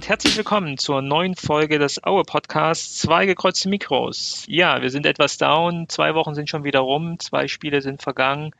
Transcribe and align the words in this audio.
und 0.00 0.08
herzlich 0.08 0.34
willkommen 0.38 0.78
zur 0.78 1.02
neuen 1.02 1.36
Folge 1.36 1.78
des 1.78 2.02
Aue 2.02 2.22
Podcasts 2.22 2.96
Zwei 3.00 3.26
gekreuzte 3.26 3.68
Mikros. 3.68 4.44
Ja, 4.48 4.80
wir 4.80 4.88
sind 4.88 5.04
etwas 5.04 5.36
down, 5.36 5.90
zwei 5.90 6.14
Wochen 6.14 6.34
sind 6.34 6.48
schon 6.48 6.64
wieder 6.64 6.80
rum, 6.80 7.18
zwei 7.18 7.48
Spiele 7.48 7.82
sind 7.82 8.00
vergangen. 8.00 8.52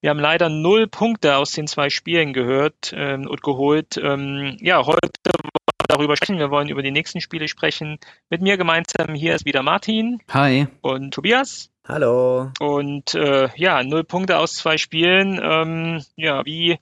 Wir 0.00 0.10
haben 0.10 0.20
leider 0.20 0.48
null 0.48 0.86
Punkte 0.86 1.38
aus 1.38 1.50
den 1.50 1.66
zwei 1.66 1.90
Spielen 1.90 2.32
gehört 2.32 2.94
ähm, 2.94 3.26
und 3.26 3.42
geholt. 3.42 3.96
Ähm, 4.00 4.58
ja, 4.60 4.86
heute 4.86 5.10
wollen 5.24 5.50
wir 5.52 5.86
darüber 5.88 6.16
sprechen. 6.16 6.38
Wir 6.38 6.52
wollen 6.52 6.68
über 6.68 6.84
die 6.84 6.92
nächsten 6.92 7.20
Spiele 7.20 7.48
sprechen. 7.48 7.98
Mit 8.30 8.40
mir 8.40 8.56
gemeinsam 8.56 9.12
hier 9.12 9.34
ist 9.34 9.44
wieder 9.44 9.64
Martin. 9.64 10.20
Hi. 10.30 10.68
Und 10.82 11.14
Tobias. 11.14 11.68
Hallo. 11.88 12.52
Und 12.60 13.12
äh, 13.16 13.48
ja, 13.56 13.82
null 13.82 14.04
Punkte 14.04 14.38
aus 14.38 14.54
zwei 14.54 14.78
Spielen. 14.78 15.40
Ähm, 15.42 16.04
ja, 16.14 16.44
wie 16.44 16.78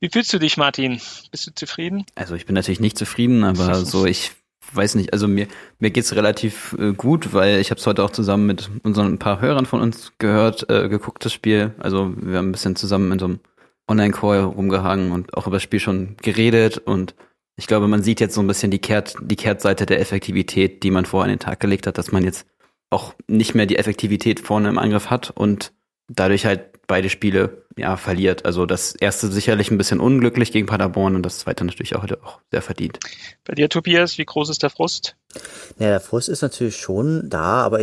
wie 0.00 0.08
fühlst 0.08 0.32
du 0.32 0.38
dich, 0.38 0.56
Martin? 0.56 1.00
Bist 1.30 1.46
du 1.46 1.54
zufrieden? 1.54 2.04
Also 2.14 2.34
ich 2.34 2.46
bin 2.46 2.54
natürlich 2.54 2.80
nicht 2.80 2.98
zufrieden, 2.98 3.44
aber 3.44 3.74
so 3.84 4.06
ich 4.06 4.32
weiß 4.72 4.94
nicht, 4.94 5.12
also 5.12 5.28
mir 5.28 5.46
mir 5.78 5.90
geht's 5.90 6.14
relativ 6.14 6.76
äh, 6.78 6.92
gut, 6.92 7.32
weil 7.32 7.60
ich 7.60 7.70
habe 7.70 7.80
es 7.80 7.86
heute 7.86 8.02
auch 8.04 8.10
zusammen 8.10 8.46
mit 8.46 8.70
unseren 8.82 9.14
ein 9.14 9.18
paar 9.18 9.40
Hörern 9.40 9.66
von 9.66 9.80
uns 9.80 10.12
gehört, 10.18 10.68
äh, 10.70 10.88
geguckt 10.88 11.24
das 11.24 11.32
Spiel. 11.32 11.74
Also 11.78 12.12
wir 12.16 12.38
haben 12.38 12.48
ein 12.48 12.52
bisschen 12.52 12.76
zusammen 12.76 13.12
in 13.12 13.18
so 13.18 13.24
einem 13.26 13.40
Online-Call 13.88 14.44
rumgehangen 14.44 15.12
und 15.12 15.36
auch 15.36 15.46
über 15.46 15.56
das 15.56 15.62
Spiel 15.62 15.80
schon 15.80 16.16
geredet 16.22 16.78
und 16.78 17.14
ich 17.56 17.66
glaube, 17.66 17.88
man 17.88 18.02
sieht 18.02 18.20
jetzt 18.20 18.34
so 18.34 18.40
ein 18.40 18.46
bisschen 18.46 18.70
die 18.70 18.78
Kehrt 18.78 19.16
die 19.20 19.36
Kehrtseite 19.36 19.84
der 19.84 20.00
Effektivität, 20.00 20.82
die 20.82 20.90
man 20.90 21.04
vorher 21.04 21.24
an 21.24 21.36
den 21.36 21.40
Tag 21.40 21.60
gelegt 21.60 21.86
hat, 21.86 21.98
dass 21.98 22.10
man 22.10 22.24
jetzt 22.24 22.46
auch 22.88 23.14
nicht 23.28 23.54
mehr 23.54 23.66
die 23.66 23.76
Effektivität 23.76 24.40
vorne 24.40 24.68
im 24.68 24.78
Angriff 24.78 25.10
hat 25.10 25.30
und 25.30 25.72
dadurch 26.08 26.46
halt 26.46 26.69
beide 26.90 27.08
Spiele 27.08 27.62
ja 27.76 27.96
verliert. 27.96 28.44
Also 28.44 28.66
das 28.66 28.96
erste 28.96 29.28
sicherlich 29.28 29.70
ein 29.70 29.78
bisschen 29.78 30.00
unglücklich 30.00 30.50
gegen 30.50 30.66
Paderborn 30.66 31.14
und 31.14 31.24
das 31.24 31.38
zweite 31.38 31.64
natürlich 31.64 31.94
auch 31.94 32.02
heute 32.02 32.20
auch 32.24 32.40
sehr 32.50 32.62
verdient. 32.62 32.98
Bei 33.44 33.54
dir, 33.54 33.68
Tobias, 33.68 34.18
wie 34.18 34.24
groß 34.24 34.50
ist 34.50 34.64
der 34.64 34.70
Frust? 34.70 35.14
Ja, 35.78 35.86
der 35.86 36.00
Frust 36.00 36.28
ist 36.28 36.42
natürlich 36.42 36.78
schon 36.78 37.30
da, 37.30 37.62
aber 37.62 37.80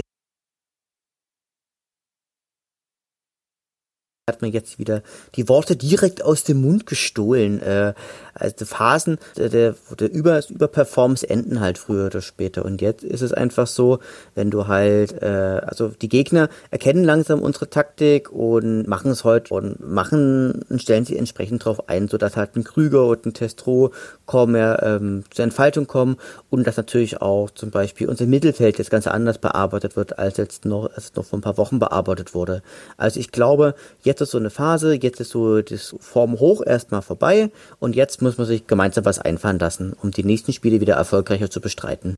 hat 4.29 4.41
mir 4.41 4.49
jetzt 4.49 4.77
wieder 4.77 5.03
die 5.35 5.47
Worte 5.47 5.77
direkt 5.77 6.21
aus 6.21 6.43
dem 6.43 6.59
Mund 6.59 6.85
gestohlen. 6.85 7.61
Äh, 7.61 7.93
also 8.33 8.65
Phasen 8.65 9.19
der, 9.37 9.47
der, 9.47 9.75
der 9.97 10.11
Über, 10.11 10.41
Überperformance 10.49 11.27
enden 11.27 11.61
halt 11.61 11.77
früher 11.77 12.07
oder 12.07 12.21
später. 12.21 12.65
Und 12.65 12.81
jetzt 12.81 13.05
ist 13.05 13.21
es 13.21 13.31
einfach 13.31 13.67
so, 13.67 13.99
wenn 14.35 14.51
du 14.51 14.67
halt, 14.67 15.21
äh, 15.21 15.61
also 15.65 15.87
die 16.01 16.09
Gegner 16.09 16.49
erkennen 16.71 17.05
langsam 17.05 17.41
unsere 17.41 17.69
Taktik 17.69 18.29
und 18.29 18.85
machen 18.85 19.11
es 19.11 19.23
heute 19.23 19.53
und 19.53 19.79
machen 19.79 20.65
und 20.67 20.81
stellen 20.81 21.05
sich 21.05 21.17
entsprechend 21.17 21.63
drauf 21.63 21.87
ein, 21.87 22.09
sodass 22.09 22.35
halt 22.35 22.57
ein 22.57 22.65
Krüger 22.65 23.07
und 23.07 23.25
ein 23.25 23.33
Testro 23.33 23.93
kaum 24.25 24.51
mehr 24.51 24.83
ähm, 24.83 25.23
zur 25.31 25.43
Entfaltung 25.43 25.87
kommen 25.87 26.17
und 26.49 26.67
dass 26.67 26.75
natürlich 26.75 27.21
auch 27.21 27.49
zum 27.51 27.71
Beispiel 27.71 28.09
unser 28.09 28.25
Mittelfeld 28.25 28.77
jetzt 28.77 28.91
ganz 28.91 29.07
anders 29.07 29.37
bearbeitet 29.37 29.95
wird, 29.95 30.19
als 30.19 30.35
jetzt 30.35 30.65
noch, 30.65 30.91
als 30.93 31.15
noch 31.15 31.23
vor 31.23 31.39
ein 31.39 31.41
paar 31.41 31.57
Wochen 31.57 31.79
bearbeitet 31.79 32.35
wurde. 32.35 32.61
Also 32.97 33.21
ich 33.21 33.31
glaube, 33.31 33.73
jetzt 34.03 34.16
ist 34.21 34.31
so 34.31 34.37
eine 34.37 34.49
Phase, 34.49 34.97
jetzt 35.01 35.19
ist 35.19 35.31
so 35.31 35.61
das 35.61 35.95
Form 35.99 36.39
hoch 36.39 36.61
erstmal 36.65 37.01
vorbei 37.01 37.51
und 37.79 37.95
jetzt 37.95 38.21
muss 38.21 38.37
man 38.37 38.47
sich 38.47 38.67
gemeinsam 38.67 39.05
was 39.05 39.19
einfallen 39.19 39.59
lassen, 39.59 39.93
um 40.01 40.11
die 40.11 40.23
nächsten 40.23 40.53
Spiele 40.53 40.81
wieder 40.81 40.95
erfolgreicher 40.95 41.49
zu 41.49 41.61
bestreiten. 41.61 42.15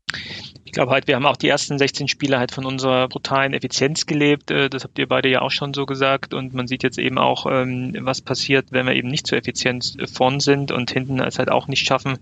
Ich 0.70 0.72
glaube 0.72 0.92
halt, 0.92 1.08
wir 1.08 1.16
haben 1.16 1.26
auch 1.26 1.36
die 1.36 1.48
ersten 1.48 1.78
16 1.78 2.06
Spiele 2.06 2.38
halt 2.38 2.52
von 2.52 2.64
unserer 2.64 3.08
brutalen 3.08 3.54
Effizienz 3.54 4.06
gelebt. 4.06 4.52
Äh, 4.52 4.70
das 4.70 4.84
habt 4.84 5.00
ihr 5.00 5.08
beide 5.08 5.28
ja 5.28 5.42
auch 5.42 5.50
schon 5.50 5.74
so 5.74 5.84
gesagt. 5.84 6.32
Und 6.32 6.54
man 6.54 6.68
sieht 6.68 6.84
jetzt 6.84 6.96
eben 6.98 7.18
auch, 7.18 7.46
ähm, 7.50 7.96
was 8.02 8.20
passiert, 8.20 8.66
wenn 8.70 8.86
wir 8.86 8.94
eben 8.94 9.08
nicht 9.08 9.26
so 9.26 9.34
effizient 9.34 9.96
vorn 10.12 10.38
sind 10.38 10.70
und 10.70 10.92
hinten 10.92 11.18
es 11.18 11.40
halt 11.40 11.50
auch 11.50 11.66
nicht 11.66 11.84
schaffen, 11.84 12.18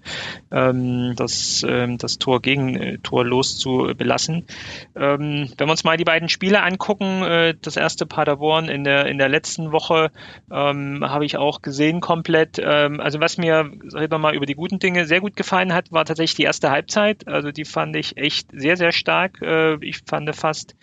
ähm, 0.50 1.12
das, 1.14 1.62
ähm, 1.68 1.98
das 1.98 2.18
Tor 2.18 2.40
gegen 2.40 2.74
äh, 2.76 2.98
Tor 2.98 3.24
loszubelassen. 3.24 4.46
Wenn 4.94 5.50
wir 5.56 5.70
uns 5.70 5.84
mal 5.84 5.98
die 5.98 6.04
beiden 6.04 6.30
Spiele 6.30 6.62
angucken, 6.62 7.22
äh, 7.22 7.54
das 7.60 7.76
erste 7.76 8.06
Paderborn 8.06 8.70
in 8.70 8.84
der, 8.84 9.06
in 9.06 9.18
der 9.18 9.28
letzten 9.28 9.67
Woche 9.72 10.10
habe 10.50 11.24
ich 11.24 11.36
auch 11.36 11.62
gesehen 11.62 12.00
komplett. 12.00 12.58
Also 12.58 13.20
was 13.20 13.38
mir 13.38 13.70
reden 13.94 14.12
wir 14.12 14.18
mal 14.18 14.34
über 14.34 14.46
die 14.46 14.54
guten 14.54 14.78
Dinge, 14.78 15.06
sehr 15.06 15.20
gut 15.20 15.36
gefallen 15.36 15.74
hat, 15.74 15.92
war 15.92 16.04
tatsächlich 16.04 16.36
die 16.36 16.42
erste 16.44 16.70
Halbzeit. 16.70 17.26
Also 17.28 17.52
die 17.52 17.64
fand 17.64 17.96
ich 17.96 18.16
echt 18.16 18.48
sehr, 18.52 18.76
sehr 18.76 18.92
stark. 18.92 19.40
Äh, 19.42 19.76
ich 19.84 20.02
fand 20.06 20.34
fast 20.34 20.76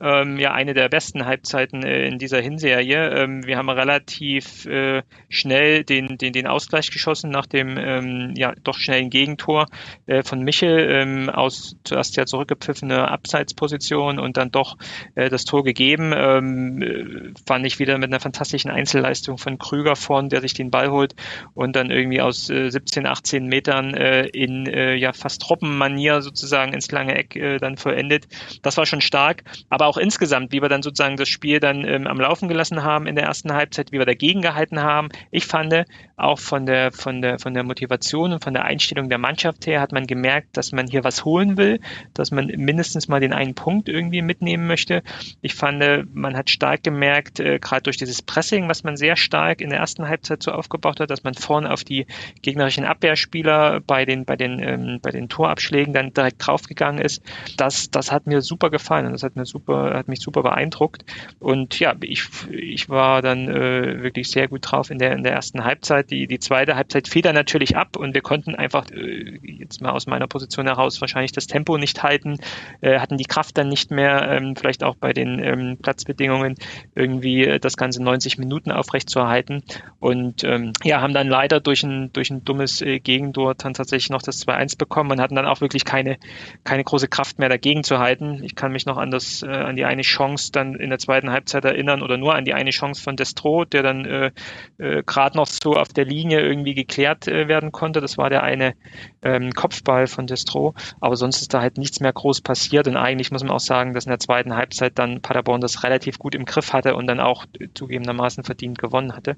ähm, 0.00 0.38
ja 0.38 0.52
eine 0.52 0.74
der 0.74 0.88
besten 0.88 1.26
Halbzeiten 1.26 1.82
äh, 1.84 2.06
in 2.06 2.18
dieser 2.18 2.40
Hinserie. 2.40 3.10
Ähm, 3.10 3.46
wir 3.46 3.58
haben 3.58 3.68
relativ 3.68 4.66
äh, 4.66 5.02
schnell 5.28 5.84
den, 5.84 6.16
den, 6.16 6.32
den 6.32 6.46
Ausgleich 6.46 6.90
geschossen 6.90 7.30
nach 7.30 7.46
dem 7.46 7.76
ähm, 7.76 8.34
ja 8.36 8.54
doch 8.62 8.78
schnellen 8.78 9.10
Gegentor 9.10 9.66
äh, 10.06 10.22
von 10.22 10.42
Michel 10.42 10.78
ähm, 10.90 11.28
aus 11.28 11.76
zuerst 11.84 12.16
ja 12.16 12.24
zurückgepfiffene 12.24 13.08
Abseitsposition 13.08 14.18
und 14.18 14.36
dann 14.36 14.50
doch 14.50 14.76
äh, 15.14 15.28
das 15.28 15.44
Tor 15.44 15.64
gegeben. 15.64 16.12
Ähm, 16.16 16.82
äh, 16.82 17.32
fand 17.46 17.66
ich 17.66 17.78
wieder 17.78 17.98
mit 17.98 18.10
einer 18.10 18.20
fantastischen 18.20 18.70
Einzelleistung 18.70 19.36
von 19.36 19.58
Krüger 19.58 19.96
vorn, 19.96 20.30
der 20.30 20.40
sich 20.40 20.54
den 20.54 20.70
Ball 20.70 20.90
holt 20.90 21.14
und 21.52 21.76
dann 21.76 21.90
irgendwie 21.90 22.22
aus 22.22 22.48
äh, 22.48 22.70
17, 22.70 23.06
18 23.06 23.46
Metern 23.46 23.94
äh, 23.94 24.26
in 24.26 24.66
äh, 24.66 24.94
ja 24.94 25.12
fast 25.12 25.42
Troppenmanier 25.42 26.22
sozusagen 26.22 26.72
ins 26.72 26.90
lange 26.90 27.16
Eck 27.16 27.36
äh, 27.36 27.58
dann 27.58 27.76
vollendet. 27.76 28.28
Das 28.62 28.78
war 28.78 28.86
schon 28.86 29.02
stark, 29.02 29.42
aber 29.68 29.89
auch 29.90 29.96
insgesamt, 29.96 30.52
wie 30.52 30.62
wir 30.62 30.68
dann 30.68 30.82
sozusagen 30.82 31.16
das 31.16 31.28
Spiel 31.28 31.60
dann 31.60 31.84
ähm, 31.84 32.06
am 32.06 32.20
Laufen 32.20 32.48
gelassen 32.48 32.82
haben 32.82 33.06
in 33.06 33.16
der 33.16 33.24
ersten 33.24 33.52
Halbzeit, 33.52 33.92
wie 33.92 33.98
wir 33.98 34.06
dagegen 34.06 34.40
gehalten 34.40 34.82
haben. 34.82 35.08
Ich 35.30 35.46
fand 35.46 35.70
auch 36.16 36.38
von 36.38 36.66
der 36.66 36.92
von 36.92 37.22
der 37.22 37.38
von 37.38 37.54
der 37.54 37.62
Motivation 37.62 38.32
und 38.32 38.42
von 38.42 38.54
der 38.54 38.64
Einstellung 38.64 39.08
der 39.08 39.18
Mannschaft 39.18 39.66
her 39.66 39.80
hat 39.80 39.92
man 39.92 40.06
gemerkt, 40.06 40.56
dass 40.56 40.72
man 40.72 40.86
hier 40.86 41.04
was 41.04 41.24
holen 41.24 41.56
will, 41.56 41.80
dass 42.14 42.30
man 42.30 42.46
mindestens 42.46 43.08
mal 43.08 43.20
den 43.20 43.32
einen 43.32 43.54
Punkt 43.54 43.88
irgendwie 43.88 44.22
mitnehmen 44.22 44.66
möchte. 44.66 45.02
Ich 45.42 45.54
fand, 45.54 45.80
man 46.14 46.36
hat 46.36 46.50
stark 46.50 46.82
gemerkt, 46.82 47.40
äh, 47.40 47.58
gerade 47.58 47.82
durch 47.82 47.96
dieses 47.96 48.22
Pressing, 48.22 48.68
was 48.68 48.84
man 48.84 48.96
sehr 48.96 49.16
stark 49.16 49.60
in 49.60 49.70
der 49.70 49.78
ersten 49.78 50.08
Halbzeit 50.08 50.42
so 50.42 50.52
aufgebaut 50.52 51.00
hat, 51.00 51.10
dass 51.10 51.24
man 51.24 51.34
vorne 51.34 51.70
auf 51.72 51.84
die 51.84 52.06
gegnerischen 52.42 52.84
Abwehrspieler 52.84 53.80
bei 53.80 54.04
den, 54.04 54.24
bei 54.24 54.36
den, 54.36 54.62
ähm, 54.62 54.98
bei 55.02 55.10
den 55.10 55.28
Torabschlägen 55.28 55.94
dann 55.94 56.12
direkt 56.12 56.46
draufgegangen 56.46 57.00
ist. 57.02 57.22
Das, 57.56 57.90
das 57.90 58.12
hat 58.12 58.26
mir 58.26 58.42
super 58.42 58.70
gefallen 58.70 59.06
und 59.06 59.12
das 59.12 59.22
hat 59.22 59.36
mir 59.36 59.46
super, 59.46 59.79
hat 59.82 60.08
mich 60.08 60.20
super 60.20 60.42
beeindruckt. 60.42 61.04
Und 61.38 61.78
ja, 61.78 61.94
ich, 62.00 62.24
ich 62.50 62.88
war 62.88 63.22
dann 63.22 63.48
äh, 63.48 64.02
wirklich 64.02 64.30
sehr 64.30 64.48
gut 64.48 64.60
drauf 64.62 64.90
in 64.90 64.98
der, 64.98 65.12
in 65.12 65.22
der 65.22 65.32
ersten 65.32 65.64
Halbzeit. 65.64 66.10
Die, 66.10 66.26
die 66.26 66.38
zweite 66.38 66.76
Halbzeit 66.76 67.08
fiel 67.08 67.22
dann 67.22 67.34
natürlich 67.34 67.76
ab 67.76 67.96
und 67.96 68.14
wir 68.14 68.22
konnten 68.22 68.54
einfach 68.54 68.90
äh, 68.90 69.38
jetzt 69.42 69.80
mal 69.80 69.90
aus 69.90 70.06
meiner 70.06 70.26
Position 70.26 70.66
heraus 70.66 71.00
wahrscheinlich 71.00 71.32
das 71.32 71.46
Tempo 71.46 71.78
nicht 71.78 72.02
halten, 72.02 72.38
äh, 72.80 72.98
hatten 72.98 73.16
die 73.16 73.24
Kraft 73.24 73.56
dann 73.58 73.68
nicht 73.68 73.90
mehr, 73.90 74.28
ähm, 74.30 74.56
vielleicht 74.56 74.84
auch 74.84 74.96
bei 74.96 75.12
den 75.12 75.42
ähm, 75.42 75.78
Platzbedingungen 75.80 76.56
irgendwie 76.94 77.44
äh, 77.44 77.60
das 77.60 77.76
ganze 77.76 78.02
90 78.02 78.38
Minuten 78.38 78.72
aufrechtzuerhalten 78.72 79.62
und 79.98 80.44
ähm, 80.44 80.72
ja, 80.82 81.00
haben 81.00 81.14
dann 81.14 81.28
leider 81.28 81.60
durch 81.60 81.82
ein, 81.82 82.12
durch 82.12 82.30
ein 82.30 82.44
dummes 82.44 82.80
äh, 82.82 83.00
Gegentor 83.00 83.54
dann 83.54 83.74
tatsächlich 83.74 84.10
noch 84.10 84.22
das 84.22 84.46
2-1 84.46 84.78
bekommen 84.78 85.12
und 85.12 85.20
hatten 85.20 85.34
dann 85.34 85.46
auch 85.46 85.60
wirklich 85.60 85.84
keine, 85.84 86.18
keine 86.64 86.84
große 86.84 87.08
Kraft 87.08 87.38
mehr 87.38 87.48
dagegen 87.48 87.84
zu 87.84 87.98
halten. 87.98 88.42
Ich 88.42 88.54
kann 88.54 88.72
mich 88.72 88.86
noch 88.86 88.96
an 88.96 89.10
das, 89.10 89.42
äh, 89.42 89.46
an 89.70 89.76
die 89.76 89.84
eine 89.84 90.02
Chance 90.02 90.52
dann 90.52 90.74
in 90.74 90.90
der 90.90 90.98
zweiten 90.98 91.30
Halbzeit 91.30 91.64
erinnern 91.64 92.02
oder 92.02 92.16
nur 92.16 92.34
an 92.34 92.44
die 92.44 92.54
eine 92.54 92.70
Chance 92.70 93.02
von 93.02 93.16
Destro, 93.16 93.64
der 93.64 93.82
dann 93.82 94.04
äh, 94.04 94.30
äh, 94.78 95.02
gerade 95.04 95.36
noch 95.36 95.46
so 95.46 95.74
auf 95.74 95.88
der 95.88 96.04
Linie 96.04 96.40
irgendwie 96.40 96.74
geklärt 96.74 97.26
äh, 97.28 97.48
werden 97.48 97.72
konnte. 97.72 98.00
Das 98.00 98.18
war 98.18 98.30
der 98.30 98.42
eine 98.42 98.74
ähm, 99.22 99.52
Kopfball 99.52 100.06
von 100.06 100.26
Destro, 100.26 100.74
aber 101.00 101.16
sonst 101.16 101.40
ist 101.40 101.54
da 101.54 101.60
halt 101.60 101.78
nichts 101.78 102.00
mehr 102.00 102.12
groß 102.12 102.42
passiert 102.42 102.88
und 102.88 102.96
eigentlich 102.96 103.30
muss 103.30 103.42
man 103.42 103.52
auch 103.52 103.60
sagen, 103.60 103.94
dass 103.94 104.06
in 104.06 104.10
der 104.10 104.18
zweiten 104.18 104.54
Halbzeit 104.54 104.98
dann 104.98 105.22
Paderborn 105.22 105.60
das 105.60 105.84
relativ 105.84 106.18
gut 106.18 106.34
im 106.34 106.44
Griff 106.44 106.72
hatte 106.72 106.94
und 106.94 107.06
dann 107.06 107.20
auch 107.20 107.46
äh, 107.58 107.68
zugegebenermaßen 107.74 108.44
verdient 108.44 108.78
gewonnen 108.78 109.14
hatte. 109.14 109.36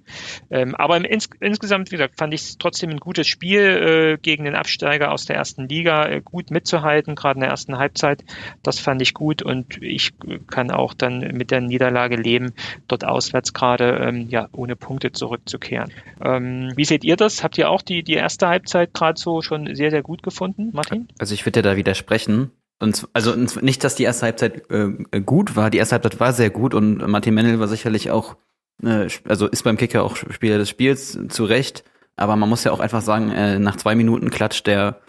Ähm, 0.51 0.75
aber 0.75 0.97
im, 0.97 1.05
ins, 1.05 1.29
insgesamt, 1.41 1.91
wie 1.91 1.97
gesagt, 1.97 2.19
fand 2.19 2.35
ich 2.35 2.43
es 2.43 2.59
trotzdem 2.59 2.91
ein 2.91 2.99
gutes 2.99 3.27
Spiel 3.27 3.61
äh, 3.61 4.19
gegen 4.21 4.45
den 4.45 4.55
Absteiger 4.55 5.13
aus 5.13 5.27
der 5.27 5.37
ersten 5.37 5.69
Liga, 5.69 6.07
äh, 6.07 6.21
gut 6.23 6.51
mitzuhalten, 6.51 7.15
gerade 7.15 7.37
in 7.37 7.41
der 7.41 7.51
ersten 7.51 7.79
Halbzeit. 7.79 8.25
Das 8.63 8.79
fand 8.79 9.03
ich 9.03 9.15
gut 9.15 9.43
und 9.43 9.83
ich 9.83 10.13
kann 10.47 10.71
auch 10.71 10.95
dann 10.95 11.21
mit 11.21 11.51
der 11.51 11.61
Niederlage 11.61 12.17
leben, 12.17 12.53
dort 12.89 13.05
auswärts 13.05 13.53
gerade 13.53 13.99
ähm, 14.03 14.29
ja 14.29 14.49
ohne 14.53 14.77
Punkte 14.77 15.13
zurückzukehren. 15.13 15.93
Ähm, 16.23 16.73
wie 16.77 16.85
seht 16.85 17.05
ihr 17.05 17.17
das? 17.17 17.43
Habt 17.43 17.59
ihr 17.59 17.71
auch 17.71 17.83
die, 17.83 18.03
die 18.03 18.15
erste 18.15 18.49
Halbzeit 18.49 18.95
gerade 18.95 19.21
so 19.21 19.43
schon 19.43 19.75
sehr, 19.75 19.91
sehr 19.91 20.03
gut 20.03 20.23
gefunden, 20.23 20.71
Martin? 20.73 21.09
Also 21.19 21.35
ich 21.35 21.45
würde 21.45 21.63
dir 21.63 21.69
da 21.71 21.77
widersprechen. 21.77 22.51
Und 22.79 23.09
also 23.13 23.37
nicht, 23.37 23.85
dass 23.85 23.95
die 23.95 24.03
erste 24.03 24.27
Halbzeit 24.27 24.69
äh, 24.71 25.21
gut 25.21 25.55
war. 25.55 25.71
Die 25.71 25.79
erste 25.79 25.95
Halbzeit 25.95 26.19
war 26.19 26.33
sehr 26.33 26.51
gut 26.51 26.75
und 26.75 27.07
Martin 27.07 27.35
Mennel 27.35 27.61
war 27.61 27.69
sicherlich 27.69 28.11
auch, 28.11 28.37
äh, 28.83 29.07
also 29.29 29.47
ist 29.47 29.63
beim 29.63 29.77
Kicker 29.77 30.03
auch 30.03 30.17
Spieler 30.17 30.59
des 30.59 30.69
Spiels 30.69 31.17
zu 31.29 31.45
Recht. 31.45 31.85
Aber 32.17 32.37
man 32.37 32.49
muss 32.49 32.65
ja 32.65 32.73
auch 32.73 32.81
einfach 32.81 33.01
sagen, 33.01 33.31
äh, 33.31 33.59
nach 33.59 33.77
zwei 33.77 33.95
Minuten 33.95 34.31
klatscht 34.31 34.67
der 34.67 35.01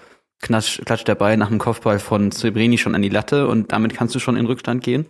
klatsch, 0.44 0.81
klatscht 0.86 1.07
der 1.07 1.16
Ball 1.16 1.38
nach 1.38 1.50
dem 1.50 1.57
Kopfball 1.57 1.98
von 1.98 2.31
Zebrini 2.31 2.78
schon 2.78 2.94
an 2.94 3.01
die 3.01 3.10
Latte 3.10 3.48
und 3.48 3.72
damit 3.72 3.95
kannst 3.95 4.13
du 4.13 4.19
schon 4.19 4.38
in 4.38 4.45
Rückstand 4.45 4.84
gehen. 4.84 5.07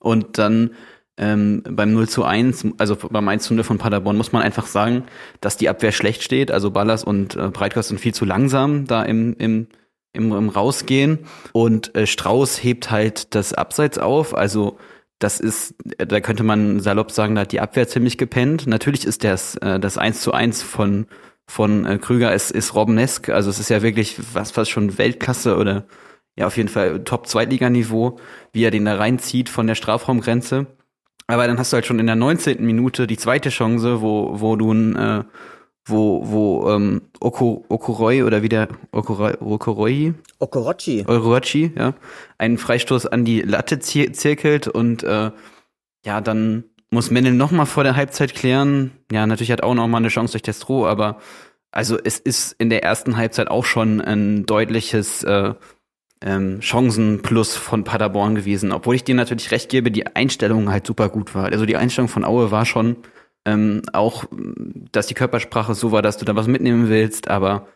Und 0.00 0.38
dann 0.38 0.70
ähm, 1.18 1.62
beim 1.68 1.92
0 1.92 2.08
zu 2.08 2.24
1, 2.24 2.66
also 2.78 2.96
beim 2.96 3.28
1 3.28 3.44
zu 3.44 3.54
0 3.54 3.64
von 3.64 3.78
Paderborn, 3.78 4.16
muss 4.16 4.32
man 4.32 4.42
einfach 4.42 4.66
sagen, 4.66 5.04
dass 5.40 5.56
die 5.56 5.68
Abwehr 5.68 5.92
schlecht 5.92 6.22
steht. 6.22 6.50
Also 6.50 6.70
Ballas 6.70 7.04
und 7.04 7.36
äh, 7.36 7.48
Breitkost 7.50 7.88
sind 7.88 8.00
viel 8.00 8.14
zu 8.14 8.24
langsam 8.24 8.86
da 8.86 9.02
im, 9.02 9.36
im, 9.38 9.66
im, 10.12 10.32
im 10.32 10.48
Rausgehen. 10.48 11.20
Und 11.52 11.94
äh, 11.94 12.06
Strauß 12.06 12.62
hebt 12.62 12.90
halt 12.90 13.34
das 13.34 13.52
Abseits 13.52 13.98
auf. 13.98 14.34
Also 14.34 14.78
das 15.18 15.38
ist, 15.38 15.74
da 15.98 16.20
könnte 16.20 16.42
man 16.42 16.80
salopp 16.80 17.12
sagen, 17.12 17.34
da 17.34 17.42
hat 17.42 17.52
die 17.52 17.60
Abwehr 17.60 17.86
ziemlich 17.86 18.18
gepennt. 18.18 18.66
Natürlich 18.66 19.06
ist 19.06 19.22
das, 19.22 19.56
äh, 19.56 19.78
das 19.78 19.98
1 19.98 20.22
zu 20.22 20.32
1 20.32 20.62
von, 20.62 21.06
von 21.46 21.84
äh, 21.84 21.98
Krüger 21.98 22.34
ist, 22.34 22.50
ist 22.50 22.74
Robbenesk. 22.74 23.28
Also 23.28 23.50
es 23.50 23.58
ist 23.58 23.68
ja 23.68 23.82
wirklich 23.82 24.16
was, 24.32 24.56
was 24.56 24.68
schon 24.68 24.98
Weltklasse 24.98 25.56
oder 25.56 25.84
ja 26.36 26.46
auf 26.46 26.56
jeden 26.56 26.68
Fall 26.68 27.04
Top-Zweitliganiveau, 27.04 28.18
wie 28.52 28.64
er 28.64 28.70
den 28.70 28.84
da 28.84 28.96
reinzieht 28.96 29.48
von 29.48 29.66
der 29.66 29.74
Strafraumgrenze. 29.74 30.66
Aber 31.26 31.46
dann 31.46 31.58
hast 31.58 31.72
du 31.72 31.76
halt 31.76 31.86
schon 31.86 31.98
in 31.98 32.06
der 32.06 32.16
19. 32.16 32.64
Minute 32.64 33.06
die 33.06 33.16
zweite 33.16 33.50
Chance, 33.50 34.02
wo, 34.02 34.40
wo 34.40 34.56
du 34.56 34.72
ein, 34.72 34.96
äh, 34.96 35.24
wo, 35.84 36.22
wo 36.30 36.70
ähm, 36.70 37.02
Oko, 37.20 37.64
Okoroi 37.68 38.22
oder 38.22 38.42
wie 38.42 38.48
der 38.48 38.68
Okoroi, 38.92 39.34
Okoroi? 39.40 40.14
Okorochi. 40.38 41.04
Okorochi, 41.06 41.72
ja. 41.76 41.94
Einen 42.38 42.58
Freistoß 42.58 43.06
an 43.06 43.24
die 43.24 43.42
Latte 43.42 43.78
zirkelt 43.78 44.68
und 44.68 45.02
äh, 45.02 45.30
ja, 46.04 46.20
dann 46.20 46.64
muss 46.92 47.10
Mendel 47.10 47.32
noch 47.32 47.50
mal 47.50 47.64
vor 47.64 47.84
der 47.84 47.96
Halbzeit 47.96 48.34
klären. 48.34 48.92
Ja, 49.10 49.26
natürlich 49.26 49.50
hat 49.50 49.62
auch 49.62 49.74
noch 49.74 49.88
mal 49.88 49.98
eine 49.98 50.08
Chance 50.08 50.32
durch 50.32 50.42
Destro, 50.42 50.86
aber 50.86 51.18
also 51.70 51.98
es 52.02 52.18
ist 52.18 52.54
in 52.58 52.68
der 52.68 52.84
ersten 52.84 53.16
Halbzeit 53.16 53.48
auch 53.48 53.64
schon 53.64 54.02
ein 54.02 54.44
deutliches 54.44 55.24
äh, 55.24 55.54
ähm, 56.20 56.60
Chancenplus 56.60 57.56
von 57.56 57.84
Paderborn 57.84 58.34
gewesen, 58.34 58.72
obwohl 58.72 58.94
ich 58.94 59.04
dir 59.04 59.14
natürlich 59.14 59.50
recht 59.52 59.70
gebe, 59.70 59.90
die 59.90 60.06
Einstellung 60.14 60.70
halt 60.70 60.86
super 60.86 61.08
gut 61.08 61.34
war. 61.34 61.46
Also 61.46 61.64
die 61.64 61.76
Einstellung 61.76 62.08
von 62.08 62.24
Aue 62.24 62.50
war 62.50 62.66
schon 62.66 62.96
ähm, 63.46 63.82
auch, 63.94 64.24
dass 64.92 65.06
die 65.06 65.14
Körpersprache 65.14 65.74
so 65.74 65.92
war, 65.92 66.02
dass 66.02 66.18
du 66.18 66.26
da 66.26 66.36
was 66.36 66.46
mitnehmen 66.46 66.90
willst, 66.90 67.28
aber 67.28 67.68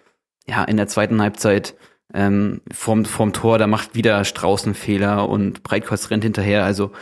ja, 0.47 0.63
in 0.63 0.77
der 0.77 0.89
zweiten 0.89 1.23
Halbzeit 1.23 1.75
ähm, 2.13 2.61
vorm, 2.71 3.07
vorm 3.07 3.33
Tor, 3.33 3.57
da 3.57 3.67
macht 3.67 3.95
wieder 3.95 4.25
Straußen 4.25 4.75
Fehler 4.75 5.27
und 5.27 5.63
Breitkreuz 5.63 6.11
rennt 6.11 6.23
hinterher. 6.23 6.65
Also 6.65 6.93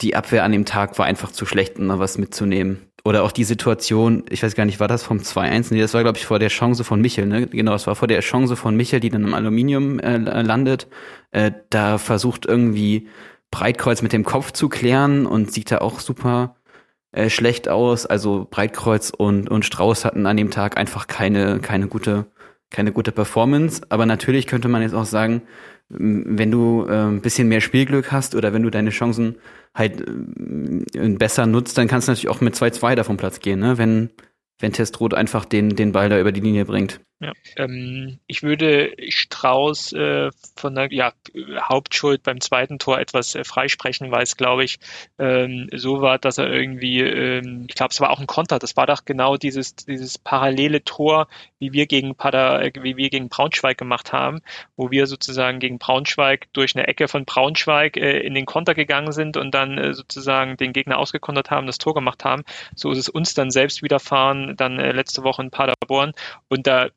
die 0.00 0.16
Abwehr 0.16 0.44
an 0.44 0.52
dem 0.52 0.64
Tag 0.64 0.98
war 0.98 1.06
einfach 1.06 1.30
zu 1.30 1.46
schlecht, 1.46 1.78
um 1.78 1.88
da 1.88 1.98
was 1.98 2.18
mitzunehmen. 2.18 2.90
Oder 3.04 3.22
auch 3.22 3.32
die 3.32 3.44
Situation, 3.44 4.24
ich 4.30 4.42
weiß 4.42 4.54
gar 4.54 4.64
nicht, 4.64 4.80
war 4.80 4.88
das 4.88 5.02
vom 5.02 5.18
2-1? 5.18 5.66
Nee, 5.70 5.80
das 5.80 5.92
war, 5.92 6.02
glaube 6.02 6.16
ich, 6.16 6.24
vor 6.24 6.38
der 6.38 6.48
Chance 6.48 6.84
von 6.84 7.00
Michel, 7.02 7.26
ne? 7.26 7.46
Genau, 7.46 7.72
das 7.72 7.86
war 7.86 7.94
vor 7.94 8.08
der 8.08 8.20
Chance 8.20 8.56
von 8.56 8.76
Michel, 8.76 9.00
die 9.00 9.10
dann 9.10 9.24
im 9.24 9.34
Aluminium 9.34 9.98
äh, 9.98 10.16
landet. 10.16 10.88
Äh, 11.30 11.52
da 11.68 11.98
versucht 11.98 12.46
irgendwie 12.46 13.08
Breitkreuz 13.50 14.00
mit 14.00 14.14
dem 14.14 14.24
Kopf 14.24 14.52
zu 14.52 14.70
klären 14.70 15.26
und 15.26 15.52
sieht 15.52 15.70
da 15.70 15.78
auch 15.78 16.00
super 16.00 16.56
äh, 17.12 17.28
schlecht 17.28 17.68
aus. 17.68 18.06
Also 18.06 18.48
Breitkreuz 18.50 19.10
und, 19.10 19.50
und 19.50 19.66
Strauß 19.66 20.06
hatten 20.06 20.26
an 20.26 20.38
dem 20.38 20.50
Tag 20.50 20.78
einfach 20.78 21.06
keine, 21.06 21.60
keine 21.60 21.88
gute, 21.88 22.26
keine 22.70 22.90
gute 22.90 23.12
Performance. 23.12 23.82
Aber 23.90 24.06
natürlich 24.06 24.46
könnte 24.46 24.68
man 24.68 24.80
jetzt 24.80 24.94
auch 24.94 25.04
sagen, 25.04 25.42
wenn 25.88 26.50
du 26.50 26.86
äh, 26.88 26.92
ein 26.92 27.20
bisschen 27.20 27.48
mehr 27.48 27.60
Spielglück 27.60 28.10
hast 28.10 28.34
oder 28.34 28.52
wenn 28.52 28.62
du 28.62 28.70
deine 28.70 28.90
Chancen 28.90 29.36
halt 29.74 30.00
äh, 30.00 31.08
besser 31.10 31.46
nutzt, 31.46 31.76
dann 31.78 31.88
kannst 31.88 32.08
du 32.08 32.12
natürlich 32.12 32.28
auch 32.28 32.40
mit 32.40 32.54
2-2 32.54 32.94
davon 32.94 33.16
Platz 33.16 33.40
gehen, 33.40 33.60
ne? 33.60 33.78
wenn, 33.78 34.10
wenn 34.58 34.72
Testrot 34.72 35.14
einfach 35.14 35.44
den, 35.44 35.76
den 35.76 35.92
Ball 35.92 36.08
da 36.08 36.18
über 36.18 36.32
die 36.32 36.40
Linie 36.40 36.64
bringt. 36.64 37.00
Ja. 37.24 37.32
Ähm, 37.56 38.18
ich 38.26 38.42
würde 38.42 38.94
Strauß 39.08 39.92
äh, 39.94 40.30
von 40.56 40.74
der 40.74 40.92
ja, 40.92 41.12
Hauptschuld 41.58 42.22
beim 42.22 42.40
zweiten 42.40 42.78
Tor 42.78 42.98
etwas 42.98 43.34
äh, 43.34 43.44
freisprechen, 43.44 44.10
weil 44.10 44.22
es, 44.22 44.36
glaube 44.36 44.64
ich, 44.64 44.78
ähm, 45.18 45.68
so 45.72 46.02
war, 46.02 46.18
dass 46.18 46.38
er 46.38 46.52
irgendwie, 46.52 47.00
ähm, 47.00 47.64
ich 47.68 47.74
glaube, 47.74 47.92
es 47.92 48.00
war 48.00 48.10
auch 48.10 48.20
ein 48.20 48.26
Konter. 48.26 48.58
Das 48.58 48.76
war 48.76 48.86
doch 48.86 49.04
genau 49.04 49.36
dieses, 49.36 49.74
dieses 49.74 50.18
parallele 50.18 50.84
Tor, 50.84 51.28
wie 51.58 51.72
wir 51.72 51.86
gegen 51.86 52.14
Pader, 52.14 52.62
äh, 52.62 52.72
wie 52.82 52.96
wir 52.96 53.08
gegen 53.08 53.28
Braunschweig 53.28 53.78
gemacht 53.78 54.12
haben, 54.12 54.40
wo 54.76 54.90
wir 54.90 55.06
sozusagen 55.06 55.60
gegen 55.60 55.78
Braunschweig 55.78 56.52
durch 56.52 56.76
eine 56.76 56.86
Ecke 56.86 57.08
von 57.08 57.24
Braunschweig 57.24 57.96
äh, 57.96 58.20
in 58.20 58.34
den 58.34 58.46
Konter 58.46 58.74
gegangen 58.74 59.12
sind 59.12 59.36
und 59.36 59.54
dann 59.54 59.78
äh, 59.78 59.94
sozusagen 59.94 60.56
den 60.56 60.72
Gegner 60.72 60.98
ausgekontert 60.98 61.50
haben, 61.50 61.66
das 61.66 61.78
Tor 61.78 61.94
gemacht 61.94 62.24
haben. 62.24 62.42
So 62.74 62.90
ist 62.90 62.98
es 62.98 63.08
uns 63.08 63.34
dann 63.34 63.50
selbst 63.50 63.82
widerfahren, 63.82 64.56
dann 64.56 64.78
äh, 64.78 64.92
letzte 64.92 65.22
Woche 65.22 65.42
in 65.42 65.50
Paderborn. 65.50 66.12
Und 66.48 66.66
da 66.66 66.88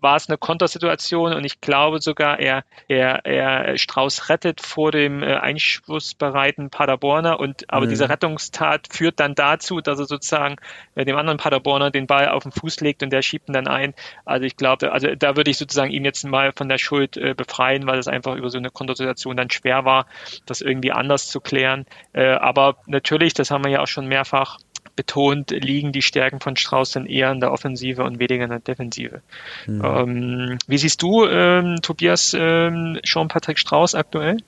war 0.00 0.16
es 0.16 0.28
eine 0.28 0.38
Kontersituation 0.38 1.32
und 1.32 1.44
ich 1.44 1.60
glaube 1.60 2.00
sogar, 2.00 2.38
er, 2.38 2.64
er, 2.88 3.24
er 3.24 3.78
Strauß 3.78 4.28
rettet 4.28 4.60
vor 4.60 4.92
dem 4.92 5.22
äh, 5.22 5.34
einschussbereiten 5.34 6.70
Paderborner 6.70 7.40
und 7.40 7.70
aber 7.72 7.86
mhm. 7.86 7.90
diese 7.90 8.08
Rettungstat 8.08 8.88
führt 8.90 9.20
dann 9.20 9.34
dazu, 9.34 9.80
dass 9.80 9.98
er 9.98 10.06
sozusagen 10.06 10.56
äh, 10.94 11.04
dem 11.04 11.16
anderen 11.16 11.38
Paderborner 11.38 11.90
den 11.90 12.06
Ball 12.06 12.28
auf 12.28 12.42
den 12.42 12.52
Fuß 12.52 12.80
legt 12.80 13.02
und 13.02 13.10
der 13.10 13.22
schiebt 13.22 13.48
ihn 13.48 13.52
dann 13.52 13.68
ein. 13.68 13.94
Also 14.24 14.44
ich 14.44 14.56
glaube, 14.56 14.92
also 14.92 15.14
da 15.14 15.36
würde 15.36 15.50
ich 15.50 15.58
sozusagen 15.58 15.90
ihn 15.90 16.04
jetzt 16.04 16.24
mal 16.24 16.52
von 16.52 16.68
der 16.68 16.78
Schuld 16.78 17.16
äh, 17.16 17.34
befreien, 17.34 17.86
weil 17.86 17.98
es 17.98 18.08
einfach 18.08 18.36
über 18.36 18.50
so 18.50 18.58
eine 18.58 18.70
Kontersituation 18.70 19.36
dann 19.36 19.50
schwer 19.50 19.84
war, 19.84 20.06
das 20.46 20.60
irgendwie 20.60 20.92
anders 20.92 21.28
zu 21.28 21.40
klären. 21.40 21.86
Äh, 22.12 22.30
aber 22.32 22.76
natürlich, 22.86 23.34
das 23.34 23.50
haben 23.50 23.64
wir 23.64 23.70
ja 23.70 23.80
auch 23.80 23.88
schon 23.88 24.06
mehrfach 24.06 24.58
betont, 24.96 25.50
liegen 25.50 25.92
die 25.92 26.02
Stärken 26.02 26.40
von 26.40 26.56
Strauß 26.56 26.92
dann 26.92 27.06
eher 27.06 27.30
in 27.32 27.40
der 27.40 27.52
Offensive 27.52 28.02
und 28.04 28.18
weniger 28.18 28.44
in 28.44 28.50
der 28.50 28.60
Defensive. 28.60 29.20
Mhm. 29.66 29.82
Ähm, 29.84 30.58
wie 30.66 30.78
siehst 30.78 31.02
du, 31.02 31.26
ähm, 31.26 31.78
Tobias, 31.82 32.36
ähm, 32.38 32.98
Jean-Patrick 33.02 33.58
Strauß 33.58 33.94
aktuell? 33.94 34.38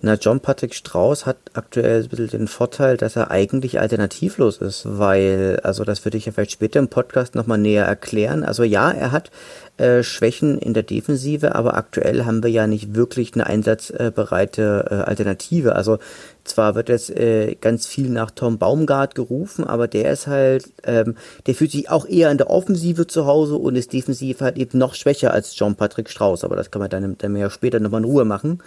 Na, 0.00 0.14
John-Patrick 0.14 0.74
Strauß 0.74 1.26
hat 1.26 1.38
aktuell 1.54 2.02
ein 2.02 2.08
bisschen 2.08 2.28
den 2.28 2.48
Vorteil, 2.48 2.96
dass 2.96 3.16
er 3.16 3.30
eigentlich 3.30 3.80
alternativlos 3.80 4.58
ist, 4.58 4.82
weil, 4.86 5.60
also 5.62 5.84
das 5.84 6.04
würde 6.04 6.18
ich 6.18 6.26
ja 6.26 6.32
vielleicht 6.32 6.52
später 6.52 6.78
im 6.78 6.88
Podcast 6.88 7.34
nochmal 7.34 7.58
näher 7.58 7.86
erklären. 7.86 8.44
Also 8.44 8.64
ja, 8.64 8.90
er 8.90 9.12
hat 9.12 9.30
äh, 9.76 10.04
Schwächen 10.04 10.58
in 10.58 10.72
der 10.72 10.84
Defensive, 10.84 11.54
aber 11.54 11.76
aktuell 11.76 12.24
haben 12.24 12.42
wir 12.42 12.50
ja 12.50 12.66
nicht 12.66 12.94
wirklich 12.94 13.34
eine 13.34 13.46
einsatzbereite 13.46 14.86
äh, 14.88 14.94
Alternative. 14.94 15.74
Also 15.74 15.98
zwar 16.44 16.74
wird 16.76 16.88
jetzt 16.88 17.10
äh, 17.10 17.56
ganz 17.60 17.86
viel 17.86 18.08
nach 18.08 18.30
Tom 18.30 18.58
Baumgart 18.58 19.14
gerufen, 19.14 19.64
aber 19.64 19.88
der 19.88 20.12
ist 20.12 20.26
halt, 20.26 20.72
ähm, 20.84 21.16
der 21.46 21.54
fühlt 21.54 21.72
sich 21.72 21.90
auch 21.90 22.06
eher 22.06 22.30
in 22.30 22.38
der 22.38 22.50
Offensive 22.50 23.06
zu 23.06 23.26
Hause 23.26 23.56
und 23.56 23.74
ist 23.74 23.92
defensiv 23.92 24.42
halt 24.42 24.58
eben 24.58 24.78
noch 24.78 24.94
schwächer 24.94 25.32
als 25.32 25.58
John 25.58 25.74
Patrick 25.74 26.08
Strauß. 26.08 26.44
Aber 26.44 26.54
das 26.54 26.70
kann 26.70 26.80
man 26.80 26.90
dann, 26.90 27.18
dann 27.18 27.34
ja 27.34 27.50
später 27.50 27.80
nochmal 27.80 28.02
in 28.02 28.10
Ruhe 28.10 28.24
machen. 28.24 28.62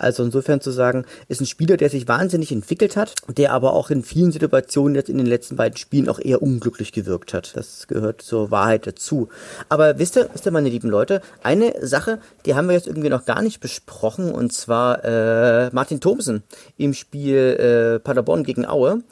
Also 0.00 0.24
insofern 0.24 0.60
zu 0.60 0.70
sagen, 0.70 1.04
ist 1.28 1.40
ein 1.40 1.46
Spieler, 1.46 1.76
der 1.76 1.90
sich 1.90 2.08
wahnsinnig 2.08 2.52
entwickelt 2.52 2.96
hat, 2.96 3.14
der 3.28 3.52
aber 3.52 3.74
auch 3.74 3.90
in 3.90 4.02
vielen 4.02 4.32
Situationen 4.32 4.94
jetzt 4.94 5.10
in 5.10 5.18
den 5.18 5.26
letzten 5.26 5.56
beiden 5.56 5.76
Spielen 5.76 6.08
auch 6.08 6.18
eher 6.18 6.42
unglücklich 6.42 6.92
gewirkt 6.92 7.34
hat. 7.34 7.56
Das 7.56 7.86
gehört 7.86 8.22
zur 8.22 8.50
Wahrheit 8.50 8.86
dazu. 8.86 9.28
Aber 9.68 9.98
wisst 9.98 10.16
ihr, 10.16 10.28
wisst 10.32 10.46
ihr, 10.46 10.52
meine 10.52 10.68
lieben 10.68 10.88
Leute, 10.88 11.20
eine 11.42 11.74
Sache, 11.86 12.18
die 12.46 12.54
haben 12.54 12.68
wir 12.68 12.74
jetzt 12.74 12.86
irgendwie 12.86 13.10
noch 13.10 13.26
gar 13.26 13.42
nicht 13.42 13.60
besprochen, 13.60 14.32
und 14.32 14.52
zwar 14.52 15.04
äh, 15.04 15.70
Martin 15.72 16.00
Thomsen 16.00 16.42
im 16.76 16.94
Spiel 16.94 17.36
äh, 17.36 17.98
Paderborn 18.00 18.44
gegen 18.44 18.66
Aue 18.66 19.02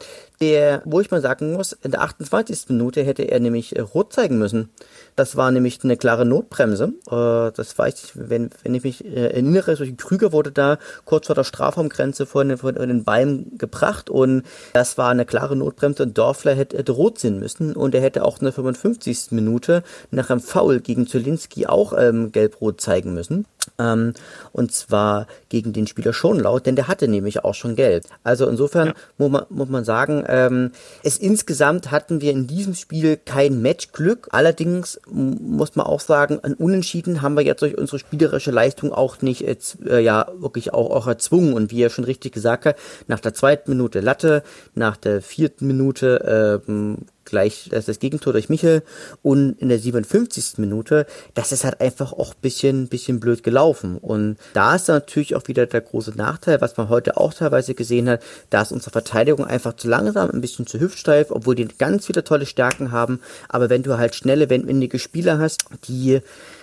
der, 0.41 0.83
wo 0.85 1.01
ich 1.01 1.11
mal 1.11 1.21
sagen 1.21 1.53
muss, 1.53 1.73
in 1.73 1.91
der 1.91 2.03
28. 2.03 2.69
Minute 2.69 3.03
hätte 3.03 3.25
er 3.25 3.41
nämlich 3.41 3.77
äh, 3.77 3.81
rot 3.81 4.13
zeigen 4.13 4.39
müssen. 4.39 4.71
Das 5.19 5.35
war 5.35 5.51
nämlich 5.51 5.81
eine 5.83 5.97
klare 5.97 6.25
Notbremse. 6.25 6.93
Äh, 7.11 7.51
das 7.53 7.77
weiß 7.77 8.05
ich, 8.05 8.13
wenn, 8.15 8.51
wenn 8.63 8.75
ich 8.77 8.85
mich 8.85 9.05
äh, 9.05 9.31
erinnere, 9.31 9.75
solche 9.75 9.97
Krüger 9.97 10.31
wurde 10.31 10.53
da 10.53 10.79
kurz 11.07 11.27
vor 11.27 11.35
der 11.35 11.43
Strafraumgrenze 11.43 12.25
vor 12.25 12.45
den, 12.45 12.57
vor 12.57 12.71
den 12.71 13.03
Beinen 13.03 13.59
gebracht 13.59 14.11
und 14.11 14.45
das 14.75 14.97
war 14.97 15.11
eine 15.11 15.27
klare 15.27 15.57
Notbremse 15.57 16.05
und 16.05 16.17
Dorfler 16.17 16.55
hätte, 16.55 16.79
hätte 16.79 16.93
rot 16.93 17.19
sehen 17.19 17.41
müssen 17.41 17.75
und 17.75 17.97
er 17.97 18.01
hätte 18.01 18.25
auch 18.25 18.39
in 18.39 18.45
der 18.45 18.53
55. 18.53 19.33
Minute 19.33 19.83
nach 20.13 20.31
einem 20.31 20.41
Foul 20.41 20.79
gegen 20.79 21.09
Zulinski 21.09 21.67
auch 21.67 21.95
ähm, 21.99 22.31
gelb-rot 22.31 22.81
zeigen 22.81 23.13
müssen. 23.13 23.45
Ähm, 23.79 24.15
und 24.53 24.73
zwar 24.73 25.27
gegen 25.49 25.73
den 25.73 25.87
Spieler 25.87 26.13
schon 26.13 26.41
laut, 26.41 26.67
denn 26.67 26.77
der 26.77 26.89
hatte 26.89 27.09
nämlich 27.09 27.45
auch 27.45 27.55
schon 27.55 27.77
Geld. 27.77 28.07
Also 28.25 28.47
insofern 28.47 28.89
ja. 28.89 28.95
muss, 29.19 29.31
man, 29.31 29.45
muss 29.51 29.69
man 29.69 29.85
sagen, 29.85 30.25
ähm, 30.27 30.71
es 31.03 31.19
insgesamt 31.19 31.91
hatten 31.91 32.21
wir 32.21 32.33
in 32.33 32.47
diesem 32.47 32.75
Spiel 32.75 33.17
kein 33.17 33.63
Matchglück. 33.63 34.29
Allerdings 34.31 35.01
muss 35.11 35.77
man 35.77 35.87
auch 35.87 36.01
sagen, 36.01 36.41
ein 36.43 36.55
Unentschieden 36.55 37.23
haben 37.23 37.37
wir 37.37 37.43
jetzt 37.43 37.63
durch 37.63 37.77
unsere 37.77 37.99
spielerische 37.99 38.51
Leistung 38.51 38.93
auch 38.93 39.21
nicht 39.23 39.43
äh, 39.43 40.01
ja 40.01 40.27
wirklich 40.39 40.75
auch, 40.75 40.91
auch 40.91 41.07
erzwungen. 41.07 41.53
Und 41.53 41.71
wie 41.71 41.83
er 41.83 41.91
schon 41.91 42.05
richtig 42.05 42.33
gesagt 42.33 42.67
hat, 42.67 42.77
nach 43.07 43.21
der 43.21 43.35
zweiten 43.35 43.71
Minute 43.71 44.01
Latte, 44.01 44.43
nach 44.75 44.97
der 44.97 45.23
vierten 45.23 45.67
Minute 45.67 46.63
äh, 46.67 46.99
gleich 47.31 47.69
das, 47.71 47.87
das 47.87 47.99
Gegentor 47.99 48.33
durch 48.33 48.49
Michel 48.49 48.83
und 49.23 49.61
in 49.61 49.69
der 49.69 49.79
57. 49.79 50.59
Minute, 50.59 51.07
das 51.35 51.53
ist 51.53 51.65
halt 51.65 51.81
einfach 51.81 52.13
auch 52.13 52.35
bisschen, 52.35 52.89
bisschen 52.89 53.21
blöd 53.21 53.43
gelaufen. 53.43 53.97
Und 53.99 54.37
da 54.55 54.75
ist 54.75 54.89
natürlich 54.89 55.35
auch 55.35 55.47
wieder 55.49 55.67
der 55.67 55.81
große 55.81 56.13
Nachteil, 56.17 56.61
was 56.61 56.77
man 56.77 56.89
heute 56.89 57.17
auch 57.17 57.35
teilweise 57.35 57.75
gesehen 57.75 58.09
hat, 58.09 58.23
da 58.51 58.63
unsere 58.71 58.91
Verteidigung 58.91 59.47
einfach 59.47 59.75
zu 59.75 59.89
langsam, 59.89 60.31
ein 60.31 60.41
bisschen 60.41 60.67
zu 60.67 60.81
hüftsteif, 60.81 61.31
obwohl 61.31 61.55
die 61.55 61.69
ganz 61.69 62.07
viele 62.07 62.25
tolle 62.25 62.47
Stärken 62.47 62.93
haben. 62.93 63.21
Aber 63.49 63.71
wenn 63.71 63.83
du 63.83 63.99
halt 63.99 64.15
schnelle, 64.15 64.51
wendige 64.51 64.99
Spieler 64.99 65.39
hast, 65.39 65.65
die 65.87 66.21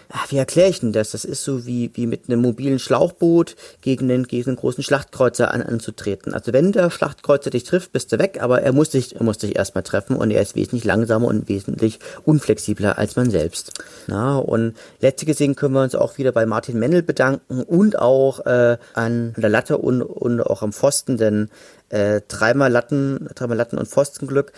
ach, 0.10 0.32
wie 0.32 0.38
erkläre 0.38 0.70
ich 0.70 0.80
denn 0.80 0.94
das? 0.94 1.12
Das 1.12 1.26
ist 1.26 1.44
so 1.44 1.66
wie, 1.66 1.92
wie 1.94 2.08
mit 2.08 2.28
einem 2.28 2.42
mobilen 2.42 2.80
Schlauchboot 2.80 3.56
gegen 3.82 4.10
einen, 4.10 4.28
gegen 4.28 4.52
einen 4.52 4.58
großen 4.58 4.84
Schlachtkreuzer 4.84 5.52
an, 5.52 5.62
anzutreten. 5.62 6.34
Also 6.34 6.54
wenn 6.54 6.72
der 6.72 6.90
Schlachtkreuzer 6.90 7.50
dich 7.50 7.64
trifft, 7.64 7.92
bist 7.92 8.12
du 8.12 8.20
weg, 8.20 8.40
aber 8.42 8.62
er 8.62 8.74
muss 8.74 8.90
dich, 8.90 9.16
er 9.16 9.24
muss 9.24 9.38
dich 9.38 9.56
erstmal 9.56 9.84
treffen 9.84 10.16
und 10.16 10.32
er 10.32 10.42
ist 10.42 10.56
wesentlich 10.56 10.84
langsamer 10.84 11.28
und 11.28 11.50
wesentlich 11.50 12.00
unflexibler 12.24 12.98
als 12.98 13.16
man 13.16 13.30
selbst. 13.30 13.72
Na, 14.08 14.38
und 14.38 14.76
letzte 15.02 15.26
gesehen 15.26 15.56
können 15.56 15.74
wir 15.74 15.84
uns 15.84 15.96
auch 15.96 16.18
wieder 16.18 16.32
bei 16.32 16.46
Martin 16.46 16.80
Mennel 16.80 17.04
bedanken 17.04 17.62
und 17.62 18.00
auch 18.00 18.46
äh, 18.46 18.78
an 18.94 19.34
der 19.38 19.50
Latte 19.50 19.78
und, 19.78 20.02
und 20.02 20.42
auch 20.42 20.62
am 20.62 20.74
Pfosten, 20.74 21.18
denn 21.18 21.50
äh, 21.90 22.22
dreimal 22.28 22.72
Latten, 22.72 23.30
dreimal 23.36 23.58
Latten 23.58 23.78
und 23.78 23.88
Pfostenglück. 23.88 24.52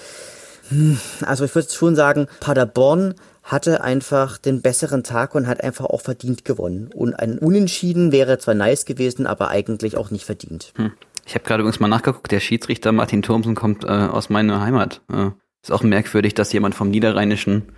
Also 1.25 1.45
ich 1.45 1.55
würde 1.55 1.69
schon 1.71 1.95
sagen, 1.95 2.27
Paderborn 2.39 3.15
hatte 3.43 3.81
einfach 3.81 4.38
den 4.38 4.62
besseren 4.62 5.03
Tag 5.03 5.33
und 5.33 5.47
hat 5.47 5.63
einfach 5.63 5.86
auch 5.86 6.01
verdient 6.01 6.43
gewonnen. 6.43 6.89
Und 6.93 7.13
ein 7.13 7.39
Unentschieden 7.39 8.12
wäre 8.12 8.38
zwar 8.39 8.55
nice 8.55 8.86
gewesen, 8.86 9.25
aber 9.25 9.50
eigentlich 9.50 9.95
auch 9.95 10.12
nicht 10.12 10.25
verdient. 10.25 10.74
Hm. 10.75 10.91
Ich 11.25 11.33
habe 11.36 11.43
gerade 11.43 11.62
übrigens 11.62 11.79
mal 11.79 11.88
nachgeguckt, 11.88 12.31
der 12.31 12.39
Schiedsrichter 12.39 12.91
Martin 12.91 13.21
Thomsen 13.21 13.55
kommt 13.55 13.83
äh, 13.83 13.88
aus 13.88 14.29
meiner 14.29 14.62
Heimat. 14.62 15.01
Äh, 15.12 15.31
ist 15.62 15.71
auch 15.71 15.83
merkwürdig, 15.83 16.33
dass 16.33 16.53
jemand 16.53 16.75
vom 16.75 16.89
niederrheinischen 16.89 17.74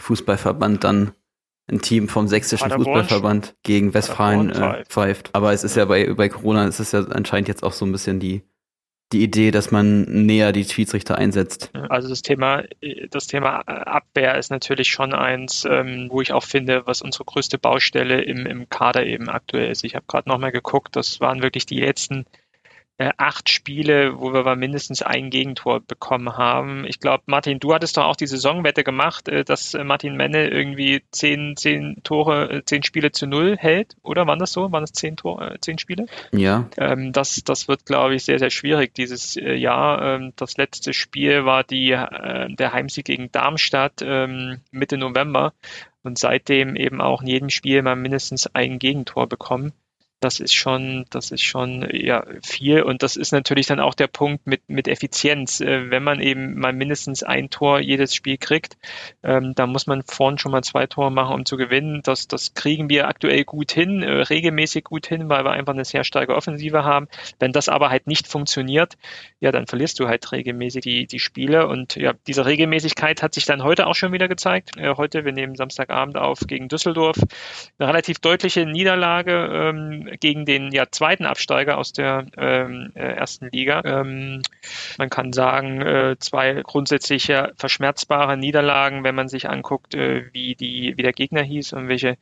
Fußballverband 0.00 0.82
dann 0.84 1.12
ein 1.70 1.80
Team 1.80 2.08
vom 2.08 2.28
sächsischen 2.28 2.70
Fußballverband 2.70 3.56
gegen 3.62 3.94
Westfalen 3.94 4.50
äh, 4.50 4.84
pfeift. 4.86 5.30
Aber 5.32 5.52
es 5.52 5.64
ist 5.64 5.76
ja 5.76 5.84
bei, 5.84 6.12
bei 6.14 6.28
Corona, 6.28 6.66
es 6.66 6.80
ist 6.80 6.92
ja 6.92 7.04
anscheinend 7.04 7.48
jetzt 7.48 7.62
auch 7.62 7.72
so 7.72 7.84
ein 7.84 7.92
bisschen 7.92 8.20
die 8.20 8.42
die 9.12 9.22
Idee, 9.22 9.50
dass 9.50 9.70
man 9.70 10.02
näher 10.02 10.52
die 10.52 10.64
Schiedsrichter 10.64 11.16
einsetzt. 11.16 11.70
Also 11.88 12.08
das 12.08 12.22
Thema, 12.22 12.64
das 13.10 13.26
Thema 13.26 13.60
Abwehr 13.60 14.36
ist 14.36 14.50
natürlich 14.50 14.88
schon 14.88 15.14
eins, 15.14 15.66
ähm, 15.68 16.08
wo 16.10 16.20
ich 16.20 16.32
auch 16.32 16.44
finde, 16.44 16.86
was 16.86 17.00
unsere 17.00 17.24
größte 17.24 17.58
Baustelle 17.58 18.22
im, 18.22 18.44
im 18.46 18.68
Kader 18.68 19.06
eben 19.06 19.28
aktuell 19.30 19.70
ist. 19.70 19.84
Ich 19.84 19.94
habe 19.94 20.04
gerade 20.06 20.28
nochmal 20.28 20.52
geguckt, 20.52 20.94
das 20.96 21.20
waren 21.20 21.42
wirklich 21.42 21.64
die 21.64 21.80
letzten 21.80 22.26
äh, 22.98 23.12
acht 23.16 23.48
Spiele, 23.48 24.18
wo 24.18 24.32
wir 24.32 24.40
aber 24.40 24.56
mindestens 24.56 25.02
ein 25.02 25.30
Gegentor 25.30 25.80
bekommen 25.80 26.36
haben. 26.36 26.84
Ich 26.84 26.98
glaube, 26.98 27.22
Martin, 27.26 27.60
du 27.60 27.72
hattest 27.72 27.96
doch 27.96 28.04
auch 28.04 28.16
die 28.16 28.26
Saisonwette 28.26 28.82
gemacht, 28.82 29.28
äh, 29.28 29.44
dass 29.44 29.74
äh, 29.74 29.84
Martin 29.84 30.16
Menne 30.16 30.48
irgendwie 30.48 31.04
zehn, 31.12 31.56
zehn 31.56 32.02
Tore, 32.02 32.50
äh, 32.50 32.64
zehn 32.64 32.82
Spiele 32.82 33.12
zu 33.12 33.28
null 33.28 33.56
hält, 33.56 33.96
oder? 34.02 34.26
Waren 34.26 34.40
das 34.40 34.52
so? 34.52 34.72
Waren 34.72 34.82
das 34.82 34.92
zehn 34.92 35.16
Tore, 35.16 35.54
äh, 35.54 35.60
zehn 35.60 35.78
Spiele? 35.78 36.06
Ja. 36.32 36.68
Ähm, 36.76 37.12
das, 37.12 37.40
das 37.44 37.68
wird, 37.68 37.86
glaube 37.86 38.16
ich, 38.16 38.24
sehr, 38.24 38.40
sehr 38.40 38.50
schwierig 38.50 38.94
dieses 38.94 39.36
äh, 39.36 39.54
Jahr. 39.54 40.02
Ähm, 40.02 40.32
das 40.34 40.56
letzte 40.56 40.92
Spiel 40.92 41.44
war 41.44 41.62
die, 41.62 41.90
der 41.90 42.72
Heimsieg 42.72 43.04
gegen 43.04 43.30
Darmstadt 43.30 44.02
ähm, 44.02 44.60
Mitte 44.70 44.98
November 44.98 45.52
und 46.02 46.18
seitdem 46.18 46.74
eben 46.74 47.00
auch 47.00 47.22
in 47.22 47.28
jedem 47.28 47.50
Spiel 47.50 47.82
mal 47.82 47.96
mindestens 47.96 48.48
ein 48.54 48.78
Gegentor 48.78 49.28
bekommen 49.28 49.72
das 50.20 50.40
ist 50.40 50.54
schon, 50.54 51.04
das 51.10 51.30
ist 51.30 51.42
schon 51.42 51.88
ja 51.92 52.24
viel 52.42 52.82
und 52.82 53.02
das 53.02 53.14
ist 53.16 53.32
natürlich 53.32 53.66
dann 53.66 53.78
auch 53.78 53.94
der 53.94 54.08
Punkt 54.08 54.46
mit 54.46 54.62
mit 54.68 54.88
Effizienz. 54.88 55.60
Äh, 55.60 55.90
wenn 55.90 56.02
man 56.02 56.20
eben 56.20 56.58
mal 56.58 56.72
mindestens 56.72 57.22
ein 57.22 57.50
Tor 57.50 57.78
jedes 57.78 58.14
Spiel 58.14 58.36
kriegt, 58.36 58.76
ähm, 59.22 59.54
da 59.54 59.66
muss 59.66 59.86
man 59.86 60.02
vorn 60.02 60.38
schon 60.38 60.50
mal 60.50 60.62
zwei 60.64 60.86
Tore 60.86 61.12
machen, 61.12 61.34
um 61.34 61.44
zu 61.44 61.56
gewinnen. 61.56 62.00
Das 62.02 62.26
das 62.26 62.54
kriegen 62.54 62.88
wir 62.88 63.06
aktuell 63.06 63.44
gut 63.44 63.70
hin, 63.70 64.02
äh, 64.02 64.10
regelmäßig 64.22 64.84
gut 64.84 65.06
hin, 65.06 65.28
weil 65.28 65.44
wir 65.44 65.52
einfach 65.52 65.74
eine 65.74 65.84
sehr 65.84 66.02
starke 66.02 66.34
Offensive 66.34 66.82
haben. 66.82 67.06
Wenn 67.38 67.52
das 67.52 67.68
aber 67.68 67.90
halt 67.90 68.08
nicht 68.08 68.26
funktioniert, 68.26 68.96
ja, 69.38 69.52
dann 69.52 69.68
verlierst 69.68 70.00
du 70.00 70.08
halt 70.08 70.32
regelmäßig 70.32 70.82
die 70.82 71.06
die 71.06 71.20
Spiele 71.20 71.68
und 71.68 71.94
ja, 71.94 72.14
diese 72.26 72.44
Regelmäßigkeit 72.44 73.22
hat 73.22 73.34
sich 73.34 73.44
dann 73.44 73.62
heute 73.62 73.86
auch 73.86 73.94
schon 73.94 74.12
wieder 74.12 74.26
gezeigt. 74.26 74.76
Äh, 74.76 74.94
heute, 74.96 75.24
wir 75.24 75.32
nehmen 75.32 75.54
Samstagabend 75.54 76.16
auf 76.16 76.40
gegen 76.40 76.68
Düsseldorf, 76.68 77.18
eine 77.78 77.88
relativ 77.88 78.18
deutliche 78.18 78.66
Niederlage. 78.66 79.48
Ähm, 79.52 80.07
gegen 80.20 80.44
den 80.44 80.72
ja, 80.72 80.86
zweiten 80.90 81.26
Absteiger 81.26 81.78
aus 81.78 81.92
der 81.92 82.26
ähm, 82.36 82.92
äh, 82.94 83.00
ersten 83.00 83.48
Liga. 83.50 83.82
Ähm, 83.84 84.42
man 84.98 85.10
kann 85.10 85.32
sagen, 85.32 85.80
äh, 85.80 86.16
zwei 86.18 86.62
grundsätzliche 86.62 87.52
verschmerzbare 87.56 88.36
Niederlagen, 88.36 89.04
wenn 89.04 89.14
man 89.14 89.28
sich 89.28 89.48
anguckt, 89.48 89.94
äh, 89.94 90.24
wie, 90.32 90.54
die, 90.54 90.94
wie 90.96 91.02
der 91.02 91.12
Gegner 91.12 91.42
hieß 91.42 91.72
und 91.72 91.88
welche 91.88 92.16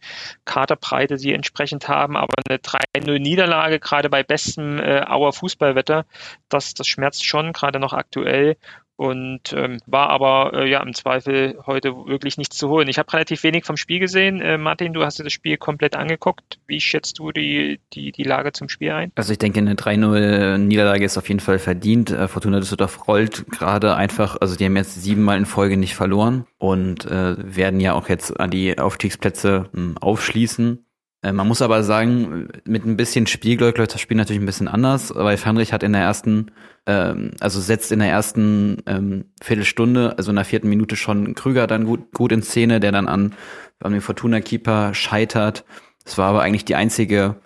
Katerbreite 0.44 1.18
sie 1.18 1.32
entsprechend 1.32 1.88
haben. 1.88 2.16
Aber 2.16 2.34
eine 2.48 2.58
3-0-Niederlage, 2.58 3.80
gerade 3.80 4.10
bei 4.10 4.22
bestem 4.22 4.78
äh, 4.78 5.02
Auer 5.06 5.32
Fußballwetter, 5.32 6.06
das, 6.48 6.74
das 6.74 6.86
schmerzt 6.86 7.24
schon, 7.24 7.52
gerade 7.52 7.78
noch 7.78 7.92
aktuell 7.92 8.56
und 8.96 9.52
ähm, 9.52 9.78
war 9.86 10.08
aber 10.08 10.52
äh, 10.54 10.70
ja 10.70 10.82
im 10.82 10.94
Zweifel 10.94 11.58
heute 11.66 11.94
wirklich 12.06 12.38
nichts 12.38 12.56
zu 12.56 12.68
holen. 12.68 12.88
Ich 12.88 12.98
habe 12.98 13.12
relativ 13.12 13.42
wenig 13.42 13.64
vom 13.64 13.76
Spiel 13.76 14.00
gesehen. 14.00 14.40
Äh, 14.40 14.56
Martin, 14.58 14.94
du 14.94 15.04
hast 15.04 15.18
dir 15.18 15.24
das 15.24 15.32
Spiel 15.32 15.58
komplett 15.58 15.94
angeguckt. 15.94 16.58
Wie 16.66 16.80
schätzt 16.80 17.18
du 17.18 17.30
die, 17.30 17.78
die, 17.92 18.12
die 18.12 18.22
Lage 18.22 18.52
zum 18.52 18.68
Spiel 18.68 18.92
ein? 18.92 19.12
Also 19.14 19.32
ich 19.32 19.38
denke, 19.38 19.60
eine 19.60 19.74
3-0-Niederlage 19.74 21.04
ist 21.04 21.18
auf 21.18 21.28
jeden 21.28 21.40
Fall 21.40 21.58
verdient. 21.58 22.10
Äh, 22.10 22.26
Fortuna 22.28 22.58
Düsseldorf 22.58 23.06
rollt 23.06 23.46
gerade 23.50 23.94
einfach, 23.94 24.38
also 24.40 24.56
die 24.56 24.64
haben 24.64 24.76
jetzt 24.76 25.02
siebenmal 25.02 25.36
in 25.36 25.46
Folge 25.46 25.76
nicht 25.76 25.94
verloren 25.94 26.46
und 26.58 27.04
äh, 27.04 27.36
werden 27.38 27.80
ja 27.80 27.92
auch 27.92 28.08
jetzt 28.08 28.40
an 28.40 28.50
die 28.50 28.78
Aufstiegsplätze 28.78 29.68
mh, 29.72 29.80
hm, 29.80 29.98
aufschließen. 29.98 30.86
Äh, 31.22 31.32
man 31.32 31.48
muss 31.48 31.62
aber 31.62 31.82
sagen, 31.82 32.48
mit 32.64 32.84
ein 32.84 32.96
bisschen 32.96 33.26
Spielglück 33.26 33.78
läuft 33.78 33.94
das 33.94 34.00
Spiel 34.00 34.16
natürlich 34.16 34.40
ein 34.40 34.46
bisschen 34.46 34.68
anders, 34.68 35.14
weil 35.14 35.36
Fandrich 35.36 35.72
hat 35.72 35.82
in 35.82 35.92
der 35.92 36.02
ersten, 36.02 36.52
ähm, 36.86 37.32
also 37.40 37.60
setzt 37.60 37.92
in 37.92 37.98
der 37.98 38.08
ersten 38.08 38.82
ähm, 38.86 39.26
Viertelstunde, 39.42 40.16
also 40.16 40.30
in 40.30 40.36
der 40.36 40.44
vierten 40.44 40.68
Minute 40.68 40.96
schon 40.96 41.34
Krüger 41.34 41.66
dann 41.66 41.84
gut, 41.84 42.12
gut 42.12 42.32
in 42.32 42.42
Szene, 42.42 42.80
der 42.80 42.92
dann 42.92 43.08
an, 43.08 43.34
an 43.80 43.92
den 43.92 44.00
Fortuna-Keeper 44.00 44.94
scheitert. 44.94 45.64
Das 46.04 46.18
war 46.18 46.28
aber 46.28 46.42
eigentlich 46.42 46.64
die 46.64 46.76
einzige 46.76 47.36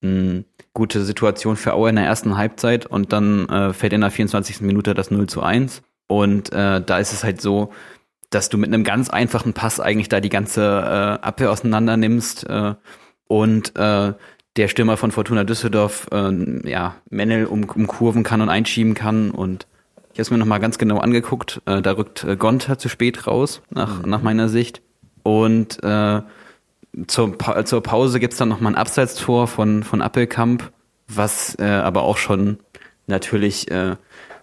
mh, 0.00 0.10
hm, 0.10 0.44
gute 0.74 1.04
Situation 1.04 1.56
für 1.56 1.74
Auer 1.74 1.90
in 1.90 1.96
der 1.96 2.06
ersten 2.06 2.36
Halbzeit 2.36 2.86
und 2.86 3.12
dann 3.12 3.48
äh, 3.48 3.72
fällt 3.72 3.92
in 3.92 4.00
der 4.00 4.10
24. 4.10 4.62
Minute 4.62 4.94
das 4.94 5.10
0 5.10 5.28
zu 5.28 5.42
1. 5.42 5.82
Und 6.06 6.52
äh, 6.52 6.80
da 6.80 6.98
ist 6.98 7.12
es 7.12 7.24
halt 7.24 7.40
so, 7.40 7.72
dass 8.30 8.48
du 8.48 8.58
mit 8.58 8.72
einem 8.72 8.84
ganz 8.84 9.10
einfachen 9.10 9.52
Pass 9.52 9.80
eigentlich 9.80 10.08
da 10.08 10.20
die 10.20 10.30
ganze 10.30 10.62
äh, 10.62 11.24
Abwehr 11.24 11.50
auseinander 11.50 11.96
nimmst. 11.96 12.48
Äh, 12.48 12.74
und 13.32 13.74
äh, 13.78 14.12
der 14.56 14.68
Stürmer 14.68 14.98
von 14.98 15.10
Fortuna 15.10 15.44
Düsseldorf 15.44 16.06
äh, 16.12 16.68
ja, 16.68 16.96
Männel 17.08 17.46
um, 17.46 17.64
umkurven 17.64 18.24
kann 18.24 18.42
und 18.42 18.50
einschieben 18.50 18.92
kann 18.92 19.30
und 19.30 19.66
ich 20.12 20.18
habe 20.18 20.22
es 20.22 20.30
mir 20.30 20.36
nochmal 20.36 20.60
ganz 20.60 20.76
genau 20.76 20.98
angeguckt. 20.98 21.62
Äh, 21.64 21.80
da 21.80 21.92
rückt 21.92 22.24
äh, 22.24 22.36
Gonter 22.36 22.76
zu 22.76 22.90
spät 22.90 23.26
raus, 23.26 23.62
nach, 23.70 24.02
mhm. 24.02 24.10
nach 24.10 24.20
meiner 24.20 24.50
Sicht. 24.50 24.82
Und 25.22 25.82
äh, 25.82 26.20
zur, 27.06 27.38
pa 27.38 27.64
zur 27.64 27.82
Pause 27.82 28.20
gibt's 28.20 28.36
dann 28.36 28.50
nochmal 28.50 28.72
ein 28.72 28.78
Abseitstor 28.78 29.46
von, 29.46 29.82
von 29.82 30.02
Appelkamp, 30.02 30.70
was 31.08 31.58
äh, 31.58 31.64
aber 31.64 32.02
auch 32.02 32.18
schon 32.18 32.58
natürlich 33.06 33.70
äh, 33.70 33.96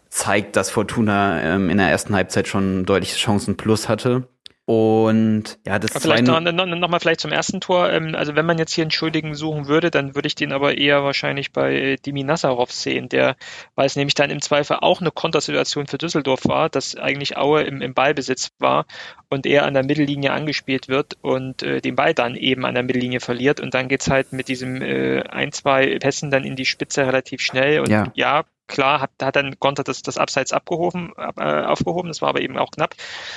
zeigt, 0.09 0.55
dass 0.55 0.71
Fortuna 0.71 1.43
ähm, 1.43 1.69
in 1.69 1.77
der 1.77 1.91
ersten 1.91 2.15
Halbzeit 2.15 2.47
schon 2.47 2.85
deutliche 2.85 3.17
Chancen 3.17 3.55
plus 3.55 3.87
hatte. 3.87 4.27
Und 4.69 5.57
ja, 5.65 5.79
das 5.79 5.93
vielleicht 5.99 6.27
noch, 6.27 6.39
noch, 6.39 6.67
noch 6.67 6.89
mal 6.89 6.99
vielleicht 6.99 7.21
zum 7.21 7.31
ersten 7.31 7.59
Tor. 7.59 7.91
Ähm, 7.91 8.13
also 8.13 8.35
wenn 8.35 8.45
man 8.45 8.59
jetzt 8.59 8.71
hier 8.71 8.83
einen 8.83 8.91
Schuldigen 8.91 9.33
suchen 9.33 9.65
würde, 9.65 9.89
dann 9.89 10.13
würde 10.13 10.27
ich 10.27 10.35
den 10.35 10.51
aber 10.51 10.77
eher 10.77 11.03
wahrscheinlich 11.03 11.51
bei 11.51 11.95
Dimi 12.05 12.23
Nazarov 12.23 12.71
sehen, 12.71 13.09
der, 13.09 13.35
weil 13.73 13.87
es 13.87 13.95
nämlich 13.95 14.13
dann 14.13 14.29
im 14.29 14.43
Zweifel 14.43 14.77
auch 14.81 15.01
eine 15.01 15.09
Kontersituation 15.09 15.87
für 15.87 15.97
Düsseldorf 15.97 16.41
war, 16.45 16.69
dass 16.69 16.95
eigentlich 16.95 17.35
Aue 17.35 17.63
im, 17.63 17.81
im 17.81 17.95
Ballbesitz 17.95 18.51
war 18.59 18.85
und 19.31 19.47
er 19.47 19.65
an 19.65 19.73
der 19.73 19.83
Mittellinie 19.83 20.33
angespielt 20.33 20.87
wird 20.87 21.17
und 21.23 21.63
äh, 21.63 21.81
den 21.81 21.95
Ball 21.95 22.13
dann 22.13 22.35
eben 22.35 22.63
an 22.63 22.75
der 22.75 22.83
Mittellinie 22.83 23.21
verliert 23.21 23.59
und 23.59 23.73
dann 23.73 23.87
geht's 23.87 24.07
halt 24.07 24.33
mit 24.33 24.49
diesem 24.49 24.83
äh, 24.83 25.23
ein, 25.23 25.51
zwei 25.51 25.97
Pässen 25.97 26.29
dann 26.29 26.43
in 26.43 26.55
die 26.55 26.65
Spitze 26.65 27.07
relativ 27.07 27.41
schnell 27.41 27.79
und 27.79 27.89
ja, 27.89 28.11
ja 28.13 28.43
Klar 28.69 29.01
hat, 29.01 29.09
hat 29.21 29.35
dann 29.35 29.55
Gonter 29.59 29.83
das, 29.83 30.03
das 30.03 30.17
Abseits 30.17 30.53
abgehoben, 30.53 31.11
äh, 31.17 31.63
aufgehoben, 31.63 32.07
das 32.07 32.21
war 32.21 32.29
aber 32.29 32.41
eben 32.41 32.57
auch 32.57 32.69
knapp. 32.71 32.95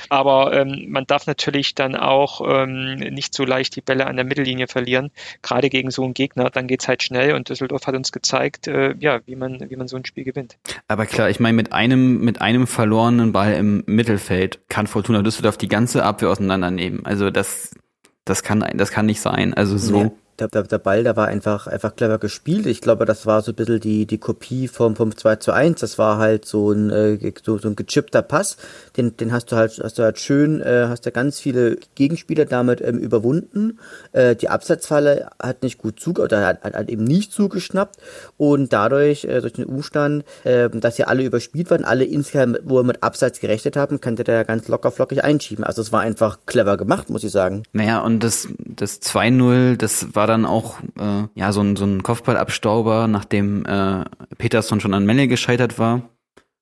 Aber 0.09 0.53
ähm, 0.53 0.85
man 0.89 1.05
darf 1.05 1.25
natürlich 1.25 1.73
dann 1.73 1.95
auch 1.95 2.41
ähm, 2.47 2.95
nicht 2.95 3.33
so 3.33 3.43
leicht 3.43 3.75
die 3.75 3.81
Bälle 3.81 4.05
an 4.05 4.15
der 4.15 4.25
Mittellinie 4.25 4.67
verlieren, 4.67 5.11
gerade 5.41 5.69
gegen 5.69 5.89
so 5.89 6.03
einen 6.03 6.13
Gegner. 6.13 6.51
Dann 6.51 6.67
geht's 6.67 6.87
halt 6.87 7.01
schnell 7.01 7.33
und 7.33 7.49
Düsseldorf 7.49 7.87
hat 7.87 7.95
uns 7.95 8.11
gezeigt, 8.11 8.67
äh, 8.67 8.93
ja, 8.99 9.21
wie 9.25 9.35
man, 9.35 9.69
wie 9.69 9.75
man 9.75 9.87
so 9.87 9.97
ein 9.97 10.05
Spiel 10.05 10.23
gewinnt. 10.23 10.57
Aber 10.87 11.07
klar, 11.07 11.29
ich 11.29 11.39
meine, 11.39 11.55
mit 11.55 11.73
einem, 11.73 12.19
mit 12.23 12.39
einem 12.39 12.67
verlorenen 12.67 13.33
Ball 13.33 13.53
im 13.53 13.83
Mittelfeld 13.87 14.61
kann 14.69 14.85
Fortuna 14.85 15.23
Düsseldorf 15.23 15.57
die 15.57 15.67
ganze 15.67 16.03
Abwehr 16.03 16.29
auseinandernehmen. 16.29 17.05
Also 17.07 17.31
das, 17.31 17.75
das 18.23 18.43
kann, 18.43 18.63
das 18.75 18.91
kann 18.91 19.07
nicht 19.07 19.19
sein. 19.19 19.55
Also 19.55 19.77
so. 19.77 20.01
Ja 20.03 20.11
der, 20.39 20.47
der, 20.47 20.63
der 20.63 20.77
Ball, 20.79 21.03
der 21.03 21.15
war 21.15 21.27
einfach, 21.27 21.67
einfach 21.67 21.95
clever 21.95 22.17
gespielt. 22.17 22.65
Ich 22.65 22.81
glaube, 22.81 23.05
das 23.05 23.25
war 23.25 23.41
so 23.41 23.51
ein 23.51 23.55
bisschen 23.55 23.79
die, 23.79 24.05
die 24.05 24.17
Kopie 24.17 24.67
vom, 24.67 24.95
vom 24.95 25.15
2 25.15 25.35
zu 25.37 25.51
1. 25.51 25.79
Das 25.79 25.97
war 25.97 26.17
halt 26.17 26.45
so 26.45 26.71
ein, 26.71 26.89
äh, 26.89 27.33
so, 27.43 27.57
so 27.57 27.67
ein 27.67 27.75
gechippter 27.75 28.21
Pass. 28.21 28.57
Den, 28.97 29.15
den 29.17 29.31
hast 29.31 29.51
du 29.51 29.55
halt, 29.55 29.79
hast 29.83 29.99
du 29.99 30.03
halt 30.03 30.19
schön, 30.19 30.61
äh, 30.61 30.87
hast 30.89 31.05
du 31.05 31.11
ganz 31.11 31.39
viele 31.39 31.77
Gegenspieler 31.95 32.45
damit 32.45 32.81
ähm, 32.81 32.97
überwunden. 32.97 33.79
Äh, 34.11 34.35
die 34.35 34.49
Absatzfalle 34.49 35.29
hat 35.41 35.63
nicht 35.63 35.77
gut 35.77 35.99
zu, 35.99 36.11
oder 36.11 36.45
hat, 36.45 36.63
hat, 36.63 36.73
hat 36.73 36.89
eben 36.89 37.03
nicht 37.03 37.31
zugeschnappt. 37.31 37.97
Und 38.37 38.73
dadurch, 38.73 39.25
äh, 39.25 39.41
durch 39.41 39.53
den 39.53 39.65
Umstand, 39.65 40.25
äh, 40.43 40.69
dass 40.69 40.95
sie 40.95 41.05
alle 41.05 41.23
überspielt 41.23 41.69
waren, 41.69 41.85
alle 41.85 42.05
insgesamt, 42.05 42.59
wo 42.63 42.75
wir 42.77 42.83
mit 42.83 43.03
Absatz 43.03 43.39
gerechnet 43.39 43.75
haben, 43.75 44.01
konnte 44.01 44.23
der 44.23 44.45
ganz 44.45 44.67
locker 44.67 44.91
flockig 44.91 45.23
einschieben. 45.23 45.63
Also 45.63 45.81
es 45.81 45.91
war 45.91 46.01
einfach 46.01 46.39
clever 46.45 46.77
gemacht, 46.77 47.09
muss 47.09 47.23
ich 47.23 47.31
sagen. 47.31 47.63
Naja, 47.71 48.01
und 48.01 48.23
das, 48.23 48.47
das 48.57 49.01
2-0, 49.01 49.77
das 49.77 50.15
war 50.15 50.22
dann 50.27 50.45
auch 50.45 50.79
äh, 50.99 51.27
ja 51.35 51.51
so 51.51 51.61
ein, 51.61 51.75
so 51.75 51.85
ein 51.85 52.03
Kopfballabstauber, 52.03 53.07
nachdem 53.07 53.65
äh, 53.65 54.05
Peterson 54.37 54.79
schon 54.79 54.93
an 54.93 55.05
Melle 55.05 55.27
gescheitert 55.27 55.79
war. 55.79 56.09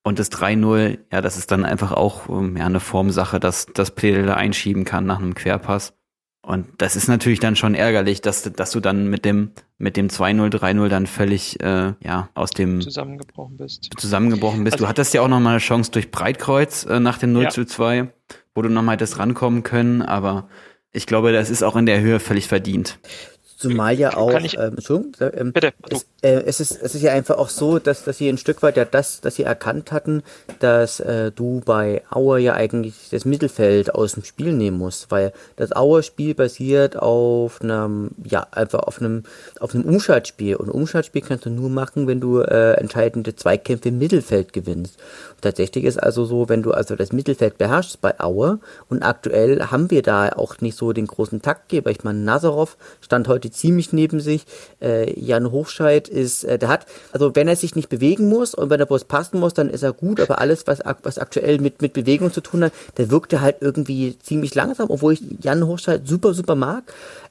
Und 0.04 0.18
das 0.18 0.32
3-0, 0.32 0.98
ja, 1.12 1.22
das 1.22 1.38
ist 1.38 1.52
dann 1.52 1.64
einfach 1.64 1.92
auch 1.92 2.28
ähm, 2.28 2.58
ja, 2.58 2.66
eine 2.66 2.80
Formsache, 2.80 3.40
dass 3.40 3.68
das 3.68 3.92
Pledel 3.92 4.26
da 4.26 4.34
einschieben 4.34 4.84
kann 4.84 5.06
nach 5.06 5.20
einem 5.20 5.36
Querpass. 5.36 5.94
Und 6.44 6.68
das 6.80 6.96
ist 6.96 7.08
natürlich 7.08 7.40
dann 7.40 7.56
schon 7.56 7.76
ärgerlich, 7.76 8.20
dass, 8.22 8.42
dass 8.42 8.72
du 8.72 8.80
dann 8.80 9.08
mit 9.08 9.26
dem, 9.26 9.52
mit 9.78 9.96
dem 9.96 10.08
2-0, 10.08 10.50
3-0 10.50 10.88
dann 10.88 11.06
völlig 11.06 11.62
äh, 11.62 11.94
ja, 12.04 12.30
aus 12.34 12.50
dem 12.50 12.82
zusammengebrochen 12.82 13.58
bist. 13.58 13.92
Zusammengebrochen 13.96 14.64
bist. 14.64 14.74
Also, 14.74 14.86
du 14.86 14.90
hattest 14.90 15.14
ja 15.14 15.22
auch 15.22 15.28
nochmal 15.28 15.54
eine 15.54 15.60
Chance 15.60 15.92
durch 15.92 16.10
Breitkreuz 16.10 16.86
äh, 16.86 17.00
nach 17.00 17.20
dem 17.20 17.32
0 17.34 17.44
ja. 17.44 17.50
zu 17.52 17.66
2, 17.66 18.12
wo 18.56 18.64
du 18.64 18.70
nochmal 18.70 18.96
hättest 18.96 19.20
rankommen 19.20 19.62
können, 19.62 20.02
aber 20.02 20.50
ich 20.92 21.06
glaube, 21.06 21.32
das 21.32 21.50
ist 21.50 21.64
auch 21.64 21.76
in 21.76 21.86
der 21.86 22.02
Höhe 22.02 22.20
völlig 22.20 22.48
verdient. 22.48 23.00
Zumal 23.62 24.00
ja 24.00 24.18
auch, 24.18 24.34
ich, 24.40 24.58
ähm, 24.58 24.74
Entschuldigung, 24.76 25.16
ähm, 25.34 25.54
bitte, 25.54 25.74
es, 25.90 26.08
äh, 26.22 26.44
es, 26.46 26.60
ist, 26.60 26.80
es 26.82 26.94
ist 26.94 27.02
ja 27.02 27.14
einfach 27.14 27.38
auch 27.38 27.50
so, 27.50 27.80
dass, 27.80 28.04
dass 28.04 28.18
sie 28.18 28.30
ein 28.30 28.38
Stück 28.38 28.62
weit 28.62 28.78
ja 28.78 28.86
das, 28.86 29.22
dass 29.22 29.36
sie 29.36 29.44
erkannt 29.44 29.92
hatten, 29.92 30.24
dass 30.60 31.00
äh, 31.00 31.32
du 31.32 31.62
bei 31.66 32.04
Auer 32.12 32.38
ja 32.38 32.54
eigentlich 32.54 33.10
das 33.10 33.26
Mittelfeld 33.26 33.96
aus 33.96 34.14
dem 34.14 34.24
Spiel 34.24 34.54
nehmen 34.54 34.78
musst, 34.78 35.10
weil 35.10 35.34
das 35.56 35.76
Auer-Spiel 35.76 36.36
basiert 36.36 36.98
auf 36.98 37.62
einem, 37.62 38.12
ja, 38.24 38.46
einfach 38.52 38.82
auf 38.82 39.00
einem, 39.00 39.24
auf 39.60 39.74
einem 39.74 39.86
Umschaltspiel 39.86 40.56
und 40.56 40.70
Umschaltspiel 40.70 41.22
kannst 41.22 41.46
du 41.46 41.50
nur 41.50 41.70
machen, 41.70 42.08
wenn 42.08 42.22
du 42.22 42.40
äh, 42.40 42.74
entscheidende 42.74 43.36
Zweikämpfe 43.36 43.90
im 43.90 43.98
Mittelfeld 43.98 44.54
gewinnst. 44.54 44.98
Und 45.32 45.42
tatsächlich 45.42 45.86
ist 45.86 45.98
also 46.02 46.26
so, 46.26 46.50
wenn 46.50 46.62
du 46.62 46.72
also 46.72 46.96
das 46.96 47.12
Mittelfeld 47.12 47.58
beherrschst 47.58 48.00
bei 48.00 48.20
Auer 48.20 48.60
und 48.90 49.02
aktuell 49.02 49.60
haben 49.72 49.90
wir 49.90 50.04
da 50.04 50.30
auch 50.30 50.60
nicht 50.62 50.78
so 50.78 50.94
den 50.94 51.08
großen 51.08 51.42
Taktgeber. 51.42 51.90
Ich 51.90 52.04
meine, 52.04 52.20
Nazarov 52.20 52.78
stand 53.02 53.28
heute 53.28 53.50
ziemlich 53.50 53.92
neben 53.92 54.20
sich. 54.20 54.46
Äh, 54.82 55.20
Jan 55.20 55.52
Hochscheid 55.52 56.11
ist, 56.12 56.44
äh, 56.44 56.60
der 56.60 56.70
hat, 56.70 56.86
also 57.12 57.36
wenn 57.36 57.48
er 57.48 57.56
sich 57.56 57.76
nicht 57.76 57.90
bewegen 57.90 58.28
muss 58.30 58.54
und 58.54 58.70
wenn 58.70 58.80
er 58.80 58.86
bloß 58.86 59.06
passen 59.06 59.40
muss, 59.40 59.54
dann 59.54 59.70
ist 59.70 59.84
er 59.84 59.94
gut, 59.94 60.20
aber 60.20 60.40
alles, 60.40 60.68
was, 60.68 60.80
was 61.04 61.18
aktuell 61.18 61.60
mit, 61.60 61.82
mit 61.82 61.94
Bewegung 61.94 62.32
zu 62.32 62.42
tun 62.42 62.64
hat, 62.66 62.74
der 62.98 63.10
wirkte 63.10 63.42
halt 63.42 63.58
irgendwie 63.62 64.18
ziemlich 64.20 64.54
langsam, 64.54 64.90
obwohl 64.90 65.14
ich 65.14 65.24
Jan 65.42 65.66
Hochscheid 65.66 66.08
super, 66.08 66.34
super 66.34 66.56
mag. 66.56 66.84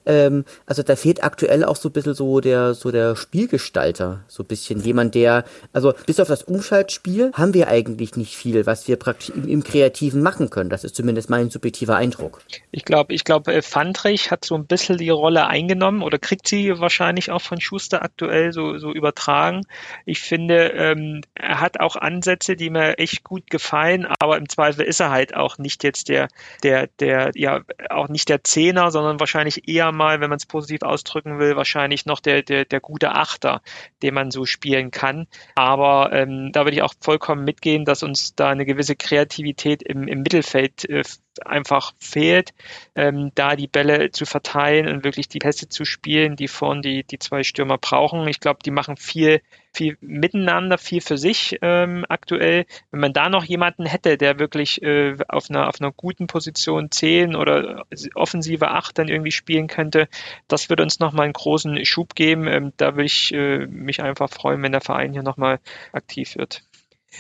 Ähm, 0.07 0.45
also 0.67 0.83
da 0.83 0.97
fehlt 0.97 1.23
aktuell 1.23 1.65
auch 1.65 1.77
so 1.77 1.89
ein 1.89 1.93
bisschen 1.93 2.15
so 2.15 2.41
der, 2.41 2.75
so 2.75 2.91
der 2.91 3.17
Spielgestalter, 3.17 4.21
so 4.29 4.43
ein 4.43 4.47
bisschen 4.47 4.81
jemand, 4.81 5.15
der, 5.15 5.45
also 5.73 5.93
bis 6.07 6.21
auf 6.21 6.29
das 6.29 6.43
Umschaltspiel 6.43 7.33
haben 7.35 7.55
wir 7.55 7.69
eigentlich 7.69 8.17
nicht 8.17 8.37
viel, 8.37 8.67
was 8.67 8.89
wir 8.89 8.97
praktisch 8.97 9.31
im, 9.31 9.47
im 9.47 9.65
Kreativen 9.65 10.23
machen 10.23 10.51
können. 10.51 10.71
Das 10.71 10.85
ist 10.85 10.97
zumindest 10.97 11.29
mein 11.29 11.51
subjektiver 11.51 11.97
Eindruck. 11.97 12.41
Ich 12.71 12.85
glaube, 12.85 13.15
ich 13.15 13.25
glaube, 13.25 13.53
äh, 13.53 13.63
Fandrich 13.63 14.31
hat 14.31 14.45
so 14.45 14.55
ein 14.55 14.67
bisschen 14.67 14.97
die 14.99 15.11
Rolle 15.11 15.47
eingenommen 15.47 16.03
oder 16.03 16.19
kriegt 16.19 16.49
sie 16.49 16.79
wahrscheinlich 16.81 17.31
auch 17.31 17.43
von 17.43 17.61
Schuster 17.61 18.03
aktuell 18.03 18.53
so, 18.53 18.79
so 18.79 18.93
übertragen. 18.93 19.63
Ich 20.07 20.21
finde, 20.21 20.73
ähm, 20.75 21.21
er 21.35 21.61
hat 21.61 21.81
auch 21.81 21.97
Ansätze, 21.97 22.57
die 22.57 22.71
mir 22.71 22.99
echt 22.99 23.23
gut 23.25 23.51
gefallen, 23.51 24.07
aber 24.19 24.39
im 24.39 24.49
Zweifel 24.49 24.85
ist 24.85 25.01
er 25.01 25.11
halt 25.11 25.35
auch 25.35 25.59
nicht 25.59 25.85
jetzt 25.85 26.09
der, 26.09 26.29
der, 26.63 26.89
der, 26.99 27.33
ja, 27.35 27.61
auch 27.91 28.09
nicht 28.09 28.29
der 28.29 28.45
Zehner, 28.45 28.91
sondern 28.91 29.21
wahrscheinlich 29.21 29.69
eher 29.69 29.90
mal, 29.93 30.21
wenn 30.21 30.31
man 30.31 30.37
es 30.37 30.47
positiv 30.47 30.83
ausdrücken 30.83 31.39
will, 31.39 31.57
wahrscheinlich 31.57 32.07
noch 32.07 32.21
der, 32.21 32.43
der, 32.43 32.65
der 32.65 32.81
gute 32.81 33.13
Achter, 33.13 33.63
den 34.03 34.15
man 34.15 34.31
so 34.31 34.47
spielen 34.47 34.91
kann. 34.91 35.27
Aber 35.55 36.13
ähm, 36.13 36.51
da 36.53 36.65
würde 36.65 36.77
ich 36.77 36.83
auch 36.83 36.95
vollkommen 37.01 37.45
mitgehen, 37.45 37.85
dass 37.85 38.03
uns 38.03 38.35
da 38.35 38.51
eine 38.51 38.67
gewisse 38.67 38.97
Kreativität 38.97 39.83
im, 39.83 40.09
im 40.09 40.23
Mittelfeld 40.23 40.89
äh, 40.89 41.03
einfach 41.45 41.93
fehlt, 41.99 42.53
ähm, 42.95 43.31
da 43.35 43.57
die 43.57 43.69
Bälle 43.69 44.11
zu 44.11 44.27
verteilen 44.27 44.89
und 44.89 45.05
wirklich 45.05 45.29
die 45.29 45.39
Pässe 45.39 45.69
zu 45.69 45.85
spielen, 45.85 46.37
die 46.37 46.49
vorn 46.49 46.83
die, 46.83 47.05
die 47.05 47.19
zwei 47.19 47.43
Stürmer 47.43 47.79
brauchen. 47.79 48.27
Ich 48.29 48.41
glaube, 48.41 48.61
die 48.65 48.71
machen 48.71 48.97
viel, 48.97 49.41
viel 49.73 49.97
miteinander, 50.01 50.79
viel 50.79 51.01
für 51.01 51.19
sich 51.19 51.59
ähm, 51.63 52.05
aktuell. 52.09 52.67
Wenn 52.91 53.01
man 53.01 53.13
da 53.13 53.29
noch 53.29 53.45
jemanden 53.45 53.87
hätte, 53.87 54.17
der 54.17 54.39
wirklich 54.39 54.83
äh, 54.83 55.17
auf, 55.29 55.51
einer, 55.51 55.69
auf 55.69 55.81
einer 55.81 55.93
guten 55.93 56.27
Position 56.27 56.91
10 56.91 57.37
oder 57.37 57.87
offensive 58.15 58.69
8 58.69 58.99
dann 58.99 59.09
irgendwie 59.09 59.33
spielen 59.33 59.69
könnte, 59.69 60.09
das 60.49 60.69
würde 60.69 60.83
uns 60.83 60.99
nochmal 60.99 61.25
einen 61.25 61.33
großen 61.33 61.85
Schub 61.85 62.15
geben. 62.15 62.49
Ähm, 62.49 62.73
da 62.77 62.95
würde 62.95 63.05
ich 63.05 63.33
äh, 63.33 63.67
mich 63.67 64.03
einfach 64.03 64.31
freuen, 64.31 64.63
wenn 64.63 64.73
der 64.73 64.81
Verein 64.81 65.13
hier 65.13 65.23
nochmal 65.23 65.61
aktiv 65.93 66.37
wird. 66.37 66.63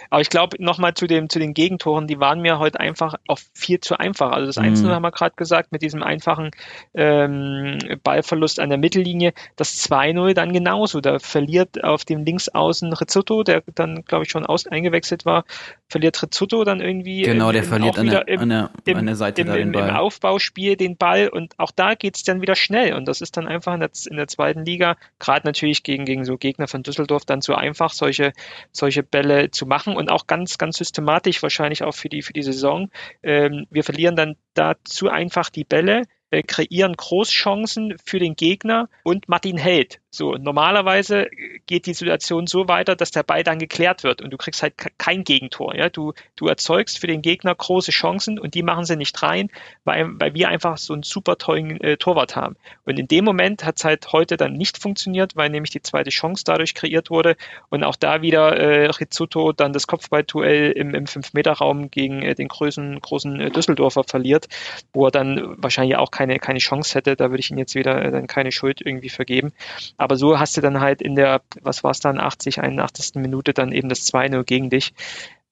Aber 0.08 0.20
ich 0.20 0.30
glaube, 0.30 0.56
nochmal 0.62 0.94
zu, 0.94 1.06
dem, 1.06 1.28
zu 1.28 1.38
den 1.38 1.54
Gegentoren, 1.54 2.06
die 2.06 2.20
waren 2.20 2.40
mir 2.40 2.58
heute 2.58 2.80
einfach 2.80 3.14
auch 3.26 3.38
viel 3.54 3.80
zu 3.80 3.98
einfach. 3.98 4.32
Also 4.32 4.46
das 4.46 4.56
mhm. 4.56 4.64
Einzelne 4.64 4.94
haben 4.94 5.02
wir 5.02 5.10
gerade 5.10 5.34
gesagt, 5.36 5.72
mit 5.72 5.82
diesem 5.82 6.02
einfachen 6.02 6.50
ähm, 6.94 7.78
Ballverlust 8.02 8.60
an 8.60 8.68
der 8.68 8.78
Mittellinie. 8.78 9.32
Das 9.56 9.88
2-0 9.90 10.34
dann 10.34 10.52
genauso. 10.52 11.00
Da 11.00 11.18
verliert 11.18 11.82
auf 11.82 12.04
dem 12.04 12.24
Linksaußen 12.24 12.92
Rizzotto, 12.92 13.42
der 13.42 13.62
dann, 13.74 14.04
glaube 14.04 14.24
ich, 14.24 14.30
schon 14.30 14.46
aus 14.46 14.66
eingewechselt 14.66 15.24
war, 15.24 15.44
verliert 15.88 16.22
Rizzotto 16.22 16.64
dann 16.64 16.80
irgendwie. 16.80 17.22
Genau, 17.22 17.52
der 17.52 17.64
verliert 17.64 17.98
an 17.98 18.06
der, 18.06 18.28
im, 18.28 18.40
an, 18.40 18.48
der, 18.48 18.70
im, 18.84 18.96
an 18.96 19.06
der 19.06 19.16
Seite 19.16 19.40
im, 19.40 19.48
da 19.48 19.56
den 19.56 19.72
Ball. 19.72 19.88
Im 19.88 19.96
Aufbauspiel 19.96 20.76
den 20.76 20.96
Ball 20.96 21.28
und 21.28 21.58
auch 21.58 21.72
da 21.72 21.94
geht's 21.94 22.22
dann 22.22 22.40
wieder 22.40 22.54
schnell. 22.54 22.94
Und 22.94 23.06
das 23.06 23.20
ist 23.20 23.36
dann 23.36 23.48
einfach 23.48 23.74
in 23.74 23.80
der, 23.80 23.90
in 24.08 24.16
der 24.16 24.28
zweiten 24.28 24.64
Liga, 24.64 24.96
gerade 25.18 25.46
natürlich 25.46 25.82
gegen, 25.82 26.04
gegen 26.04 26.24
so 26.24 26.36
Gegner 26.38 26.68
von 26.68 26.82
Düsseldorf, 26.82 27.24
dann 27.24 27.42
zu 27.42 27.54
einfach, 27.54 27.92
solche, 27.92 28.32
solche 28.72 29.02
Bälle 29.02 29.50
zu 29.50 29.66
machen 29.66 29.79
und 29.86 30.10
auch 30.10 30.26
ganz, 30.26 30.58
ganz 30.58 30.78
systematisch 30.78 31.42
wahrscheinlich 31.42 31.82
auch 31.82 31.94
für 31.94 32.08
die, 32.08 32.22
für 32.22 32.32
die 32.32 32.42
Saison. 32.42 32.90
Ähm, 33.22 33.66
wir 33.70 33.84
verlieren 33.84 34.16
dann 34.16 34.36
da 34.54 34.74
zu 34.84 35.08
einfach 35.08 35.50
die 35.50 35.64
Bälle 35.64 36.02
äh, 36.30 36.42
kreieren 36.42 36.94
Großchancen 36.94 37.96
für 38.04 38.18
den 38.18 38.36
Gegner 38.36 38.88
und 39.02 39.28
Martin 39.28 39.56
hält. 39.56 40.00
So, 40.12 40.34
normalerweise 40.34 41.30
geht 41.66 41.86
die 41.86 41.94
Situation 41.94 42.48
so 42.48 42.66
weiter, 42.66 42.96
dass 42.96 43.12
der 43.12 43.22
Ball 43.22 43.44
dann 43.44 43.60
geklärt 43.60 44.02
wird 44.02 44.22
und 44.22 44.30
du 44.30 44.36
kriegst 44.36 44.60
halt 44.60 44.74
kein 44.98 45.22
Gegentor. 45.22 45.76
Ja? 45.76 45.88
Du, 45.88 46.14
du 46.34 46.48
erzeugst 46.48 46.98
für 46.98 47.06
den 47.06 47.22
Gegner 47.22 47.54
große 47.54 47.92
Chancen 47.92 48.40
und 48.40 48.54
die 48.54 48.64
machen 48.64 48.84
sie 48.84 48.96
nicht 48.96 49.22
rein, 49.22 49.50
weil, 49.84 50.08
weil 50.18 50.34
wir 50.34 50.48
einfach 50.48 50.78
so 50.78 50.94
einen 50.94 51.04
super 51.04 51.38
tollen 51.38 51.80
äh, 51.80 51.96
Torwart 51.96 52.34
haben. 52.34 52.56
Und 52.84 52.98
in 52.98 53.06
dem 53.06 53.24
Moment 53.24 53.64
hat 53.64 53.76
es 53.78 53.84
halt 53.84 54.12
heute 54.12 54.36
dann 54.36 54.54
nicht 54.54 54.78
funktioniert, 54.78 55.36
weil 55.36 55.48
nämlich 55.48 55.70
die 55.70 55.82
zweite 55.82 56.10
Chance 56.10 56.42
dadurch 56.44 56.74
kreiert 56.74 57.08
wurde 57.10 57.36
und 57.68 57.84
auch 57.84 57.94
da 57.94 58.20
wieder 58.20 58.56
äh, 58.56 58.86
Rizzuto 58.86 59.52
dann 59.52 59.72
das 59.72 59.86
Kopfballduell 59.86 60.72
im, 60.72 60.92
im 60.92 61.04
5-Meter-Raum 61.04 61.88
gegen 61.92 62.22
äh, 62.22 62.34
den 62.34 62.48
großen, 62.48 63.00
großen 63.00 63.40
äh, 63.40 63.50
Düsseldorfer 63.52 64.02
verliert, 64.02 64.48
wo 64.92 65.06
er 65.06 65.12
dann 65.12 65.54
wahrscheinlich 65.62 65.96
auch 65.96 66.10
keine, 66.10 66.40
keine 66.40 66.58
Chance 66.58 66.96
hätte. 66.96 67.14
Da 67.14 67.30
würde 67.30 67.40
ich 67.40 67.52
ihn 67.52 67.58
jetzt 67.58 67.76
wieder 67.76 68.04
äh, 68.04 68.10
dann 68.10 68.26
keine 68.26 68.50
Schuld 68.50 68.80
irgendwie 68.80 69.08
vergeben. 69.08 69.52
Aber 70.00 70.16
so 70.16 70.38
hast 70.38 70.56
du 70.56 70.62
dann 70.62 70.80
halt 70.80 71.02
in 71.02 71.14
der, 71.14 71.42
was 71.60 71.84
war 71.84 71.90
es 71.90 72.00
dann, 72.00 72.18
80, 72.18 72.62
81. 72.62 73.16
Minute 73.16 73.52
dann 73.52 73.70
eben 73.70 73.90
das 73.90 74.10
2-0 74.10 74.44
gegen 74.44 74.70
dich. 74.70 74.94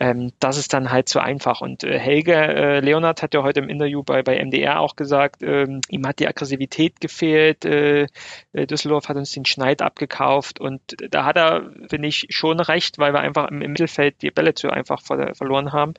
Ähm, 0.01 0.33
das 0.41 0.57
ist 0.57 0.73
dann 0.73 0.91
halt 0.91 1.11
zu 1.11 1.21
einfach. 1.21 1.61
Und 1.61 1.85
äh, 1.85 1.99
Helge 1.99 2.33
äh, 2.33 2.81
Leonard 2.81 3.23
hat 3.23 3.35
ja 3.35 3.43
heute 3.43 3.61
im 3.61 3.69
Interview 3.69 4.03
bei, 4.03 4.23
bei 4.23 4.43
MDR 4.43 4.81
auch 4.81 4.97
gesagt, 4.97 5.43
ähm, 5.43 5.83
ihm 5.91 6.07
hat 6.07 6.19
die 6.19 6.29
Aggressivität 6.29 6.99
gefehlt. 6.99 7.67
Äh, 7.67 8.07
äh, 8.55 8.67
Düsseldorf 8.67 9.11
hat 9.11 9.19
uns 9.19 9.33
den 9.33 9.45
Schneid 9.45 9.83
abgekauft 9.83 10.61
und 10.61 10.81
da 11.11 11.27
hat 11.27 11.37
er, 11.37 11.71
finde 11.91 12.09
ich, 12.09 12.29
schon 12.31 12.59
recht, 12.59 12.99
weil 12.99 13.13
wir 13.13 13.21
einfach 13.21 13.51
im, 13.51 13.61
im 13.61 13.73
Mittelfeld 13.73 14.23
die 14.23 14.31
Bälle 14.31 14.55
zu 14.55 14.71
einfach 14.71 15.03
ver 15.03 15.35
verloren 15.35 15.73
haben 15.73 15.93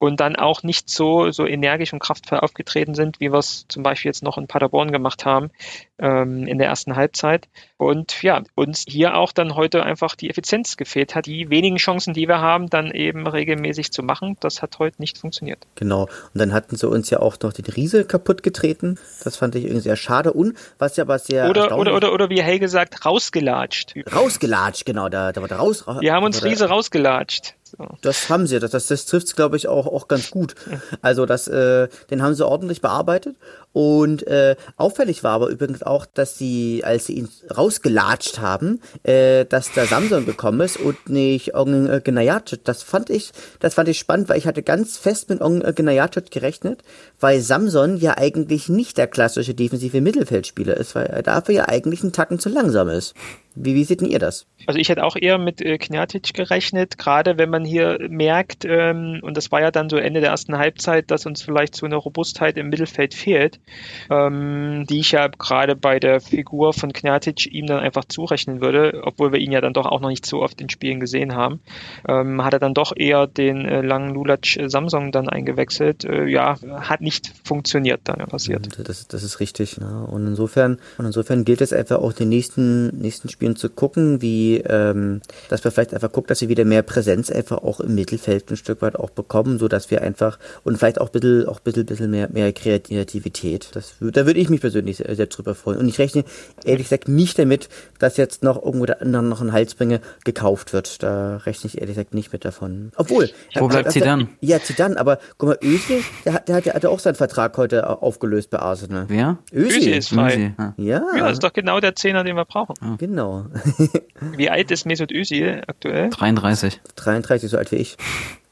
und 0.00 0.18
dann 0.18 0.34
auch 0.34 0.62
nicht 0.62 0.88
so, 0.88 1.30
so 1.30 1.46
energisch 1.46 1.92
und 1.92 1.98
kraftvoll 1.98 2.40
aufgetreten 2.40 2.94
sind, 2.94 3.20
wie 3.20 3.30
wir 3.30 3.38
es 3.38 3.66
zum 3.68 3.82
Beispiel 3.82 4.08
jetzt 4.08 4.22
noch 4.22 4.38
in 4.38 4.46
Paderborn 4.46 4.92
gemacht 4.92 5.26
haben 5.26 5.50
ähm, 5.98 6.46
in 6.46 6.56
der 6.56 6.68
ersten 6.68 6.96
Halbzeit. 6.96 7.48
Und 7.76 8.22
ja, 8.22 8.42
uns 8.54 8.84
hier 8.88 9.14
auch 9.14 9.32
dann 9.32 9.54
heute 9.54 9.82
einfach 9.82 10.14
die 10.16 10.30
Effizienz 10.30 10.78
gefehlt 10.78 11.14
hat, 11.14 11.26
die 11.26 11.50
wenigen 11.50 11.76
Chancen, 11.76 12.14
die 12.14 12.26
wir 12.28 12.40
haben, 12.40 12.70
dann 12.70 12.90
eben 12.92 13.26
regelmäßig 13.26 13.92
zu 13.92 14.02
machen. 14.02 14.38
Das 14.40 14.62
hat 14.62 14.78
heute 14.78 15.02
nicht 15.02 15.18
funktioniert. 15.18 15.66
Genau. 15.74 16.04
Und 16.04 16.10
dann 16.34 16.54
hatten 16.54 16.76
sie 16.76 16.88
uns 16.88 17.10
ja 17.10 17.20
auch 17.20 17.36
noch 17.42 17.52
den 17.52 17.66
Riese 17.66 18.06
kaputt 18.06 18.42
getreten. 18.42 18.98
Das 19.22 19.36
fand 19.36 19.54
ich 19.54 19.64
irgendwie 19.64 19.82
sehr 19.82 19.96
schade. 19.96 20.32
Und 20.32 20.56
was 20.78 20.96
ja 20.96 21.04
aber 21.04 21.18
sehr. 21.18 21.50
Oder, 21.50 21.76
oder, 21.76 21.94
oder, 21.94 22.12
oder 22.14 22.30
wie 22.30 22.40
Helge 22.40 22.70
sagt, 22.70 23.04
rausgelatscht. 23.04 23.94
Rausgelatscht, 24.10 24.86
genau. 24.86 25.10
Da, 25.10 25.32
da 25.32 25.42
war 25.42 25.48
der 25.48 25.58
raus. 25.58 25.84
Wir 26.00 26.14
haben 26.14 26.24
uns 26.24 26.42
Riese 26.42 26.70
rausgelatscht. 26.70 27.54
So. 27.76 27.86
Das 28.00 28.28
haben 28.28 28.46
sie, 28.46 28.58
das, 28.58 28.72
das, 28.72 28.88
das 28.88 29.06
trifft 29.06 29.36
glaube 29.36 29.56
ich, 29.56 29.68
auch, 29.68 29.86
auch 29.86 30.08
ganz 30.08 30.30
gut. 30.30 30.54
Also 31.02 31.24
das, 31.26 31.46
äh, 31.48 31.88
den 32.10 32.22
haben 32.22 32.34
sie 32.34 32.46
ordentlich 32.46 32.80
bearbeitet. 32.80 33.36
Und 33.72 34.26
äh, 34.26 34.56
auffällig 34.76 35.22
war 35.22 35.32
aber 35.32 35.48
übrigens 35.48 35.82
auch, 35.82 36.04
dass 36.06 36.36
sie, 36.36 36.82
als 36.84 37.06
sie 37.06 37.14
ihn 37.14 37.28
rausgelatscht 37.56 38.40
haben, 38.40 38.80
äh, 39.04 39.44
dass 39.44 39.72
da 39.72 39.86
Samson 39.86 40.26
gekommen 40.26 40.60
ist 40.60 40.76
und 40.76 41.08
nicht 41.08 41.54
Ong 41.54 41.88
äh, 41.88 42.00
Gnayacit. 42.02 42.66
Das 42.66 42.82
fand 42.82 43.10
ich, 43.10 43.30
das 43.60 43.74
fand 43.74 43.88
ich 43.88 43.98
spannend, 43.98 44.28
weil 44.28 44.38
ich 44.38 44.46
hatte 44.46 44.64
ganz 44.64 44.98
fest 44.98 45.28
mit 45.28 45.40
Ong 45.40 45.62
äh, 45.62 45.72
Gnayacit 45.72 46.32
gerechnet, 46.32 46.82
weil 47.20 47.40
Samson 47.40 47.96
ja 47.96 48.18
eigentlich 48.18 48.68
nicht 48.68 48.98
der 48.98 49.06
klassische 49.06 49.54
defensive 49.54 50.00
Mittelfeldspieler 50.00 50.76
ist, 50.76 50.96
weil 50.96 51.06
er 51.06 51.22
dafür 51.22 51.54
ja 51.54 51.68
eigentlich 51.68 52.02
einen 52.02 52.12
Tacken 52.12 52.40
zu 52.40 52.48
langsam 52.48 52.88
ist. 52.88 53.14
Wie, 53.54 53.74
wie 53.74 53.84
seht 53.84 54.00
denn 54.00 54.08
ihr 54.08 54.18
das? 54.18 54.46
Also 54.66 54.78
ich 54.78 54.88
hätte 54.88 55.04
auch 55.04 55.16
eher 55.16 55.38
mit 55.38 55.60
äh, 55.60 55.78
gerechnet, 55.78 56.98
gerade 56.98 57.36
wenn 57.36 57.50
man 57.50 57.64
hier 57.64 57.98
merkt, 58.08 58.64
ähm, 58.64 59.20
und 59.22 59.36
das 59.36 59.50
war 59.50 59.60
ja 59.60 59.70
dann 59.70 59.90
so 59.90 59.96
Ende 59.96 60.20
der 60.20 60.30
ersten 60.30 60.56
Halbzeit, 60.56 61.10
dass 61.10 61.26
uns 61.26 61.42
vielleicht 61.42 61.74
so 61.74 61.86
eine 61.86 61.96
Robustheit 61.96 62.56
im 62.56 62.68
Mittelfeld 62.68 63.14
fehlt, 63.14 63.59
ähm, 64.08 64.86
die 64.88 65.00
ich 65.00 65.12
ja 65.12 65.28
gerade 65.28 65.76
bei 65.76 65.98
der 65.98 66.20
Figur 66.20 66.72
von 66.72 66.92
Kniatic 66.92 67.52
ihm 67.52 67.66
dann 67.66 67.80
einfach 67.80 68.04
zurechnen 68.04 68.60
würde, 68.60 69.02
obwohl 69.02 69.32
wir 69.32 69.40
ihn 69.40 69.52
ja 69.52 69.60
dann 69.60 69.72
doch 69.72 69.86
auch 69.86 70.00
noch 70.00 70.08
nicht 70.08 70.26
so 70.26 70.42
oft 70.42 70.60
in 70.60 70.70
Spielen 70.70 71.00
gesehen 71.00 71.34
haben, 71.34 71.60
ähm, 72.08 72.44
hat 72.44 72.52
er 72.52 72.60
dann 72.60 72.74
doch 72.74 72.92
eher 72.94 73.26
den 73.26 73.66
äh, 73.66 73.82
langen 73.82 74.14
Lulac 74.14 74.56
äh, 74.56 74.68
Samsung 74.68 75.10
dann 75.12 75.28
eingewechselt. 75.28 76.04
Äh, 76.04 76.26
ja, 76.26 76.56
hat 76.80 77.00
nicht 77.00 77.32
funktioniert 77.44 78.02
dann 78.04 78.18
passiert. 78.28 78.68
Das, 78.88 79.08
das 79.08 79.22
ist 79.22 79.40
richtig. 79.40 79.78
Ne? 79.78 80.06
Und 80.08 80.26
insofern, 80.26 80.78
und 80.98 81.06
insofern 81.06 81.44
gilt 81.44 81.60
es 81.60 81.72
einfach 81.72 81.98
auch 81.98 82.12
den 82.12 82.28
nächsten, 82.28 82.96
nächsten 82.96 83.28
Spiel 83.28 83.40
Spielen 83.40 83.56
zu 83.56 83.70
gucken, 83.70 84.20
wie 84.20 84.58
ähm, 84.58 85.22
dass 85.48 85.64
wir 85.64 85.70
vielleicht 85.70 85.94
einfach 85.94 86.12
gucken, 86.12 86.28
dass 86.28 86.42
wir 86.42 86.50
wieder 86.50 86.66
mehr 86.66 86.82
Präsenz 86.82 87.30
einfach 87.30 87.56
auch 87.62 87.80
im 87.80 87.94
Mittelfeld 87.94 88.50
ein 88.50 88.56
Stück 88.58 88.82
weit 88.82 88.96
auch 88.96 89.08
bekommen, 89.08 89.58
so 89.58 89.66
dass 89.66 89.90
wir 89.90 90.02
einfach 90.02 90.38
und 90.62 90.76
vielleicht 90.76 91.00
auch 91.00 91.06
ein 91.06 91.12
bisschen, 91.12 91.48
auch 91.48 91.56
ein 91.56 91.64
bisschen, 91.64 91.86
bisschen 91.86 92.10
mehr, 92.10 92.28
mehr 92.30 92.52
Kreativität. 92.52 93.49
Das, 93.58 93.94
da 94.00 94.26
würde 94.26 94.38
ich 94.38 94.48
mich 94.48 94.60
persönlich 94.60 94.98
sehr, 94.98 95.14
sehr 95.16 95.26
drüber 95.26 95.54
freuen. 95.54 95.78
Und 95.78 95.88
ich 95.88 95.98
rechne 95.98 96.24
ehrlich 96.64 96.86
gesagt 96.88 97.08
nicht 97.08 97.38
damit, 97.38 97.68
dass 97.98 98.16
jetzt 98.16 98.42
noch 98.42 98.62
irgendwo 98.62 98.86
der 98.86 99.02
anderen 99.02 99.28
noch 99.28 99.40
ein 99.40 99.52
Halsbringer 99.52 100.00
gekauft 100.24 100.72
wird. 100.72 101.02
Da 101.02 101.38
rechne 101.38 101.68
ich 101.68 101.78
ehrlich 101.80 101.96
gesagt 101.96 102.14
nicht 102.14 102.32
mit 102.32 102.44
davon. 102.44 102.92
Obwohl. 102.96 103.30
Wo 103.54 103.68
bleibt 103.68 103.92
Zidane? 103.92 104.28
Ja, 104.40 104.60
Zidane, 104.60 104.98
aber 104.98 105.18
guck 105.38 105.48
mal, 105.50 105.58
Özil, 105.62 106.02
der 106.24 106.34
hat, 106.34 106.48
der 106.48 106.56
hat, 106.56 106.66
der 106.66 106.74
hat 106.74 106.84
ja 106.84 106.90
auch 106.90 107.00
seinen 107.00 107.14
Vertrag 107.16 107.56
heute 107.56 107.88
aufgelöst 108.02 108.50
bei 108.50 108.58
Arsenal. 108.58 109.06
Wer? 109.08 109.38
Özil, 109.52 109.78
Özil 109.78 109.96
ist 109.96 110.08
frei. 110.10 110.34
Özil. 110.34 110.54
Ja. 110.76 111.02
Ja, 111.16 111.24
das 111.24 111.32
ist 111.34 111.44
doch 111.44 111.52
genau 111.52 111.80
der 111.80 111.94
Zehner, 111.96 112.24
den 112.24 112.36
wir 112.36 112.44
brauchen. 112.44 112.74
Genau. 112.98 113.46
wie 114.36 114.50
alt 114.50 114.70
ist 114.70 114.86
Mesut 114.86 115.12
Özil 115.12 115.62
aktuell? 115.66 116.10
33. 116.10 116.80
33, 116.96 117.50
so 117.50 117.58
alt 117.58 117.72
wie 117.72 117.76
ich. 117.76 117.96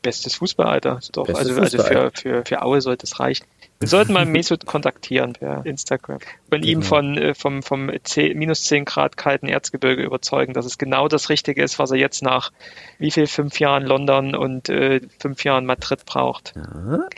Bestes 0.03 0.37
Fußballalter. 0.37 1.01
Doch, 1.13 1.27
Bestes 1.27 1.49
also, 1.49 1.61
also 1.61 1.83
für, 1.83 2.11
für, 2.15 2.43
für 2.45 2.63
Aue 2.63 2.81
sollte 2.81 3.05
es 3.05 3.19
reichen. 3.19 3.47
Wir 3.81 3.87
sollten 3.89 4.13
mal 4.13 4.27
Mesut 4.27 4.67
kontaktieren 4.67 5.35
per 5.35 5.65
Instagram 5.65 6.19
und 6.51 6.63
genau. 6.63 6.67
ihm 6.67 6.83
von, 6.83 7.17
äh, 7.17 7.35
vom, 7.35 7.63
vom 7.63 7.91
10, 8.03 8.37
minus 8.37 8.65
10 8.65 8.85
Grad 8.85 9.17
kalten 9.17 9.47
Erzgebirge 9.47 10.03
überzeugen, 10.03 10.53
dass 10.53 10.67
es 10.67 10.79
genau 10.79 11.07
das 11.07 11.29
Richtige 11.29 11.63
ist, 11.63 11.79
was 11.79 11.93
er 11.93 11.99
jetzt 11.99 12.23
nach 12.23 12.51
wie 12.99 13.13
viel 13.13 13.29
fünf 13.29 13.61
Jahren 13.61 13.85
London 13.85 14.35
und 14.35 14.69
äh, 14.69 15.01
fünf 15.21 15.45
Jahren 15.45 15.65
Madrid 15.65 16.05
braucht. 16.07 16.55
Ja. 16.57 17.09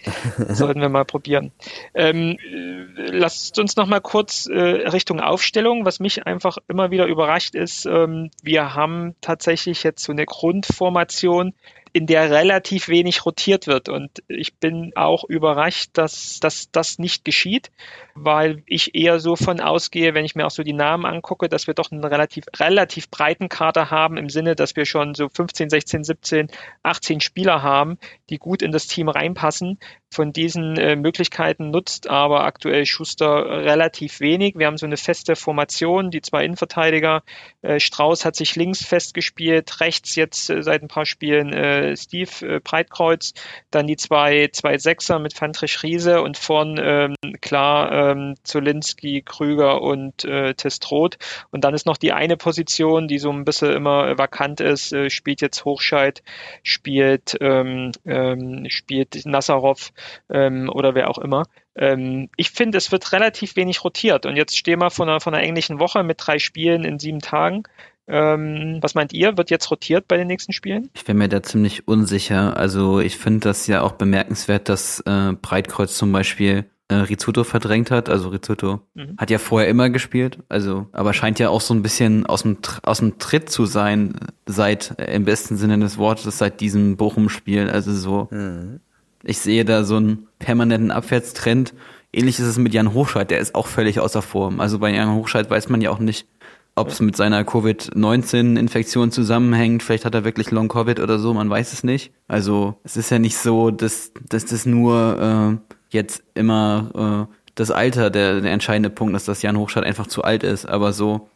sollten 0.55 0.83
wir 0.83 0.91
mal 0.91 1.07
probieren. 1.07 1.53
Ähm, 1.95 2.37
äh, 2.39 3.11
lasst 3.11 3.59
uns 3.59 3.77
noch 3.77 3.87
mal 3.87 4.01
kurz 4.01 4.47
äh, 4.47 4.59
Richtung 4.59 5.21
Aufstellung. 5.21 5.87
Was 5.87 5.99
mich 5.99 6.27
einfach 6.27 6.59
immer 6.69 6.91
wieder 6.91 7.07
überrascht 7.07 7.55
ist, 7.55 7.87
ähm, 7.87 8.31
wir 8.43 8.75
haben 8.75 9.15
tatsächlich 9.23 9.83
jetzt 9.83 10.05
so 10.05 10.13
eine 10.13 10.27
Grundformation, 10.27 11.55
in 11.93 12.07
der 12.07 12.31
relativ 12.31 12.89
wenig 12.89 13.25
rotiert 13.27 13.67
wird. 13.67 13.89
Und 13.89 14.23
ich 14.29 14.55
bin 14.55 14.93
auch 14.95 15.25
überrascht, 15.25 15.91
dass, 15.95 16.41
dass 16.41 16.71
das 16.71 16.99
nicht 16.99 17.25
geschieht, 17.25 17.71
weil 18.15 18.63
ich 18.67 18.95
eher 18.95 19.19
so 19.19 19.37
von 19.37 19.61
ausgehe, 19.61 20.15
wenn 20.15 20.25
ich 20.25 20.35
mir 20.35 20.47
auch 20.47 20.51
so 20.51 20.63
die 20.63 20.73
Namen 20.73 21.05
angucke, 21.05 21.49
dass 21.49 21.67
wir 21.67 21.75
doch 21.75 21.91
einen 21.91 22.05
relativ, 22.05 22.45
relativ 22.59 23.11
breiten 23.11 23.49
Kader 23.49 23.91
haben, 23.91 24.17
im 24.17 24.29
Sinne, 24.29 24.55
dass 24.55 24.77
wir 24.77 24.87
schon 24.87 25.15
so 25.15 25.29
15, 25.29 25.71
16, 25.71 26.05
17, 26.05 26.49
18 26.83 27.21
Spieler 27.21 27.63
haben, 27.63 27.99
die 28.29 28.39
gut 28.39 28.63
in 28.63 28.73
das 28.73 28.87
Team 28.87 29.09
reinpassen. 29.09 29.79
Von 30.13 30.33
diesen 30.33 30.77
äh, 30.77 30.97
Möglichkeiten 30.97 31.71
nutzt 31.71 32.11
aber 32.11 32.43
aktuell 32.43 32.85
Schuster 32.85 33.45
relativ 33.63 34.19
wenig. 34.19 34.57
Wir 34.57 34.67
haben 34.67 34.77
so 34.77 34.87
eine 34.87 34.97
feste 34.97 35.37
Formation, 35.37 36.11
die 36.11 36.21
zwei 36.21 36.45
Innenverteidiger. 36.45 37.23
Äh, 37.63 37.79
Strauß 37.79 38.25
hat 38.25 38.35
sich 38.35 38.57
links 38.57 38.85
festgespielt, 38.85 39.81
rechts 39.81 40.17
jetzt 40.17 40.51
äh, 40.51 40.65
seit 40.65 40.83
ein 40.83 40.89
paar 40.89 41.07
Spielen 41.07 41.53
äh, 41.53 41.97
Steve 41.97 42.31
äh, 42.57 42.59
Breitkreuz, 42.59 43.35
dann 43.71 43.87
die 43.87 43.97
zwei, 43.97 44.49
zwei 44.53 44.79
Sechser 44.79 45.21
mit 45.21 45.33
Fandrich 45.35 45.81
Riese 45.85 46.23
und 46.23 46.37
vorn 46.37 46.81
ähm, 46.83 47.15
klar 47.41 48.11
ähm, 48.11 48.35
Zolinski, 48.43 49.23
Krüger 49.25 49.81
und 49.81 50.25
äh, 50.25 50.55
Testroth. 50.55 51.19
Und 51.53 51.63
dann 51.63 51.73
ist 51.73 51.87
noch 51.87 51.97
die 51.97 52.13
eine 52.13 52.37
Position, 52.37 53.07
die 53.07 53.21
so 53.21 53.31
ein 53.31 53.45
bisschen 53.45 53.71
immer 53.71 54.19
vakant 54.19 54.61
ist, 54.61 54.93
äh, 54.93 55.09
spielt 55.09 55.41
jetzt 55.41 55.65
Hochscheid, 55.65 56.25
spielt, 56.65 57.37
ähm, 57.41 57.93
ähm, 58.05 58.67
spielt 58.71 59.25
Nassarov 59.25 59.93
ähm, 60.29 60.71
oder 60.73 60.95
wer 60.95 61.11
auch 61.11 61.19
immer. 61.19 61.45
Ähm, 61.77 62.29
ich 62.37 62.51
finde, 62.51 62.79
es 62.79 62.93
wird 62.93 63.13
relativ 63.13 63.57
wenig 63.57 63.85
rotiert. 63.85 64.27
Und 64.27 64.37
jetzt 64.37 64.57
stehen 64.57 64.81
wir 64.81 64.91
von 64.91 65.09
einer, 65.09 65.21
von 65.21 65.35
einer 65.35 65.45
englischen 65.45 65.79
Woche 65.79 66.03
mit 66.03 66.19
drei 66.21 66.39
Spielen 66.39 66.85
in 66.85 66.99
sieben 66.99 67.21
Tagen. 67.21 67.65
Ähm, 68.07 68.79
was 68.81 68.95
meint 68.95 69.13
ihr? 69.13 69.37
Wird 69.37 69.51
jetzt 69.51 69.71
rotiert 69.71 70.09
bei 70.09 70.17
den 70.17 70.27
nächsten 70.27 70.53
Spielen? 70.53 70.91
Ich 70.95 71.05
bin 71.05 71.17
mir 71.17 71.29
da 71.29 71.43
ziemlich 71.43 71.87
unsicher. 71.87 72.57
Also 72.57 73.01
ich 73.01 73.17
finde 73.17 73.41
das 73.41 73.67
ja 73.67 73.83
auch 73.83 73.93
bemerkenswert, 73.93 74.69
dass 74.69 75.01
äh, 75.01 75.33
Breitkreuz 75.41 75.97
zum 75.97 76.11
Beispiel 76.11 76.65
äh, 76.91 76.97
Rizzuto 76.97 77.45
verdrängt 77.45 77.91
hat. 77.91 78.09
Also 78.09 78.31
Rizzuto 78.31 78.81
mhm. 78.95 79.15
hat 79.17 79.31
ja 79.31 79.39
vorher 79.39 79.69
immer 79.69 79.91
gespielt, 79.91 80.39
also 80.49 80.89
aber 80.93 81.13
scheint 81.13 81.39
ja 81.39 81.49
auch 81.49 81.61
so 81.61 81.73
ein 81.73 81.83
bisschen 81.83 82.27
aus 82.27 82.43
dem 82.43 82.59
aus 82.83 82.99
dem 82.99 83.19
Tritt 83.19 83.49
zu 83.49 83.65
sein 83.65 84.15
seit 84.47 84.99
äh, 84.99 85.15
im 85.15 85.25
besten 85.25 85.57
Sinne 85.57 85.79
des 85.79 85.99
Wortes 85.99 86.37
seit 86.37 86.61
diesem 86.61 86.97
Bochum-Spiel. 86.97 87.71
Also 87.71 87.93
so, 87.93 88.29
mhm. 88.33 88.81
Ich 89.23 89.39
sehe 89.39 89.65
da 89.65 89.85
so 89.85 89.97
einen 89.97 90.29
permanenten 90.39 90.91
Abwärtstrend. 90.91 91.75
Ähnlich 92.13 92.39
ist 92.39 92.47
es 92.47 92.59
mit 92.59 92.75
Jan 92.75 92.93
Hochscheid, 92.93 93.31
der 93.31 93.39
ist 93.39 93.55
auch 93.55 93.67
völlig 93.67 94.01
außer 94.01 94.23
Form. 94.23 94.61
Also 94.61 94.79
bei 94.79 94.93
Jan 94.93 95.15
Hochscheid 95.15 95.49
weiß 95.49 95.69
man 95.69 95.81
ja 95.81 95.91
auch 95.91 95.99
nicht, 95.99 96.27
ob 96.75 96.89
es 96.89 97.01
mit 97.01 97.17
seiner 97.17 97.45
Covid-19-Infektion 97.45 99.13
zusammenhängt. 99.13 99.83
Vielleicht 99.83 100.05
hat 100.05 100.15
er 100.15 100.25
wirklich 100.25 100.51
Long-Covid 100.51 101.01
oder 101.01 101.19
so, 101.19 101.35
man 101.35 101.51
weiß 101.51 101.73
es 101.73 101.85
nicht. 101.85 102.13
Also 102.27 102.77
es 102.85 102.97
ist 102.97 103.11
ja 103.11 103.19
nicht 103.19 103.37
so, 103.37 103.71
dass, 103.71 104.13
dass 104.29 104.47
das 104.47 104.67
nur 104.67 105.61
äh, 105.61 105.75
jetzt 105.91 106.23
immer 106.35 107.29
äh, 107.29 107.35
das 107.55 107.71
Alter 107.71 108.11
der, 108.11 108.41
der 108.41 108.53
entscheidende 108.53 108.91
Punkt 108.91 109.15
ist, 109.15 109.29
dass 109.29 109.43
Jan 109.43 109.59
Hochstadt 109.59 109.85
einfach 109.85 110.07
zu 110.07 110.23
alt 110.23 110.43
ist. 110.43 110.67
Aber 110.67 110.93
so 110.93 111.29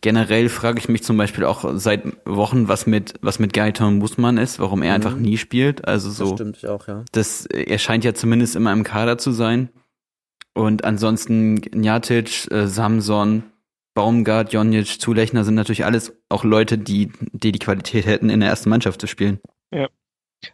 generell 0.00 0.48
frage 0.48 0.78
ich 0.78 0.88
mich 0.88 1.02
zum 1.02 1.16
Beispiel 1.16 1.44
auch 1.44 1.64
seit 1.74 2.04
Wochen, 2.24 2.68
was 2.68 2.86
mit 2.86 3.14
was 3.20 3.38
mit 3.38 3.52
Gaetan 3.52 3.98
Bußmann 3.98 4.38
ist, 4.38 4.58
warum 4.58 4.82
er 4.82 4.90
mhm. 4.90 4.94
einfach 4.94 5.16
nie 5.16 5.36
spielt. 5.36 5.86
Also 5.86 6.10
so. 6.10 6.24
Das 6.24 6.34
stimmt 6.34 6.66
auch, 6.66 6.88
ja. 6.88 7.04
Das, 7.12 7.46
er 7.46 7.78
scheint 7.78 8.04
ja 8.04 8.14
zumindest 8.14 8.56
immer 8.56 8.72
im 8.72 8.84
Kader 8.84 9.18
zu 9.18 9.32
sein. 9.32 9.70
Und 10.54 10.84
ansonsten 10.84 11.54
Njatic, 11.72 12.50
äh, 12.50 12.66
Samson, 12.66 13.44
Baumgart, 13.94 14.52
Jonic, 14.52 15.00
Zulechner 15.00 15.44
sind 15.44 15.54
natürlich 15.54 15.84
alles 15.84 16.12
auch 16.28 16.44
Leute, 16.44 16.78
die, 16.78 17.12
die 17.32 17.52
die 17.52 17.58
Qualität 17.58 18.06
hätten, 18.06 18.30
in 18.30 18.40
der 18.40 18.48
ersten 18.48 18.70
Mannschaft 18.70 19.00
zu 19.00 19.06
spielen. 19.06 19.40
Ja. 19.72 19.88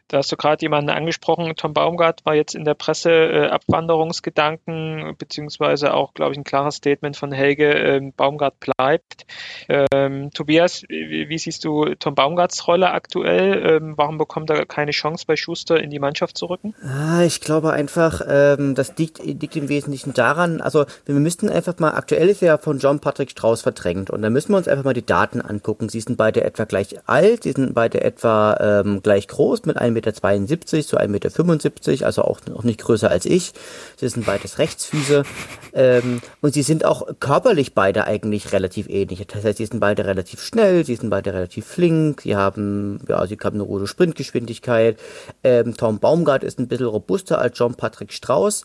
Da 0.08 0.18
hast 0.18 0.32
du 0.32 0.36
gerade 0.36 0.62
jemanden 0.62 0.90
angesprochen, 0.90 1.54
Tom 1.56 1.74
Baumgart 1.74 2.24
war 2.24 2.34
jetzt 2.34 2.54
in 2.54 2.64
der 2.64 2.74
Presse 2.74 3.10
äh, 3.10 3.48
Abwanderungsgedanken, 3.48 5.14
beziehungsweise 5.18 5.92
auch, 5.92 6.14
glaube 6.14 6.32
ich, 6.32 6.38
ein 6.38 6.44
klares 6.44 6.76
Statement 6.76 7.16
von 7.16 7.32
Helge, 7.32 7.74
äh, 7.74 8.12
Baumgart 8.16 8.54
bleibt. 8.60 9.26
Ähm, 9.68 10.30
Tobias, 10.32 10.84
wie, 10.88 11.28
wie, 11.28 11.38
siehst 11.38 11.64
du 11.64 11.94
Tom 11.96 12.14
Baumgarts 12.14 12.66
Rolle 12.66 12.92
aktuell? 12.92 13.82
Ähm, 13.82 13.94
warum 13.96 14.16
bekommt 14.16 14.50
er 14.50 14.64
keine 14.66 14.92
Chance 14.92 15.24
bei 15.26 15.36
Schuster 15.36 15.82
in 15.82 15.90
die 15.90 15.98
Mannschaft 15.98 16.38
zu 16.38 16.46
rücken? 16.46 16.74
Ah, 16.82 17.22
ich 17.22 17.40
glaube 17.40 17.72
einfach, 17.72 18.22
ähm, 18.26 18.74
das 18.74 18.96
liegt, 18.96 19.22
liegt 19.24 19.56
im 19.56 19.68
Wesentlichen 19.68 20.14
daran, 20.14 20.60
also 20.60 20.86
wir 21.04 21.14
müssten 21.16 21.48
einfach 21.48 21.78
mal, 21.78 21.90
aktuell 21.90 22.28
ist 22.28 22.42
er 22.42 22.46
ja 22.46 22.58
von 22.58 22.78
John 22.78 23.00
Patrick 23.00 23.30
Strauß 23.30 23.62
verdrängt 23.62 24.10
und 24.10 24.22
da 24.22 24.30
müssen 24.30 24.52
wir 24.52 24.58
uns 24.58 24.68
einfach 24.68 24.84
mal 24.84 24.94
die 24.94 25.04
Daten 25.04 25.40
angucken. 25.40 25.88
Sie 25.88 26.00
sind 26.00 26.16
beide 26.16 26.44
etwa 26.44 26.64
gleich 26.64 26.96
alt, 27.06 27.42
sie 27.42 27.52
sind 27.52 27.74
beide 27.74 28.02
etwa 28.02 28.56
ähm, 28.60 29.02
gleich 29.02 29.28
groß 29.28 29.64
mit 29.66 29.73
mit 29.90 30.06
1,72 30.06 30.38
Meter 30.40 30.86
zu 30.86 30.98
1,75 30.98 31.90
Meter, 31.90 32.06
also 32.06 32.22
auch 32.22 32.40
noch 32.46 32.64
nicht 32.64 32.80
größer 32.80 33.10
als 33.10 33.26
ich. 33.26 33.52
Sie 33.96 34.08
sind 34.08 34.26
beides 34.26 34.58
Rechtsfüße. 34.58 35.24
Ähm, 35.72 36.20
und 36.40 36.54
sie 36.54 36.62
sind 36.62 36.84
auch 36.84 37.06
körperlich 37.20 37.74
beide 37.74 38.06
eigentlich 38.06 38.52
relativ 38.52 38.88
ähnlich. 38.88 39.26
Das 39.26 39.44
heißt, 39.44 39.58
sie 39.58 39.66
sind 39.66 39.80
beide 39.80 40.04
relativ 40.06 40.40
schnell, 40.40 40.84
sie 40.84 40.96
sind 40.96 41.10
beide 41.10 41.34
relativ 41.34 41.66
flink, 41.66 42.22
sie 42.22 42.36
haben, 42.36 43.00
ja, 43.08 43.26
sie 43.26 43.36
haben 43.42 43.56
eine 43.56 43.66
gute 43.66 43.86
Sprintgeschwindigkeit. 43.86 44.98
Ähm, 45.42 45.76
Tom 45.76 45.98
Baumgart 45.98 46.44
ist 46.44 46.58
ein 46.58 46.68
bisschen 46.68 46.86
robuster 46.86 47.38
als 47.38 47.58
John 47.58 47.74
Patrick 47.74 48.12
Strauß. 48.12 48.64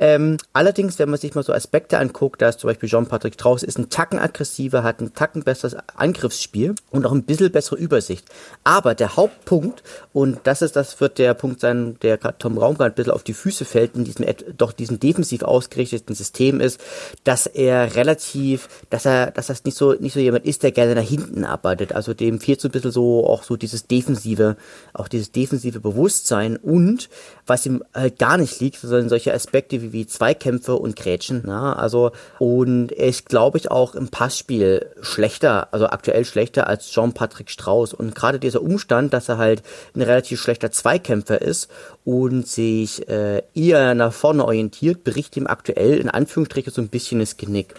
Ähm, 0.00 0.36
allerdings, 0.52 0.98
wenn 0.98 1.10
man 1.10 1.18
sich 1.18 1.34
mal 1.34 1.42
so 1.42 1.52
Aspekte 1.52 1.98
anguckt, 1.98 2.40
da 2.40 2.50
ist 2.50 2.60
zum 2.60 2.68
Beispiel 2.68 2.88
Jean-Patrick 2.88 3.34
Strauß 3.34 3.64
ist 3.64 3.78
ein 3.78 3.90
Tacken 3.90 4.18
aggressiver, 4.18 4.84
hat 4.84 5.00
ein 5.00 5.12
Tacken 5.12 5.42
besseres 5.42 5.76
Angriffsspiel 5.96 6.76
und 6.90 7.04
auch 7.04 7.12
ein 7.12 7.24
bisschen 7.24 7.50
bessere 7.50 7.76
Übersicht. 7.76 8.26
Aber 8.62 8.94
der 8.94 9.16
Hauptpunkt, 9.16 9.82
und 10.12 10.38
das 10.44 10.62
ist, 10.62 10.76
das 10.76 11.00
wird 11.00 11.18
der 11.18 11.34
Punkt 11.34 11.60
sein, 11.60 11.96
der 12.02 12.20
Tom 12.38 12.58
Raum 12.58 12.76
gerade 12.76 12.92
ein 12.92 12.94
bisschen 12.94 13.12
auf 13.12 13.24
die 13.24 13.34
Füße 13.34 13.64
fällt 13.64 13.96
in 13.96 14.04
diesem 14.04 14.26
doch 14.56 14.72
diesem 14.72 15.00
defensiv 15.00 15.42
ausgerichteten 15.42 16.14
System 16.14 16.60
ist, 16.60 16.80
dass 17.24 17.46
er 17.46 17.96
relativ, 17.96 18.68
dass 18.90 19.04
er, 19.04 19.32
dass 19.32 19.48
das 19.48 19.64
nicht 19.64 19.76
so 19.76 19.94
nicht 19.94 20.12
so 20.12 20.20
jemand 20.20 20.46
ist, 20.46 20.62
der 20.62 20.70
gerne 20.70 20.94
nach 20.94 21.08
hinten 21.08 21.44
arbeitet. 21.44 21.92
Also 21.92 22.14
dem 22.14 22.40
fehlt 22.40 22.60
so 22.60 22.68
ein 22.68 22.72
bisschen 22.72 22.92
so 22.92 23.26
auch 23.26 23.42
so 23.42 23.56
dieses 23.56 23.86
defensive, 23.86 24.56
auch 24.92 25.08
dieses 25.08 25.32
defensive 25.32 25.80
Bewusstsein 25.80 26.56
und 26.56 27.08
was 27.46 27.66
ihm 27.66 27.82
halt 27.94 28.18
gar 28.18 28.38
nicht 28.38 28.60
liegt, 28.60 28.78
sondern 28.80 29.08
solche 29.08 29.34
Aspekte 29.34 29.82
wie, 29.82 29.87
wie 29.92 30.06
Zweikämpfe 30.06 30.74
und 30.76 30.96
Grätschen. 30.96 31.42
Na? 31.46 31.74
Also 31.74 32.12
und 32.38 32.92
er 32.92 33.08
ist, 33.08 33.28
glaube 33.28 33.58
ich, 33.58 33.70
auch 33.70 33.94
im 33.94 34.08
Passspiel 34.08 34.86
schlechter, 35.00 35.68
also 35.72 35.86
aktuell 35.86 36.24
schlechter 36.24 36.66
als 36.66 36.90
Jean-Patrick 36.90 37.50
Strauß. 37.50 37.94
Und 37.94 38.14
gerade 38.14 38.38
dieser 38.38 38.62
Umstand, 38.62 39.12
dass 39.12 39.28
er 39.28 39.38
halt 39.38 39.62
ein 39.94 40.02
relativ 40.02 40.40
schlechter 40.40 40.70
Zweikämpfer 40.70 41.40
ist 41.40 41.68
und 42.04 42.46
sich 42.46 43.08
äh, 43.08 43.42
eher 43.54 43.94
nach 43.94 44.12
vorne 44.12 44.44
orientiert, 44.44 45.04
bricht 45.04 45.36
ihm 45.36 45.46
aktuell 45.46 45.98
in 45.98 46.08
Anführungsstrichen 46.08 46.72
so 46.72 46.80
ein 46.80 46.88
bisschen 46.88 47.20
das 47.20 47.36
Genick. 47.36 47.74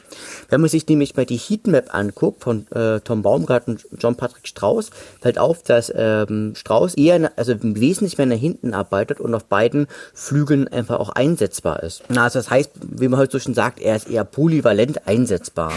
Wenn 0.49 0.61
man 0.61 0.69
sich 0.69 0.87
nämlich 0.87 1.15
mal 1.15 1.25
die 1.25 1.37
Heatmap 1.37 1.93
anguckt 1.93 2.43
von 2.43 2.67
äh, 2.71 2.99
Tom 3.01 3.21
Baumgart 3.21 3.67
und 3.67 3.85
Jean-Patrick 3.97 4.47
Strauß, 4.47 4.91
fällt 5.21 5.39
auf, 5.39 5.63
dass 5.63 5.91
ähm, 5.95 6.53
Strauß 6.55 6.95
eher, 6.95 7.31
also 7.35 7.55
wesentlich 7.59 8.17
mehr 8.17 8.27
nach 8.27 8.37
hinten 8.37 8.73
arbeitet 8.73 9.19
und 9.19 9.33
auf 9.33 9.45
beiden 9.45 9.87
Flügeln 10.13 10.67
einfach 10.67 10.99
auch 10.99 11.09
einsetzbar 11.09 11.83
ist. 11.83 11.98
Also 12.07 12.39
das 12.39 12.49
heißt, 12.49 12.71
wie 12.81 13.07
man 13.07 13.19
heute 13.19 13.33
so 13.33 13.39
schon 13.39 13.53
sagt, 13.53 13.79
er 13.79 13.95
ist 13.95 14.09
eher 14.09 14.23
polyvalent 14.23 15.07
einsetzbar. 15.07 15.73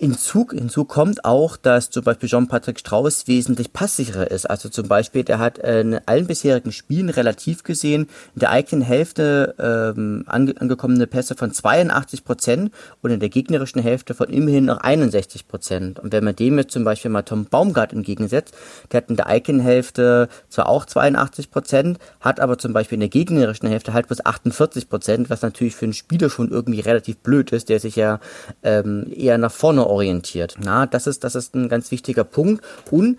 Hinzu, 0.00 0.46
hinzu 0.52 0.84
kommt 0.84 1.24
auch, 1.24 1.56
dass 1.56 1.90
zum 1.90 2.04
Beispiel 2.04 2.28
Jean-Patrick 2.28 2.78
Strauß 2.78 3.26
wesentlich 3.26 3.72
passsicherer 3.72 4.30
ist. 4.30 4.48
Also 4.48 4.68
zum 4.68 4.86
Beispiel, 4.86 5.24
der 5.24 5.40
hat 5.40 5.58
äh, 5.58 5.80
in 5.80 5.98
allen 6.06 6.28
bisherigen 6.28 6.70
Spielen 6.70 7.08
relativ 7.08 7.64
gesehen 7.64 8.02
in 8.36 8.40
der 8.40 8.50
eigenen 8.50 8.82
Hälfte 8.82 9.56
ähm, 9.58 10.22
ange 10.28 10.54
angekommene 10.60 11.08
Pässe 11.08 11.34
von 11.34 11.52
82 11.52 12.22
Prozent 12.22 12.72
und 13.02 13.10
in 13.10 13.18
der 13.18 13.28
gegnerischen 13.28 13.82
Hälfte 13.82 14.14
von 14.14 14.28
immerhin 14.28 14.66
noch 14.66 14.78
61 14.78 15.48
Prozent. 15.48 15.98
Und 15.98 16.12
wenn 16.12 16.22
man 16.22 16.36
dem 16.36 16.56
jetzt 16.58 16.70
zum 16.70 16.84
Beispiel 16.84 17.10
mal 17.10 17.22
Tom 17.22 17.46
Baumgart 17.46 17.92
entgegensetzt, 17.92 18.54
der 18.92 18.98
hat 18.98 19.10
in 19.10 19.16
der 19.16 19.26
eigenen 19.26 19.60
Hälfte 19.60 20.28
zwar 20.48 20.68
auch 20.68 20.84
82 20.84 21.50
Prozent, 21.50 21.98
hat 22.20 22.38
aber 22.38 22.56
zum 22.56 22.72
Beispiel 22.72 22.94
in 22.94 23.00
der 23.00 23.08
gegnerischen 23.08 23.68
Hälfte 23.68 23.94
halt 23.94 24.06
bloß 24.06 24.24
48 24.24 24.88
Prozent, 24.88 25.28
was 25.28 25.42
natürlich 25.42 25.74
für 25.74 25.86
einen 25.86 25.92
Spieler 25.92 26.30
schon 26.30 26.52
irgendwie 26.52 26.78
relativ 26.78 27.16
blöd 27.16 27.50
ist, 27.50 27.68
der 27.68 27.80
sich 27.80 27.96
ja 27.96 28.20
ähm, 28.62 29.12
eher 29.12 29.38
nach 29.38 29.50
vorne 29.50 29.87
orientiert. 29.88 30.56
Na, 30.62 30.86
das 30.86 31.06
ist, 31.06 31.24
das 31.24 31.34
ist 31.34 31.54
ein 31.54 31.68
ganz 31.68 31.90
wichtiger 31.90 32.24
Punkt. 32.24 32.64
Und 32.90 33.18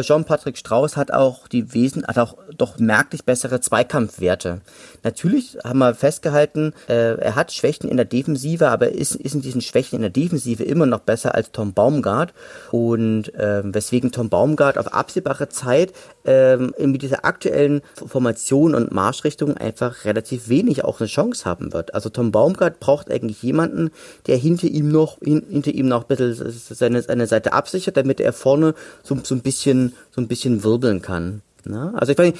Jean-Patrick 0.00 0.56
Strauß 0.56 0.96
hat 0.96 1.12
auch 1.12 1.46
die 1.46 1.74
Wesen, 1.74 2.06
hat 2.06 2.18
auch 2.18 2.36
doch 2.56 2.78
merklich 2.78 3.24
bessere 3.24 3.60
Zweikampfwerte. 3.60 4.62
Natürlich 5.02 5.58
haben 5.62 5.78
wir 5.80 5.94
festgehalten, 5.94 6.72
äh, 6.88 7.18
er 7.18 7.34
hat 7.34 7.52
Schwächen 7.52 7.90
in 7.90 7.96
der 7.98 8.06
Defensive, 8.06 8.68
aber 8.68 8.90
ist, 8.90 9.14
ist 9.14 9.34
in 9.34 9.42
diesen 9.42 9.60
Schwächen 9.60 9.96
in 9.96 10.02
der 10.02 10.10
Defensive 10.10 10.64
immer 10.64 10.86
noch 10.86 11.00
besser 11.00 11.34
als 11.34 11.52
Tom 11.52 11.74
Baumgart. 11.74 12.32
Und 12.70 13.34
äh, 13.34 13.62
weswegen 13.64 14.10
Tom 14.10 14.30
Baumgart 14.30 14.78
auf 14.78 14.92
absehbare 14.94 15.50
Zeit 15.50 15.92
äh, 16.24 16.56
mit 16.56 17.02
dieser 17.02 17.26
aktuellen 17.26 17.82
Formation 18.06 18.74
und 18.74 18.92
Marschrichtung 18.92 19.56
einfach 19.56 20.06
relativ 20.06 20.48
wenig 20.48 20.84
auch 20.84 21.00
eine 21.00 21.08
Chance 21.08 21.44
haben 21.44 21.74
wird. 21.74 21.94
Also 21.94 22.08
Tom 22.08 22.32
Baumgart 22.32 22.80
braucht 22.80 23.10
eigentlich 23.10 23.42
jemanden, 23.42 23.90
der 24.26 24.38
hinter 24.38 24.66
ihm 24.66 24.90
noch, 24.90 25.18
hin, 25.20 25.44
hinter 25.50 25.72
ihm 25.72 25.88
noch 25.88 26.08
ein 26.08 26.16
bisschen 26.16 26.52
seine, 26.70 27.02
seine 27.02 27.26
Seite 27.26 27.52
absichert, 27.52 27.98
damit 27.98 28.20
er 28.20 28.32
vorne 28.32 28.74
so, 29.02 29.18
so 29.22 29.34
ein 29.34 29.42
bisschen 29.42 29.57
bisschen, 29.58 29.94
so 30.10 30.20
ein 30.20 30.28
bisschen 30.28 30.62
wirbeln 30.62 31.02
kann. 31.02 31.42
Na? 31.64 31.92
Also 31.94 32.12
ich 32.12 32.18
weiß 32.18 32.34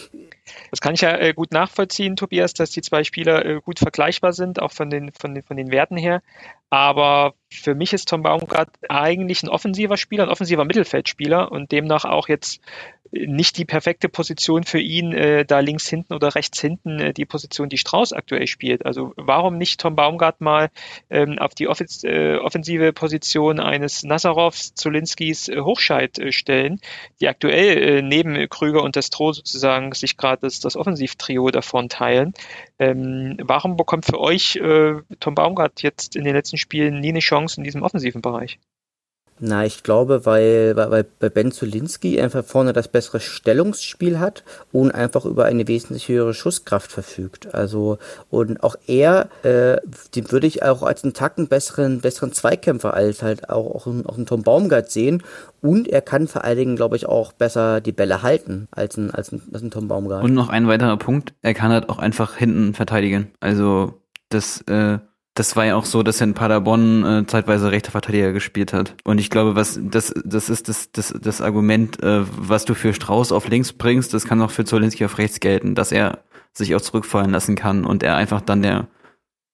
das 0.71 0.81
kann 0.81 0.95
ich 0.95 1.01
ja 1.01 1.17
äh, 1.17 1.35
gut 1.35 1.53
nachvollziehen, 1.53 2.17
Tobias, 2.17 2.55
dass 2.55 2.71
die 2.71 2.83
zwei 2.83 3.05
Spieler 3.05 3.45
äh, 3.45 3.61
gut 3.63 3.79
vergleichbar 3.79 4.33
sind, 4.33 4.61
auch 4.61 4.73
von 4.73 4.91
den, 4.91 5.13
von, 5.13 5.35
den, 5.35 5.43
von 5.43 5.57
den 5.57 5.71
Werten 5.71 5.97
her. 5.97 6.23
Aber 6.71 7.35
für 7.51 7.75
mich 7.75 7.93
ist 7.93 8.09
Tom 8.09 8.23
Baumgart 8.23 8.71
eigentlich 8.89 9.43
ein 9.43 9.49
offensiver 9.49 9.97
Spieler, 9.97 10.25
ein 10.25 10.31
offensiver 10.31 10.65
Mittelfeldspieler 10.65 11.51
und 11.51 11.73
demnach 11.73 12.05
auch 12.05 12.29
jetzt 12.29 12.61
nicht 13.13 13.57
die 13.59 13.65
perfekte 13.65 14.09
Position 14.09 14.65
für 14.65 14.81
ihn, 14.81 15.13
äh, 15.13 15.45
da 15.45 15.61
links 15.61 15.89
hinten 15.89 16.15
oder 16.15 16.35
rechts 16.35 16.61
hinten 16.61 17.01
äh, 17.01 17.13
die 17.13 17.25
Position, 17.25 17.69
die 17.69 17.79
Strauß 17.79 18.13
aktuell 18.13 18.47
spielt. 18.47 18.85
Also 18.87 19.13
warum 19.17 19.59
nicht 19.59 19.81
Tom 19.81 19.97
Baumgart 19.97 20.41
mal 20.41 20.71
ähm, 21.11 21.39
auf 21.39 21.55
die 21.55 21.69
Offens 21.69 22.05
äh, 22.05 22.37
offensive 22.37 22.93
Position 22.93 23.61
eines 23.61 24.03
Nasarovs, 24.03 24.75
Zulinskis, 24.75 25.49
äh, 25.49 25.61
Hochscheid 25.61 26.19
äh, 26.19 26.33
stellen, 26.33 26.81
die 27.21 27.29
aktuell 27.29 27.99
äh, 27.99 28.03
neben 28.03 28.49
Krüger 28.49 28.83
und 28.83 28.97
Destro 28.97 29.33
sozusagen 29.33 29.93
sich 29.93 30.17
gerade 30.17 30.43
das, 30.43 30.61
das 30.61 30.77
Offensivtrio 30.77 31.51
davon 31.51 31.89
teilen. 31.89 32.35
Ähm, 32.79 33.37
warum 33.43 33.77
bekommt 33.77 34.07
für 34.07 34.21
euch 34.21 34.57
äh, 34.57 34.95
Tom 35.21 35.35
Baumgart 35.35 35.83
jetzt 35.83 36.17
in 36.17 36.25
den 36.25 36.35
letzten 36.35 36.59
Spielen 36.59 37.01
nie 37.01 37.09
eine 37.09 37.21
Chance 37.21 37.59
in 37.59 37.65
diesem 37.65 37.83
offensiven 37.83 38.23
Bereich? 38.23 38.59
Na, 39.41 39.65
ich 39.65 39.83
glaube, 39.83 40.27
weil, 40.27 40.75
weil, 40.77 41.07
weil 41.21 41.31
Ben 41.31 41.53
Zulinski 41.53 42.21
einfach 42.21 42.45
vorne 42.45 42.73
das 42.73 42.89
bessere 42.89 43.21
Stellungsspiel 43.21 44.19
hat 44.19 44.43
und 44.73 44.91
einfach 44.91 45.25
über 45.25 45.45
eine 45.45 45.69
wesentlich 45.69 46.09
höhere 46.09 46.35
Schusskraft 46.35 46.91
verfügt. 46.91 47.55
Also, 47.55 47.99
und 48.31 48.63
auch 48.63 48.77
er, 48.87 49.29
äh, 49.45 49.79
den 50.15 50.31
würde 50.33 50.47
ich 50.47 50.63
auch 50.63 50.83
als 50.83 51.05
einen 51.05 51.15
Tacken 51.15 51.49
besseren, 51.49 52.01
besseren 52.01 52.33
Zweikämpfer 52.33 52.95
als 52.95 53.23
halt 53.23 53.49
auch, 53.51 53.75
auch, 53.75 53.87
auch 53.87 54.17
einen 54.17 54.27
Tom 54.27 54.43
Baumgart 54.43 54.91
sehen. 54.91 55.23
Und 55.61 55.89
er 55.89 56.03
kann 56.03 56.29
vor 56.29 56.45
allen 56.45 56.59
Dingen, 56.59 56.77
glaube 56.77 56.97
ich, 56.97 57.07
auch 57.07 57.33
besser 57.33 57.81
die 57.81 57.93
Bälle 57.93 58.23
halten 58.23 58.69
als 58.71 58.97
ein, 58.97 59.11
als 59.11 59.33
ein, 59.33 59.43
als 59.53 59.63
ein 59.63 59.71
Tom 59.71 59.89
Baumgart. 59.89 60.25
Und 60.25 60.35
noch 60.35 60.49
ein 60.49 60.69
weiterer 60.69 60.97
Punkt, 60.97 61.35
er 61.43 61.55
kann 61.55 61.73
halt 61.73 61.89
auch 61.89 61.99
einfach 61.99 62.37
hinten 62.37 62.75
verteidigen. 62.75 63.31
Also, 63.41 63.95
das, 64.31 64.63
äh, 64.63 64.99
das 65.39 65.55
war 65.55 65.65
ja 65.65 65.77
auch 65.77 65.85
so, 65.85 66.03
dass 66.03 66.21
er 66.21 66.27
in 66.27 66.35
Paderborn 66.35 67.05
äh, 67.05 67.27
zeitweise 67.27 67.71
rechter 67.71 67.93
Verteidiger 67.93 68.33
gespielt 68.33 68.73
hat. 68.73 68.95
Und 69.05 69.19
ich 69.19 69.31
glaube, 69.31 69.55
was 69.55 69.79
das 69.81 70.13
das 70.25 70.49
ist 70.49 70.69
das 70.69 70.91
das 70.91 71.15
das 71.21 71.41
Argument, 71.41 72.03
äh, 72.03 72.23
was 72.27 72.65
du 72.65 72.75
für 72.75 72.93
Strauß 72.93 73.33
auf 73.33 73.49
links 73.49 73.73
bringst, 73.73 74.13
das 74.15 74.25
kann 74.25 74.43
auch 74.43 74.51
für 74.51 74.65
Zolinski 74.65 75.05
auf 75.05 75.19
rechts 75.19 75.41
gelten, 75.41 75.75
dass 75.75 75.93
er 75.93 76.19
sich 76.53 76.75
auch 76.75 76.81
zurückfallen 76.81 77.31
lassen 77.31 77.55
kann 77.55 77.85
und 77.85 78.03
er 78.03 78.17
einfach 78.17 78.41
dann 78.41 78.63
der 78.63 78.89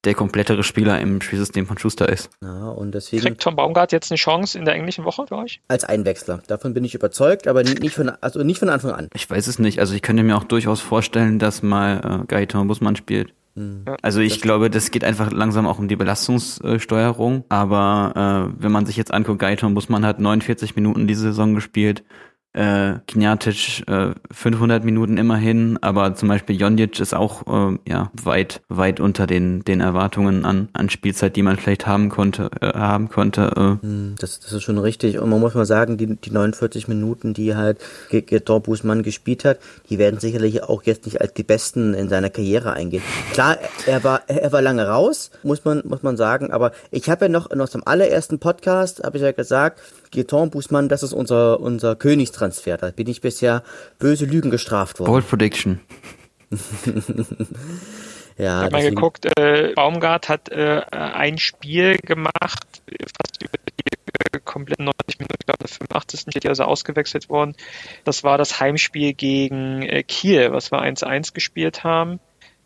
der 0.05 0.15
komplettere 0.15 0.63
Spieler 0.63 1.01
im 1.01 1.21
Spielsystem 1.21 1.67
von 1.67 1.79
Schuster 1.79 2.09
ist. 2.09 2.31
Ja, 2.43 2.69
und 2.69 2.93
deswegen 2.93 3.23
Kriegt 3.23 3.43
Tom 3.43 3.57
Baumgart 3.57 3.93
jetzt 3.93 4.11
eine 4.11 4.19
Chance 4.19 4.59
in 4.59 4.65
der 4.65 4.75
englischen 4.75 5.05
Woche 5.05 5.27
für 5.27 5.37
euch? 5.37 5.61
Als 5.69 5.85
Einwechsler. 5.85 6.43
Davon 6.47 6.75
bin 6.75 6.85
ich 6.85 6.95
überzeugt, 6.95 7.47
aber 7.49 7.63
nicht 7.63 7.95
von, 7.95 8.11
also 8.21 8.43
nicht 8.43 8.59
von 8.59 8.69
Anfang 8.69 8.93
an. 8.93 9.09
Ich 9.15 9.29
weiß 9.29 9.47
es 9.47 9.59
nicht. 9.59 9.81
Also 9.81 9.95
ich 9.95 10.03
könnte 10.03 10.23
mir 10.23 10.37
auch 10.37 10.45
durchaus 10.45 10.81
vorstellen, 10.81 11.39
dass 11.39 11.63
mal 11.63 12.23
äh, 12.23 12.27
Gaetan 12.27 12.69
Busmann 12.69 12.97
spielt. 12.97 13.33
Mhm. 13.55 13.85
Also 14.03 14.21
ich 14.21 14.41
glaube, 14.41 14.71
das 14.71 14.91
geht 14.91 15.05
einfach 15.05 15.31
langsam 15.31 15.67
auch 15.67 15.79
um 15.79 15.89
die 15.89 15.97
Belastungssteuerung. 15.97 17.45
Aber 17.49 18.51
äh, 18.51 18.63
wenn 18.63 18.73
man 18.73 18.87
sich 18.87 18.97
jetzt 18.97 19.13
anguckt, 19.13 19.39
Gaiton 19.39 19.75
Busmann 19.75 20.05
hat 20.05 20.21
49 20.21 20.77
Minuten 20.77 21.07
diese 21.07 21.23
Saison 21.23 21.55
gespielt 21.55 22.05
äh, 22.55 22.95
Knjatic 23.09 23.87
äh, 23.89 24.15
500 24.31 24.85
Minuten 24.85 25.19
immerhin, 25.19 25.79
aber 25.83 26.15
zum 26.15 26.29
Beispiel 26.29 26.57
Jonjic 26.57 27.01
ist 27.01 27.15
auch 27.15 27.47
äh, 27.47 27.79
ja 27.89 28.11
weit 28.23 28.63
weit 28.69 29.01
unter 29.01 29.27
den 29.27 29.65
den 29.65 29.81
Erwartungen 29.81 30.45
an 30.45 30.69
an 30.73 30.89
Spielzeit, 30.89 31.35
die 31.35 31.43
man 31.43 31.57
vielleicht 31.57 31.87
haben 31.87 32.09
konnte 32.09 32.51
äh, 32.61 32.73
haben 32.73 33.09
konnte. 33.09 33.79
Äh. 33.83 33.85
Hm, 33.85 34.15
das, 34.19 34.39
das 34.41 34.53
ist 34.53 34.63
schon 34.63 34.79
richtig 34.79 35.19
und 35.19 35.29
man 35.31 35.41
muss 35.41 35.55
mal 35.55 35.67
sagen, 35.67 35.97
die 35.97 36.17
die 36.17 36.31
49 36.31 36.87
Minuten, 36.87 37.35
die 37.35 37.57
halt 37.57 37.79
Getor 38.11 38.61
Busmann 38.61 39.03
gespielt 39.03 39.45
hat, 39.45 39.59
die 39.91 39.99
werden 39.99 40.21
sicherlich 40.21 40.63
auch 40.63 40.85
jetzt 40.85 41.07
nicht 41.07 41.21
als 41.21 41.35
die 41.35 41.43
besten 41.43 41.93
in 41.93 42.09
seiner 42.09 42.31
Karriere 42.31 42.73
eingehen. 42.73 43.03
Klar, 43.33 43.59
er 43.87 44.05
war 44.05 44.23
er 44.29 44.53
war 44.53 44.63
lange 44.63 44.87
raus, 44.87 45.33
muss 45.43 45.65
man 45.65 45.83
muss 45.85 46.05
man 46.05 46.17
sagen, 46.17 46.53
aber 46.53 46.71
ich 46.93 47.11
habe 47.11 47.25
ja 47.25 47.29
noch 47.29 47.51
noch 47.51 47.69
zum 47.69 47.85
allerersten 47.85 48.39
Podcast 48.39 49.03
habe 49.03 49.17
ich 49.17 49.25
ja 49.25 49.33
gesagt, 49.33 49.81
Gaetan 50.15 50.51
Busmann, 50.51 50.89
das 50.89 51.03
ist 51.03 51.13
unser, 51.13 51.61
unser 51.61 51.97
Königstransfer. 51.97 52.77
Da 52.77 52.91
bin 52.91 53.09
ich 53.09 53.21
bisher 53.21 53.63
böse 53.99 54.25
Lügen 54.25 54.51
gestraft 54.51 55.01
worden. 55.01 55.11
Bold 55.11 55.29
Prediction. 55.29 55.81
ja, 58.39 58.61
ich 58.61 58.65
habe 58.65 58.71
mal 58.71 58.89
geguckt, 58.89 59.27
äh, 59.39 59.73
Baumgart 59.75 60.29
hat 60.29 60.49
äh, 60.51 60.83
ein 60.91 61.39
Spiel 61.39 61.97
gemacht, 61.99 62.83
fast 62.87 63.43
über 63.43 63.59
die 63.69 64.37
äh, 64.37 64.41
kompletten 64.45 64.85
90 64.85 65.19
Minuten, 65.19 65.37
ich 65.41 65.47
glaube, 65.47 65.69
85. 65.69 66.21
steht 66.21 66.45
ja 66.45 66.51
also 66.51 66.65
ausgewechselt 66.65 67.29
worden. 67.29 67.55
Das 68.05 68.25
war 68.25 68.39
das 68.39 68.61
Heimspiel 68.61 69.15
gegen 69.15 69.83
äh, 69.83 70.03
Kiel, 70.03 70.53
was 70.53 70.71
wir 70.71 70.81
1-1 70.81 71.35
gespielt 71.35 71.85
haben. 71.85 72.21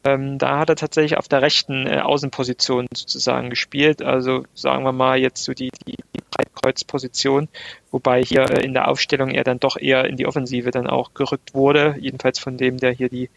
Ähm, 0.04 0.38
da 0.38 0.58
hat 0.58 0.68
er 0.68 0.76
tatsächlich 0.76 1.18
auf 1.18 1.28
der 1.28 1.42
rechten 1.42 1.86
äh, 1.86 2.00
Außenposition 2.00 2.86
sozusagen 2.94 3.50
gespielt. 3.50 4.02
Also 4.02 4.44
sagen 4.54 4.84
wir 4.84 4.92
mal 4.92 5.18
jetzt 5.18 5.44
so 5.44 5.54
die, 5.54 5.70
die 5.86 5.96
Breitkreuzposition, 6.38 7.48
wobei 7.90 8.22
hier 8.22 8.48
äh, 8.50 8.64
in 8.64 8.72
der 8.72 8.88
Aufstellung 8.88 9.30
er 9.30 9.44
dann 9.44 9.58
doch 9.58 9.76
eher 9.76 10.04
in 10.04 10.16
die 10.16 10.26
Offensive 10.26 10.70
dann 10.70 10.86
auch 10.86 11.12
gerückt 11.14 11.54
wurde, 11.54 11.96
jedenfalls 11.98 12.38
von 12.38 12.56
dem, 12.56 12.78
der 12.78 12.92
hier 12.92 13.08
die 13.08 13.28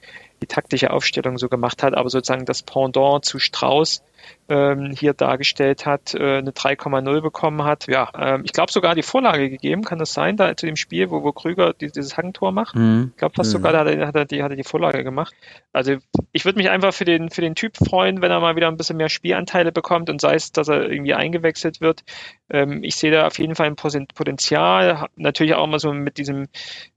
die 0.41 0.47
taktische 0.47 0.91
Aufstellung 0.91 1.37
so 1.37 1.49
gemacht 1.49 1.83
hat, 1.83 1.95
aber 1.95 2.09
sozusagen 2.09 2.45
das 2.45 2.63
Pendant 2.63 3.25
zu 3.25 3.39
Strauß 3.39 4.03
ähm, 4.49 4.91
hier 4.97 5.13
dargestellt 5.13 5.85
hat, 5.85 6.13
äh, 6.13 6.39
eine 6.39 6.51
3,0 6.51 7.21
bekommen 7.21 7.63
hat. 7.63 7.87
Ja, 7.87 8.09
ähm, 8.17 8.41
ich 8.43 8.51
glaube 8.51 8.71
sogar 8.71 8.95
die 8.95 9.03
Vorlage 9.03 9.49
gegeben, 9.49 9.83
kann 9.83 9.99
das 9.99 10.13
sein, 10.13 10.37
da 10.37 10.55
zu 10.55 10.65
dem 10.65 10.75
Spiel, 10.75 11.09
wo, 11.09 11.23
wo 11.23 11.31
Krüger 11.31 11.73
die, 11.73 11.91
dieses 11.91 12.17
Hangtor 12.17 12.51
macht. 12.51 12.75
Mhm. 12.75 13.11
Ich 13.11 13.17
glaube 13.17 13.35
fast 13.35 13.49
mhm. 13.49 13.53
sogar, 13.53 13.71
da 13.71 13.79
hat 13.79 13.87
er, 13.87 14.07
hat, 14.07 14.15
er 14.15 14.25
die, 14.25 14.43
hat 14.43 14.51
er 14.51 14.57
die 14.57 14.63
Vorlage 14.63 15.03
gemacht. 15.03 15.33
Also 15.71 15.97
ich 16.31 16.45
würde 16.45 16.57
mich 16.57 16.69
einfach 16.69 16.93
für 16.93 17.05
den, 17.05 17.29
für 17.29 17.41
den 17.41 17.55
Typ 17.55 17.77
freuen, 17.77 18.21
wenn 18.21 18.31
er 18.31 18.39
mal 18.39 18.55
wieder 18.55 18.67
ein 18.67 18.77
bisschen 18.77 18.97
mehr 18.97 19.09
Spielanteile 19.09 19.71
bekommt 19.71 20.09
und 20.09 20.19
sei 20.19 20.35
es, 20.35 20.51
dass 20.51 20.67
er 20.67 20.89
irgendwie 20.89 21.13
eingewechselt 21.13 21.79
wird. 21.79 22.03
Ähm, 22.49 22.83
ich 22.83 22.95
sehe 22.95 23.11
da 23.11 23.27
auf 23.27 23.39
jeden 23.39 23.55
Fall 23.55 23.67
ein 23.67 23.75
Potenzial. 23.75 25.07
Natürlich 25.15 25.53
auch 25.53 25.67
mal 25.67 25.79
so 25.79 25.93
mit 25.93 26.17
diesem 26.17 26.47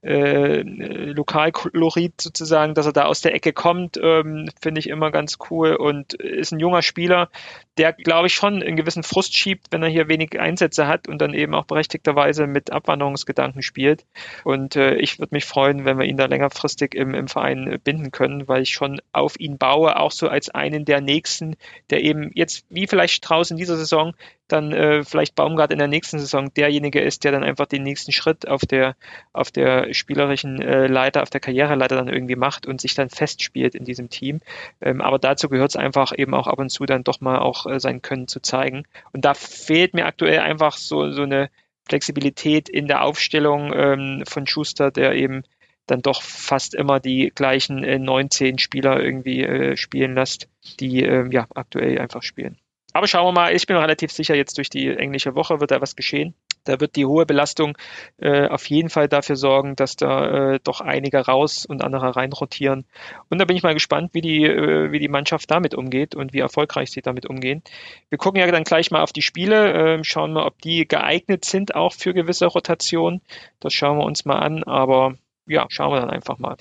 äh, 0.01 0.61
Lokalkolorit 0.61 2.19
sozusagen, 2.19 2.73
dass 2.73 2.85
er 2.85 2.93
da 2.93 3.05
aus 3.05 3.21
der 3.21 3.34
Ecke 3.35 3.53
kommt, 3.53 3.99
ähm, 4.01 4.49
finde 4.61 4.79
ich 4.79 4.89
immer 4.89 5.11
ganz 5.11 5.37
cool 5.49 5.75
und 5.75 6.13
ist 6.13 6.51
ein 6.51 6.59
junger 6.59 6.81
Spieler, 6.81 7.29
der, 7.77 7.93
glaube 7.93 8.27
ich, 8.27 8.33
schon 8.33 8.63
einen 8.63 8.75
gewissen 8.75 9.03
Frust 9.03 9.35
schiebt, 9.35 9.67
wenn 9.71 9.83
er 9.83 9.89
hier 9.89 10.07
wenig 10.07 10.39
Einsätze 10.39 10.87
hat 10.87 11.07
und 11.07 11.19
dann 11.19 11.33
eben 11.33 11.53
auch 11.53 11.65
berechtigterweise 11.65 12.47
mit 12.47 12.71
Abwanderungsgedanken 12.71 13.61
spielt. 13.61 14.05
Und 14.43 14.75
äh, 14.75 14.95
ich 14.95 15.19
würde 15.19 15.35
mich 15.35 15.45
freuen, 15.45 15.85
wenn 15.85 15.99
wir 15.99 16.05
ihn 16.05 16.17
da 16.17 16.25
längerfristig 16.25 16.95
im, 16.95 17.13
im 17.13 17.27
Verein 17.27 17.79
binden 17.83 18.11
können, 18.11 18.47
weil 18.47 18.63
ich 18.63 18.71
schon 18.71 19.01
auf 19.11 19.39
ihn 19.39 19.57
baue, 19.57 19.99
auch 19.99 20.11
so 20.11 20.29
als 20.29 20.49
einen 20.49 20.85
der 20.85 21.01
nächsten, 21.01 21.55
der 21.89 22.01
eben 22.03 22.31
jetzt, 22.33 22.65
wie 22.69 22.87
vielleicht 22.87 23.15
Strauß 23.15 23.51
in 23.51 23.57
dieser 23.57 23.77
Saison, 23.77 24.13
dann 24.47 24.71
äh, 24.73 25.03
vielleicht 25.03 25.35
Baumgart 25.35 25.71
in 25.71 25.79
der 25.79 25.87
nächsten 25.87 26.19
Saison 26.19 26.53
derjenige 26.53 27.01
ist, 27.01 27.23
der 27.23 27.31
dann 27.31 27.43
einfach 27.43 27.65
den 27.65 27.83
nächsten 27.83 28.11
Schritt 28.11 28.47
auf 28.47 28.61
der 28.61 28.95
auf 29.33 29.51
der 29.51 29.93
spielerischen 29.93 30.61
äh, 30.61 30.87
Leiter, 30.87 31.23
auf 31.23 31.29
der 31.29 31.41
Karriereleiter 31.41 31.95
dann 31.95 32.07
irgendwie 32.07 32.35
macht 32.35 32.67
und 32.67 32.79
sich 32.79 32.93
dann 32.93 33.09
festspielt 33.09 33.75
in 33.75 33.85
diesem 33.85 34.09
Team. 34.09 34.41
Ähm, 34.81 35.01
aber 35.01 35.19
dazu 35.19 35.49
gehört 35.49 35.71
es 35.71 35.75
einfach 35.75 36.13
eben 36.15 36.33
auch 36.33 36.47
ab 36.47 36.59
und 36.59 36.69
zu 36.69 36.85
dann 36.85 37.03
doch 37.03 37.21
mal 37.21 37.39
auch 37.39 37.65
äh, 37.65 37.79
sein 37.79 38.01
Können 38.01 38.27
zu 38.27 38.39
zeigen. 38.39 38.83
Und 39.13 39.25
da 39.25 39.33
fehlt 39.33 39.93
mir 39.93 40.05
aktuell 40.05 40.39
einfach 40.39 40.77
so 40.77 41.11
so 41.11 41.23
eine 41.23 41.49
Flexibilität 41.87 42.69
in 42.69 42.87
der 42.87 43.03
Aufstellung 43.03 43.71
ähm, 43.73 44.23
von 44.27 44.47
Schuster, 44.47 44.91
der 44.91 45.13
eben 45.13 45.43
dann 45.87 46.01
doch 46.01 46.21
fast 46.21 46.73
immer 46.73 46.99
die 46.99 47.31
gleichen 47.33 47.83
äh, 47.83 47.99
19 47.99 48.57
Spieler 48.57 48.99
irgendwie 48.99 49.43
äh, 49.43 49.77
spielen 49.77 50.15
lässt, 50.15 50.49
die 50.79 51.03
äh, 51.03 51.27
ja 51.31 51.47
aktuell 51.53 51.99
einfach 51.99 52.23
spielen. 52.23 52.57
Aber 52.95 53.07
schauen 53.07 53.25
wir 53.27 53.33
mal, 53.33 53.53
ich 53.53 53.67
bin 53.67 53.75
relativ 53.75 54.09
sicher, 54.13 54.35
jetzt 54.35 54.57
durch 54.57 54.69
die 54.69 54.87
englische 54.87 55.35
Woche 55.35 55.59
wird 55.59 55.71
da 55.71 55.81
was 55.81 55.97
geschehen. 55.97 56.33
Da 56.63 56.79
wird 56.79 56.95
die 56.95 57.05
hohe 57.05 57.25
Belastung 57.25 57.77
äh, 58.19 58.47
auf 58.47 58.69
jeden 58.69 58.89
Fall 58.89 59.09
dafür 59.09 59.35
sorgen, 59.35 59.75
dass 59.75 59.97
da 59.97 60.53
äh, 60.53 60.59
doch 60.63 60.79
einige 60.79 61.17
raus 61.17 61.65
und 61.65 61.83
andere 61.83 62.15
rein 62.15 62.31
rotieren. 62.31 62.85
Und 63.29 63.39
da 63.39 63.43
bin 63.43 63.57
ich 63.57 63.63
mal 63.63 63.73
gespannt, 63.73 64.11
wie 64.13 64.21
die, 64.21 64.45
äh, 64.45 64.93
wie 64.93 64.99
die 64.99 65.09
Mannschaft 65.09 65.51
damit 65.51 65.75
umgeht 65.75 66.15
und 66.15 66.31
wie 66.31 66.39
erfolgreich 66.39 66.89
sie 66.89 67.01
damit 67.01 67.25
umgehen. 67.25 67.63
Wir 68.07 68.17
gucken 68.17 68.39
ja 68.39 68.49
dann 68.49 68.63
gleich 68.63 68.91
mal 68.91 69.01
auf 69.01 69.11
die 69.11 69.21
Spiele, 69.21 69.97
äh, 69.97 70.03
schauen 70.05 70.31
mal, 70.31 70.45
ob 70.45 70.61
die 70.61 70.87
geeignet 70.87 71.43
sind 71.43 71.75
auch 71.75 71.91
für 71.91 72.13
gewisse 72.13 72.45
Rotationen. 72.45 73.21
Das 73.59 73.73
schauen 73.73 73.97
wir 73.97 74.05
uns 74.05 74.23
mal 74.23 74.39
an, 74.39 74.63
aber 74.63 75.15
ja, 75.47 75.65
schauen 75.67 75.91
wir 75.91 75.99
dann 75.99 76.11
einfach 76.11 76.39
mal. 76.39 76.55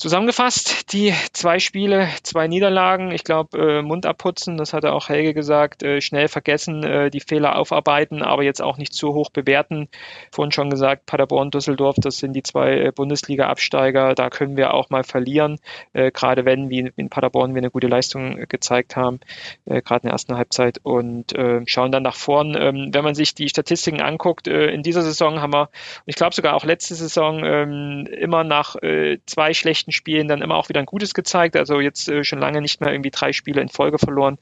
Zusammengefasst, 0.00 0.92
die 0.92 1.12
zwei 1.32 1.58
Spiele, 1.58 2.08
zwei 2.22 2.46
Niederlagen, 2.46 3.10
ich 3.10 3.24
glaube, 3.24 3.58
äh, 3.58 3.82
Mund 3.82 4.06
abputzen, 4.06 4.56
das 4.56 4.72
hatte 4.72 4.92
auch 4.92 5.08
Helge 5.08 5.34
gesagt, 5.34 5.82
äh, 5.82 6.00
schnell 6.00 6.28
vergessen, 6.28 6.84
äh, 6.84 7.10
die 7.10 7.18
Fehler 7.18 7.58
aufarbeiten, 7.58 8.22
aber 8.22 8.44
jetzt 8.44 8.62
auch 8.62 8.76
nicht 8.76 8.94
zu 8.94 9.12
hoch 9.12 9.30
bewerten. 9.30 9.88
Vorhin 10.30 10.52
schon 10.52 10.70
gesagt, 10.70 11.06
Paderborn, 11.06 11.50
Düsseldorf, 11.50 11.96
das 11.98 12.18
sind 12.18 12.34
die 12.34 12.44
zwei 12.44 12.78
äh, 12.78 12.92
Bundesliga-Absteiger, 12.92 14.14
da 14.14 14.30
können 14.30 14.56
wir 14.56 14.72
auch 14.72 14.88
mal 14.88 15.02
verlieren, 15.02 15.58
äh, 15.94 16.12
gerade 16.12 16.44
wenn, 16.44 16.70
wie 16.70 16.92
in 16.94 17.10
Paderborn, 17.10 17.56
wir 17.56 17.58
eine 17.58 17.72
gute 17.72 17.88
Leistung 17.88 18.38
äh, 18.38 18.46
gezeigt 18.46 18.94
haben, 18.94 19.18
äh, 19.64 19.82
gerade 19.82 20.02
in 20.02 20.10
der 20.10 20.12
ersten 20.12 20.36
Halbzeit 20.36 20.78
und 20.84 21.32
äh, 21.32 21.62
schauen 21.66 21.90
dann 21.90 22.04
nach 22.04 22.14
vorn. 22.14 22.56
Ähm, 22.56 22.90
wenn 22.92 23.02
man 23.02 23.16
sich 23.16 23.34
die 23.34 23.48
Statistiken 23.48 24.00
anguckt, 24.00 24.46
äh, 24.46 24.70
in 24.70 24.84
dieser 24.84 25.02
Saison 25.02 25.40
haben 25.40 25.52
wir, 25.52 25.70
ich 26.06 26.14
glaube 26.14 26.36
sogar 26.36 26.54
auch 26.54 26.64
letzte 26.64 26.94
Saison, 26.94 27.42
ähm, 27.44 28.06
immer 28.06 28.44
nach 28.44 28.76
äh, 28.76 29.18
zwei 29.26 29.54
schlechten 29.54 29.87
schlechten 29.88 29.92
Spielen 29.92 30.28
dann 30.28 30.42
immer 30.42 30.56
auch 30.56 30.68
wieder 30.68 30.80
ein 30.80 30.86
Gutes 30.86 31.14
gezeigt. 31.14 31.56
Also 31.56 31.80
jetzt 31.80 32.08
äh, 32.08 32.24
schon 32.24 32.38
lange 32.38 32.60
nicht 32.60 32.80
mehr 32.80 32.92
irgendwie 32.92 33.10
drei 33.10 33.32
Spiele 33.32 33.60
in 33.60 33.68
Folge 33.68 33.98
verloren. 33.98 34.38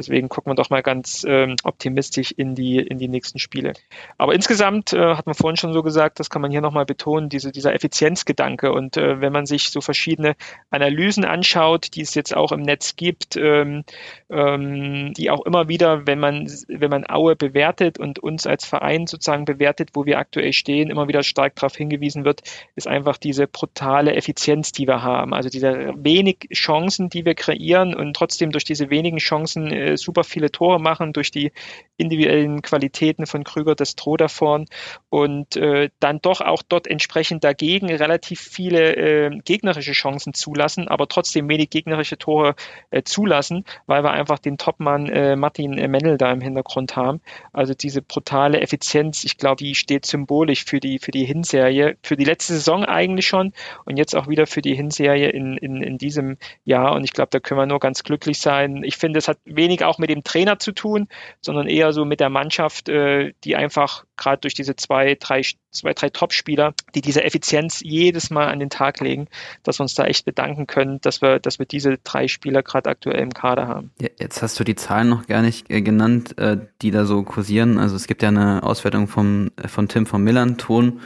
Deswegen 0.00 0.30
gucken 0.30 0.50
wir 0.50 0.54
doch 0.54 0.70
mal 0.70 0.82
ganz 0.82 1.26
ähm, 1.28 1.56
optimistisch 1.62 2.32
in 2.32 2.54
die, 2.54 2.78
in 2.78 2.96
die 2.96 3.08
nächsten 3.08 3.38
Spiele. 3.38 3.74
Aber 4.16 4.34
insgesamt, 4.34 4.94
äh, 4.94 5.14
hat 5.14 5.26
man 5.26 5.34
vorhin 5.34 5.58
schon 5.58 5.74
so 5.74 5.82
gesagt, 5.82 6.20
das 6.20 6.30
kann 6.30 6.40
man 6.40 6.50
hier 6.50 6.62
nochmal 6.62 6.86
betonen, 6.86 7.28
diese, 7.28 7.52
dieser 7.52 7.74
Effizienzgedanke. 7.74 8.72
Und 8.72 8.96
äh, 8.96 9.20
wenn 9.20 9.32
man 9.32 9.44
sich 9.44 9.68
so 9.68 9.82
verschiedene 9.82 10.36
Analysen 10.70 11.26
anschaut, 11.26 11.94
die 11.94 12.00
es 12.00 12.14
jetzt 12.14 12.34
auch 12.34 12.50
im 12.50 12.62
Netz 12.62 12.96
gibt, 12.96 13.36
ähm, 13.36 13.84
ähm, 14.30 15.12
die 15.12 15.28
auch 15.28 15.44
immer 15.44 15.68
wieder, 15.68 16.06
wenn 16.06 16.18
man, 16.18 16.50
wenn 16.68 16.90
man 16.90 17.04
Aue 17.06 17.36
bewertet 17.36 17.98
und 17.98 18.18
uns 18.18 18.46
als 18.46 18.64
Verein 18.64 19.06
sozusagen 19.06 19.44
bewertet, 19.44 19.90
wo 19.92 20.06
wir 20.06 20.18
aktuell 20.18 20.54
stehen, 20.54 20.88
immer 20.88 21.08
wieder 21.08 21.22
stark 21.22 21.56
darauf 21.56 21.76
hingewiesen 21.76 22.24
wird, 22.24 22.40
ist 22.74 22.88
einfach 22.88 23.18
diese 23.18 23.46
brutale 23.46 24.14
Effizienz, 24.14 24.72
die 24.72 24.86
wir 24.86 25.02
haben. 25.02 25.34
Also 25.34 25.50
diese 25.50 25.92
wenig 25.96 26.48
Chancen, 26.54 27.10
die 27.10 27.26
wir 27.26 27.34
kreieren 27.34 27.94
und 27.94 28.14
trotzdem 28.14 28.50
durch 28.50 28.64
diese 28.64 28.88
wenigen 28.88 29.18
Chancen 29.18 29.70
äh, 29.70 29.89
super 29.96 30.24
viele 30.24 30.50
Tore 30.50 30.80
machen, 30.80 31.12
durch 31.12 31.30
die 31.30 31.52
individuellen 32.00 32.62
Qualitäten 32.62 33.26
von 33.26 33.44
Krüger, 33.44 33.74
das 33.74 33.90
Stroh 33.90 34.16
davon 34.16 34.66
und 35.10 35.56
äh, 35.56 35.90
dann 36.00 36.20
doch 36.20 36.40
auch 36.40 36.62
dort 36.66 36.86
entsprechend 36.86 37.44
dagegen 37.44 37.94
relativ 37.94 38.40
viele 38.40 38.96
äh, 38.96 39.38
gegnerische 39.44 39.92
Chancen 39.92 40.32
zulassen, 40.34 40.88
aber 40.88 41.08
trotzdem 41.08 41.48
wenig 41.48 41.70
gegnerische 41.70 42.16
Tore 42.16 42.54
äh, 42.90 43.02
zulassen, 43.02 43.64
weil 43.86 44.02
wir 44.02 44.12
einfach 44.12 44.38
den 44.38 44.56
Topmann 44.56 45.08
äh, 45.08 45.36
Martin 45.36 45.72
Mennel 45.72 46.16
da 46.16 46.32
im 46.32 46.40
Hintergrund 46.40 46.96
haben. 46.96 47.20
Also 47.52 47.74
diese 47.74 48.02
brutale 48.02 48.60
Effizienz, 48.60 49.24
ich 49.24 49.36
glaube, 49.36 49.62
die 49.62 49.74
steht 49.74 50.06
symbolisch 50.06 50.64
für 50.64 50.80
die, 50.80 50.98
für 50.98 51.10
die 51.10 51.24
Hinserie, 51.24 51.96
für 52.02 52.16
die 52.16 52.24
letzte 52.24 52.54
Saison 52.54 52.84
eigentlich 52.84 53.26
schon 53.26 53.52
und 53.84 53.98
jetzt 53.98 54.16
auch 54.16 54.28
wieder 54.28 54.46
für 54.46 54.62
die 54.62 54.74
Hinserie 54.74 55.28
in, 55.28 55.56
in, 55.58 55.82
in 55.82 55.98
diesem 55.98 56.38
Jahr. 56.64 56.94
Und 56.94 57.04
ich 57.04 57.12
glaube, 57.12 57.28
da 57.30 57.40
können 57.40 57.60
wir 57.60 57.66
nur 57.66 57.78
ganz 57.78 58.02
glücklich 58.04 58.40
sein. 58.40 58.82
Ich 58.84 58.96
finde, 58.96 59.18
es 59.18 59.28
hat 59.28 59.38
wenig 59.44 59.69
auch 59.84 59.98
mit 59.98 60.10
dem 60.10 60.24
Trainer 60.24 60.58
zu 60.58 60.72
tun, 60.72 61.08
sondern 61.40 61.68
eher 61.68 61.92
so 61.92 62.04
mit 62.04 62.20
der 62.20 62.30
Mannschaft, 62.30 62.88
äh, 62.88 63.32
die 63.44 63.56
einfach 63.56 64.04
gerade 64.16 64.40
durch 64.40 64.54
diese 64.54 64.76
zwei, 64.76 65.16
drei, 65.18 65.42
zwei, 65.70 65.94
drei 65.94 66.10
Top-Spieler, 66.10 66.74
die 66.94 67.00
diese 67.00 67.24
Effizienz 67.24 67.80
jedes 67.82 68.30
Mal 68.30 68.48
an 68.48 68.60
den 68.60 68.70
Tag 68.70 69.00
legen, 69.00 69.28
dass 69.62 69.78
wir 69.78 69.84
uns 69.84 69.94
da 69.94 70.04
echt 70.04 70.24
bedanken 70.24 70.66
können, 70.66 71.00
dass 71.00 71.22
wir, 71.22 71.38
dass 71.38 71.58
wir 71.58 71.66
diese 71.66 71.98
drei 72.04 72.28
Spieler 72.28 72.62
gerade 72.62 72.90
aktuell 72.90 73.20
im 73.20 73.32
Kader 73.32 73.66
haben. 73.66 73.92
Ja, 74.00 74.08
jetzt 74.18 74.42
hast 74.42 74.60
du 74.60 74.64
die 74.64 74.74
Zahlen 74.74 75.08
noch 75.08 75.26
gar 75.26 75.42
nicht 75.42 75.70
äh, 75.70 75.80
genannt, 75.80 76.36
äh, 76.38 76.58
die 76.82 76.90
da 76.90 77.04
so 77.04 77.22
kursieren. 77.22 77.78
Also 77.78 77.96
es 77.96 78.06
gibt 78.06 78.22
ja 78.22 78.28
eine 78.28 78.62
Auswertung 78.62 79.08
vom, 79.08 79.50
äh, 79.56 79.68
von 79.68 79.88
Tim 79.88 80.06
von 80.06 80.22
Millanton, 80.22 81.00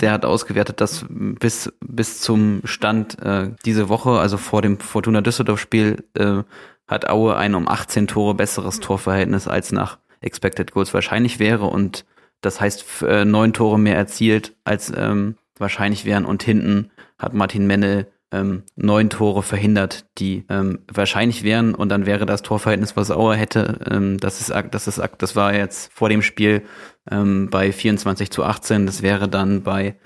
der 0.00 0.10
mhm. 0.10 0.14
hat 0.14 0.24
ausgewertet, 0.24 0.80
dass 0.80 1.06
bis, 1.08 1.72
bis 1.80 2.20
zum 2.20 2.62
Stand 2.64 3.20
äh, 3.22 3.50
diese 3.64 3.88
Woche, 3.88 4.18
also 4.18 4.38
vor 4.38 4.62
dem 4.62 4.78
Fortuna 4.78 5.20
Düsseldorf-Spiel, 5.20 6.04
äh, 6.14 6.42
hat 6.88 7.08
Aue 7.08 7.36
ein 7.36 7.54
um 7.54 7.68
18 7.68 8.06
Tore 8.06 8.34
besseres 8.34 8.78
mhm. 8.78 8.82
Torverhältnis 8.82 9.48
als 9.48 9.72
nach 9.72 9.98
Expected 10.20 10.72
Goals 10.72 10.94
wahrscheinlich 10.94 11.38
wäre 11.38 11.66
und 11.66 12.04
das 12.40 12.60
heißt 12.60 13.02
äh, 13.02 13.24
neun 13.24 13.52
Tore 13.52 13.78
mehr 13.78 13.96
erzielt 13.96 14.54
als 14.64 14.92
ähm, 14.94 15.36
wahrscheinlich 15.58 16.04
wären 16.04 16.24
und 16.24 16.42
hinten 16.42 16.90
hat 17.18 17.34
Martin 17.34 17.66
Mennel 17.66 18.06
ähm, 18.32 18.64
neun 18.76 19.10
Tore 19.10 19.42
verhindert, 19.42 20.06
die 20.18 20.44
ähm, 20.48 20.80
wahrscheinlich 20.92 21.44
wären 21.44 21.74
und 21.74 21.90
dann 21.90 22.06
wäre 22.06 22.26
das 22.26 22.42
Torverhältnis, 22.42 22.96
was 22.96 23.10
Aue 23.10 23.36
hätte, 23.36 23.78
ähm, 23.90 24.18
das 24.18 24.40
ist 24.40 24.52
das 24.70 24.88
ist 24.88 25.00
das 25.18 25.36
war 25.36 25.54
jetzt 25.54 25.92
vor 25.92 26.08
dem 26.08 26.22
Spiel 26.22 26.62
ähm, 27.10 27.50
bei 27.50 27.72
24 27.72 28.30
zu 28.30 28.44
18, 28.44 28.86
das 28.86 29.02
wäre 29.02 29.28
dann 29.28 29.62
bei 29.62 29.96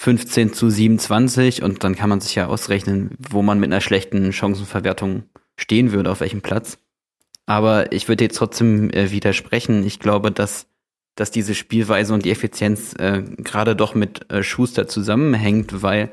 15 0.00 0.54
zu 0.54 0.70
27 0.70 1.62
und 1.62 1.84
dann 1.84 1.94
kann 1.94 2.08
man 2.08 2.20
sich 2.20 2.34
ja 2.34 2.46
ausrechnen, 2.46 3.10
wo 3.18 3.42
man 3.42 3.60
mit 3.60 3.70
einer 3.70 3.82
schlechten 3.82 4.32
Chancenverwertung 4.32 5.24
stehen 5.56 5.92
würde, 5.92 6.10
auf 6.10 6.20
welchem 6.20 6.40
Platz. 6.40 6.78
Aber 7.44 7.92
ich 7.92 8.08
würde 8.08 8.24
jetzt 8.24 8.36
trotzdem 8.36 8.90
äh, 8.90 9.10
widersprechen. 9.10 9.84
Ich 9.84 9.98
glaube, 9.98 10.30
dass, 10.30 10.68
dass 11.16 11.30
diese 11.30 11.54
Spielweise 11.54 12.14
und 12.14 12.24
die 12.24 12.30
Effizienz 12.30 12.94
äh, 12.94 13.22
gerade 13.38 13.76
doch 13.76 13.94
mit 13.94 14.30
äh, 14.32 14.42
Schuster 14.42 14.88
zusammenhängt, 14.88 15.82
weil 15.82 16.10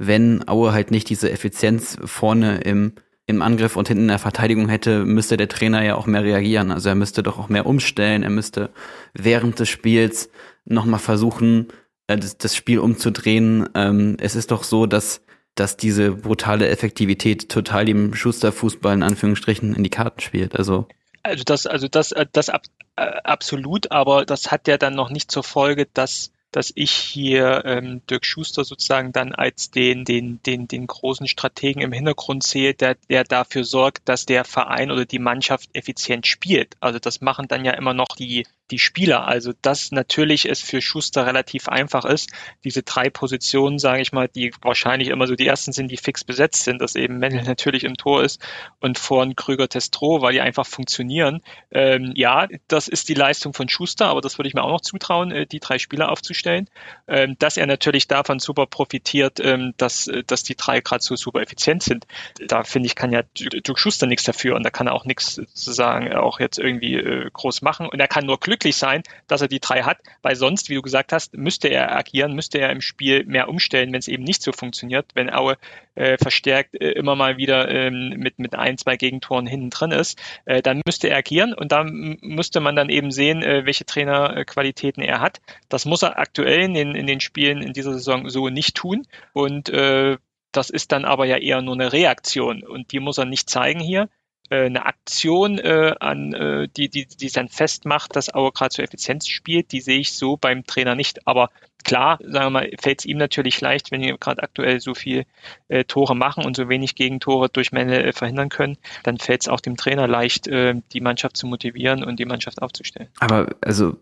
wenn 0.00 0.48
Aue 0.48 0.72
halt 0.72 0.90
nicht 0.90 1.10
diese 1.10 1.30
Effizienz 1.30 1.98
vorne 2.02 2.62
im, 2.62 2.94
im 3.26 3.42
Angriff 3.42 3.76
und 3.76 3.86
hinten 3.86 4.04
in 4.04 4.08
der 4.08 4.18
Verteidigung 4.18 4.68
hätte, 4.70 5.04
müsste 5.04 5.36
der 5.36 5.48
Trainer 5.48 5.82
ja 5.84 5.94
auch 5.94 6.06
mehr 6.06 6.24
reagieren. 6.24 6.70
Also 6.70 6.88
er 6.88 6.94
müsste 6.94 7.22
doch 7.22 7.38
auch 7.38 7.50
mehr 7.50 7.66
umstellen, 7.66 8.22
er 8.22 8.30
müsste 8.30 8.70
während 9.12 9.58
des 9.58 9.68
Spiels 9.68 10.30
nochmal 10.64 11.00
versuchen, 11.00 11.68
äh, 12.06 12.16
das, 12.16 12.38
das 12.38 12.56
Spiel 12.56 12.78
umzudrehen. 12.78 13.68
Ähm, 13.74 14.16
es 14.18 14.34
ist 14.34 14.50
doch 14.50 14.64
so, 14.64 14.86
dass 14.86 15.22
dass 15.56 15.76
diese 15.76 16.12
brutale 16.12 16.68
Effektivität 16.68 17.50
total 17.50 17.84
dem 17.84 18.14
Schusterfußball 18.14 18.94
in 18.94 19.02
Anführungsstrichen 19.02 19.74
in 19.74 19.82
die 19.82 19.90
Karten 19.90 20.20
spielt. 20.20 20.56
Also 20.56 20.86
also 21.22 21.44
das, 21.44 21.66
also 21.66 21.88
das, 21.88 22.12
äh, 22.12 22.24
das 22.32 22.48
ab, 22.48 22.62
äh, 22.96 23.02
absolut, 23.24 23.90
aber 23.90 24.24
das 24.24 24.50
hat 24.50 24.68
ja 24.68 24.78
dann 24.78 24.94
noch 24.94 25.10
nicht 25.10 25.30
zur 25.30 25.42
Folge, 25.42 25.86
dass 25.92 26.32
dass 26.52 26.72
ich 26.74 26.90
hier 26.90 27.62
ähm, 27.64 28.02
Dirk 28.08 28.24
Schuster 28.24 28.64
sozusagen 28.64 29.12
dann 29.12 29.32
als 29.34 29.70
den, 29.70 30.04
den, 30.04 30.42
den, 30.42 30.68
den 30.68 30.86
großen 30.86 31.28
Strategen 31.28 31.82
im 31.82 31.92
Hintergrund 31.92 32.42
sehe, 32.42 32.74
der, 32.74 32.96
der 33.08 33.24
dafür 33.24 33.64
sorgt, 33.64 34.08
dass 34.08 34.26
der 34.26 34.44
Verein 34.44 34.90
oder 34.90 35.04
die 35.04 35.18
Mannschaft 35.18 35.70
effizient 35.72 36.26
spielt. 36.26 36.76
Also 36.80 36.98
das 36.98 37.20
machen 37.20 37.48
dann 37.48 37.64
ja 37.64 37.72
immer 37.72 37.94
noch 37.94 38.16
die, 38.16 38.46
die 38.70 38.78
Spieler. 38.78 39.26
Also 39.26 39.52
dass 39.62 39.92
natürlich 39.92 40.48
es 40.48 40.60
für 40.60 40.80
Schuster 40.80 41.26
relativ 41.26 41.68
einfach 41.68 42.04
ist, 42.04 42.30
diese 42.64 42.82
drei 42.82 43.10
Positionen, 43.10 43.78
sage 43.78 44.02
ich 44.02 44.12
mal, 44.12 44.28
die 44.28 44.52
wahrscheinlich 44.62 45.08
immer 45.08 45.26
so 45.26 45.34
die 45.34 45.46
ersten 45.46 45.72
sind, 45.72 45.90
die 45.90 45.96
fix 45.96 46.24
besetzt 46.24 46.64
sind, 46.64 46.80
dass 46.80 46.94
eben 46.94 47.18
Mendel 47.18 47.42
natürlich 47.42 47.84
im 47.84 47.96
Tor 47.96 48.22
ist 48.22 48.40
und 48.80 48.98
vorn 48.98 49.36
Krüger 49.36 49.68
Testro, 49.68 50.22
weil 50.22 50.32
die 50.32 50.40
einfach 50.40 50.66
funktionieren. 50.66 51.42
Ähm, 51.70 52.12
ja, 52.14 52.48
das 52.68 52.88
ist 52.88 53.08
die 53.08 53.14
Leistung 53.14 53.52
von 53.52 53.68
Schuster, 53.68 54.06
aber 54.06 54.20
das 54.20 54.38
würde 54.38 54.48
ich 54.48 54.54
mir 54.54 54.62
auch 54.62 54.70
noch 54.70 54.80
zutrauen, 54.80 55.32
äh, 55.32 55.46
die 55.46 55.60
drei 55.60 55.78
Spieler 55.78 56.10
aufzustellen. 56.10 56.68
Ähm, 57.08 57.36
dass 57.38 57.56
er 57.56 57.66
natürlich 57.66 58.08
davon 58.08 58.38
super 58.38 58.66
profitiert, 58.66 59.40
ähm, 59.40 59.74
dass, 59.76 60.06
äh, 60.06 60.22
dass 60.24 60.42
die 60.42 60.56
drei 60.56 60.80
gerade 60.80 61.02
so 61.02 61.16
super 61.16 61.40
effizient 61.40 61.82
sind. 61.82 62.06
Da 62.46 62.64
finde 62.64 62.86
ich, 62.86 62.94
kann 62.94 63.12
ja 63.12 63.22
Dirk 63.34 63.78
Schuster 63.78 64.06
nichts 64.06 64.24
dafür 64.24 64.56
und 64.56 64.62
da 64.62 64.70
kann 64.70 64.86
er 64.86 64.94
auch 64.94 65.04
nichts 65.04 65.34
sozusagen 65.34 66.12
auch 66.14 66.40
jetzt 66.40 66.58
irgendwie 66.58 66.94
äh, 66.94 67.30
groß 67.32 67.62
machen 67.62 67.88
und 67.88 68.00
er 68.00 68.08
kann 68.08 68.26
nur 68.26 68.38
Glück 68.38 68.59
glücklich 68.60 68.76
sein, 68.76 69.02
dass 69.26 69.40
er 69.40 69.48
die 69.48 69.58
drei 69.58 69.82
hat, 69.82 69.98
weil 70.22 70.36
sonst, 70.36 70.68
wie 70.68 70.74
du 70.74 70.82
gesagt 70.82 71.12
hast, 71.12 71.34
müsste 71.34 71.68
er 71.68 71.96
agieren, 71.96 72.34
müsste 72.34 72.58
er 72.58 72.70
im 72.70 72.82
Spiel 72.82 73.24
mehr 73.24 73.48
umstellen, 73.48 73.92
wenn 73.92 73.98
es 73.98 74.08
eben 74.08 74.22
nicht 74.22 74.42
so 74.42 74.52
funktioniert, 74.52 75.06
wenn 75.14 75.32
Aue 75.32 75.56
äh, 75.94 76.18
verstärkt 76.18 76.74
äh, 76.74 76.90
immer 76.90 77.16
mal 77.16 77.38
wieder 77.38 77.68
ähm, 77.70 78.10
mit, 78.18 78.38
mit 78.38 78.54
ein, 78.54 78.76
zwei 78.76 78.96
Gegentoren 78.96 79.46
hinten 79.46 79.70
drin 79.70 79.92
ist, 79.92 80.20
äh, 80.44 80.60
dann 80.60 80.82
müsste 80.84 81.08
er 81.08 81.16
agieren 81.16 81.54
und 81.54 81.72
da 81.72 81.84
müsste 81.84 82.60
man 82.60 82.76
dann 82.76 82.90
eben 82.90 83.10
sehen, 83.10 83.42
äh, 83.42 83.64
welche 83.64 83.86
Trainerqualitäten 83.86 85.02
er 85.02 85.20
hat. 85.20 85.40
Das 85.70 85.86
muss 85.86 86.02
er 86.02 86.18
aktuell 86.18 86.60
in 86.60 86.74
den, 86.74 86.94
in 86.94 87.06
den 87.06 87.20
Spielen 87.20 87.62
in 87.62 87.72
dieser 87.72 87.94
Saison 87.94 88.28
so 88.28 88.50
nicht 88.50 88.76
tun 88.76 89.06
und 89.32 89.70
äh, 89.70 90.18
das 90.52 90.68
ist 90.68 90.92
dann 90.92 91.04
aber 91.04 91.26
ja 91.26 91.36
eher 91.36 91.62
nur 91.62 91.74
eine 91.74 91.92
Reaktion 91.92 92.62
und 92.64 92.92
die 92.92 93.00
muss 93.00 93.18
er 93.18 93.24
nicht 93.24 93.48
zeigen 93.48 93.80
hier 93.80 94.08
eine 94.50 94.86
Aktion 94.86 95.58
äh, 95.58 95.94
an, 96.00 96.32
äh, 96.32 96.68
die, 96.76 96.88
die, 96.88 97.06
die 97.06 97.30
dann 97.30 97.48
festmacht, 97.48 98.16
dass 98.16 98.34
Auer 98.34 98.52
gerade 98.52 98.70
zur 98.70 98.84
Effizienz 98.84 99.28
spielt, 99.28 99.72
die 99.72 99.80
sehe 99.80 100.00
ich 100.00 100.12
so 100.12 100.36
beim 100.36 100.66
Trainer 100.66 100.94
nicht. 100.94 101.26
Aber 101.26 101.50
klar, 101.84 102.18
sagen 102.20 102.46
wir 102.46 102.50
mal, 102.50 102.70
fällt 102.80 103.00
es 103.00 103.04
ihm 103.06 103.18
natürlich 103.18 103.60
leicht, 103.60 103.90
wenn 103.90 104.02
wir 104.02 104.16
gerade 104.18 104.42
aktuell 104.42 104.80
so 104.80 104.94
viel 104.94 105.24
äh, 105.68 105.84
Tore 105.84 106.14
machen 106.14 106.44
und 106.44 106.56
so 106.56 106.68
wenig 106.68 106.94
Gegentore 106.94 107.48
durch 107.48 107.72
Mängel 107.72 108.04
äh, 108.04 108.12
verhindern 108.12 108.48
können, 108.48 108.76
dann 109.02 109.18
fällt 109.18 109.42
es 109.42 109.48
auch 109.48 109.60
dem 109.60 109.76
Trainer 109.76 110.06
leicht, 110.06 110.48
äh, 110.48 110.74
die 110.92 111.00
Mannschaft 111.00 111.36
zu 111.36 111.46
motivieren 111.46 112.04
und 112.04 112.18
die 112.18 112.24
Mannschaft 112.26 112.62
aufzustellen. 112.62 113.08
Aber 113.18 113.54
also 113.60 113.96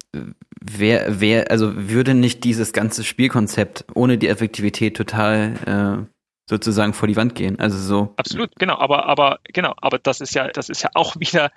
wer, 0.61 1.20
wer, 1.20 1.51
also 1.51 1.72
würde 1.76 2.14
nicht 2.14 2.44
dieses 2.44 2.72
ganze 2.72 3.05
Spielkonzept 3.05 3.84
ohne 3.94 4.18
die 4.18 4.28
Effektivität 4.28 4.96
total 4.96 6.07
äh, 6.07 6.17
sozusagen 6.49 6.94
vor 6.94 7.07
die 7.09 7.16
Wand 7.16 7.34
gehen. 7.34 7.61
Also 7.61 7.78
so. 7.78 8.14
Absolut, 8.16 8.51
genau. 8.57 8.78
Aber 8.78 9.07
aber 9.07 9.38
genau. 9.44 9.74
Aber 9.76 9.99
das 9.99 10.20
ist 10.20 10.34
ja 10.34 10.49
das 10.49 10.68
ist 10.68 10.82
ja 10.82 10.90
auch 10.94 11.16
wieder 11.18 11.53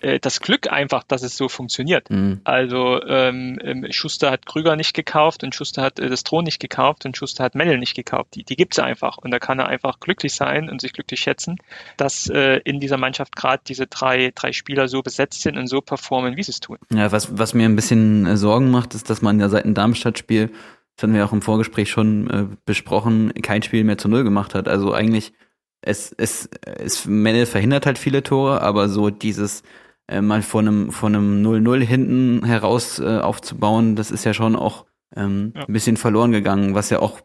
äh, 0.00 0.20
das 0.20 0.40
Glück 0.40 0.70
einfach, 0.70 1.02
dass 1.02 1.22
es 1.22 1.36
so 1.36 1.48
funktioniert. 1.48 2.08
Mhm. 2.10 2.40
Also 2.44 3.02
ähm, 3.02 3.58
ähm, 3.62 3.86
Schuster 3.90 4.30
hat 4.30 4.46
Krüger 4.46 4.76
nicht 4.76 4.94
gekauft 4.94 5.42
und 5.42 5.54
Schuster 5.54 5.82
hat 5.82 5.98
äh, 5.98 6.08
das 6.08 6.22
Thron 6.22 6.44
nicht 6.44 6.60
gekauft 6.60 7.04
und 7.04 7.16
Schuster 7.16 7.44
hat 7.44 7.54
Mendel 7.54 7.78
nicht 7.78 7.94
gekauft. 7.94 8.34
Die 8.34 8.44
die 8.44 8.56
gibt's 8.56 8.78
einfach 8.78 9.18
und 9.18 9.32
da 9.32 9.38
kann 9.38 9.58
er 9.58 9.66
einfach 9.66 9.98
glücklich 9.98 10.34
sein 10.34 10.70
und 10.70 10.80
sich 10.80 10.92
glücklich 10.92 11.20
schätzen, 11.20 11.56
dass 11.96 12.28
äh, 12.28 12.58
in 12.64 12.78
dieser 12.78 12.98
Mannschaft 12.98 13.34
gerade 13.34 13.62
diese 13.66 13.86
drei 13.88 14.32
drei 14.34 14.52
Spieler 14.52 14.86
so 14.86 15.02
besetzt 15.02 15.42
sind 15.42 15.58
und 15.58 15.66
so 15.66 15.80
performen, 15.80 16.36
wie 16.36 16.42
sie 16.44 16.52
es 16.52 16.60
tun. 16.60 16.78
Ja, 16.94 17.10
was 17.10 17.36
was 17.36 17.52
mir 17.52 17.64
ein 17.64 17.74
bisschen 17.74 18.26
äh, 18.26 18.36
Sorgen 18.36 18.70
macht, 18.70 18.94
ist, 18.94 19.10
dass 19.10 19.22
man 19.22 19.40
ja 19.40 19.48
seit 19.48 19.64
dem 19.64 19.74
Darmstadt-Spiel 19.74 20.50
das 20.96 21.02
hatten 21.02 21.14
wir 21.14 21.24
auch 21.24 21.32
im 21.32 21.42
Vorgespräch 21.42 21.90
schon 21.90 22.30
äh, 22.30 22.46
besprochen, 22.64 23.32
kein 23.42 23.62
Spiel 23.62 23.84
mehr 23.84 23.98
zu 23.98 24.08
Null 24.08 24.24
gemacht 24.24 24.54
hat. 24.54 24.66
Also 24.66 24.92
eigentlich, 24.92 25.34
es, 25.82 26.12
es, 26.16 26.48
es 26.62 27.06
Mennel 27.06 27.46
verhindert 27.46 27.86
halt 27.86 27.98
viele 27.98 28.22
Tore, 28.22 28.62
aber 28.62 28.88
so 28.88 29.10
dieses 29.10 29.62
äh, 30.08 30.22
mal 30.22 30.42
von 30.42 30.66
einem, 30.66 30.92
von 30.92 31.14
einem 31.14 31.46
0-0 31.46 31.80
hinten 31.84 32.44
heraus 32.46 32.98
äh, 32.98 33.18
aufzubauen, 33.18 33.94
das 33.94 34.10
ist 34.10 34.24
ja 34.24 34.32
schon 34.32 34.56
auch 34.56 34.86
ähm, 35.14 35.52
ja. 35.54 35.66
ein 35.66 35.72
bisschen 35.72 35.96
verloren 35.96 36.32
gegangen, 36.32 36.74
was 36.74 36.90
ja 36.90 37.00
auch 37.00 37.20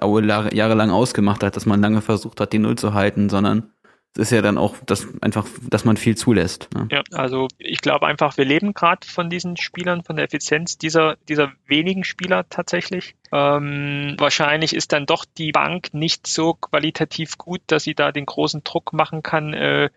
Aue 0.00 0.24
jahrelang 0.26 0.90
ausgemacht 0.90 1.42
hat, 1.42 1.56
dass 1.56 1.66
man 1.66 1.80
lange 1.80 2.00
versucht 2.00 2.40
hat, 2.40 2.52
die 2.52 2.58
Null 2.58 2.76
zu 2.76 2.94
halten, 2.94 3.28
sondern 3.28 3.72
ist 4.16 4.32
ja 4.32 4.42
dann 4.42 4.58
auch 4.58 4.74
das 4.86 5.06
einfach, 5.20 5.46
dass 5.68 5.84
man 5.84 5.96
viel 5.96 6.16
zulässt. 6.16 6.68
Ne? 6.74 6.88
Ja, 6.90 7.02
also 7.12 7.48
ich 7.58 7.80
glaube 7.80 8.06
einfach, 8.06 8.36
wir 8.36 8.44
leben 8.44 8.74
gerade 8.74 9.06
von 9.06 9.30
diesen 9.30 9.56
Spielern, 9.56 10.02
von 10.02 10.16
der 10.16 10.24
Effizienz 10.24 10.78
dieser, 10.78 11.16
dieser 11.28 11.52
wenigen 11.66 12.02
Spieler 12.02 12.48
tatsächlich. 12.48 13.14
Ähm, 13.32 14.16
wahrscheinlich 14.18 14.74
ist 14.74 14.92
dann 14.92 15.06
doch 15.06 15.24
die 15.24 15.52
Bank 15.52 15.94
nicht 15.94 16.26
so 16.26 16.54
qualitativ 16.54 17.38
gut, 17.38 17.60
dass 17.68 17.84
sie 17.84 17.94
da 17.94 18.10
den 18.10 18.26
großen 18.26 18.64
Druck 18.64 18.92
machen 18.92 19.22
kann, 19.22 19.54
äh, 19.54 19.90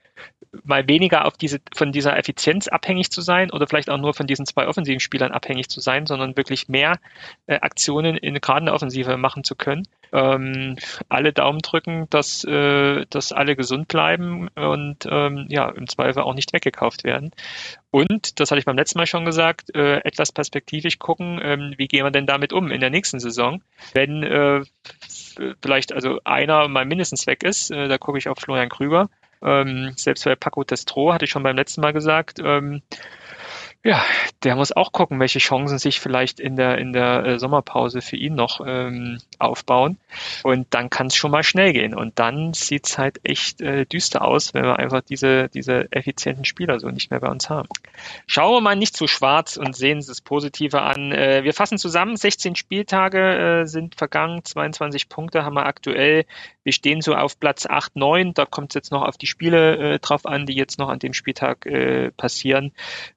mal 0.64 0.88
weniger 0.88 1.26
auf 1.26 1.36
diese, 1.36 1.60
von 1.76 1.92
dieser 1.92 2.18
Effizienz 2.18 2.68
abhängig 2.68 3.10
zu 3.10 3.22
sein 3.22 3.50
oder 3.52 3.66
vielleicht 3.68 3.90
auch 3.90 3.98
nur 3.98 4.14
von 4.14 4.28
diesen 4.28 4.46
zwei 4.46 4.68
offensiven 4.68 5.00
Spielern 5.00 5.32
abhängig 5.32 5.70
zu 5.70 5.80
sein, 5.80 6.06
sondern 6.06 6.38
wirklich 6.38 6.68
mehr 6.68 7.00
äh, 7.48 7.56
Aktionen 7.56 8.16
in 8.16 8.36
gerade 8.36 8.68
in 8.68 8.70
Offensive 8.70 9.18
machen 9.18 9.44
zu 9.44 9.56
können. 9.56 9.88
Ähm, 10.14 10.78
alle 11.10 11.34
Daumen 11.34 11.60
drücken, 11.60 12.08
dass, 12.12 12.44
äh, 12.44 13.06
dass 13.10 13.32
alle 13.32 13.56
gesund 13.56 13.88
bleiben 13.88 14.48
und 14.50 15.08
ähm, 15.10 15.48
ja, 15.50 15.70
im 15.70 15.88
Zweifel 15.88 16.22
auch 16.22 16.36
nicht 16.36 16.54
weggekauft 16.54 17.04
werden. 17.04 17.32
Und, 17.90 18.40
das 18.40 18.52
hatte 18.52 18.60
ich 18.60 18.66
beim 18.66 18.78
letzten 18.78 19.00
Mal 19.00 19.08
schon 19.08 19.26
gesagt, 19.26 19.76
äh, 19.76 19.98
etwas 20.04 20.32
perspektivisch 20.32 21.00
gucken, 21.00 21.40
ähm, 21.44 21.74
wie 21.78 21.88
gehen 21.88 22.06
wir 22.06 22.12
denn 22.12 22.28
damit 22.28 22.54
um 22.54 22.70
in 22.70 22.80
der 22.80 22.92
nächsten 22.92 23.20
Saison, 23.20 23.64
wenn 23.94 24.22
äh, 24.22 24.62
vielleicht 25.62 25.94
also 25.94 26.20
einer 26.24 26.68
mal 26.68 26.86
mindestens 26.86 27.26
weg 27.26 27.44
ist, 27.44 27.72
äh, 27.72 27.88
da 27.88 27.98
gucke 27.98 28.20
ich 28.20 28.30
auf 28.30 28.38
Florian 28.38 28.70
Krüger, 28.70 29.10
ähm, 29.44 29.94
selbst 29.96 30.24
bei 30.24 30.36
Paco 30.36 30.64
Testro 30.64 31.14
hatte 31.14 31.26
ich 31.26 31.32
schon 31.32 31.44
beim 31.44 31.58
letzten 31.58 31.82
Mal 31.82 31.92
gesagt, 31.92 32.40
ähm, 32.44 32.82
ja, 33.86 34.02
der 34.44 34.56
muss 34.56 34.72
auch 34.72 34.94
gucken, 34.94 35.20
welche 35.20 35.40
Chancen 35.40 35.78
sich 35.78 36.00
vielleicht 36.00 36.40
in 36.40 36.56
der 36.56 36.78
in 36.78 36.94
der 36.94 37.26
äh, 37.26 37.40
Sommerpause 37.40 38.02
für 38.02 38.16
ihn 38.16 38.34
noch 38.34 38.62
ähm, 38.66 39.20
aufbauen. 39.40 39.98
Und 40.44 40.68
dann 40.74 40.90
kann 40.90 41.08
es 41.08 41.16
schon 41.16 41.32
mal 41.32 41.44
schnell 41.44 41.74
gehen. 41.74 41.94
Und 41.94 42.18
dann 42.18 42.54
sieht 42.54 42.88
es 42.88 42.98
halt 42.98 43.20
echt 43.24 43.60
äh, 43.60 43.86
düster 43.86 44.24
aus, 44.24 44.54
wenn 44.54 44.64
wir 44.64 44.80
einfach 44.80 45.02
diese 45.02 45.50
diese 45.50 45.92
effizienten 45.92 46.46
Spieler 46.46 46.80
so 46.80 46.88
nicht 46.88 47.12
mehr 47.12 47.20
bei 47.20 47.28
uns 47.28 47.50
haben. 47.50 47.68
Schauen 48.26 48.54
wir 48.54 48.62
mal 48.62 48.76
nicht 48.78 48.96
zu 48.96 49.08
schwarz 49.08 49.58
und 49.58 49.76
sehen 49.76 50.02
das 50.06 50.22
Positive 50.22 50.82
an. 50.82 51.12
Äh, 51.12 51.44
wir 51.44 51.54
fassen 51.54 51.78
zusammen: 51.78 52.16
16 52.16 52.56
Spieltage 52.56 53.64
äh, 53.64 53.66
sind 53.66 53.96
vergangen, 53.96 54.46
22 54.46 55.10
Punkte 55.10 55.44
haben 55.44 55.56
wir 55.56 55.66
aktuell. 55.66 56.26
Wir 56.64 56.72
stehen 56.72 57.02
so 57.02 57.16
auf 57.16 57.38
Platz 57.38 57.66
8, 57.66 57.98
9. 57.98 58.34
Da 58.34 58.46
kommt 58.46 58.72
es 58.72 58.76
jetzt 58.76 58.92
noch 58.92 59.04
auf 59.04 59.18
die 59.18 59.28
Spiele 59.28 59.96
äh, 59.96 60.00
drauf 60.00 60.26
an, 60.26 60.46
die 60.46 60.56
jetzt 60.56 60.80
noch 60.80 60.88
an 60.88 61.00
dem 61.00 61.14
Spieltag 61.14 61.66
äh, 61.66 62.12
passieren. 62.12 62.72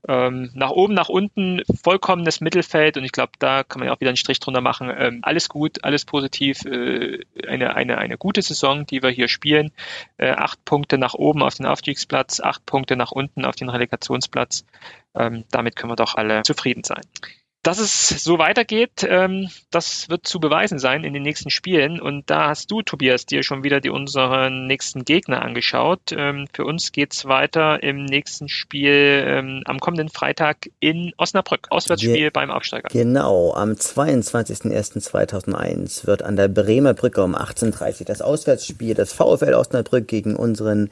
Ähm, 0.08 0.50
nach 0.56 0.70
oben, 0.70 0.94
nach 0.94 1.08
unten, 1.08 1.62
vollkommenes 1.82 2.40
Mittelfeld 2.40 2.96
und 2.96 3.04
ich 3.04 3.12
glaube, 3.12 3.32
da 3.38 3.62
kann 3.62 3.80
man 3.80 3.88
ja 3.88 3.94
auch 3.94 4.00
wieder 4.00 4.10
einen 4.10 4.16
Strich 4.16 4.40
drunter 4.40 4.60
machen. 4.60 4.92
Ähm, 4.96 5.20
alles 5.22 5.48
gut, 5.48 5.84
alles 5.84 6.04
positiv, 6.04 6.64
äh, 6.64 7.20
eine, 7.46 7.76
eine, 7.76 7.98
eine 7.98 8.18
gute 8.18 8.42
Saison, 8.42 8.86
die 8.86 9.02
wir 9.02 9.10
hier 9.10 9.28
spielen. 9.28 9.72
Äh, 10.16 10.30
acht 10.30 10.64
Punkte 10.64 10.98
nach 10.98 11.14
oben 11.14 11.42
auf 11.42 11.54
den 11.54 11.66
Aufstiegsplatz, 11.66 12.40
acht 12.40 12.64
Punkte 12.66 12.96
nach 12.96 13.12
unten 13.12 13.44
auf 13.44 13.56
den 13.56 13.68
Relegationsplatz. 13.68 14.64
Ähm, 15.14 15.44
damit 15.50 15.76
können 15.76 15.92
wir 15.92 15.96
doch 15.96 16.14
alle 16.14 16.42
zufrieden 16.42 16.84
sein. 16.84 17.02
Dass 17.66 17.80
es 17.80 18.22
so 18.22 18.38
weitergeht, 18.38 19.04
ähm, 19.08 19.48
das 19.72 20.08
wird 20.08 20.24
zu 20.24 20.38
beweisen 20.38 20.78
sein 20.78 21.02
in 21.02 21.14
den 21.14 21.24
nächsten 21.24 21.50
Spielen. 21.50 22.00
Und 22.00 22.30
da 22.30 22.50
hast 22.50 22.70
du, 22.70 22.82
Tobias, 22.82 23.26
dir 23.26 23.42
schon 23.42 23.64
wieder 23.64 23.80
die 23.80 23.90
unseren 23.90 24.68
nächsten 24.68 25.04
Gegner 25.04 25.42
angeschaut. 25.42 26.12
Ähm, 26.12 26.46
für 26.52 26.64
uns 26.64 26.92
geht's 26.92 27.24
weiter 27.24 27.82
im 27.82 28.04
nächsten 28.04 28.48
Spiel 28.48 29.24
ähm, 29.26 29.62
am 29.64 29.80
kommenden 29.80 30.10
Freitag 30.10 30.70
in 30.78 31.12
Osnabrück. 31.16 31.66
Auswärtsspiel 31.70 32.14
Ge 32.14 32.30
beim 32.30 32.52
Aufsteiger. 32.52 32.88
Genau, 32.92 33.52
am 33.52 33.72
22.01.2001 33.72 36.06
wird 36.06 36.22
an 36.22 36.36
der 36.36 36.46
Bremer 36.46 36.94
Brücke 36.94 37.24
um 37.24 37.34
18.30 37.34 37.98
Uhr 37.98 38.06
das 38.06 38.22
Auswärtsspiel 38.22 38.94
des 38.94 39.12
VfL 39.12 39.54
Osnabrück 39.54 40.06
gegen 40.06 40.36
unseren 40.36 40.88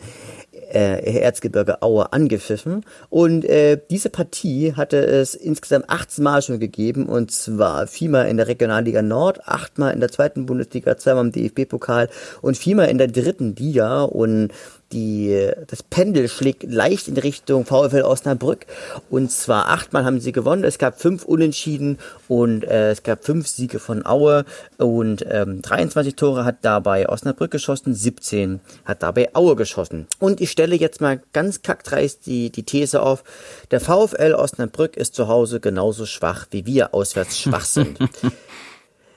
äh, 0.74 1.20
Erzgebirge 1.20 1.82
Aue 1.82 2.12
angepfiffen. 2.12 2.84
Und 3.10 3.44
äh, 3.44 3.80
diese 3.90 4.10
Partie 4.10 4.74
hatte 4.74 4.98
es 4.98 5.34
insgesamt 5.34 5.88
18 5.88 6.24
Mal 6.24 6.42
schon 6.42 6.58
gegeben. 6.58 7.06
Und 7.06 7.30
zwar 7.30 7.86
viermal 7.86 8.28
in 8.28 8.36
der 8.36 8.48
Regionalliga 8.48 9.02
Nord, 9.02 9.46
achtmal 9.46 9.94
in 9.94 10.00
der 10.00 10.10
zweiten 10.10 10.46
Bundesliga, 10.46 10.96
zweimal 10.96 11.26
im 11.26 11.32
DFB-Pokal 11.32 12.08
und 12.42 12.56
viermal 12.56 12.88
in 12.88 12.98
der 12.98 13.08
dritten 13.08 13.54
Liga. 13.56 14.02
Und 14.02 14.52
die, 14.94 15.50
das 15.66 15.82
Pendel 15.82 16.28
schlägt 16.28 16.62
leicht 16.62 17.08
in 17.08 17.16
Richtung 17.16 17.66
VfL 17.66 18.02
Osnabrück. 18.02 18.66
Und 19.10 19.30
zwar 19.30 19.68
achtmal 19.68 20.04
haben 20.04 20.20
sie 20.20 20.32
gewonnen. 20.32 20.64
Es 20.64 20.78
gab 20.78 21.00
fünf 21.00 21.24
Unentschieden 21.24 21.98
und 22.28 22.64
äh, 22.64 22.90
es 22.90 23.02
gab 23.02 23.24
fünf 23.24 23.48
Siege 23.48 23.78
von 23.78 24.06
Aue. 24.06 24.44
Und 24.78 25.24
ähm, 25.28 25.60
23 25.60 26.14
Tore 26.14 26.44
hat 26.44 26.58
dabei 26.62 27.08
Osnabrück 27.08 27.50
geschossen, 27.50 27.94
17 27.94 28.60
hat 28.84 29.02
dabei 29.02 29.34
Aue 29.34 29.56
geschossen. 29.56 30.06
Und 30.20 30.40
ich 30.40 30.50
stelle 30.50 30.76
jetzt 30.76 31.00
mal 31.00 31.20
ganz 31.32 31.62
kackdreist 31.62 32.26
die, 32.26 32.50
die 32.50 32.62
These 32.62 33.02
auf, 33.02 33.24
der 33.70 33.80
VfL 33.80 34.34
Osnabrück 34.34 34.96
ist 34.96 35.14
zu 35.14 35.28
Hause 35.28 35.60
genauso 35.60 36.06
schwach, 36.06 36.46
wie 36.52 36.66
wir 36.66 36.94
auswärts 36.94 37.38
schwach 37.38 37.64
sind. 37.64 37.98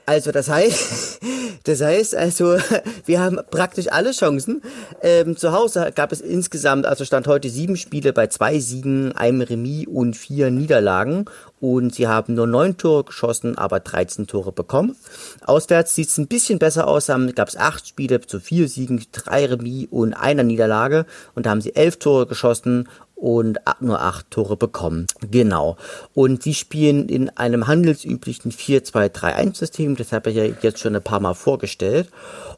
Also 0.08 0.32
das 0.32 0.48
heißt, 0.48 1.20
das 1.64 1.82
heißt 1.82 2.14
also, 2.14 2.56
wir 3.04 3.20
haben 3.20 3.38
praktisch 3.50 3.92
alle 3.92 4.12
Chancen. 4.12 4.62
Ähm, 5.02 5.36
zu 5.36 5.52
Hause 5.52 5.92
gab 5.94 6.12
es 6.12 6.22
insgesamt, 6.22 6.86
also 6.86 7.04
stand 7.04 7.26
heute 7.26 7.50
sieben 7.50 7.76
Spiele 7.76 8.14
bei 8.14 8.26
zwei 8.28 8.58
Siegen, 8.58 9.12
einem 9.12 9.42
Remis 9.42 9.86
und 9.86 10.16
vier 10.16 10.50
Niederlagen. 10.50 11.26
Und 11.60 11.94
sie 11.94 12.08
haben 12.08 12.34
nur 12.34 12.46
neun 12.46 12.78
Tore 12.78 13.04
geschossen, 13.04 13.58
aber 13.58 13.80
13 13.80 14.26
Tore 14.26 14.50
bekommen. 14.50 14.96
Auswärts 15.44 15.94
sieht 15.94 16.08
es 16.08 16.16
ein 16.16 16.28
bisschen 16.28 16.58
besser 16.58 16.86
aus. 16.86 17.06
Da 17.06 17.18
gab 17.34 17.48
es 17.48 17.58
acht 17.58 17.86
Spiele 17.86 18.22
zu 18.22 18.40
vier 18.40 18.66
Siegen, 18.66 19.04
drei 19.12 19.44
Remis 19.44 19.88
und 19.90 20.14
einer 20.14 20.42
Niederlage. 20.42 21.04
Und 21.34 21.44
da 21.44 21.50
haben 21.50 21.60
sie 21.60 21.74
elf 21.74 21.98
Tore 21.98 22.26
geschossen 22.26 22.88
und 23.18 23.58
nur 23.80 24.00
acht 24.00 24.30
Tore 24.30 24.56
bekommen. 24.56 25.06
Genau. 25.28 25.76
Und 26.14 26.44
sie 26.44 26.54
spielen 26.54 27.08
in 27.08 27.30
einem 27.30 27.66
handelsüblichen 27.66 28.52
4-2-3-1-System, 28.52 29.96
das 29.96 30.12
habe 30.12 30.30
ich 30.30 30.36
ja 30.36 30.44
jetzt 30.44 30.78
schon 30.78 30.94
ein 30.94 31.02
paar 31.02 31.18
Mal 31.18 31.34
vorgestellt. 31.34 32.08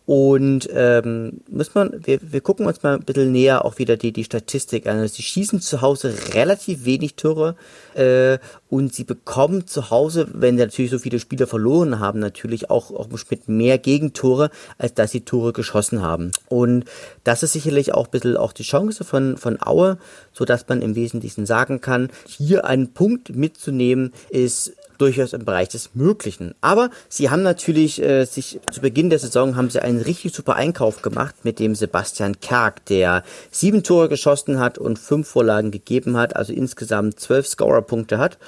Und 0.05 0.69
ähm, 0.73 1.41
muss 1.49 1.75
man, 1.75 2.05
wir, 2.05 2.19
wir 2.21 2.41
gucken 2.41 2.67
uns 2.67 2.83
mal 2.83 2.95
ein 2.95 3.05
bisschen 3.05 3.33
näher 3.33 3.65
auch 3.65 3.79
wieder 3.79 3.97
die, 3.97 4.13
die 4.13 4.25
Statistik 4.25 4.87
an. 4.87 4.99
Also 4.99 5.15
sie 5.15 5.23
schießen 5.23 5.61
zu 5.61 5.81
Hause 5.81 6.15
relativ 6.35 6.85
wenig 6.85 7.15
Tore 7.15 7.57
äh, 7.95 8.39
und 8.71 8.95
sie 8.95 9.05
bekommen 9.05 9.67
zu 9.67 9.91
Hause, 9.91 10.29
wenn 10.33 10.57
sie 10.57 10.63
natürlich 10.63 10.91
so 10.93 10.99
viele 10.99 11.19
Spieler 11.19 11.47
verloren 11.47 11.99
haben, 11.99 12.21
natürlich 12.21 12.71
auch, 12.71 12.93
auch 12.93 13.09
mit 13.31 13.49
mehr 13.49 13.79
Gegentore, 13.79 14.51
als 14.79 14.95
dass 14.95 15.11
sie 15.11 15.23
Tore 15.23 15.53
geschossen 15.53 16.03
haben. 16.03 16.31
Und 16.49 16.85
das 17.25 17.43
ist 17.43 17.53
sicherlich 17.53 17.93
auch 17.93 18.07
ein 18.07 18.11
bisschen 18.13 18.37
auch 18.37 18.53
die 18.53 18.63
Chance 18.63 19.05
von, 19.05 19.37
von 19.37 19.61
Aue, 19.61 19.99
so 20.33 20.45
dass 20.45 20.69
man 20.69 20.83
im 20.83 20.95
Wesentlichen 20.95 21.47
sagen 21.47 21.81
kann, 21.81 22.11
hier 22.27 22.65
einen 22.65 22.93
Punkt 22.93 23.35
mitzunehmen, 23.35 24.13
ist 24.31 24.73
durchaus 25.01 25.33
im 25.33 25.45
Bereich 25.45 25.69
des 25.69 25.91
Möglichen. 25.95 26.55
Aber 26.61 26.91
sie 27.09 27.31
haben 27.31 27.43
natürlich 27.43 28.03
äh, 28.03 28.25
sich 28.25 28.61
zu 28.71 28.81
Beginn 28.81 29.11
der 29.11 29.19
Saison 29.19 29.57
haben 29.57 29.71
sie 29.71 29.83
einen 29.83 30.01
richtig 30.01 30.35
super 30.35 30.57
Einkauf 30.57 31.03
gemacht 31.03 31.37
mit 31.43 31.59
dem 31.59 31.75
Sebastian 31.75 32.41
Kerk, 32.41 32.85
der 32.87 33.23
sieben 33.51 33.83
Tore 33.83 34.09
geschossen 34.09 34.59
hat 34.59 34.79
und 34.79 34.99
fünf 34.99 35.29
Vorlagen 35.29 35.71
gegeben 35.71 36.17
hat, 36.17 36.37
also 36.37 36.53
insgesamt 36.53 37.19
zwölf 37.21 37.47
Scorerpunkte 37.47 38.19
hat. 38.19 38.39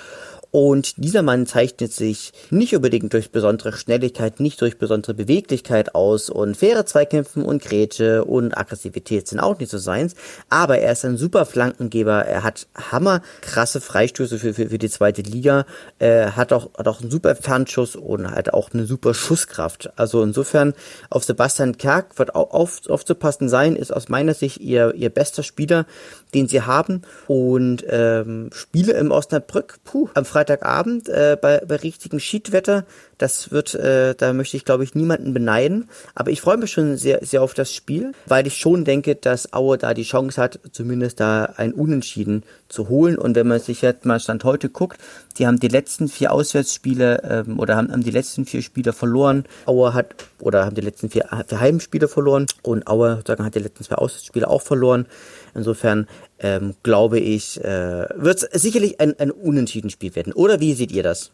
Und 0.52 1.02
dieser 1.02 1.22
Mann 1.22 1.46
zeichnet 1.46 1.94
sich 1.94 2.30
nicht 2.50 2.76
unbedingt 2.76 3.14
durch 3.14 3.32
besondere 3.32 3.72
Schnelligkeit, 3.72 4.38
nicht 4.38 4.60
durch 4.60 4.76
besondere 4.76 5.14
Beweglichkeit 5.14 5.94
aus 5.94 6.28
und 6.28 6.58
faire 6.58 6.84
Zweikämpfen 6.84 7.42
und 7.42 7.62
Grätsche 7.62 8.26
und 8.26 8.56
Aggressivität 8.56 9.26
sind 9.26 9.40
auch 9.40 9.58
nicht 9.58 9.70
so 9.70 9.78
seins. 9.78 10.14
Aber 10.50 10.78
er 10.78 10.92
ist 10.92 11.06
ein 11.06 11.16
super 11.16 11.46
Flankengeber. 11.46 12.26
Er 12.26 12.42
hat 12.42 12.66
hammer 12.74 13.22
krasse 13.40 13.80
Freistöße 13.80 14.38
für, 14.38 14.52
für, 14.52 14.68
für 14.68 14.76
die 14.76 14.90
zweite 14.90 15.22
Liga. 15.22 15.64
Er 15.98 16.36
hat 16.36 16.52
auch, 16.52 16.68
hat 16.76 16.86
auch 16.86 17.00
einen 17.00 17.10
super 17.10 17.34
Fernschuss 17.34 17.96
und 17.96 18.30
hat 18.30 18.52
auch 18.52 18.74
eine 18.74 18.84
super 18.84 19.14
Schusskraft. 19.14 19.90
Also 19.96 20.22
insofern 20.22 20.74
auf 21.08 21.24
Sebastian 21.24 21.78
Kerk 21.78 22.18
wird 22.18 22.34
auch 22.34 22.50
auf, 22.50 22.82
aufzupassen 22.90 23.48
sein, 23.48 23.74
ist 23.74 23.90
aus 23.90 24.10
meiner 24.10 24.34
Sicht 24.34 24.58
ihr, 24.58 24.92
ihr 24.96 25.08
bester 25.08 25.44
Spieler, 25.44 25.86
den 26.34 26.46
sie 26.46 26.60
haben. 26.60 27.00
Und 27.26 27.86
ähm, 27.88 28.50
Spiele 28.52 28.92
im 28.92 29.12
Osnabrück, 29.12 29.78
puh, 29.84 30.10
am 30.12 30.26
Freitag 30.26 30.41
Freitagabend 30.42 31.08
äh, 31.08 31.36
bei, 31.40 31.62
bei 31.66 31.76
richtigem 31.76 32.18
Schiedwetter. 32.18 32.84
Das 33.18 33.52
wird, 33.52 33.74
äh, 33.74 34.16
da 34.16 34.32
möchte 34.32 34.56
ich 34.56 34.64
glaube 34.64 34.82
ich 34.82 34.96
niemanden 34.96 35.32
beneiden. 35.32 35.88
Aber 36.14 36.32
ich 36.32 36.40
freue 36.40 36.56
mich 36.56 36.72
schon 36.72 36.96
sehr, 36.96 37.24
sehr 37.24 37.42
auf 37.42 37.54
das 37.54 37.72
Spiel, 37.72 38.12
weil 38.26 38.46
ich 38.48 38.56
schon 38.56 38.84
denke, 38.84 39.14
dass 39.14 39.52
Aue 39.52 39.78
da 39.78 39.94
die 39.94 40.02
Chance 40.02 40.40
hat, 40.40 40.58
zumindest 40.72 41.20
da 41.20 41.44
ein 41.56 41.72
Unentschieden 41.72 42.42
zu 42.68 42.88
holen. 42.88 43.16
Und 43.16 43.36
wenn 43.36 43.46
man 43.46 43.60
sich 43.60 43.82
jetzt 43.82 44.04
mal 44.04 44.18
Stand 44.18 44.42
heute 44.42 44.68
guckt, 44.68 44.98
die 45.38 45.46
haben 45.46 45.60
die 45.60 45.68
letzten 45.68 46.08
vier 46.08 46.32
Auswärtsspiele 46.32 47.44
ähm, 47.46 47.60
oder 47.60 47.76
haben, 47.76 47.92
haben 47.92 48.02
die 48.02 48.10
letzten 48.10 48.44
vier 48.44 48.62
Spiele 48.62 48.92
verloren. 48.92 49.44
Aue 49.66 49.94
hat 49.94 50.16
oder 50.40 50.66
haben 50.66 50.74
die 50.74 50.80
letzten 50.80 51.08
vier, 51.08 51.28
vier 51.46 51.60
Heimspiele 51.60 52.08
verloren 52.08 52.46
und 52.62 52.88
Aue 52.88 53.22
sagen, 53.24 53.44
hat 53.44 53.54
die 53.54 53.60
letzten 53.60 53.84
zwei 53.84 53.96
Auswärtsspiele 53.96 54.48
auch 54.48 54.62
verloren. 54.62 55.06
Insofern 55.54 56.08
ähm, 56.42 56.74
glaube 56.82 57.20
ich, 57.20 57.62
äh, 57.62 58.06
wird 58.14 58.42
es 58.42 58.62
sicherlich 58.62 59.00
ein, 59.00 59.18
ein 59.18 59.30
Unentschieden-Spiel 59.30 60.14
werden. 60.14 60.32
Oder 60.32 60.60
wie 60.60 60.74
seht 60.74 60.92
ihr 60.92 61.02
das? 61.02 61.30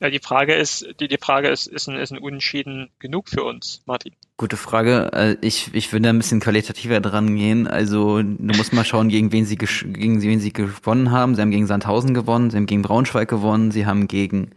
Ja, 0.00 0.10
die 0.10 0.20
Frage 0.20 0.54
ist, 0.54 0.86
die, 1.00 1.08
die 1.08 1.18
Frage 1.18 1.48
ist, 1.48 1.66
ist 1.66 1.88
ein, 1.88 1.96
ist 1.96 2.12
ein 2.12 2.18
Unentschieden 2.18 2.88
genug 3.00 3.28
für 3.28 3.42
uns, 3.42 3.82
Martin? 3.84 4.12
Gute 4.36 4.56
Frage. 4.56 5.10
Äh, 5.12 5.36
ich, 5.40 5.74
ich 5.74 5.92
würde 5.92 6.08
ein 6.08 6.18
bisschen 6.18 6.38
qualitativer 6.38 7.00
dran 7.00 7.34
gehen. 7.34 7.66
Also 7.66 8.22
du 8.22 8.56
musst 8.56 8.72
mal 8.72 8.84
schauen, 8.84 9.08
gegen 9.08 9.32
wen 9.32 9.44
sie 9.44 9.56
gegen 9.56 10.22
wen 10.22 10.38
sie 10.38 10.52
gewonnen 10.52 11.10
haben. 11.10 11.34
Sie 11.34 11.42
haben 11.42 11.50
gegen 11.50 11.66
Sandhausen 11.66 12.14
gewonnen, 12.14 12.50
sie 12.50 12.56
haben 12.56 12.66
gegen 12.66 12.82
Braunschweig 12.82 13.28
gewonnen, 13.28 13.72
sie 13.72 13.86
haben 13.86 14.06
gegen 14.06 14.52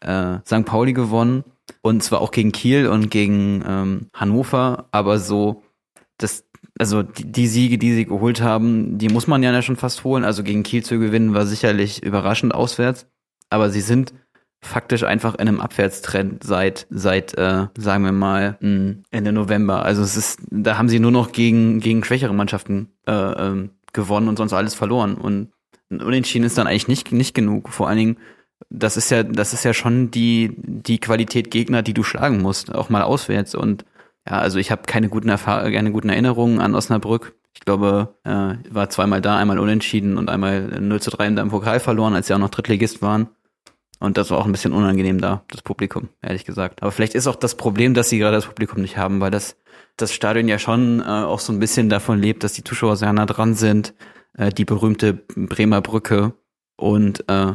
äh, 0.00 0.38
St. 0.46 0.64
Pauli 0.64 0.92
gewonnen 0.92 1.42
und 1.82 2.04
zwar 2.04 2.20
auch 2.20 2.30
gegen 2.30 2.52
Kiel 2.52 2.86
und 2.86 3.10
gegen 3.10 3.64
ähm, 3.66 4.10
Hannover, 4.14 4.86
aber 4.92 5.18
so 5.18 5.62
das 6.18 6.43
also 6.78 7.02
die, 7.02 7.30
die, 7.30 7.46
Siege, 7.46 7.78
die 7.78 7.94
sie 7.94 8.04
geholt 8.04 8.42
haben, 8.42 8.98
die 8.98 9.08
muss 9.08 9.26
man 9.26 9.42
ja 9.42 9.62
schon 9.62 9.76
fast 9.76 10.04
holen. 10.04 10.24
Also 10.24 10.42
gegen 10.42 10.62
Kiel 10.62 10.84
zu 10.84 10.98
gewinnen 10.98 11.34
war 11.34 11.46
sicherlich 11.46 12.02
überraschend 12.02 12.54
auswärts, 12.54 13.06
aber 13.50 13.70
sie 13.70 13.80
sind 13.80 14.14
faktisch 14.60 15.02
einfach 15.02 15.34
in 15.34 15.48
einem 15.48 15.60
Abwärtstrend 15.60 16.42
seit 16.42 16.86
seit 16.88 17.36
äh, 17.36 17.66
sagen 17.76 18.04
wir 18.04 18.12
mal 18.12 18.56
hm, 18.60 19.02
Ende 19.10 19.32
November. 19.32 19.84
Also 19.84 20.02
es 20.02 20.16
ist, 20.16 20.40
da 20.50 20.78
haben 20.78 20.88
sie 20.88 21.00
nur 21.00 21.10
noch 21.10 21.32
gegen 21.32 21.80
gegen 21.80 22.02
schwächere 22.02 22.34
Mannschaften 22.34 22.88
äh, 23.06 23.12
ähm, 23.12 23.70
gewonnen 23.92 24.28
und 24.28 24.36
sonst 24.36 24.52
alles 24.52 24.74
verloren 24.74 25.14
und 25.16 25.48
Unentschieden 25.90 26.44
ist 26.44 26.56
dann 26.58 26.66
eigentlich 26.66 26.88
nicht 26.88 27.12
nicht 27.12 27.34
genug. 27.34 27.68
Vor 27.68 27.88
allen 27.88 27.98
Dingen 27.98 28.16
das 28.70 28.96
ist 28.96 29.10
ja 29.10 29.22
das 29.22 29.52
ist 29.52 29.64
ja 29.64 29.74
schon 29.74 30.10
die 30.10 30.52
die 30.56 30.98
Qualität 30.98 31.50
Gegner, 31.50 31.82
die 31.82 31.94
du 31.94 32.02
schlagen 32.02 32.40
musst, 32.40 32.74
auch 32.74 32.88
mal 32.88 33.02
auswärts 33.02 33.54
und 33.54 33.84
ja, 34.26 34.38
also 34.38 34.58
ich 34.58 34.70
habe 34.70 34.82
keine 34.86 35.08
guten 35.08 35.28
Erfahrungen, 35.28 35.72
keine 35.72 35.92
guten 35.92 36.08
Erinnerungen 36.08 36.60
an 36.60 36.74
Osnabrück. 36.74 37.34
Ich 37.54 37.60
glaube, 37.60 38.14
äh, 38.24 38.54
war 38.70 38.90
zweimal 38.90 39.20
da, 39.20 39.36
einmal 39.36 39.58
unentschieden 39.58 40.16
und 40.16 40.28
einmal 40.28 40.80
0 40.80 41.00
zu 41.00 41.10
3 41.10 41.26
in 41.28 41.36
deinem 41.36 41.50
Pokal 41.50 41.78
verloren, 41.80 42.14
als 42.14 42.26
sie 42.26 42.34
auch 42.34 42.38
noch 42.38 42.50
Drittligist 42.50 43.00
waren. 43.00 43.28
Und 44.00 44.18
das 44.18 44.30
war 44.30 44.38
auch 44.38 44.46
ein 44.46 44.52
bisschen 44.52 44.72
unangenehm 44.72 45.20
da, 45.20 45.44
das 45.48 45.62
Publikum, 45.62 46.08
ehrlich 46.20 46.44
gesagt. 46.44 46.82
Aber 46.82 46.90
vielleicht 46.90 47.14
ist 47.14 47.26
auch 47.26 47.36
das 47.36 47.56
Problem, 47.56 47.94
dass 47.94 48.08
sie 48.08 48.18
gerade 48.18 48.36
das 48.36 48.46
Publikum 48.46 48.82
nicht 48.82 48.96
haben, 48.96 49.20
weil 49.20 49.30
das, 49.30 49.56
das 49.96 50.12
Stadion 50.12 50.48
ja 50.48 50.58
schon 50.58 51.00
äh, 51.00 51.04
auch 51.04 51.38
so 51.38 51.52
ein 51.52 51.60
bisschen 51.60 51.88
davon 51.88 52.18
lebt, 52.18 52.42
dass 52.42 52.54
die 52.54 52.64
Zuschauer 52.64 52.96
sehr 52.96 53.12
nah 53.12 53.26
dran 53.26 53.54
sind. 53.54 53.94
Äh, 54.36 54.50
die 54.50 54.64
berühmte 54.64 55.14
Bremer 55.14 55.80
Brücke 55.80 56.34
und 56.76 57.28
äh, 57.28 57.54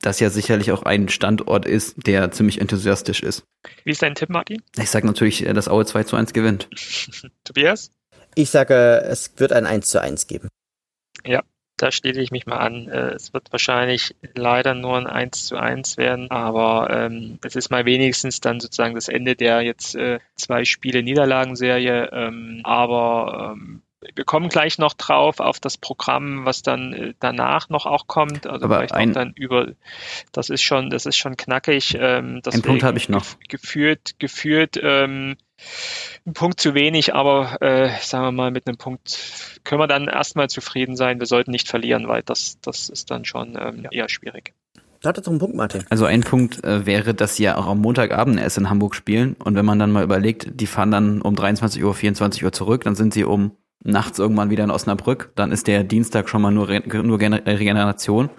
das 0.00 0.20
ja 0.20 0.30
sicherlich 0.30 0.72
auch 0.72 0.82
ein 0.82 1.08
Standort 1.08 1.66
ist, 1.66 2.06
der 2.06 2.30
ziemlich 2.30 2.60
enthusiastisch 2.60 3.22
ist. 3.22 3.44
Wie 3.84 3.90
ist 3.90 4.02
dein 4.02 4.14
Tipp, 4.14 4.30
Martin? 4.30 4.62
Ich 4.78 4.90
sage 4.90 5.06
natürlich, 5.06 5.46
äh, 5.46 5.52
dass 5.52 5.68
Aue 5.68 5.84
2 5.84 6.04
zu 6.04 6.16
1 6.16 6.32
gewinnt. 6.32 6.68
Tobias? 7.44 7.92
Ich 8.34 8.50
sage, 8.50 9.02
es 9.04 9.32
wird 9.38 9.52
ein 9.52 9.66
1 9.66 9.90
zu 9.90 10.00
1 10.00 10.26
geben. 10.26 10.48
Ja, 11.24 11.42
da 11.76 11.90
schließe 11.90 12.20
ich 12.20 12.30
mich 12.30 12.46
mal 12.46 12.58
an. 12.58 12.88
Äh, 12.88 13.12
es 13.14 13.32
wird 13.32 13.52
wahrscheinlich 13.52 14.14
leider 14.34 14.74
nur 14.74 14.96
ein 14.96 15.06
1 15.06 15.46
zu 15.46 15.56
1 15.56 15.96
werden, 15.96 16.30
aber 16.30 16.90
ähm, 16.90 17.38
es 17.42 17.56
ist 17.56 17.70
mal 17.70 17.84
wenigstens 17.84 18.40
dann 18.40 18.60
sozusagen 18.60 18.94
das 18.94 19.08
Ende 19.08 19.34
der 19.34 19.62
jetzt 19.62 19.94
äh, 19.94 20.20
zwei 20.36 20.64
Spiele 20.64 21.02
Niederlagenserie. 21.02 22.10
Ähm, 22.12 22.60
aber 22.64 23.54
ähm, 23.56 23.82
wir 24.14 24.24
kommen 24.24 24.48
gleich 24.48 24.78
noch 24.78 24.94
drauf 24.94 25.40
auf 25.40 25.60
das 25.60 25.76
Programm, 25.76 26.44
was 26.44 26.62
dann 26.62 26.92
äh, 26.92 27.14
danach 27.20 27.68
noch 27.68 27.86
auch 27.86 28.06
kommt. 28.06 28.46
Also 28.46 28.64
Aber 28.64 28.76
vielleicht 28.76 28.94
ein, 28.94 29.10
auch 29.10 29.14
dann 29.14 29.32
über, 29.34 29.72
das 30.32 30.48
ist 30.48 30.62
schon, 30.62 30.90
das 30.90 31.06
ist 31.06 31.16
schon 31.16 31.36
knackig. 31.36 31.96
Ähm, 31.98 32.40
ein 32.50 32.62
Punkt 32.62 32.82
habe 32.82 32.98
ich 32.98 33.08
noch. 33.08 33.24
Geführt, 33.48 34.18
geführt, 34.18 34.78
ähm, 34.82 35.36
ein 36.26 36.32
Punkt 36.32 36.60
zu 36.60 36.74
wenig, 36.74 37.14
aber 37.14 37.60
äh, 37.60 37.90
sagen 38.00 38.24
wir 38.24 38.32
mal, 38.32 38.50
mit 38.50 38.66
einem 38.66 38.78
Punkt 38.78 39.18
können 39.64 39.80
wir 39.80 39.86
dann 39.86 40.08
erstmal 40.08 40.48
zufrieden 40.48 40.96
sein. 40.96 41.18
Wir 41.18 41.26
sollten 41.26 41.50
nicht 41.50 41.68
verlieren, 41.68 42.08
weil 42.08 42.22
das, 42.22 42.58
das 42.62 42.88
ist 42.88 43.10
dann 43.10 43.26
schon 43.26 43.58
ähm, 43.60 43.86
eher 43.90 44.08
schwierig. 44.08 44.54
Da 45.02 45.10
hat 45.10 45.18
er 45.18 45.26
einen 45.28 45.38
Punkt, 45.38 45.56
Martin. 45.56 45.84
Also 45.90 46.04
ein 46.04 46.22
Punkt 46.22 46.62
äh, 46.64 46.84
wäre, 46.84 47.14
dass 47.14 47.36
sie 47.36 47.44
ja 47.44 47.56
auch 47.56 47.66
am 47.66 47.80
Montagabend 47.80 48.38
erst 48.38 48.58
in 48.58 48.68
Hamburg 48.68 48.94
spielen. 48.94 49.34
Und 49.34 49.54
wenn 49.54 49.64
man 49.64 49.78
dann 49.78 49.92
mal 49.92 50.04
überlegt, 50.04 50.48
die 50.60 50.66
fahren 50.66 50.90
dann 50.90 51.22
um 51.22 51.34
23 51.34 51.82
Uhr, 51.82 51.94
24 51.94 52.44
Uhr 52.44 52.52
zurück, 52.52 52.84
dann 52.84 52.94
sind 52.94 53.14
sie 53.14 53.24
um 53.24 53.52
nachts 53.82 54.18
irgendwann 54.18 54.50
wieder 54.50 54.64
in 54.64 54.70
Osnabrück. 54.70 55.32
Dann 55.34 55.52
ist 55.52 55.66
der 55.66 55.84
Dienstag 55.84 56.28
schon 56.28 56.42
mal 56.42 56.50
nur, 56.50 56.68
nur 56.68 57.20
Regeneration. 57.20 58.30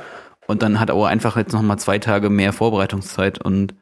Und 0.48 0.62
dann 0.62 0.80
hat 0.80 0.92
Aue 0.92 1.08
einfach 1.08 1.38
jetzt 1.38 1.54
noch 1.54 1.62
mal 1.62 1.78
zwei 1.78 2.00
Tage 2.00 2.30
mehr 2.30 2.54
Vorbereitungszeit. 2.54 3.40
Und 3.40 3.74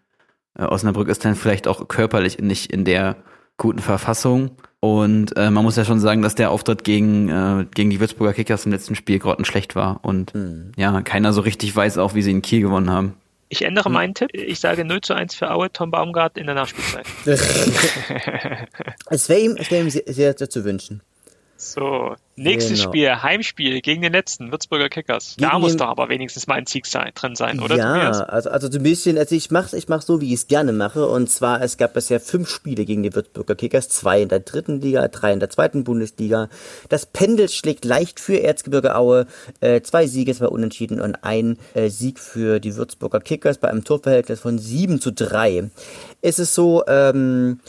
äh, 0.58 0.64
Osnabrück 0.64 1.08
ist 1.08 1.26
dann 1.26 1.36
vielleicht 1.36 1.68
auch 1.68 1.88
körperlich 1.88 2.40
nicht 2.40 2.72
in 2.72 2.86
der 2.86 3.18
guten 3.58 3.80
Verfassung. 3.80 4.52
Und 4.80 5.36
äh, 5.36 5.50
man 5.50 5.64
muss 5.64 5.76
ja 5.76 5.84
schon 5.84 6.00
sagen, 6.00 6.22
dass 6.22 6.36
der 6.36 6.52
Auftritt 6.52 6.84
gegen, 6.84 7.30
äh, 7.30 7.66
gegen 7.74 7.90
die 7.90 8.00
Würzburger 8.00 8.34
Kickers 8.34 8.66
im 8.66 8.72
letzten 8.72 8.96
Spiel 8.96 9.20
grottenschlecht 9.20 9.76
war. 9.76 10.00
Und 10.04 10.34
mhm. 10.34 10.72
ja, 10.78 11.02
keiner 11.02 11.34
so 11.34 11.42
richtig 11.42 11.76
weiß 11.76 11.98
auch, 11.98 12.16
wie 12.16 12.22
sie 12.22 12.32
in 12.32 12.42
Kiel 12.42 12.62
gewonnen 12.62 12.90
haben. 12.90 13.16
Ich 13.50 13.64
ändere 13.64 13.90
meinen 13.90 14.14
Tipp. 14.14 14.30
Ich 14.32 14.60
sage 14.60 14.86
0 14.86 15.02
zu 15.02 15.16
1 15.16 15.34
für 15.34 15.52
Aue, 15.52 15.72
Tom 15.74 15.90
Baumgart 15.90 16.38
in 16.38 16.46
der 16.46 16.56
Nachspielzeit. 16.56 17.06
es 19.10 19.28
wäre 19.28 19.40
ihm, 19.40 19.58
wär 19.58 19.82
ihm 19.82 19.90
sehr, 19.90 20.38
sehr 20.38 20.50
zu 20.50 20.64
wünschen. 20.64 21.02
So, 21.62 22.16
nächstes 22.38 22.80
genau. 22.80 22.90
Spiel, 22.90 23.22
Heimspiel 23.22 23.82
gegen 23.82 24.02
den 24.02 24.14
letzten, 24.14 24.50
Würzburger 24.50 24.88
Kickers. 24.88 25.36
Gegen 25.38 25.52
da 25.52 25.60
muss 25.60 25.76
doch 25.76 25.88
aber 25.88 26.08
wenigstens 26.08 26.48
mal 26.48 26.56
ein 26.56 26.66
Sieg 26.66 26.86
sein, 26.86 27.12
drin 27.14 27.36
sein, 27.36 27.60
oder? 27.60 27.76
Ja, 27.76 28.12
also, 28.24 28.50
also 28.50 28.72
so 28.72 28.78
ein 28.78 28.84
bisschen, 28.84 29.18
also 29.18 29.36
ich 29.36 29.52
mach's, 29.52 29.74
ich 29.74 29.90
mach's 29.90 30.06
so, 30.06 30.22
wie 30.22 30.28
ich 30.28 30.36
es 30.36 30.48
gerne 30.48 30.72
mache. 30.72 31.06
Und 31.06 31.30
zwar, 31.30 31.62
es 31.62 31.76
gab 31.76 31.96
bisher 31.96 32.22
fünf 32.22 32.50
Spiele 32.50 32.86
gegen 32.86 33.04
die 33.04 33.14
Würzburger 33.14 33.56
Kickers, 33.56 33.90
zwei 33.90 34.22
in 34.22 34.30
der 34.30 34.40
dritten 34.40 34.80
Liga, 34.80 35.06
drei 35.10 35.34
in 35.34 35.42
der 35.42 35.50
zweiten 35.50 35.84
Bundesliga. 35.84 36.48
Das 36.88 37.06
Pendel 37.06 37.50
schlägt 37.50 37.84
leicht 37.84 38.22
für 38.22 38.42
Erzgebirge 38.42 38.96
Aue. 38.96 39.28
Äh, 39.60 39.82
zwei 39.82 40.08
Siege, 40.08 40.34
zwei 40.34 40.48
Unentschieden 40.48 41.02
und 41.02 41.26
ein 41.26 41.60
äh, 41.74 41.90
Sieg 41.90 42.20
für 42.20 42.62
die 42.62 42.78
Würzburger 42.78 43.20
Kickers 43.20 43.58
bei 43.58 43.68
einem 43.68 43.84
Torverhältnis 43.84 44.40
von 44.40 44.60
sieben 44.60 45.02
zu 45.02 45.12
drei. 45.12 45.70
Es 46.22 46.40
ist 46.40 46.56
so, 46.56 46.86
ähm, 46.88 47.60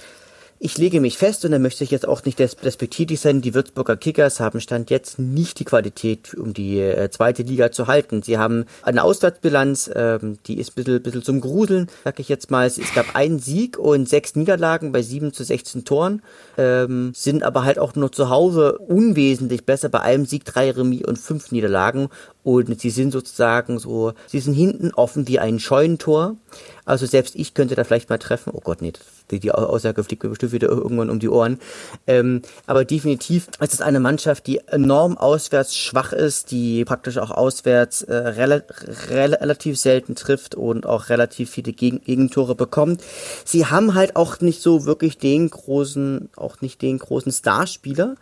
ich 0.62 0.76
lege 0.76 1.00
mich 1.00 1.16
fest, 1.16 1.46
und 1.46 1.52
da 1.52 1.58
möchte 1.58 1.84
ich 1.84 1.90
jetzt 1.90 2.06
auch 2.06 2.22
nicht 2.26 2.38
despektierlich 2.38 3.18
sein, 3.18 3.40
die 3.40 3.54
Würzburger 3.54 3.96
Kickers 3.96 4.40
haben 4.40 4.60
Stand 4.60 4.90
jetzt 4.90 5.18
nicht 5.18 5.58
die 5.58 5.64
Qualität, 5.64 6.34
um 6.34 6.52
die 6.52 6.78
äh, 6.78 7.08
zweite 7.08 7.42
Liga 7.42 7.72
zu 7.72 7.86
halten. 7.86 8.20
Sie 8.20 8.36
haben 8.36 8.66
eine 8.82 9.02
Auswärtsbilanz, 9.02 9.90
ähm, 9.94 10.36
die 10.46 10.58
ist 10.58 10.72
ein 10.72 10.74
bisschen, 10.74 11.02
bisschen 11.02 11.22
zum 11.22 11.40
Gruseln, 11.40 11.88
sag 12.04 12.20
ich 12.20 12.28
jetzt 12.28 12.50
mal. 12.50 12.66
Es 12.66 12.94
gab 12.94 13.16
einen 13.16 13.38
Sieg 13.38 13.78
und 13.78 14.06
sechs 14.06 14.36
Niederlagen 14.36 14.92
bei 14.92 15.00
sieben 15.00 15.32
zu 15.32 15.44
16 15.44 15.86
Toren, 15.86 16.20
ähm, 16.58 17.12
sind 17.16 17.42
aber 17.42 17.64
halt 17.64 17.78
auch 17.78 17.94
nur 17.94 18.12
zu 18.12 18.28
Hause 18.28 18.76
unwesentlich 18.76 19.64
besser, 19.64 19.88
bei 19.88 20.00
einem 20.00 20.26
Sieg 20.26 20.44
drei 20.44 20.72
Remis 20.72 21.06
und 21.06 21.18
fünf 21.18 21.52
Niederlagen 21.52 22.10
und 22.42 22.80
sie 22.80 22.90
sind 22.90 23.12
sozusagen 23.12 23.78
so, 23.78 24.12
sie 24.26 24.40
sind 24.40 24.54
hinten 24.54 24.92
offen 24.94 25.28
wie 25.28 25.38
ein 25.38 25.58
Scheunentor. 25.58 26.36
Also 26.84 27.06
selbst 27.06 27.36
ich 27.36 27.54
könnte 27.54 27.74
da 27.74 27.84
vielleicht 27.84 28.08
mal 28.08 28.18
treffen. 28.18 28.52
Oh 28.54 28.60
Gott, 28.64 28.82
nee, 28.82 28.92
die, 29.30 29.38
die 29.38 29.52
Aussage 29.52 30.02
fliegt 30.02 30.24
mir 30.24 30.30
bestimmt 30.30 30.52
wieder 30.52 30.68
irgendwann 30.68 31.10
um 31.10 31.20
die 31.20 31.28
Ohren. 31.28 31.60
Ähm, 32.06 32.42
aber 32.66 32.84
definitiv 32.84 33.48
ist 33.60 33.74
es 33.74 33.80
eine 33.80 34.00
Mannschaft, 34.00 34.46
die 34.46 34.58
enorm 34.66 35.16
auswärts 35.16 35.76
schwach 35.76 36.12
ist, 36.12 36.50
die 36.50 36.84
praktisch 36.84 37.18
auch 37.18 37.30
auswärts 37.30 38.02
äh, 38.02 38.14
rel 38.14 38.64
rel 39.10 39.34
relativ 39.34 39.78
selten 39.78 40.14
trifft 40.14 40.54
und 40.54 40.86
auch 40.86 41.10
relativ 41.10 41.50
viele 41.50 41.72
Geg 41.72 42.04
Gegentore 42.04 42.54
bekommt. 42.54 43.02
Sie 43.44 43.66
haben 43.66 43.94
halt 43.94 44.16
auch 44.16 44.40
nicht 44.40 44.62
so 44.62 44.84
wirklich 44.84 45.18
den 45.18 45.50
großen, 45.50 46.30
auch 46.36 46.60
nicht 46.60 46.82
den 46.82 46.98
großen 46.98 47.32
Starspieler. 47.32 48.16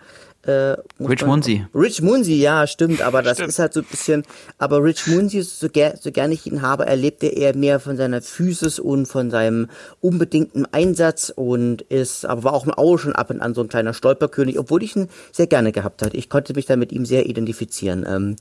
Äh, 0.49 0.77
Rich 0.99 1.27
Munsi. 1.27 1.67
Rich 1.75 2.01
Munsi, 2.01 2.33
ja, 2.37 2.67
stimmt, 2.67 3.03
aber 3.03 3.21
das 3.21 3.37
stimmt. 3.37 3.51
ist 3.51 3.59
halt 3.59 3.75
so 3.75 3.81
ein 3.81 3.87
bisschen, 3.91 4.23
aber 4.57 4.83
Rich 4.83 5.07
Munsi, 5.07 5.43
so, 5.43 5.69
ger 5.69 5.97
so 6.01 6.11
gerne 6.11 6.33
ich 6.33 6.47
ihn 6.47 6.63
habe, 6.63 6.87
erlebt 6.87 7.23
er 7.23 7.37
eher 7.37 7.55
mehr 7.55 7.81
von 7.81 7.99
seiner 7.99 8.23
Physis 8.23 8.79
und 8.79 9.05
von 9.05 9.31
seinem 9.31 9.69
unbedingten 10.01 10.65
Einsatz 10.73 11.31
und 11.37 11.83
ist, 11.83 12.25
aber 12.25 12.45
war 12.45 12.55
auch 12.55 12.65
im 12.65 12.73
Auge 12.73 12.99
schon 12.99 13.13
ab 13.13 13.29
und 13.29 13.43
an 13.43 13.53
so 13.53 13.61
ein 13.61 13.69
kleiner 13.69 13.93
Stolperkönig, 13.93 14.59
obwohl 14.59 14.83
ich 14.83 14.97
ihn 14.97 15.09
sehr 15.33 15.49
gerne 15.49 15.71
gehabt 15.71 16.01
hatte. 16.01 16.17
Ich 16.17 16.31
konnte 16.31 16.55
mich 16.55 16.65
da 16.65 16.77
mit 16.77 16.93
ihm 16.93 17.05
sehr 17.05 17.27
identifizieren. 17.27 18.07
Ähm, 18.09 18.37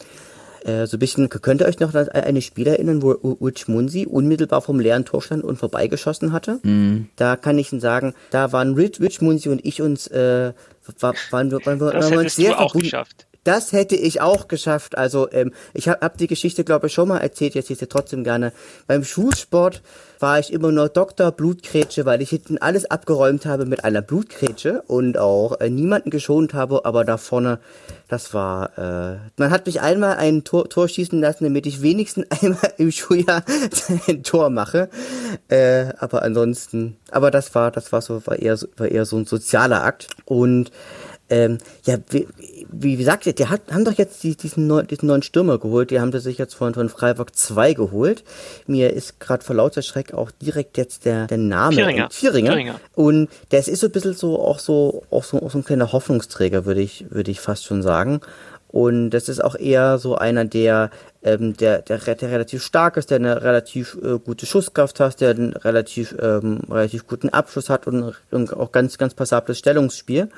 äh, 0.66 0.86
so 0.86 0.98
ein 0.98 1.00
bisschen, 1.00 1.30
könnt 1.30 1.62
ihr 1.62 1.68
euch 1.68 1.80
noch 1.80 1.94
an 1.94 2.10
eine 2.10 2.42
Spiel 2.42 2.68
erinnern, 2.68 3.02
wo 3.02 3.12
Rich 3.12 3.68
Munsi 3.68 4.06
unmittelbar 4.06 4.62
vom 4.62 4.80
leeren 4.80 5.06
Tor 5.06 5.22
stand 5.22 5.44
und 5.44 5.58
vorbeigeschossen 5.58 6.32
hatte? 6.32 6.60
Mhm. 6.64 7.10
Da 7.16 7.36
kann 7.36 7.58
ich 7.58 7.72
Ihnen 7.72 7.82
sagen, 7.82 8.14
da 8.32 8.52
waren 8.52 8.74
Rich, 8.74 9.00
Rich 9.00 9.22
Munsi 9.22 9.50
und 9.50 9.64
ich 9.66 9.82
uns, 9.82 10.08
äh, 10.08 10.54
waren, 11.00 11.16
waren, 11.32 11.52
waren, 11.52 11.80
waren, 11.80 11.80
das 11.80 12.12
waren 12.12 12.20
uns 12.20 12.36
sehr 12.36 12.60
auch 12.60 12.74
geschafft. 12.74 13.27
Das 13.48 13.72
hätte 13.72 13.96
ich 13.96 14.20
auch 14.20 14.50
geschafft. 14.50 14.98
Also 14.98 15.32
ähm, 15.32 15.54
ich 15.74 15.88
habe 15.88 16.02
hab 16.02 16.18
die 16.18 16.28
Geschichte, 16.28 16.66
glaube 16.66 16.88
ich, 16.88 16.94
schon 16.94 17.08
mal 17.08 17.20
erzählt, 17.20 17.56
jetzt 17.56 17.72
ist 17.72 17.80
sie 17.80 17.88
trotzdem 17.88 18.26
gerne. 18.26 18.52
Beim 18.88 19.06
Schulsport 19.06 19.82
war 20.20 20.38
ich 20.38 20.52
immer 20.52 20.74
nur 20.74 20.90
Doktor 20.90 21.32
Blutgrätsche, 21.32 22.06
weil 22.06 22.22
ich 22.22 22.30
hinten 22.32 22.58
alles 22.58 22.92
abgeräumt 22.92 23.46
habe 23.46 23.66
mit 23.66 23.86
einer 23.86 24.02
Blutgrätsche 24.02 24.84
und 24.88 25.18
auch 25.18 25.62
äh, 25.62 25.70
niemanden 25.70 26.10
geschont 26.10 26.54
habe, 26.54 26.84
aber 26.84 27.06
da 27.06 27.16
vorne, 27.16 27.60
das 28.10 28.34
war, 28.34 28.78
äh, 28.78 29.18
man 29.38 29.50
hat 29.50 29.66
mich 29.66 29.80
einmal 29.80 30.18
ein 30.18 30.44
Tor, 30.44 30.68
Tor 30.68 30.90
schießen 30.90 31.22
lassen, 31.22 31.46
damit 31.46 31.66
ich 31.68 31.82
wenigstens 31.82 32.28
einmal 32.42 32.74
im 32.78 32.92
Schuljahr 32.92 33.44
ein 34.10 34.24
Tor 34.24 34.50
mache. 34.50 34.90
Äh, 35.48 35.94
aber 36.00 36.24
ansonsten, 36.24 36.98
aber 37.12 37.32
das 37.32 37.56
war, 37.56 37.72
das 37.72 37.94
war 37.94 38.02
so, 38.02 38.28
war 38.28 38.40
eher, 38.40 38.58
war 38.76 38.90
eher 38.90 39.06
so 39.06 39.16
ein 39.16 39.26
sozialer 39.26 39.86
Akt 39.86 40.10
und 40.26 40.70
ähm, 41.30 41.58
ja, 41.86 41.98
wie, 42.10 42.28
wie 42.72 42.96
gesagt, 42.96 43.26
die 43.26 43.48
hat, 43.48 43.62
haben 43.72 43.86
doch 43.86 43.94
jetzt 43.94 44.24
die, 44.24 44.36
diesen, 44.36 44.68
neu, 44.68 44.84
diesen 44.84 45.08
neuen 45.08 45.24
Stürmer 45.24 45.58
geholt. 45.58 45.92
Die 45.92 46.00
haben 46.00 46.12
sie 46.12 46.20
sich 46.20 46.38
jetzt 46.38 46.54
von, 46.54 46.74
von 46.74 46.90
Freiburg 46.90 47.36
2 47.36 47.74
geholt. 47.74 48.24
Mir 48.66 48.94
ist 48.94 49.20
gerade 49.20 49.44
vor 49.44 49.56
lauter 49.56 49.82
Schreck 49.82 50.14
auch 50.14 50.32
direkt 50.32 50.78
jetzt 50.78 51.06
der, 51.06 51.28
der 51.28 51.38
Name. 51.38 51.76
Vierringer. 51.76 52.10
Vierringer. 52.12 52.80
Und 52.96 53.30
das 53.50 53.68
ist 53.68 53.82
so 53.82 53.88
ein 53.88 53.92
bisschen 53.92 54.14
so 54.14 54.40
auch 54.40 54.60
so, 54.60 55.04
auch 55.12 55.24
so, 55.24 55.42
auch 55.42 55.52
so 55.52 55.58
ein 55.58 55.66
kleiner 55.66 55.92
Hoffnungsträger, 55.92 56.66
würde 56.66 56.82
ich, 56.82 57.06
würde 57.10 57.32
ich 57.32 57.42
fast 57.42 57.66
schon 57.66 57.84
sagen. 57.84 58.22
Und 58.70 59.12
das 59.12 59.30
ist 59.30 59.44
auch 59.44 59.56
eher 59.56 59.98
so 59.98 60.16
einer, 60.16 60.44
der, 60.46 60.92
ähm, 61.24 61.56
der, 61.56 61.82
der, 61.82 61.98
der 61.98 62.32
relativ 62.32 62.64
stark 62.64 62.98
ist, 62.98 63.10
der 63.10 63.18
eine 63.18 63.42
relativ 63.42 63.98
äh, 64.04 64.20
gute 64.20 64.46
Schusskraft 64.46 65.00
hat, 65.00 65.22
der 65.22 65.32
einen 65.32 65.54
relativ, 65.54 66.16
ähm, 66.22 66.60
relativ 66.70 67.08
guten 67.08 67.30
Abschluss 67.30 67.70
hat 67.70 67.88
und, 67.88 68.14
und 68.30 68.54
auch 68.54 68.72
ganz, 68.72 68.98
ganz 68.98 69.14
passables 69.14 69.58
Stellungsspiel 69.60 70.30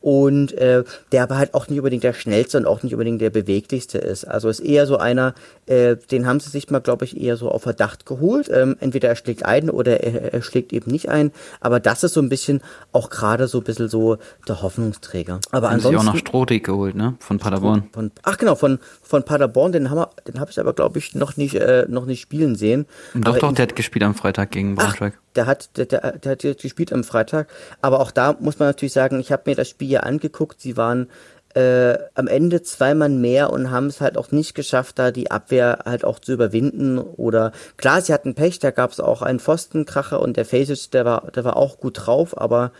und 0.00 0.52
äh, 0.52 0.84
der 1.12 1.22
aber 1.22 1.36
halt 1.38 1.54
auch 1.54 1.68
nicht 1.68 1.78
unbedingt 1.78 2.04
der 2.04 2.12
schnellste 2.12 2.58
und 2.58 2.66
auch 2.66 2.82
nicht 2.82 2.94
unbedingt 2.94 3.20
der 3.20 3.30
beweglichste 3.30 3.98
ist. 3.98 4.24
Also 4.24 4.48
ist 4.48 4.60
eher 4.60 4.86
so 4.86 4.96
einer, 4.96 5.34
äh, 5.66 5.96
den 6.10 6.26
haben 6.26 6.40
sie 6.40 6.50
sich 6.50 6.70
mal, 6.70 6.80
glaube 6.80 7.04
ich, 7.04 7.20
eher 7.20 7.36
so 7.36 7.50
auf 7.50 7.62
Verdacht 7.62 8.06
geholt. 8.06 8.50
Ähm, 8.52 8.76
entweder 8.80 9.08
er 9.08 9.16
schlägt 9.16 9.44
ein 9.44 9.68
oder 9.68 10.02
er, 10.02 10.32
er 10.32 10.42
schlägt 10.42 10.72
eben 10.72 10.90
nicht 10.90 11.08
ein. 11.08 11.32
Aber 11.60 11.80
das 11.80 12.02
ist 12.02 12.14
so 12.14 12.20
ein 12.20 12.28
bisschen 12.28 12.62
auch 12.92 13.10
gerade 13.10 13.46
so 13.46 13.58
ein 13.58 13.64
bisschen 13.64 13.88
so 13.88 14.16
der 14.48 14.62
Hoffnungsträger. 14.62 15.40
Aber 15.50 15.68
haben 15.68 15.74
ansonsten. 15.74 16.00
Sie 16.00 16.08
auch 16.08 16.12
noch 16.12 16.20
Strohdig 16.20 16.64
geholt, 16.64 16.94
ne? 16.94 17.14
Von 17.18 17.38
Paderborn. 17.38 17.84
Von, 17.92 18.10
ach 18.22 18.38
genau, 18.38 18.54
von, 18.54 18.78
von 19.02 19.22
Paderborn, 19.22 19.72
den 19.72 19.90
haben 19.90 19.98
wir, 19.98 20.10
den 20.26 20.40
habe 20.40 20.50
ich 20.50 20.58
aber, 20.58 20.72
glaube 20.72 20.98
ich, 20.98 21.14
noch 21.14 21.36
nicht, 21.36 21.54
äh, 21.56 21.86
noch 21.88 22.06
nicht 22.06 22.20
spielen 22.20 22.56
sehen. 22.56 22.86
Doch, 23.14 23.32
aber 23.32 23.38
doch, 23.38 23.52
der 23.52 23.64
hat 23.64 23.76
gespielt 23.76 24.04
am 24.04 24.14
Freitag 24.14 24.52
gegen 24.52 24.76
Braunschweig. 24.76 25.14
Ach, 25.16 25.29
der 25.36 25.46
hat, 25.46 25.76
der, 25.76 25.86
der, 25.86 26.18
der 26.18 26.32
hat 26.32 26.58
gespielt 26.58 26.92
am 26.92 27.04
Freitag. 27.04 27.48
Aber 27.80 28.00
auch 28.00 28.10
da 28.10 28.36
muss 28.40 28.58
man 28.58 28.68
natürlich 28.68 28.92
sagen, 28.92 29.20
ich 29.20 29.32
habe 29.32 29.42
mir 29.46 29.56
das 29.56 29.68
Spiel 29.68 29.90
ja 29.90 30.00
angeguckt. 30.00 30.60
Sie 30.60 30.76
waren 30.76 31.08
äh, 31.54 31.98
am 32.14 32.28
Ende 32.28 32.62
zwei 32.62 32.94
Mann 32.94 33.20
mehr 33.20 33.50
und 33.50 33.70
haben 33.70 33.86
es 33.86 34.00
halt 34.00 34.16
auch 34.16 34.30
nicht 34.30 34.54
geschafft, 34.54 34.98
da 34.98 35.10
die 35.10 35.30
Abwehr 35.30 35.80
halt 35.84 36.04
auch 36.04 36.18
zu 36.18 36.32
überwinden. 36.32 36.98
Oder 36.98 37.52
klar, 37.76 38.00
sie 38.00 38.12
hatten 38.12 38.34
Pech, 38.34 38.58
da 38.58 38.70
gab 38.70 38.92
es 38.92 39.00
auch 39.00 39.22
einen 39.22 39.40
Pfostenkracher 39.40 40.20
und 40.20 40.36
der 40.36 40.44
Faces, 40.44 40.90
der 40.90 41.04
war, 41.04 41.30
der 41.34 41.44
war 41.44 41.56
auch 41.56 41.78
gut 41.80 42.06
drauf, 42.06 42.38
aber 42.40 42.72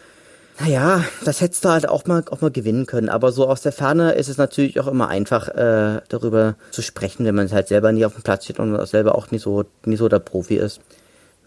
naja, 0.60 1.04
das 1.24 1.40
hättest 1.40 1.64
du 1.64 1.70
halt 1.70 1.88
auch 1.88 2.04
mal, 2.04 2.22
auch 2.30 2.42
mal 2.42 2.50
gewinnen 2.50 2.84
können. 2.84 3.08
Aber 3.08 3.32
so 3.32 3.48
aus 3.48 3.62
der 3.62 3.72
Ferne 3.72 4.12
ist 4.12 4.28
es 4.28 4.36
natürlich 4.36 4.78
auch 4.78 4.88
immer 4.88 5.08
einfach, 5.08 5.48
äh, 5.48 6.02
darüber 6.08 6.54
zu 6.70 6.82
sprechen, 6.82 7.24
wenn 7.24 7.34
man 7.34 7.50
halt 7.50 7.68
selber 7.68 7.92
nie 7.92 8.04
auf 8.04 8.12
dem 8.12 8.22
Platz 8.22 8.44
steht 8.44 8.58
und 8.58 8.86
selber 8.86 9.14
auch 9.14 9.30
nicht 9.30 9.42
so, 9.42 9.64
nicht 9.86 9.98
so 9.98 10.08
der 10.08 10.18
Profi 10.18 10.56
ist. 10.56 10.80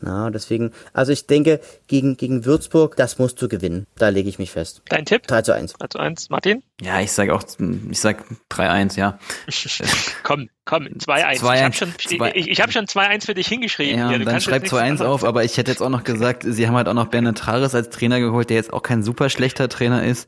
Na, 0.04 0.30
deswegen, 0.30 0.72
also 0.92 1.14
ich 1.14 1.28
denke, 1.28 1.62
gegen, 1.88 2.18
gegen 2.18 2.44
Würzburg, 2.44 2.98
das 2.98 3.20
musst 3.20 3.42
du 3.42 3.48
gewinnen. 3.48 3.88
Da 3.96 4.10
lege 4.10 4.28
ich 4.28 4.38
mich 4.38 4.52
fest. 4.52 4.82
Dein 4.90 5.06
Tipp? 5.06 5.26
3 5.28 5.44
zu 5.44 5.54
1. 5.54 5.74
3 5.80 5.88
zu 5.88 5.98
1. 5.98 6.30
Martin? 6.30 6.62
Ja, 6.82 7.00
ich 7.00 7.14
sage 7.14 7.34
auch, 7.34 7.44
ich 7.90 8.00
sag 8.00 8.26
3-1, 8.52 9.00
ja. 9.00 9.18
komm, 10.24 10.50
komm, 10.66 10.88
2-1. 10.88 11.34
Ich 11.36 11.42
habe 11.42 11.74
schon, 11.74 11.94
ich, 12.34 12.48
ich 12.50 12.62
hab 12.62 12.74
schon 12.74 12.86
2-1 12.86 13.26
für 13.26 13.34
dich 13.34 13.48
hingeschrieben. 13.48 13.98
Ja, 13.98 14.12
ja 14.12 14.20
dann 14.20 14.42
schreib 14.42 14.64
2-1 14.64 15.02
auf, 15.06 15.24
aber 15.24 15.46
ich 15.46 15.56
hätte 15.56 15.72
jetzt 15.72 15.82
auch 15.82 15.90
noch 15.90 16.04
gesagt, 16.04 16.44
sie 16.46 16.68
haben 16.68 16.76
halt 16.76 16.90
auch 16.90 16.94
noch 16.94 17.08
Bernhard 17.08 17.38
Trares 17.38 17.74
als 17.74 17.90
Trainer 17.90 18.20
geholt, 18.20 18.50
der 18.50 18.58
jetzt 18.58 18.74
auch 18.74 18.84
kein 18.84 19.04
super 19.04 19.30
schlechter 19.30 19.70
Trainer 19.70 20.04
ist. 20.04 20.28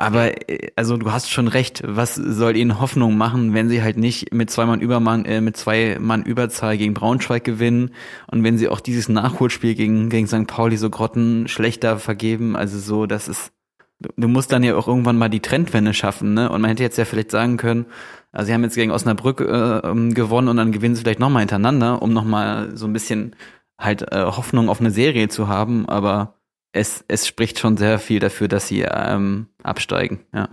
Aber 0.00 0.48
äh, 0.48 0.70
also 0.76 0.96
du 0.96 1.12
hast 1.12 1.30
schon 1.30 1.46
recht, 1.46 1.82
was 1.84 2.14
soll 2.14 2.56
ihnen 2.56 2.80
Hoffnung 2.80 3.18
machen, 3.18 3.52
wenn 3.52 3.68
sie 3.68 3.82
halt 3.82 3.98
nicht 3.98 4.32
mit 4.32 4.50
zwei 4.50 4.64
Mann 4.64 4.80
Übermann, 4.80 5.26
äh, 5.26 5.42
mit 5.42 5.58
zwei 5.58 5.98
Mann 6.00 6.22
Überzahl 6.22 6.78
gegen 6.78 6.94
Braunschweig 6.94 7.44
gewinnen 7.44 7.90
und 8.30 8.42
wenn 8.42 8.56
sie 8.56 8.68
auch 8.68 8.80
dieses 8.80 9.10
Nachholspiel 9.10 9.74
gegen, 9.74 10.08
gegen 10.08 10.26
St. 10.26 10.46
Pauli 10.46 10.78
so 10.78 10.88
grotten 10.88 11.48
schlechter 11.48 11.98
vergeben, 11.98 12.56
also 12.56 12.78
so, 12.78 13.04
das 13.04 13.28
ist, 13.28 13.52
du 13.98 14.26
musst 14.26 14.52
dann 14.52 14.62
ja 14.62 14.74
auch 14.74 14.88
irgendwann 14.88 15.18
mal 15.18 15.28
die 15.28 15.40
Trendwende 15.40 15.92
schaffen, 15.92 16.32
ne? 16.32 16.50
Und 16.50 16.62
man 16.62 16.70
hätte 16.70 16.82
jetzt 16.82 16.96
ja 16.96 17.04
vielleicht 17.04 17.30
sagen 17.30 17.58
können, 17.58 17.84
also 18.32 18.46
sie 18.46 18.54
haben 18.54 18.64
jetzt 18.64 18.76
gegen 18.76 18.92
Osnabrück 18.92 19.42
äh, 19.42 19.78
ähm, 19.86 20.14
gewonnen 20.14 20.48
und 20.48 20.56
dann 20.56 20.72
gewinnen 20.72 20.94
sie 20.94 21.02
vielleicht 21.02 21.20
nochmal 21.20 21.40
hintereinander, 21.40 22.00
um 22.00 22.14
nochmal 22.14 22.74
so 22.74 22.86
ein 22.86 22.94
bisschen 22.94 23.36
halt 23.78 24.10
äh, 24.12 24.24
Hoffnung 24.24 24.70
auf 24.70 24.80
eine 24.80 24.92
Serie 24.92 25.28
zu 25.28 25.48
haben, 25.48 25.86
aber 25.86 26.39
es, 26.72 27.04
es 27.08 27.26
spricht 27.26 27.58
schon 27.58 27.76
sehr 27.76 27.98
viel 27.98 28.20
dafür, 28.20 28.48
dass 28.48 28.68
sie 28.68 28.82
ähm, 28.82 29.48
absteigen, 29.62 30.24
ja. 30.32 30.48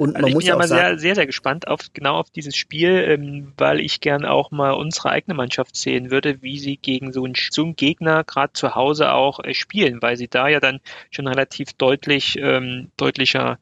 Und 0.00 0.14
man 0.14 0.24
also 0.24 0.28
ich 0.28 0.34
muss 0.34 0.44
bin 0.44 0.48
ja 0.48 0.56
mal 0.56 0.66
sehr, 0.66 0.98
sehr, 0.98 1.14
sehr 1.14 1.26
gespannt 1.26 1.68
auf 1.68 1.80
genau 1.92 2.16
auf 2.16 2.30
dieses 2.30 2.56
Spiel, 2.56 3.04
ähm, 3.06 3.52
weil 3.58 3.80
ich 3.80 4.00
gern 4.00 4.24
auch 4.24 4.50
mal 4.50 4.70
unsere 4.70 5.10
eigene 5.10 5.34
Mannschaft 5.34 5.76
sehen 5.76 6.10
würde, 6.10 6.40
wie 6.40 6.58
sie 6.58 6.78
gegen 6.78 7.12
so 7.12 7.24
einen, 7.24 7.34
so 7.34 7.64
einen 7.64 7.76
Gegner 7.76 8.24
gerade 8.24 8.54
zu 8.54 8.74
Hause 8.74 9.12
auch 9.12 9.44
äh, 9.44 9.52
spielen, 9.52 10.00
weil 10.00 10.16
sie 10.16 10.28
da 10.28 10.48
ja 10.48 10.58
dann 10.58 10.80
schon 11.10 11.26
relativ 11.26 11.74
deutlich 11.74 12.38
ähm, 12.40 12.90
deutlicher, 12.96 13.58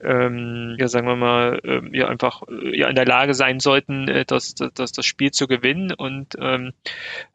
ähm, 0.00 0.76
ja 0.78 0.86
sagen 0.86 1.08
wir 1.08 1.16
mal, 1.16 1.60
ähm, 1.64 1.92
ja 1.92 2.06
einfach 2.06 2.42
äh, 2.48 2.78
ja 2.78 2.88
in 2.88 2.94
der 2.94 3.06
Lage 3.06 3.34
sein 3.34 3.58
sollten, 3.58 4.06
äh, 4.06 4.24
das, 4.24 4.54
das, 4.54 4.92
das 4.92 5.04
Spiel 5.04 5.32
zu 5.32 5.48
gewinnen 5.48 5.92
und 5.92 6.36
ähm, 6.38 6.72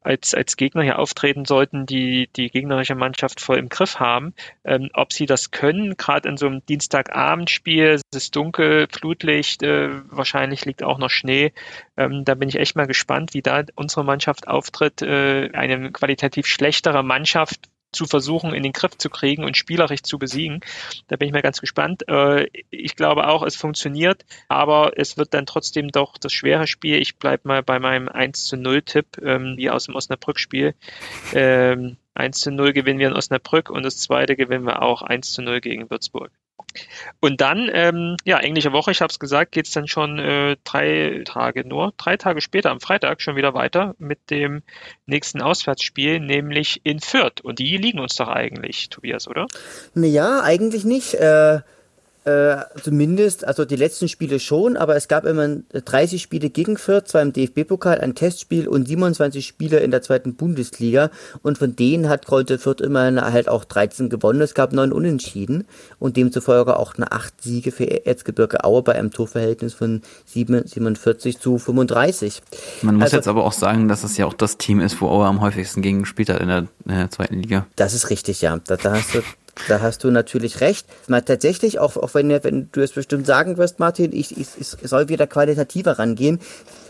als 0.02 0.34
als 0.34 0.56
Gegner 0.56 0.84
hier 0.84 1.00
auftreten 1.00 1.44
sollten, 1.44 1.86
die 1.86 2.30
die 2.38 2.50
gegnerische 2.50 2.96
Mannschaft 2.96 3.42
voll 3.42 3.58
im 3.58 3.68
Griff 3.68 4.00
haben. 4.00 4.34
Ähm, 4.64 4.90
ob 4.94 5.12
sie 5.12 5.26
das 5.26 5.52
können, 5.52 5.98
gerade 5.98 6.30
in 6.30 6.38
so 6.38 6.46
einem 6.48 6.66
Dienstagabendspiel, 6.66 8.00
es 8.00 8.02
ist 8.16 8.36
dunkel, 8.36 8.45
Flutlicht, 8.54 9.64
äh, 9.64 9.90
wahrscheinlich 10.10 10.66
liegt 10.66 10.84
auch 10.84 10.98
noch 10.98 11.10
Schnee. 11.10 11.54
Ähm, 11.98 12.26
da 12.26 12.36
bin 12.36 12.50
ich 12.50 12.58
echt 12.58 12.76
mal 12.76 12.88
gespannt, 12.88 13.34
wie 13.34 13.42
da 13.42 13.64
unsere 13.76 14.04
Mannschaft 14.04 14.48
auftritt. 14.48 15.02
Äh, 15.02 15.52
eine 15.54 15.92
qualitativ 15.92 16.48
schlechtere 16.48 17.04
Mannschaft 17.04 17.70
zu 17.96 18.06
versuchen, 18.06 18.54
in 18.54 18.62
den 18.62 18.74
Griff 18.74 18.98
zu 18.98 19.10
kriegen 19.10 19.44
und 19.44 19.58
spielerisch 19.58 20.04
zu 20.04 20.20
besiegen. 20.20 20.60
Da 21.08 21.16
bin 21.16 21.28
ich 21.28 21.34
mal 21.34 21.42
ganz 21.42 21.62
gespannt. 21.62 22.08
Äh, 22.08 22.48
ich 22.70 22.96
glaube 22.96 23.28
auch, 23.28 23.42
es 23.42 23.56
funktioniert, 23.56 24.26
aber 24.48 24.94
es 24.98 25.18
wird 25.18 25.34
dann 25.34 25.46
trotzdem 25.46 25.90
doch 25.90 26.18
das 26.18 26.34
schwere 26.34 26.68
Spiel. 26.68 27.02
Ich 27.02 27.18
bleibe 27.18 27.48
mal 27.48 27.64
bei 27.64 27.80
meinem 27.80 28.10
1 28.10 28.46
zu 28.46 28.58
0 28.58 28.82
Tipp, 28.84 29.08
ähm, 29.24 29.56
wie 29.58 29.70
aus 29.70 29.86
dem 29.86 29.96
Osnabrück-Spiel. 29.96 30.76
Ähm, 31.34 31.98
1 32.14 32.40
zu 32.40 32.52
0 32.52 32.74
gewinnen 32.74 33.00
wir 33.00 33.08
in 33.08 33.14
Osnabrück 33.14 33.70
und 33.70 33.84
das 33.84 33.98
zweite 33.98 34.36
gewinnen 34.36 34.66
wir 34.66 34.82
auch 34.82 35.02
1 35.02 35.34
zu 35.34 35.42
0 35.42 35.62
gegen 35.62 35.90
Würzburg. 35.90 36.32
Und 37.20 37.42
dann, 37.42 37.70
ähm, 37.74 38.18
ja, 38.26 38.40
englische 38.40 38.74
Woche, 38.74 38.92
ich 38.92 39.02
habe 39.02 39.12
es 39.12 39.20
gesagt, 39.20 39.52
geht's 39.52 39.72
dann 39.72 39.88
schon 39.88 40.20
äh, 40.20 40.58
drei 40.64 41.22
Tage 41.26 41.68
nur, 41.68 41.94
drei 41.98 42.18
Tage 42.18 42.42
später, 42.42 42.72
am 42.72 42.82
Freitag 42.82 43.22
schon 43.22 43.36
wieder 43.36 43.54
weiter 43.54 43.96
mit 43.98 44.30
dem 44.30 44.62
nächsten 45.06 45.42
Auswärtsspiel, 45.42 46.20
nämlich 46.20 46.82
in 46.84 47.00
Fürth. 47.00 47.42
Und 47.42 47.60
die 47.60 47.78
liegen 47.78 48.00
uns 48.00 48.16
doch 48.16 48.28
eigentlich, 48.28 48.90
Tobias, 48.90 49.28
oder? 49.28 49.48
Naja, 49.94 50.42
eigentlich 50.42 50.84
nicht. 50.86 51.14
Äh, 51.16 51.62
äh, 52.26 52.58
zumindest, 52.82 53.46
also 53.46 53.66
die 53.66 53.76
letzten 53.76 54.08
Spiele 54.08 54.40
schon, 54.40 54.78
aber 54.78 54.96
es 54.96 55.08
gab 55.08 55.26
immer 55.26 55.48
30 55.74 56.20
Spiele 56.20 56.50
gegen 56.50 56.76
Fürth, 56.76 57.08
zwar 57.08 57.22
im 57.22 57.34
DFB-Pokal, 57.34 58.02
ein 58.02 58.16
Testspiel 58.16 58.68
und 58.68 58.88
27 58.88 59.46
Spiele 59.46 59.78
in 59.78 59.92
der 59.92 60.02
zweiten 60.02 60.34
Bundesliga 60.34 61.12
und 61.44 61.60
von 61.60 61.76
denen 61.76 62.10
hat 62.10 62.26
Greuther 62.26 62.58
Fürth 62.58 62.82
immerhin 62.82 63.22
halt 63.22 63.48
auch 63.48 63.64
13 63.64 64.10
gewonnen. 64.10 64.42
Es 64.42 64.56
gab 64.56 64.74
neun 64.74 64.92
Unentschieden 64.92 65.66
und 66.00 66.18
demzufolge 66.18 66.78
auch 66.78 66.96
eine 66.96 67.12
acht 67.12 67.44
Siege 67.44 67.72
für 67.72 67.86
Erzgebirge 68.08 68.64
Aue 68.64 68.82
bei 68.82 68.96
einem 68.96 69.12
Torverhältnis 69.12 69.76
von 69.76 70.02
47 70.26 71.40
zu 71.40 71.60
35. 71.60 72.42
Man 72.82 72.96
muss 72.96 73.04
also, 73.04 73.18
jetzt 73.18 73.28
aber 73.28 73.44
auch 73.44 73.54
sagen, 73.54 73.88
dass 73.88 74.04
es 74.04 74.18
ja 74.18 74.26
auch 74.26 74.34
das 74.34 74.58
Team 74.58 74.80
ist, 74.80 75.00
wo 75.00 75.10
Aue 75.10 75.28
am 75.28 75.42
häufigsten 75.42 75.84
gegen 75.84 76.00
gespielt 76.02 76.30
hat 76.30 76.42
in 76.42 76.48
der, 76.48 76.58
in 76.86 76.98
der 76.98 77.12
zweiten 77.12 77.36
Liga. 77.36 77.68
Das 77.76 77.94
ist 77.94 78.10
richtig, 78.10 78.42
ja. 78.42 78.60
Da, 78.66 78.78
da 78.78 78.94
hast 78.94 79.14
du 79.14 79.22
da 79.68 79.82
hast 79.82 80.04
du 80.04 80.12
natürlich 80.12 80.62
recht. 80.62 80.88
Mal 81.08 81.22
tatsächlich, 81.22 81.80
auch, 81.80 81.98
auch 81.98 82.14
wenn, 82.14 82.30
wenn 82.44 82.70
du 82.72 82.82
es 82.82 82.92
bestimmt 82.92 83.26
sagen 83.26 83.58
wirst, 83.58 83.80
Martin, 83.80 84.12
ich, 84.14 84.38
ich, 84.38 84.48
ich 84.58 84.68
soll 84.68 85.10
wieder 85.10 85.28
qualitativer 85.28 85.98
rangehen. 85.98 86.40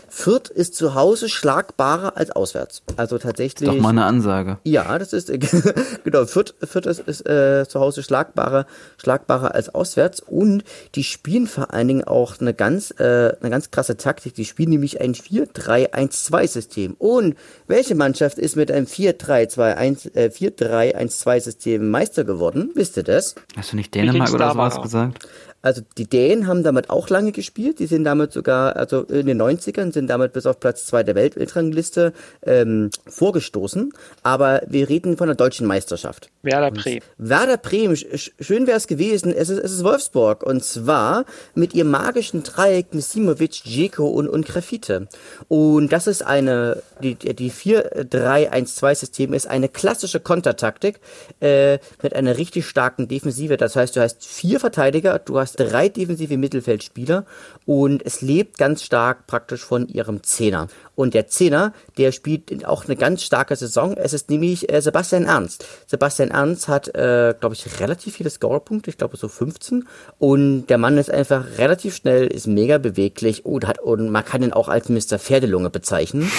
Fürth 0.08 0.48
ist 0.48 0.74
zu 0.74 0.94
Hause 0.94 1.28
schlagbarer 1.28 2.16
als 2.16 2.30
auswärts. 2.30 2.82
Also 2.96 3.18
tatsächlich. 3.18 3.68
Doch 3.68 3.76
mal 3.76 3.90
eine 3.90 4.04
Ansage. 4.04 4.58
Ja, 4.64 4.98
das 4.98 5.12
ist 5.12 5.30
genau. 6.04 6.26
Fürth, 6.26 6.54
Fürth 6.62 6.86
ist, 6.86 7.00
ist 7.00 7.28
äh, 7.28 7.66
zu 7.68 7.80
Hause 7.80 8.02
schlagbarer, 8.02 8.66
schlagbarer 8.98 9.54
als 9.54 9.74
auswärts 9.74 10.20
und 10.20 10.64
die 10.94 11.04
spielen 11.04 11.46
vor 11.46 11.72
allen 11.72 11.88
Dingen 11.88 12.04
auch 12.04 12.40
eine 12.40 12.54
ganz, 12.54 12.92
äh, 12.98 13.34
eine 13.40 13.50
ganz 13.50 13.70
krasse 13.70 13.96
Taktik. 13.96 14.34
Die 14.34 14.44
spielen 14.44 14.70
nämlich 14.70 15.00
ein 15.00 15.14
4-3-1-2-System. 15.14 16.94
Und 16.98 17.36
welche 17.66 17.94
Mannschaft 17.94 18.38
ist 18.38 18.56
mit 18.56 18.70
einem 18.70 18.86
4-3-2-1 18.86 20.14
äh, 20.14 20.30
4-3-1-2-System 20.30 21.90
Meister 21.90 22.24
geworden? 22.24 22.70
Wisst 22.74 22.96
ihr 22.96 23.02
das? 23.02 23.34
Hast 23.56 23.72
du 23.72 23.76
nicht 23.76 23.94
Dänemark 23.94 24.32
oder 24.32 24.52
sowas 24.52 24.80
gesagt? 24.80 25.26
Also 25.66 25.82
die 25.98 26.08
Dänen 26.08 26.46
haben 26.46 26.62
damit 26.62 26.90
auch 26.90 27.08
lange 27.08 27.32
gespielt. 27.32 27.80
Die 27.80 27.86
sind 27.86 28.04
damit 28.04 28.30
sogar, 28.30 28.76
also 28.76 29.02
in 29.02 29.26
den 29.26 29.42
90ern, 29.42 29.92
sind 29.92 30.06
damit 30.06 30.32
bis 30.32 30.46
auf 30.46 30.60
Platz 30.60 30.86
zwei 30.86 31.02
der 31.02 31.16
Weltrangliste 31.16 32.12
ähm, 32.42 32.90
vorgestoßen. 33.08 33.92
Aber 34.22 34.62
wir 34.68 34.88
reden 34.88 35.16
von 35.16 35.26
der 35.26 35.34
deutschen 35.34 35.66
Meisterschaft. 35.66 36.30
Werder 36.42 36.70
Bremen. 36.70 37.00
Werder 37.18 37.56
Bremen, 37.56 37.96
schön 37.96 38.68
wäre 38.68 38.76
es 38.76 38.86
gewesen. 38.86 39.34
Es 39.34 39.48
ist, 39.48 39.58
es 39.58 39.72
ist 39.72 39.82
Wolfsburg. 39.82 40.44
Und 40.44 40.62
zwar 40.62 41.24
mit 41.56 41.74
ihrem 41.74 41.90
magischen 41.90 42.44
Dreieck 42.44 42.86
Simovic, 42.92 43.64
Dzeko 43.64 44.06
und, 44.06 44.28
und 44.28 44.46
Grafite. 44.46 45.08
Und 45.48 45.92
das 45.92 46.06
ist 46.06 46.24
eine, 46.24 46.80
die, 47.02 47.14
die 47.14 47.50
4-3-1-2-System 47.50 49.32
ist 49.34 49.46
eine 49.46 49.68
klassische 49.68 50.20
Kontertaktik 50.20 51.00
äh, 51.40 51.78
mit 52.02 52.14
einer 52.14 52.38
richtig 52.38 52.66
starken 52.66 53.08
Defensive. 53.08 53.56
Das 53.56 53.76
heißt, 53.76 53.96
du 53.96 54.00
hast 54.00 54.24
vier 54.24 54.60
Verteidiger, 54.60 55.18
du 55.18 55.38
hast 55.38 55.56
drei 55.56 55.88
defensive 55.88 56.36
Mittelfeldspieler 56.36 57.26
und 57.66 58.04
es 58.04 58.22
lebt 58.22 58.58
ganz 58.58 58.82
stark 58.82 59.26
praktisch 59.26 59.64
von 59.64 59.88
ihrem 59.88 60.22
Zehner. 60.22 60.68
Und 60.94 61.12
der 61.12 61.26
Zehner, 61.26 61.74
der 61.98 62.12
spielt 62.12 62.64
auch 62.64 62.86
eine 62.86 62.96
ganz 62.96 63.22
starke 63.22 63.54
Saison. 63.54 63.94
Es 63.96 64.14
ist 64.14 64.30
nämlich 64.30 64.72
äh, 64.72 64.80
Sebastian 64.80 65.24
Ernst. 65.24 65.66
Sebastian 65.86 66.30
Ernst 66.30 66.68
hat, 66.68 66.88
äh, 66.88 67.34
glaube 67.38 67.54
ich, 67.54 67.80
relativ 67.80 68.16
viele 68.16 68.30
Scorerpunkte, 68.30 68.88
ich 68.88 68.96
glaube 68.96 69.18
so 69.18 69.28
15. 69.28 69.86
Und 70.18 70.66
der 70.68 70.78
Mann 70.78 70.96
ist 70.96 71.10
einfach 71.10 71.44
relativ 71.58 71.96
schnell, 71.96 72.26
ist 72.26 72.46
mega 72.46 72.78
beweglich 72.78 73.44
und 73.44 73.66
hat 73.66 73.78
und 73.80 74.10
man 74.10 74.24
kann 74.24 74.42
ihn 74.42 74.54
auch 74.54 74.68
als 74.68 74.88
Mr. 74.88 75.18
Pferdelunge 75.18 75.68
bezeichnen 75.68 76.30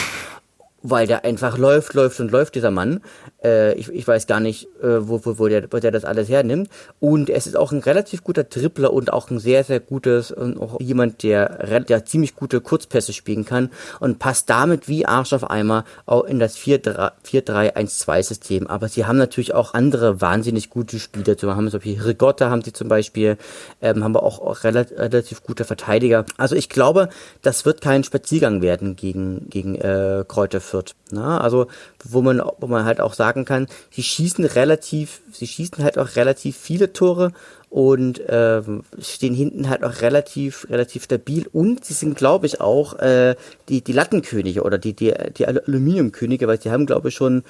weil 0.84 1.07
der 1.07 1.25
einfach 1.25 1.57
läuft, 1.57 1.93
läuft 1.93 2.19
und 2.19 2.32
läuft, 2.32 2.55
dieser 2.55 2.71
Mann. 2.71 3.01
Äh, 3.43 3.73
ich, 3.73 3.89
ich 3.89 4.07
weiß 4.07 4.28
gar 4.28 4.39
nicht, 4.39 4.67
äh, 4.82 5.07
wo, 5.07 5.25
wo, 5.25 5.39
wo, 5.39 5.47
der, 5.47 5.71
wo 5.71 5.78
der 5.78 5.91
das 5.91 6.05
alles 6.05 6.30
hernimmt. 6.30 6.69
Und 6.99 7.30
es 7.30 7.47
ist 7.47 7.57
auch 7.57 7.71
ein 7.71 7.80
relativ 7.80 8.23
guter 8.23 8.47
Tripler 8.47 8.93
und 8.93 9.11
auch 9.11 9.30
ein 9.30 9.39
sehr, 9.39 9.63
sehr 9.63 9.80
gutes, 9.80 10.32
und 10.32 10.59
auch 10.59 10.80
jemand, 10.80 11.23
der, 11.23 11.82
der 11.82 12.05
ziemlich 12.05 12.36
gute 12.36 12.61
Kurzpässe 12.61 13.13
spielen 13.13 13.45
kann 13.45 13.69
und 13.99 14.19
passt 14.19 14.49
damit 14.49 14.88
wie 14.88 15.05
Arsch 15.05 15.34
auf 15.34 15.49
Eimer 15.49 15.86
auch 16.05 16.25
in 16.25 16.39
das 16.39 16.57
4-3-1-2-System. 16.57 18.67
Aber 18.67 18.88
sie 18.88 19.05
haben 19.05 19.17
natürlich 19.17 19.53
auch 19.53 19.73
andere 19.73 20.21
wahnsinnig 20.21 20.69
gute 20.69 20.99
Spieler. 20.99 21.38
Zum 21.38 21.49
Beispiel 21.49 21.97
so 21.97 22.05
Rigotta 22.05 22.49
haben 22.49 22.61
sie 22.61 22.73
zum 22.73 22.88
Beispiel, 22.88 23.38
ähm, 23.82 24.03
haben 24.03 24.13
wir 24.13 24.23
auch, 24.23 24.39
auch 24.39 24.63
relativ, 24.63 24.97
relativ 24.97 25.43
gute 25.43 25.65
Verteidiger. 25.65 26.25
Also 26.38 26.55
ich 26.55 26.69
glaube, 26.69 27.09
das 27.41 27.65
wird 27.65 27.82
kein 27.82 28.03
Spaziergang 28.03 28.61
werden 28.61 28.95
gegen, 28.95 29.49
gegen 29.49 29.75
äh, 29.75 30.23
Kräuter 30.28 30.61
Fürth. 30.68 30.95
Na, 31.11 31.39
also 31.39 31.68
wo 32.03 32.22
man, 32.22 32.41
wo 32.59 32.68
man 32.68 32.86
halt 32.86 33.01
auch 33.01 33.13
sagen 33.13 33.45
kann, 33.45 33.68
sie 33.91 34.03
schießen 34.03 34.45
relativ, 34.45 35.22
sie 35.32 35.47
schießen 35.47 35.84
halt 35.84 35.97
auch 35.97 36.15
relativ 36.15 36.57
viele 36.57 36.93
Tore 36.93 37.32
und 37.70 38.22
ähm, 38.30 38.84
stehen 38.99 39.34
hinten 39.34 39.70
halt 39.70 39.84
auch 39.84 40.01
relativ 40.01 40.68
relativ 40.70 41.03
stabil. 41.03 41.45
Und 41.51 41.84
sie 41.84 41.93
sind 41.93 42.18
glaube 42.18 42.45
ich 42.45 42.61
auch 42.61 42.97
äh, 42.99 43.36
die 43.68 43.84
die 43.84 43.91
Lattenkönige 43.91 44.63
oder 44.63 44.78
die 44.78 44.93
die 44.93 45.13
die 45.38 45.45
Aluminiumkönige 45.45 46.47
weil 46.47 46.61
sie 46.61 46.72
haben 46.72 46.86
glaube 46.86 47.09
ich 47.09 47.15
schon 47.15 47.43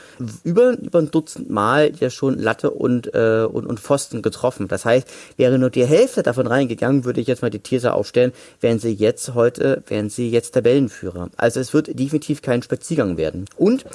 über 0.43 0.78
über 0.80 0.99
ein 0.99 1.11
Dutzend 1.11 1.49
Mal 1.49 1.91
ja 1.99 2.09
schon 2.09 2.39
Latte 2.39 2.72
und 2.72 3.13
äh, 3.13 3.47
und, 3.49 3.68
und 3.68 3.80
Pfosten 3.80 4.22
getroffen. 4.22 4.68
Das 4.68 4.86
heißt 4.86 5.07
wäre 5.38 5.59
nur 5.59 5.70
die 5.70 5.86
Hälfte 5.86 6.24
davon 6.24 6.47
reingegangen 6.47 7.05
würde 7.05 7.22
ich 7.22 7.28
jetzt 7.28 7.41
mal 7.41 7.49
die 7.49 7.59
These 7.59 7.93
aufstellen 7.93 8.32
wären 8.59 8.80
sie 8.80 8.93
jetzt 8.93 9.36
heute 9.36 9.84
wären 9.88 10.09
sie 10.09 10.30
jetzt 10.30 10.53
Tabellenführer. 10.53 11.30
Also 11.38 11.59
es 11.59 11.74
wird 11.74 11.97
definitiv 11.99 12.41
kein 12.41 12.63
Spaziergang 12.63 13.18
werden. 13.18 13.45
Und 13.55 13.86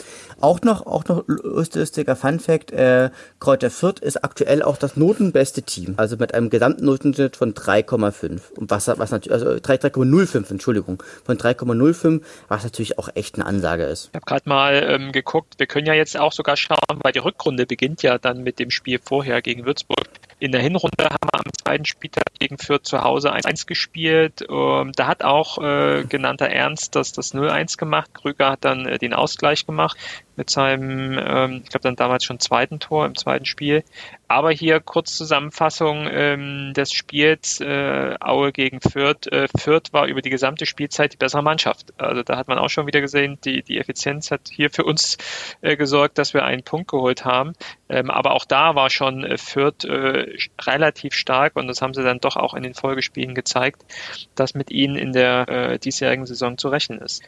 auch 0.40 0.62
noch 0.62 0.86
auch 0.86 1.04
noch 1.06 1.24
lustiger 1.26 2.16
Fun 2.16 2.40
Fact 2.40 2.70
äh, 2.72 3.10
Kräuter 3.40 3.70
Fürth 3.70 4.00
ist 4.00 4.24
aktuell 4.24 4.62
auch 4.62 4.76
das 4.76 4.96
notenbeste 4.96 5.62
Team. 5.62 5.94
Also 5.96 6.11
also 6.12 6.20
mit 6.20 6.34
einem 6.34 6.50
Gesamtnotenschnitt 6.50 7.36
von 7.36 7.54
3,5. 7.54 8.52
Und 8.58 8.70
was, 8.70 8.86
was 8.86 9.10
natürlich, 9.10 9.32
also 9.32 9.52
3,05, 9.52 10.50
Entschuldigung, 10.50 11.02
von 11.24 11.38
3,05, 11.38 12.20
was 12.48 12.64
natürlich 12.64 12.98
auch 12.98 13.08
echt 13.14 13.36
eine 13.36 13.46
Ansage 13.46 13.84
ist. 13.84 14.10
Ich 14.10 14.14
habe 14.14 14.26
gerade 14.26 14.48
mal 14.48 14.86
ähm, 14.86 15.12
geguckt, 15.12 15.54
wir 15.56 15.66
können 15.66 15.86
ja 15.86 15.94
jetzt 15.94 16.18
auch 16.18 16.32
sogar 16.32 16.56
schauen, 16.56 17.00
weil 17.02 17.12
die 17.12 17.20
Rückrunde 17.20 17.64
beginnt 17.64 18.02
ja 18.02 18.18
dann 18.18 18.42
mit 18.42 18.58
dem 18.58 18.70
Spiel 18.70 19.00
vorher 19.02 19.40
gegen 19.40 19.64
Würzburg. 19.64 20.06
In 20.38 20.52
der 20.52 20.60
Hinrunde 20.60 21.04
haben 21.04 21.28
wir 21.32 21.38
am 21.38 21.52
zweiten 21.64 21.84
Spieltag 21.84 22.24
gegen 22.38 22.58
Fürth 22.58 22.84
zu 22.84 23.02
Hause 23.02 23.32
1-1 23.32 23.66
gespielt. 23.66 24.44
Ähm, 24.50 24.92
da 24.94 25.06
hat 25.06 25.22
auch 25.22 25.58
äh, 25.62 26.04
genannter 26.04 26.46
Ernst 26.46 26.96
das, 26.96 27.12
das 27.12 27.32
0-1 27.32 27.78
gemacht. 27.78 28.12
Krüger 28.12 28.50
hat 28.50 28.64
dann 28.64 28.84
äh, 28.86 28.98
den 28.98 29.14
Ausgleich 29.14 29.64
gemacht 29.66 29.96
mit 30.36 30.50
seinem, 30.50 31.18
ähm, 31.18 31.60
ich 31.64 31.70
glaube 31.70 31.84
dann 31.84 31.96
damals 31.96 32.24
schon 32.24 32.40
zweiten 32.40 32.80
Tor 32.80 33.06
im 33.06 33.16
zweiten 33.16 33.44
Spiel. 33.44 33.84
Aber 34.28 34.50
hier 34.50 34.80
kurz 34.80 35.14
Zusammenfassung 35.14 36.08
ähm, 36.10 36.72
des 36.74 36.92
Spiels 36.92 37.60
äh, 37.60 38.16
Aue 38.18 38.52
gegen 38.52 38.80
Fürth. 38.80 39.26
Äh, 39.30 39.46
Fürth 39.54 39.92
war 39.92 40.06
über 40.06 40.22
die 40.22 40.30
gesamte 40.30 40.64
Spielzeit 40.64 41.12
die 41.12 41.18
bessere 41.18 41.42
Mannschaft. 41.42 41.92
Also 41.98 42.22
da 42.22 42.38
hat 42.38 42.48
man 42.48 42.56
auch 42.56 42.70
schon 42.70 42.86
wieder 42.86 43.02
gesehen, 43.02 43.38
die, 43.44 43.62
die 43.62 43.78
Effizienz 43.78 44.30
hat 44.30 44.48
hier 44.50 44.70
für 44.70 44.84
uns 44.84 45.18
äh, 45.60 45.76
gesorgt, 45.76 46.16
dass 46.16 46.32
wir 46.32 46.44
einen 46.44 46.62
Punkt 46.62 46.90
geholt 46.90 47.26
haben. 47.26 47.52
Ähm, 47.90 48.10
aber 48.10 48.32
auch 48.32 48.46
da 48.46 48.74
war 48.74 48.88
schon 48.88 49.22
äh, 49.22 49.36
Fürth 49.36 49.84
äh, 49.84 50.34
relativ 50.62 51.12
stark 51.12 51.56
und 51.56 51.66
das 51.66 51.82
haben 51.82 51.92
sie 51.92 52.02
dann 52.02 52.20
doch 52.20 52.36
auch 52.36 52.54
in 52.54 52.62
den 52.62 52.72
Folgespielen 52.72 53.34
gezeigt, 53.34 53.82
dass 54.34 54.54
mit 54.54 54.70
ihnen 54.70 54.96
in 54.96 55.12
der 55.12 55.48
äh, 55.48 55.78
diesjährigen 55.78 56.24
Saison 56.24 56.56
zu 56.56 56.70
rechnen 56.70 57.00
ist. 57.00 57.22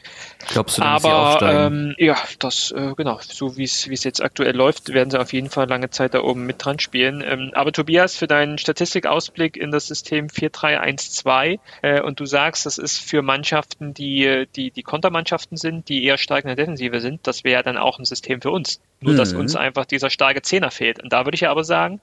Glaubst 0.48 0.78
du, 0.78 0.82
dass 0.82 1.05
Aber, 1.05 1.09
sie 1.09 1.14
aufsteigen? 1.14 1.90
Ähm, 1.90 1.94
ja, 1.98 2.16
das 2.38 2.70
äh, 2.70 2.93
genau, 2.95 3.18
so 3.20 3.57
wie 3.57 3.64
es 3.64 4.05
jetzt 4.05 4.22
aktuell 4.22 4.55
läuft, 4.55 4.92
werden 4.92 5.11
sie 5.11 5.20
auf 5.20 5.32
jeden 5.32 5.51
Fall 5.51 5.68
lange 5.68 5.90
Zeit 5.90 6.14
da 6.14 6.20
oben 6.22 6.47
mit 6.47 6.64
dran 6.64 6.78
spielen. 6.78 7.22
Ähm, 7.26 7.51
aber 7.55 7.72
Tobias, 7.72 8.16
für 8.16 8.26
deinen 8.26 8.59
Statistikausblick 8.59 9.57
in 9.57 9.70
das 9.70 9.86
System 9.86 10.28
4-3-1-2 10.28 11.59
äh, 11.82 12.01
und 12.01 12.20
du 12.20 12.26
sagst, 12.26 12.66
das 12.66 12.78
ist 12.78 12.99
für 12.99 13.22
Mannschaften, 13.22 13.95
die 13.95 14.47
die 14.55 14.70
die 14.70 14.82
Kontermannschaften 14.82 15.57
sind, 15.57 15.88
die 15.88 16.05
eher 16.05 16.18
stark 16.18 16.45
in 16.45 16.49
der 16.49 16.57
Defensive 16.57 17.01
sind, 17.01 17.26
das 17.26 17.45
wäre 17.45 17.62
dann 17.62 17.76
auch 17.76 17.99
ein 17.99 18.05
System 18.05 18.40
für 18.40 18.51
uns. 18.51 18.80
Nur, 19.01 19.12
mhm. 19.12 19.18
dass 19.18 19.32
uns 19.34 19.55
einfach 19.57 19.84
dieser 19.84 20.09
starke 20.09 20.40
Zehner 20.42 20.70
fehlt. 20.70 21.03
Und 21.03 21.12
da 21.12 21.26
würde 21.26 21.34
ich 21.34 21.42
ja 21.42 21.51
aber 21.51 21.64
sagen, 21.64 22.01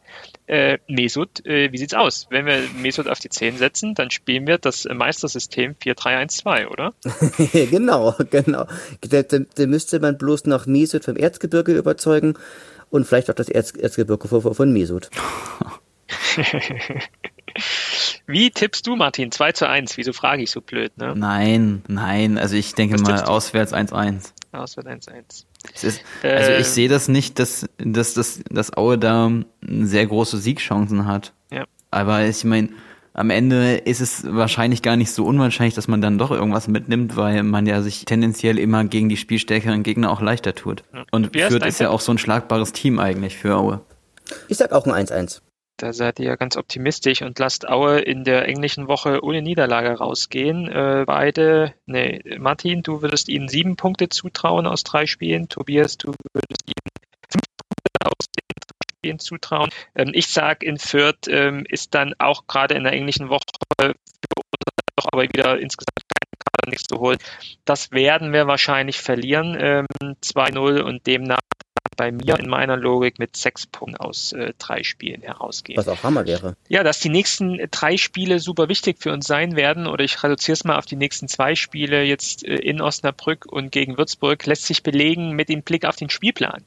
äh, 0.51 0.79
Mesut, 0.87 1.45
äh, 1.45 1.71
wie 1.71 1.77
sieht's 1.77 1.93
aus? 1.93 2.27
Wenn 2.29 2.45
wir 2.45 2.61
Mesut 2.81 3.07
auf 3.07 3.19
die 3.19 3.29
10 3.29 3.57
setzen, 3.57 3.95
dann 3.95 4.11
spielen 4.11 4.45
wir 4.47 4.57
das 4.57 4.85
Meistersystem 4.85 5.75
4-3-1-2, 5.81 6.67
oder? 6.67 6.93
genau, 7.71 8.13
genau. 8.29 8.67
Da, 8.99 9.23
da, 9.23 9.39
da, 9.39 9.65
müsste 9.65 10.01
man 10.01 10.17
bloß 10.17 10.47
noch 10.47 10.65
Mesut 10.65 11.05
vom 11.05 11.15
Erzgebirge 11.15 11.77
überzeugen 11.77 12.33
und 12.89 13.07
vielleicht 13.07 13.29
auch 13.29 13.35
das 13.35 13.47
Erz, 13.47 13.71
Erzgebirge 13.71 14.27
von, 14.27 14.53
von 14.53 14.73
Mesut. 14.73 15.09
Wie 18.27 18.51
tippst 18.51 18.85
du, 18.85 18.97
Martin? 18.97 19.31
2 19.31 19.53
zu 19.53 19.69
1. 19.69 19.95
Wieso 19.95 20.11
frage 20.11 20.43
ich 20.43 20.51
so 20.51 20.59
blöd, 20.59 20.97
ne? 20.97 21.13
Nein, 21.15 21.81
nein. 21.87 22.37
Also 22.37 22.57
ich 22.57 22.75
denke 22.75 22.95
Was 22.95 23.01
mal 23.03 23.23
auswärts 23.23 23.73
1-1. 23.73 24.33
Auswärts 24.51 25.07
1-1. 25.07 25.45
Ist, 25.81 26.01
also 26.23 26.51
ich 26.51 26.59
äh, 26.59 26.63
sehe 26.63 26.89
das 26.89 27.07
nicht, 27.07 27.39
dass, 27.39 27.67
dass, 27.77 28.13
dass, 28.13 28.41
dass 28.49 28.75
Aue 28.75 28.97
da 28.97 29.31
sehr 29.61 30.05
große 30.05 30.37
Siegchancen 30.37 31.05
hat. 31.05 31.33
Ja. 31.51 31.65
Aber 31.91 32.25
ich 32.25 32.43
meine, 32.43 32.69
am 33.13 33.29
Ende 33.29 33.75
ist 33.75 33.99
es 33.99 34.23
wahrscheinlich 34.25 34.81
gar 34.81 34.95
nicht 34.95 35.11
so 35.11 35.25
unwahrscheinlich, 35.25 35.75
dass 35.75 35.87
man 35.87 36.01
dann 36.01 36.17
doch 36.17 36.31
irgendwas 36.31 36.67
mitnimmt, 36.67 37.15
weil 37.15 37.43
man 37.43 37.65
ja 37.65 37.81
sich 37.81 38.05
tendenziell 38.05 38.57
immer 38.57 38.85
gegen 38.85 39.09
die 39.09 39.17
spielstärkeren 39.17 39.83
Gegner 39.83 40.11
auch 40.11 40.21
leichter 40.21 40.55
tut. 40.55 40.83
Ja. 40.93 41.03
Und 41.11 41.35
Fürth 41.35 41.65
ist 41.65 41.79
ja 41.79 41.89
auch 41.89 42.01
so 42.01 42.13
ein 42.13 42.17
schlagbares 42.17 42.71
Team 42.71 42.99
eigentlich 42.99 43.37
für 43.37 43.55
Aue. 43.55 43.81
Ich 44.47 44.57
sag 44.57 44.71
auch 44.71 44.87
ein 44.87 45.07
1-1. 45.07 45.41
Da 45.81 45.93
seid 45.93 46.19
ihr 46.19 46.27
ja 46.27 46.35
ganz 46.35 46.57
optimistisch 46.57 47.23
und 47.23 47.39
lasst 47.39 47.67
Aue 47.67 48.01
in 48.01 48.23
der 48.23 48.47
englischen 48.47 48.87
Woche 48.87 49.23
ohne 49.23 49.41
Niederlage 49.41 49.97
rausgehen. 49.97 50.67
Äh, 50.67 51.05
beide, 51.07 51.73
nee, 51.87 52.21
Martin, 52.37 52.83
du 52.83 53.01
würdest 53.01 53.29
ihnen 53.29 53.47
sieben 53.47 53.77
Punkte 53.77 54.07
zutrauen 54.07 54.67
aus 54.67 54.83
drei 54.83 55.07
Spielen. 55.07 55.49
Tobias, 55.49 55.97
du 55.97 56.13
würdest 56.33 56.67
ihnen 56.67 56.91
fünf 57.27 57.45
Punkte 57.57 58.05
aus 58.05 58.27
den 58.27 58.47
drei 58.59 58.95
Spielen 58.95 59.19
zutrauen. 59.19 59.69
Ähm, 59.95 60.11
ich 60.13 60.27
sag, 60.27 60.61
in 60.61 60.77
Fürth 60.77 61.27
ähm, 61.27 61.65
ist 61.67 61.95
dann 61.95 62.13
auch 62.19 62.45
gerade 62.45 62.75
in 62.75 62.83
der 62.83 62.93
englischen 62.93 63.29
Woche 63.29 63.41
für 63.79 63.87
uns 63.89 63.95
doch 64.95 65.07
aber 65.11 65.23
wieder 65.23 65.59
insgesamt 65.59 65.97
nichts 66.67 66.83
zu 66.87 66.99
holen. 66.99 67.17
Das 67.65 67.91
werden 67.91 68.33
wir 68.33 68.45
wahrscheinlich 68.45 69.01
verlieren, 69.01 69.57
ähm, 69.59 69.87
2-0 70.21 70.81
und 70.81 71.07
demnach 71.07 71.40
bei 71.97 72.11
mir 72.11 72.39
in 72.39 72.49
meiner 72.49 72.77
Logik 72.77 73.19
mit 73.19 73.35
sechs 73.35 73.67
Punkten 73.67 73.97
aus 73.97 74.33
äh, 74.33 74.53
drei 74.57 74.83
Spielen 74.83 75.21
herausgehen. 75.21 75.77
Was 75.77 75.87
auch 75.87 76.03
Hammer 76.03 76.25
wäre. 76.25 76.55
Ja, 76.69 76.83
dass 76.83 76.99
die 76.99 77.09
nächsten 77.09 77.59
drei 77.69 77.97
Spiele 77.97 78.39
super 78.39 78.69
wichtig 78.69 78.97
für 78.99 79.11
uns 79.11 79.27
sein 79.27 79.55
werden, 79.55 79.87
oder 79.87 80.03
ich 80.03 80.23
reduziere 80.23 80.53
es 80.53 80.63
mal 80.63 80.77
auf 80.77 80.85
die 80.85 80.95
nächsten 80.95 81.27
zwei 81.27 81.55
Spiele 81.55 82.03
jetzt 82.03 82.45
äh, 82.45 82.55
in 82.55 82.81
Osnabrück 82.81 83.45
und 83.45 83.71
gegen 83.71 83.97
Würzburg, 83.97 84.45
lässt 84.45 84.65
sich 84.65 84.83
belegen 84.83 85.31
mit 85.31 85.49
dem 85.49 85.63
Blick 85.63 85.85
auf 85.85 85.95
den 85.95 86.09
Spielplan. 86.09 86.63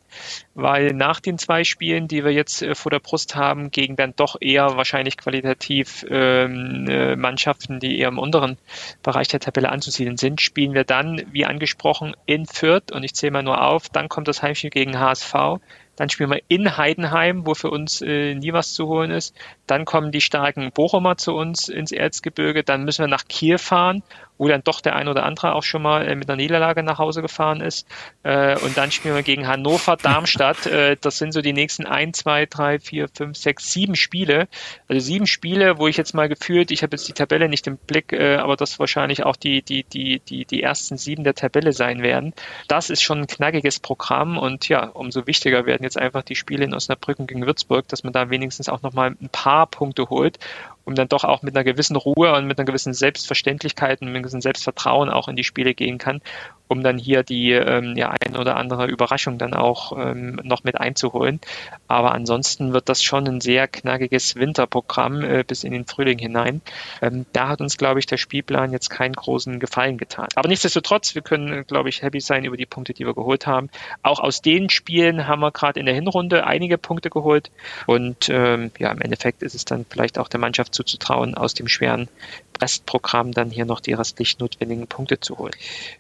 Weil 0.55 0.93
nach 0.93 1.21
den 1.21 1.39
zwei 1.39 1.65
Spielen, 1.65 2.07
die 2.07 2.25
wir 2.25 2.33
jetzt 2.33 2.63
äh, 2.63 2.75
vor 2.75 2.91
der 2.91 3.01
Brust 3.01 3.35
haben, 3.35 3.71
gegen 3.71 3.97
dann 3.97 4.15
doch 4.17 4.37
eher 4.41 4.77
wahrscheinlich 4.77 5.17
qualitativ 5.17 6.05
ähm, 6.09 6.87
äh, 6.89 7.17
Mannschaften, 7.17 7.81
die 7.81 7.99
eher 7.99 8.09
im 8.09 8.19
unteren 8.19 8.59
Bereich 9.03 9.29
der 9.29 9.41
Tabelle 9.41 9.71
anzusiedeln 9.71 10.17
sind, 10.17 10.41
spielen 10.41 10.75
wir 10.75 10.85
dann, 10.85 11.23
wie 11.33 11.45
angesprochen, 11.45 12.15
in 12.27 12.47
Fürth 12.47 12.93
und 12.93 13.03
ich 13.03 13.15
zähle 13.15 13.33
mal 13.33 13.43
nur 13.43 13.63
auf, 13.63 13.89
dann 13.89 14.09
kommt 14.09 14.29
das 14.29 14.43
Heimspiel 14.43 14.71
gegen 14.71 14.99
HSV 14.99 15.14
HSV. 15.15 15.61
Dann 15.97 16.09
spielen 16.11 16.31
wir 16.31 16.43
in 16.49 16.77
Heidenheim, 16.77 17.47
wo 17.47 17.55
für 17.55 17.71
uns 17.71 18.03
äh, 18.03 18.35
nie 18.35 18.53
was 18.53 18.75
zu 18.75 18.89
holen 18.89 19.13
ist. 19.13 19.35
Dann 19.67 19.85
kommen 19.85 20.11
die 20.11 20.21
starken 20.21 20.73
Bochumer 20.73 21.17
zu 21.17 21.35
uns 21.35 21.69
ins 21.69 21.93
Erzgebirge. 21.93 22.65
Dann 22.65 22.85
müssen 22.85 23.05
wir 23.05 23.09
nach 23.09 23.29
Kiel 23.29 23.59
fahren 23.59 24.03
wo 24.39 24.49
dann 24.49 24.63
doch 24.65 24.81
der 24.81 24.97
ein 24.97 25.09
oder 25.09 25.25
andere 25.25 25.55
auch 25.55 25.63
schon 25.63 25.83
mal 25.83 26.07
äh, 26.07 26.15
mit 26.15 26.29
einer 26.29 26.37
Niederlage 26.37 26.83
nach 26.83 26.99
Hause 26.99 27.23
gefahren 27.23 27.61
ist. 27.61 27.87
Äh, 28.23 28.59
und 28.61 28.77
dann 28.77 28.91
spielen 28.91 29.15
wir 29.15 29.23
gegen 29.23 29.47
Hannover, 29.47 29.97
Darmstadt. 29.97 30.67
Äh, 30.75 30.97
das 31.01 31.19
sind 31.19 31.33
so 31.33 31.41
die 31.41 31.53
nächsten 31.53 31.87
ein, 31.87 32.15
zwei, 32.15 32.47
drei, 32.47 32.81
vier, 32.81 33.09
fünf, 33.09 33.37
sechs, 33.37 33.73
sieben 33.73 33.95
Spiele. 33.95 34.49
Also 34.89 35.01
sieben 35.01 35.27
Spiele, 35.27 35.79
wo 35.79 35.87
ich 35.87 35.97
jetzt 35.97 36.15
mal 36.15 36.29
gefühlt, 36.29 36.71
ich 36.71 36.83
habe 36.83 36.97
jetzt 36.97 37.07
die 37.07 37.13
Tabelle 37.13 37.49
nicht 37.49 37.67
im 37.67 37.77
Blick, 37.77 38.13
aber 38.13 38.57
das 38.57 38.79
wahrscheinlich 38.79 39.25
auch 39.25 39.37
die, 39.37 39.63
die, 39.63 39.85
die, 39.85 40.21
die, 40.21 40.47
die 40.47 40.63
ersten 40.63 40.97
sieben 40.97 41.23
der 41.23 41.35
Tabelle 41.35 41.73
sein 41.73 42.03
werden. 42.03 42.33
Das 42.67 42.91
ist 42.91 43.03
schon 43.03 43.21
ein 43.21 43.27
knackiges 43.27 43.79
Programm 43.79 44.37
und 44.37 44.69
ja, 44.69 44.87
umso 44.87 45.27
wichtiger 45.27 45.67
werden 45.67 45.85
jetzt 45.85 45.99
einfach 45.99 46.23
die 46.23 46.37
Spiele 46.37 46.65
in 46.65 46.75
Osnabrück 46.75 47.19
gegen 47.27 47.47
Würzburg, 47.47 47.87
dass 47.89 48.03
man 48.03 48.13
da 48.13 48.31
wenigstens 48.31 48.69
auch 48.69 48.83
nochmal 48.83 49.15
ein 49.21 49.29
paar 49.31 49.67
Punkte 49.67 50.09
holt 50.09 50.39
um 50.85 50.95
dann 50.95 51.09
doch 51.09 51.25
auch 51.25 51.43
mit 51.43 51.57
einer 51.57 51.65
gewissen 51.65 51.97
Ruhe 51.97 52.33
und 52.35 52.47
mit 52.47 52.59
einer 52.59 52.67
gewissen 52.67 52.93
Selbstverständlichkeit 52.93 54.01
und 54.01 54.09
mit 54.09 54.17
einem 54.17 54.23
gewissen 54.23 54.41
Selbstvertrauen 54.41 55.11
auch 55.11 55.29
in 55.29 55.37
die 55.37 55.45
Spiele 55.45 55.75
gehen 55.75 55.99
kann, 55.99 56.21
um 56.69 56.83
dann 56.83 56.99
hier 56.99 57.23
die 57.23 57.53
ähm, 57.53 57.95
ja, 57.97 58.15
ein 58.25 58.37
oder 58.37 58.57
andere 58.57 58.87
Überraschung 58.87 59.39
dann 59.39 59.55
auch 59.55 59.93
ähm, 59.99 60.41
noch 60.43 60.65
mit 60.65 60.81
einzuholen. 60.81 61.41
Aber 61.89 62.13
ansonsten 62.13 62.73
wird 62.73 62.89
das 62.89 63.03
schon 63.03 63.27
ein 63.29 63.41
sehr 63.41 63.69
knackiges 63.69 64.37
Winterprogramm 64.37 65.23
äh, 65.23 65.45
bis 65.47 65.65
in 65.65 65.73
den 65.73 65.87
Frühling 65.87 66.19
hinein. 66.19 66.63
Ähm, 67.03 67.27
da 67.33 67.49
hat 67.49 67.61
uns, 67.61 67.77
glaube 67.77 68.01
ich, 68.01 68.07
der 68.07 68.17
Spielplan 68.17 68.73
jetzt 68.73 68.89
keinen 68.89 69.13
großen 69.13 69.61
Gefallen 69.61 69.99
getan. 69.99 70.29
Aber 70.35 70.49
nichtsdestotrotz, 70.49 71.15
wir 71.15 71.23
können, 71.23 71.67
glaube 71.67 71.89
ich, 71.91 72.03
happy 72.03 72.21
sein 72.21 72.45
über 72.45 72.57
die 72.57 72.67
Punkte, 72.67 72.95
die 72.95 73.07
wir 73.07 73.15
geholt 73.15 73.47
haben. 73.47 73.69
Auch 74.03 74.21
aus 74.21 74.41
den 74.41 74.71
Spielen 74.71 75.29
haben 75.29 75.41
wir 75.41 75.53
gerade 75.53 75.79
in 75.79 75.87
der 75.87 75.95
Hinrunde 75.95 76.47
einige 76.47 76.79
Punkte 76.79 77.11
geholt. 77.11 77.51
Und 77.87 78.29
ähm, 78.31 78.71
ja, 78.79 78.91
im 78.91 79.01
Endeffekt 79.01 79.43
ist 79.43 79.55
es 79.55 79.65
dann 79.65 79.85
vielleicht 79.89 80.19
auch 80.19 80.29
der 80.29 80.41
Mannschaft 80.41 80.75
zuzutrauen, 80.75 81.35
aus 81.35 81.55
dem 81.55 81.69
schweren 81.69 82.09
Restprogramm 82.65 83.33
dann 83.33 83.51
hier 83.51 83.67
noch 83.67 83.81
die 83.81 83.93
restlich 83.93 84.39
notwendigen 84.39 84.87
Punkte 84.87 85.21
zu 85.21 85.37
holen. 85.37 85.53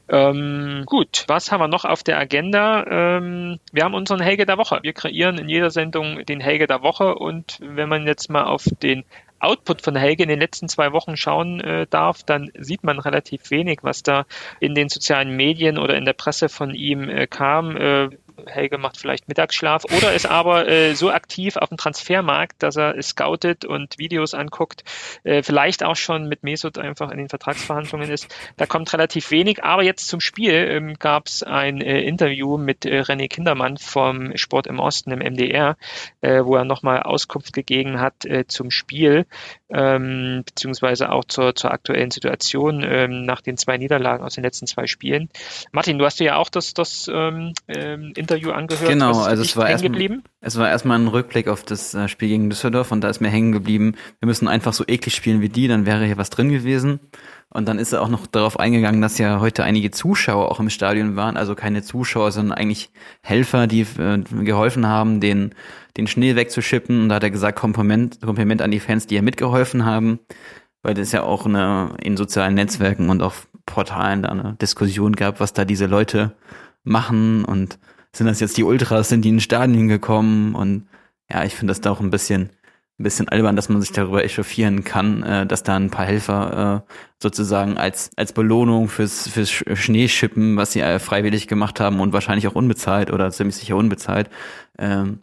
Ähm, 0.09 0.85
gut, 0.87 1.25
was 1.29 1.53
haben 1.53 1.61
wir 1.61 1.69
noch 1.69 1.85
auf 1.85 2.03
der 2.03 2.19
Agenda? 2.19 2.87
Ähm, 2.87 3.61
wir 3.71 3.85
haben 3.85 3.95
unseren 3.95 4.21
Helge 4.21 4.47
der 4.47 4.57
Woche. 4.57 4.79
Wir 4.83 4.95
kreieren 4.95 5.37
in 5.37 5.51
jeder 5.51 5.71
Sendung 5.71 6.25
den 6.25 6.41
Helge 6.41 6.67
der 6.67 6.83
Woche 6.83 7.17
und 7.17 7.59
wenn 7.61 7.91
man 7.91 8.07
jetzt 8.07 8.31
mal 8.31 8.45
auf 8.45 8.65
den 8.83 9.05
Output 9.41 9.83
von 9.83 9.95
Helge 9.95 10.23
in 10.23 10.31
den 10.31 10.41
letzten 10.41 10.71
zwei 10.71 10.93
Wochen 10.93 11.19
schauen 11.19 11.61
äh, 11.61 11.87
darf, 11.87 12.23
dann 12.23 12.51
sieht 12.59 12.83
man 12.83 12.99
relativ 12.99 13.51
wenig, 13.51 13.81
was 13.83 14.03
da 14.03 14.25
in 14.59 14.75
den 14.75 14.89
sozialen 14.89 15.37
Medien 15.37 15.77
oder 15.77 15.97
in 15.97 16.07
der 16.07 16.15
Presse 16.15 16.49
von 16.49 16.75
ihm 16.75 17.11
äh, 17.11 17.27
kam. 17.27 17.77
Äh, 17.77 18.09
Helge 18.47 18.78
macht 18.78 18.97
vielleicht 18.97 19.28
Mittagsschlaf. 19.28 19.85
Oder 19.97 20.12
ist 20.12 20.26
aber 20.26 20.68
äh, 20.68 20.95
so 20.95 21.11
aktiv 21.11 21.57
auf 21.57 21.68
dem 21.68 21.78
Transfermarkt, 21.78 22.62
dass 22.62 22.76
er 22.76 23.01
scoutet 23.03 23.64
und 23.64 23.99
Videos 23.99 24.35
anguckt, 24.35 24.85
äh, 25.24 25.43
vielleicht 25.43 25.82
auch 25.82 25.97
schon 25.97 26.28
mit 26.28 26.43
Mesut 26.43 26.78
einfach 26.78 27.11
in 27.11 27.18
den 27.18 27.28
Vertragsverhandlungen 27.28 28.11
ist. 28.11 28.35
Da 28.57 28.66
kommt 28.66 28.93
relativ 28.93 29.30
wenig, 29.30 29.62
aber 29.64 29.82
jetzt 29.82 30.09
zum 30.09 30.20
Spiel 30.20 30.53
ähm, 30.53 30.95
gab 30.99 31.26
es 31.26 31.43
ein 31.43 31.80
äh, 31.80 32.03
Interview 32.03 32.59
mit 32.59 32.85
äh, 32.85 33.01
René 33.01 33.28
Kindermann 33.28 33.76
vom 33.78 34.37
Sport 34.37 34.66
im 34.66 34.78
Osten 34.78 35.11
im 35.11 35.20
MDR, 35.20 35.76
äh, 36.20 36.45
wo 36.45 36.57
er 36.57 36.64
nochmal 36.64 37.03
Auskunft 37.03 37.53
gegeben 37.53 38.01
hat 38.01 38.24
äh, 38.24 38.47
zum 38.47 38.70
Spiel, 38.70 39.26
ähm, 39.75 40.43
beziehungsweise 40.47 41.11
auch 41.11 41.25
zur, 41.25 41.55
zur 41.55 41.72
aktuellen 41.72 42.11
Situation 42.11 42.85
ähm, 42.87 43.25
nach 43.25 43.41
den 43.41 43.57
zwei 43.57 43.77
Niederlagen 43.77 44.25
aus 44.25 44.35
den 44.35 44.45
letzten 44.45 44.66
zwei 44.66 44.87
Spielen. 44.87 45.29
Martin, 45.72 45.99
du 45.99 46.05
hast 46.05 46.20
dir 46.20 46.25
ja 46.25 46.37
auch 46.37 46.49
das, 46.49 46.75
das 46.75 47.11
ähm, 47.12 47.53
ähm 47.68 48.12
Interview 48.16 48.53
angehört. 48.53 48.89
Genau, 48.89 49.22
also 49.22 49.43
es 49.43 49.57
war, 49.57 49.68
erst, 49.68 49.85
es 50.41 50.59
war 50.59 50.68
erstmal 50.68 50.99
ein 50.99 51.09
Rückblick 51.09 51.49
auf 51.49 51.64
das 51.64 51.93
äh, 51.95 52.09
Spiel 52.09 52.29
gegen 52.29 52.51
Düsseldorf 52.51 52.93
und 52.93 53.03
da 53.03 53.09
ist 53.09 53.20
mir 53.20 53.31
hängen 53.31 53.53
geblieben, 53.53 53.97
wir 54.20 54.27
müssen 54.27 54.47
einfach 54.47 54.72
so 54.72 54.85
eklig 54.87 55.14
spielen 55.14 55.41
wie 55.41 55.49
die, 55.49 55.66
dann 55.66 55.87
wäre 55.87 56.05
hier 56.05 56.18
was 56.18 56.31
drin 56.31 56.51
gewesen. 56.51 57.01
Und 57.55 57.66
dann 57.68 57.78
ist 57.78 57.92
er 57.92 58.02
auch 58.02 58.09
noch 58.09 58.26
darauf 58.26 58.59
eingegangen, 58.59 59.00
dass 59.00 59.16
ja 59.16 59.38
heute 59.38 59.62
einige 59.62 59.92
Zuschauer 59.92 60.50
auch 60.50 60.59
im 60.59 60.70
Stadion 60.70 61.14
waren, 61.14 61.36
also 61.36 61.55
keine 61.55 61.84
Zuschauer, 61.84 62.32
sondern 62.32 62.59
eigentlich 62.59 62.90
Helfer, 63.22 63.68
die 63.68 63.82
äh, 63.96 64.18
geholfen 64.42 64.88
haben, 64.88 65.20
den, 65.20 65.55
den 65.96 66.09
Schnee 66.09 66.34
wegzuschippen. 66.34 67.02
Und 67.02 67.09
da 67.11 67.14
hat 67.14 67.22
er 67.22 67.30
gesagt, 67.30 67.57
Kompliment, 67.57 68.20
Kompliment 68.20 68.61
an 68.61 68.72
die 68.72 68.80
Fans, 68.80 69.07
die 69.07 69.14
ja 69.14 69.22
mitgeholfen 69.22 69.84
haben, 69.84 70.18
weil 70.82 70.98
es 70.98 71.12
ja 71.12 71.22
auch 71.22 71.46
eine, 71.46 71.94
in 72.02 72.16
sozialen 72.16 72.55
Netzwerken 72.55 73.09
und 73.09 73.22
auf 73.22 73.46
Portalen 73.66 74.22
da 74.22 74.30
eine 74.30 74.57
Diskussion 74.61 75.14
gab, 75.14 75.38
was 75.38 75.52
da 75.52 75.64
diese 75.64 75.86
Leute 75.86 76.32
machen. 76.82 77.44
Und 77.44 77.78
sind 78.12 78.26
das 78.26 78.40
jetzt 78.40 78.57
die 78.57 78.64
Ultras, 78.64 79.09
sind 79.09 79.24
die 79.24 79.28
in 79.28 79.36
den 79.36 79.40
Stadion 79.40 79.86
gekommen? 79.86 80.57
Und 80.57 80.88
ja, 81.30 81.44
ich 81.44 81.55
finde 81.55 81.70
das 81.70 81.80
da 81.80 81.92
auch 81.92 82.00
ein 82.00 82.11
bisschen, 82.11 82.50
ein 82.99 83.03
bisschen 83.03 83.28
albern, 83.28 83.57
dass 83.57 83.68
man 83.68 83.80
sich 83.80 83.92
darüber 83.92 84.22
echauffieren 84.22 84.84
kann, 84.84 85.22
äh, 85.22 85.47
dass 85.47 85.64
da 85.64 85.74
ein 85.76 85.90
paar 85.90 86.07
Helfer 86.07 86.84
äh, 86.86 86.92
sozusagen 87.20 87.76
als, 87.76 88.11
als 88.16 88.32
Belohnung 88.32 88.88
fürs, 88.88 89.28
fürs 89.28 89.51
Schneeschippen, 89.51 90.57
was 90.57 90.72
sie 90.72 90.80
äh, 90.80 90.99
freiwillig 91.01 91.49
gemacht 91.49 91.80
haben 91.80 91.99
und 92.01 92.12
wahrscheinlich 92.12 92.47
auch 92.47 92.55
unbezahlt 92.55 93.12
oder 93.12 93.30
ziemlich 93.30 93.57
sicher 93.57 93.76
unbezahlt, 93.76 94.30
ähm, 94.78 95.18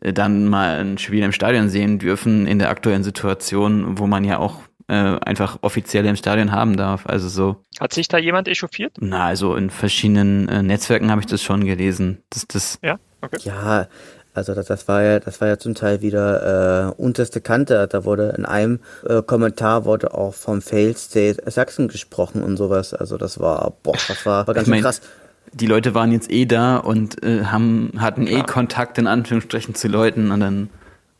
äh, 0.00 0.12
dann 0.12 0.48
mal 0.48 0.78
ein 0.78 0.98
Spiel 0.98 1.24
im 1.24 1.32
Stadion 1.32 1.68
sehen 1.68 1.98
dürfen 1.98 2.46
in 2.46 2.60
der 2.60 2.70
aktuellen 2.70 3.02
Situation, 3.02 3.98
wo 3.98 4.06
man 4.06 4.24
ja 4.24 4.38
auch 4.38 4.60
äh, 4.88 4.94
einfach 4.94 5.58
offiziell 5.62 6.06
im 6.06 6.16
Stadion 6.16 6.52
haben 6.52 6.76
darf. 6.76 7.06
Also 7.06 7.28
so. 7.28 7.56
Hat 7.80 7.92
sich 7.92 8.06
da 8.06 8.18
jemand 8.18 8.46
echauffiert? 8.46 8.96
Na, 9.00 9.26
also 9.26 9.56
in 9.56 9.70
verschiedenen 9.70 10.48
äh, 10.48 10.62
Netzwerken 10.62 11.10
habe 11.10 11.20
ich 11.20 11.26
das 11.26 11.42
schon 11.42 11.64
gelesen. 11.64 12.22
Das, 12.30 12.46
das 12.46 12.78
ja, 12.82 12.98
okay. 13.20 13.38
Ja, 13.42 13.88
also 14.36 14.54
das, 14.54 14.66
das 14.66 14.86
war 14.88 15.02
ja, 15.02 15.20
das 15.20 15.40
war 15.40 15.48
ja 15.48 15.58
zum 15.58 15.74
Teil 15.74 16.02
wieder 16.02 16.90
äh, 16.90 17.00
unterste 17.00 17.40
Kante. 17.40 17.88
Da 17.90 18.04
wurde 18.04 18.34
in 18.36 18.44
einem 18.44 18.80
äh, 19.08 19.22
Kommentar 19.22 19.84
wurde 19.84 20.14
auch 20.14 20.34
vom 20.34 20.62
Failed 20.62 20.98
State 20.98 21.50
Sachsen 21.50 21.88
gesprochen 21.88 22.42
und 22.42 22.56
sowas. 22.56 22.94
Also 22.94 23.16
das 23.16 23.40
war, 23.40 23.72
boah, 23.82 23.96
das 24.08 24.26
war, 24.26 24.46
war 24.46 24.54
ganz 24.54 24.66
Ich 24.66 24.70
mein, 24.70 24.82
krass. 24.82 25.00
die 25.52 25.66
Leute 25.66 25.94
waren 25.94 26.12
jetzt 26.12 26.30
eh 26.30 26.44
da 26.46 26.76
und 26.76 27.22
äh, 27.24 27.44
haben, 27.44 27.92
hatten 27.98 28.26
eh 28.26 28.42
Kontakt 28.42 28.98
in 28.98 29.06
Anführungsstrichen 29.06 29.74
zu 29.74 29.88
Leuten 29.88 30.30
und 30.30 30.40
dann 30.40 30.70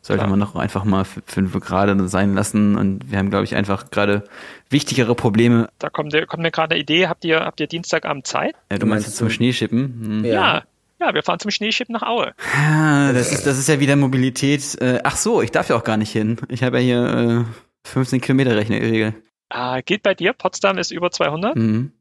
sollte 0.03 0.21
Klar. 0.21 0.31
man 0.31 0.41
doch 0.41 0.55
einfach 0.55 0.85
mal 0.85 1.05
fünf 1.05 1.59
gerade 1.61 2.07
sein 2.09 2.35
lassen 2.35 2.77
und 2.77 3.11
wir 3.11 3.19
haben, 3.19 3.31
glaube 3.31 3.45
ich, 3.45 3.57
einfach 3.57 3.91
gerade 3.91 4.23
wichtigere 4.71 5.17
Probleme. 5.17 5.69
Da 5.81 5.91
kommt, 5.91 6.13
kommt 6.29 6.43
mir 6.43 6.53
gerade 6.53 6.75
eine 6.75 6.81
Idee. 6.81 7.09
Habt 7.09 7.25
ihr, 7.25 7.41
habt 7.41 7.59
ihr 7.59 7.67
Dienstagabend 7.67 8.27
Zeit? 8.27 8.55
Äh, 8.69 8.79
du 8.79 8.87
meinst 8.87 9.07
jetzt 9.07 9.17
zum 9.17 9.31
Schneeschippen? 9.31 10.23
Hm. 10.23 10.25
Ja. 10.25 10.33
Ja. 10.33 10.63
Ja, 10.99 11.13
wir 11.13 11.23
fahren 11.23 11.39
zum 11.39 11.51
Schneeschippen 11.51 11.93
nach 11.93 12.03
Aue. 12.03 12.35
Ja, 12.55 13.13
das 13.13 13.33
ist, 13.33 13.47
das 13.47 13.59
ist 13.59 13.69
ja 13.69 13.81
wieder 13.81 13.97
Mobilität. 13.97 14.81
Äh, 14.81 15.01
ach 15.05 15.17
so, 15.17 15.43
ich 15.43 15.51
darf 15.51 15.69
ja 15.69 15.77
auch 15.77 15.85
gar 15.85 15.97
nicht 15.97 16.13
hin. 16.13 16.39
Ich 16.49 16.63
habe 16.63 16.79
ja 16.79 16.83
hier 16.83 17.45
äh, 17.87 17.89
15 17.89 18.21
Kilometer 18.21 18.57
Regel. 18.57 19.15
Ah, 19.49 19.81
geht 19.81 20.03
bei 20.03 20.15
dir? 20.15 20.33
Potsdam 20.33 20.79
ist 20.79 20.91
über 20.91 21.11
200. 21.11 21.55
Mhm. 21.57 21.93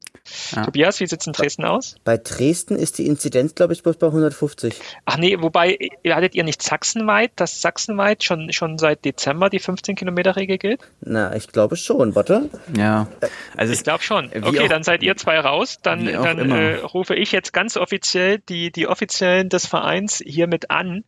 Ja. 0.54 0.64
Tobias, 0.64 1.00
wie 1.00 1.06
sieht's 1.06 1.26
in 1.26 1.32
Dresden 1.32 1.64
aus? 1.64 1.96
Bei 2.04 2.16
Dresden 2.16 2.76
ist 2.76 2.98
die 2.98 3.06
Inzidenz, 3.06 3.54
glaube 3.54 3.72
ich, 3.72 3.82
bloß 3.82 3.96
bei 3.96 4.06
150. 4.06 4.74
Ach 5.04 5.16
nee, 5.16 5.36
wobei, 5.40 5.78
hattet 6.08 6.34
ihr 6.34 6.44
nicht 6.44 6.62
sachsenweit, 6.62 7.32
dass 7.36 7.60
sachsenweit 7.60 8.24
schon, 8.24 8.52
schon 8.52 8.78
seit 8.78 9.04
Dezember 9.04 9.50
die 9.50 9.60
15-Kilometer-Regel 9.60 10.58
gilt? 10.58 10.80
Na, 11.00 11.34
ich 11.34 11.48
glaube 11.48 11.76
schon, 11.76 12.14
warte. 12.14 12.48
Ja. 12.76 13.08
Also 13.56 13.72
Ich 13.72 13.80
es, 13.80 13.84
glaube 13.84 14.02
schon. 14.02 14.26
Okay, 14.26 14.60
auch- 14.60 14.68
dann 14.68 14.82
seid 14.82 15.02
ihr 15.02 15.16
zwei 15.16 15.38
raus. 15.40 15.78
Dann, 15.82 16.06
dann 16.06 16.50
äh, 16.50 16.76
rufe 16.76 17.14
ich 17.14 17.32
jetzt 17.32 17.52
ganz 17.52 17.76
offiziell 17.76 18.38
die, 18.48 18.70
die 18.70 18.86
Offiziellen 18.86 19.48
des 19.48 19.66
Vereins 19.66 20.22
hiermit 20.24 20.70
an. 20.70 21.04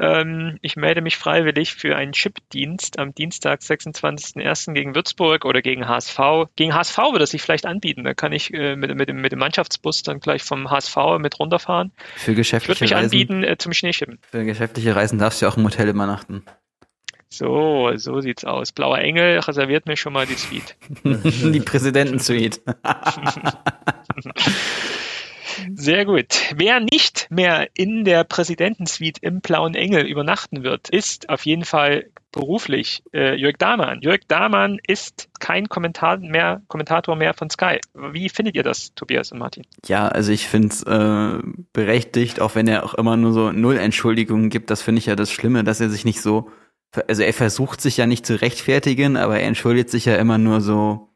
Ähm, 0.00 0.58
ich 0.62 0.76
melde 0.76 1.02
mich 1.02 1.18
freiwillig 1.18 1.74
für 1.74 1.94
einen 1.94 2.12
Chipdienst 2.12 2.98
am 2.98 3.14
Dienstag, 3.14 3.60
26.01. 3.60 4.72
gegen 4.72 4.94
Würzburg 4.94 5.44
oder 5.44 5.60
gegen 5.60 5.86
HSV. 5.86 6.18
Gegen 6.56 6.74
HSV 6.74 6.96
würde 7.12 7.24
es 7.24 7.30
sich 7.30 7.42
vielleicht 7.42 7.66
anbieten. 7.66 8.04
Da 8.04 8.14
kann 8.14 8.32
ich 8.32 8.52
äh, 8.54 8.76
mit, 8.76 8.94
mit, 8.94 9.10
dem, 9.10 9.20
mit 9.20 9.32
dem 9.32 9.38
Mannschaftsbus 9.38 10.02
dann 10.02 10.20
gleich 10.20 10.42
vom 10.42 10.70
HSV 10.70 10.96
mit 11.18 11.38
runterfahren. 11.38 11.92
für 12.16 12.16
Ich 12.16 12.26
würde 12.28 12.36
geschäftliche 12.36 12.84
mich 12.84 12.92
Reisen, 12.94 13.04
anbieten 13.04 13.44
äh, 13.44 13.58
zum 13.58 13.74
Schneeschippen. 13.74 14.18
für 14.30 14.44
geschäftliche 14.44 14.96
Reisen 14.96 15.18
darfst 15.18 15.42
du 15.42 15.46
ja 15.46 15.52
auch 15.52 15.58
im 15.58 15.64
Hotel 15.64 15.88
übernachten. 15.88 16.44
So, 17.28 17.92
so 17.94 18.20
sieht's 18.20 18.44
aus. 18.44 18.72
Blauer 18.72 18.98
Engel 18.98 19.38
reserviert 19.38 19.86
mir 19.86 19.96
schon 19.96 20.14
mal 20.14 20.26
die 20.26 20.34
Suite. 20.34 20.74
Die 21.52 21.60
Präsidentensuite. 21.60 22.60
Sehr 25.74 26.04
gut. 26.04 26.26
Wer 26.54 26.80
nicht 26.80 27.28
mehr 27.30 27.68
in 27.74 28.04
der 28.04 28.24
Präsidentensuite 28.24 29.20
im 29.22 29.40
Blauen 29.40 29.74
Engel 29.74 30.06
übernachten 30.06 30.62
wird, 30.62 30.88
ist 30.90 31.28
auf 31.28 31.44
jeden 31.46 31.64
Fall 31.64 32.10
beruflich 32.32 33.02
äh, 33.12 33.34
Jörg 33.34 33.56
Dahmann. 33.58 34.00
Jörg 34.02 34.20
Dahmann 34.28 34.78
ist 34.86 35.28
kein 35.40 35.68
Kommentar 35.68 36.18
mehr, 36.18 36.62
Kommentator 36.68 37.16
mehr 37.16 37.34
von 37.34 37.50
Sky. 37.50 37.78
Wie 37.94 38.28
findet 38.28 38.54
ihr 38.54 38.62
das, 38.62 38.94
Tobias 38.94 39.32
und 39.32 39.38
Martin? 39.38 39.64
Ja, 39.86 40.08
also 40.08 40.32
ich 40.32 40.46
finde 40.46 40.68
es 40.68 40.82
äh, 40.82 41.42
berechtigt, 41.72 42.40
auch 42.40 42.54
wenn 42.54 42.68
er 42.68 42.84
auch 42.84 42.94
immer 42.94 43.16
nur 43.16 43.32
so 43.32 43.52
null 43.52 43.76
Entschuldigungen 43.76 44.50
gibt. 44.50 44.70
Das 44.70 44.82
finde 44.82 45.00
ich 45.00 45.06
ja 45.06 45.16
das 45.16 45.30
Schlimme, 45.30 45.64
dass 45.64 45.80
er 45.80 45.90
sich 45.90 46.04
nicht 46.04 46.20
so, 46.20 46.50
also 47.08 47.22
er 47.22 47.32
versucht 47.32 47.80
sich 47.80 47.96
ja 47.96 48.06
nicht 48.06 48.26
zu 48.26 48.40
rechtfertigen, 48.40 49.16
aber 49.16 49.40
er 49.40 49.46
entschuldigt 49.46 49.90
sich 49.90 50.04
ja 50.04 50.16
immer 50.16 50.38
nur 50.38 50.60
so, 50.60 51.09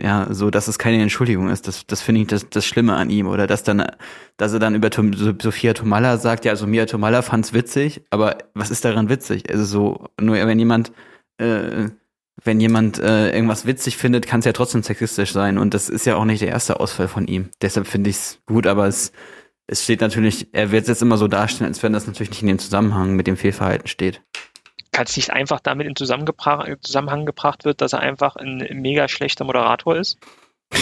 ja, 0.00 0.26
so, 0.30 0.50
dass 0.50 0.68
es 0.68 0.78
keine 0.78 1.02
Entschuldigung 1.02 1.48
ist. 1.48 1.66
Das, 1.68 1.86
das 1.86 2.02
finde 2.02 2.22
ich 2.22 2.26
das, 2.26 2.48
das 2.48 2.66
Schlimme 2.66 2.94
an 2.94 3.10
ihm. 3.10 3.26
Oder 3.26 3.46
dass 3.46 3.62
dann, 3.62 3.84
dass 4.36 4.52
er 4.52 4.58
dann 4.58 4.74
über 4.74 4.90
Tom, 4.90 5.12
so, 5.12 5.32
Sophia 5.40 5.72
Tomalla 5.72 6.18
sagt, 6.18 6.44
ja, 6.44 6.52
also 6.52 6.66
Mia 6.66 6.86
Tomalla 6.86 7.22
fand's 7.22 7.52
witzig, 7.52 8.02
aber 8.10 8.38
was 8.54 8.70
ist 8.70 8.84
daran 8.84 9.08
witzig? 9.08 9.50
Also 9.50 9.64
so, 9.64 10.08
nur 10.20 10.36
wenn 10.36 10.58
jemand, 10.58 10.92
äh, 11.38 11.88
wenn 12.44 12.60
jemand 12.60 12.98
äh, 12.98 13.34
irgendwas 13.34 13.66
witzig 13.66 13.96
findet, 13.96 14.26
kann 14.26 14.40
es 14.40 14.46
ja 14.46 14.52
trotzdem 14.52 14.82
sexistisch 14.82 15.32
sein. 15.32 15.58
Und 15.58 15.74
das 15.74 15.88
ist 15.88 16.06
ja 16.06 16.16
auch 16.16 16.24
nicht 16.24 16.42
der 16.42 16.48
erste 16.48 16.80
Ausfall 16.80 17.08
von 17.08 17.26
ihm. 17.26 17.48
Deshalb 17.62 17.86
finde 17.86 18.10
ich 18.10 18.16
es 18.16 18.38
gut, 18.46 18.66
aber 18.66 18.86
es, 18.86 19.12
es 19.66 19.82
steht 19.82 20.00
natürlich, 20.00 20.48
er 20.52 20.70
wird 20.70 20.82
es 20.82 20.88
jetzt 20.88 21.02
immer 21.02 21.16
so 21.16 21.28
darstellen, 21.28 21.68
als 21.68 21.82
wenn 21.82 21.92
das 21.92 22.06
natürlich 22.06 22.30
nicht 22.30 22.42
in 22.42 22.48
dem 22.48 22.58
Zusammenhang 22.58 23.16
mit 23.16 23.26
dem 23.26 23.36
Fehlverhalten 23.36 23.88
steht. 23.88 24.22
Kann 24.96 25.04
es 25.04 25.16
nicht 25.16 25.30
einfach 25.30 25.60
damit 25.60 25.86
in 25.86 25.94
Zusammenhang 25.94 27.26
gebracht 27.26 27.66
wird, 27.66 27.82
dass 27.82 27.92
er 27.92 28.00
einfach 28.00 28.36
ein 28.36 28.66
mega 28.80 29.08
schlechter 29.08 29.44
Moderator 29.44 29.94
ist? 29.94 30.16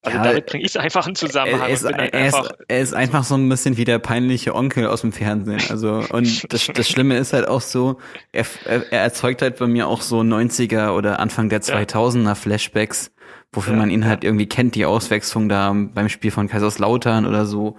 Also 0.00 0.16
Ja, 0.16 0.24
damit 0.24 0.46
bringe 0.46 0.62
ich 0.64 0.70
es 0.70 0.76
einfach 0.76 1.06
in 1.08 1.16
Zusammenhang. 1.16 1.60
Er 1.60 1.68
ist, 1.70 1.82
er, 1.82 1.98
ist, 2.00 2.14
einfach, 2.14 2.50
er 2.68 2.80
ist 2.80 2.94
einfach 2.94 3.24
so 3.24 3.34
ein 3.34 3.48
bisschen 3.48 3.76
wie 3.76 3.84
der 3.84 3.98
peinliche 3.98 4.54
Onkel 4.54 4.86
aus 4.86 5.00
dem 5.00 5.12
Fernsehen. 5.12 5.60
Also, 5.68 6.04
und 6.08 6.44
das, 6.52 6.70
das 6.72 6.88
Schlimme 6.88 7.18
ist 7.18 7.32
halt 7.32 7.48
auch 7.48 7.60
so, 7.60 7.98
er, 8.32 8.46
er 8.64 8.92
er 8.92 9.00
erzeugt 9.02 9.42
halt 9.42 9.58
bei 9.58 9.66
mir 9.66 9.88
auch 9.88 10.00
so 10.00 10.20
90er 10.20 10.90
oder 10.92 11.18
Anfang 11.18 11.48
der 11.48 11.60
Ja. 11.60 11.76
2000er 11.78 12.36
Flashbacks, 12.36 13.12
wofür 13.52 13.74
Ja, 13.74 13.80
man 13.80 13.90
ihn 13.90 14.06
halt 14.06 14.22
irgendwie 14.22 14.46
kennt, 14.48 14.76
die 14.76 14.86
Auswechslung 14.86 15.48
da 15.48 15.74
beim 15.74 16.08
Spiel 16.08 16.30
von 16.30 16.48
Kaiserslautern 16.48 17.26
oder 17.26 17.44
so. 17.44 17.76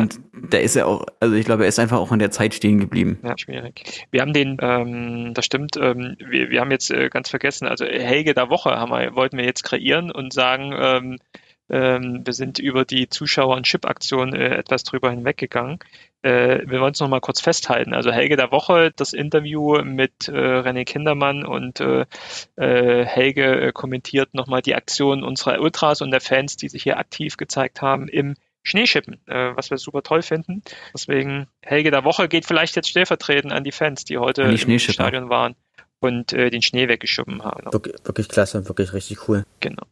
Und 0.00 0.20
da 0.50 0.58
ist 0.58 0.76
er 0.76 0.86
auch, 0.86 1.06
also 1.20 1.34
ich 1.34 1.44
glaube, 1.44 1.64
er 1.64 1.68
ist 1.68 1.78
einfach 1.78 1.98
auch 1.98 2.12
in 2.12 2.18
der 2.18 2.30
Zeit 2.30 2.54
stehen 2.54 2.80
geblieben. 2.80 3.18
Ja, 3.22 3.36
schwierig. 3.36 4.06
Wir 4.10 4.20
haben 4.20 4.32
den, 4.32 4.56
ähm, 4.60 5.34
das 5.34 5.44
stimmt, 5.44 5.76
ähm, 5.76 6.16
wir, 6.18 6.50
wir 6.50 6.60
haben 6.60 6.70
jetzt 6.70 6.90
äh, 6.90 7.08
ganz 7.08 7.30
vergessen, 7.30 7.66
also 7.66 7.84
Helge 7.84 8.34
der 8.34 8.50
Woche 8.50 8.70
haben 8.70 8.90
wir, 8.90 9.14
wollten 9.14 9.36
wir 9.36 9.44
jetzt 9.44 9.62
kreieren 9.62 10.10
und 10.10 10.32
sagen, 10.32 10.72
ähm, 10.76 11.18
ähm, 11.72 12.20
wir 12.24 12.34
sind 12.34 12.58
über 12.58 12.84
die 12.84 13.08
Zuschauer- 13.08 13.56
und 13.56 13.64
Chip-Aktion 13.64 14.34
äh, 14.34 14.56
etwas 14.56 14.84
drüber 14.84 15.10
hinweggegangen. 15.10 15.78
Äh, 16.20 16.60
wir 16.66 16.80
wollen 16.80 16.92
es 16.92 17.00
nochmal 17.00 17.22
kurz 17.22 17.40
festhalten. 17.40 17.94
Also 17.94 18.12
Helge 18.12 18.36
der 18.36 18.50
Woche, 18.50 18.92
das 18.94 19.14
Interview 19.14 19.82
mit 19.82 20.28
äh, 20.28 20.32
René 20.32 20.84
Kindermann 20.84 21.44
und 21.46 21.80
äh, 21.80 22.04
äh, 22.56 23.04
Helge 23.06 23.60
äh, 23.60 23.72
kommentiert 23.72 24.34
nochmal 24.34 24.60
die 24.60 24.74
Aktion 24.74 25.24
unserer 25.24 25.60
Ultras 25.60 26.02
und 26.02 26.10
der 26.10 26.20
Fans, 26.20 26.56
die 26.56 26.68
sich 26.68 26.82
hier 26.82 26.98
aktiv 26.98 27.38
gezeigt 27.38 27.80
haben 27.80 28.06
im 28.06 28.34
Schneeschippen, 28.62 29.20
äh, 29.26 29.56
was 29.56 29.70
wir 29.70 29.78
super 29.78 30.02
toll 30.02 30.22
finden. 30.22 30.62
Deswegen, 30.94 31.48
Helge 31.62 31.90
der 31.90 32.04
Woche 32.04 32.28
geht 32.28 32.46
vielleicht 32.46 32.76
jetzt 32.76 32.88
stellvertretend 32.88 33.52
an 33.52 33.64
die 33.64 33.72
Fans, 33.72 34.04
die 34.04 34.18
heute 34.18 34.54
die 34.54 34.62
im. 34.62 34.78
Stadion 34.78 35.28
waren 35.28 35.54
und 36.00 36.32
äh, 36.32 36.50
den 36.50 36.62
Schnee 36.62 36.88
weggeschoben 36.88 37.44
haben. 37.44 37.72
Wirklich, 37.72 37.96
wirklich 38.04 38.28
klasse, 38.28 38.68
wirklich 38.68 38.92
richtig 38.92 39.28
cool. 39.28 39.44
Genau. 39.60 39.84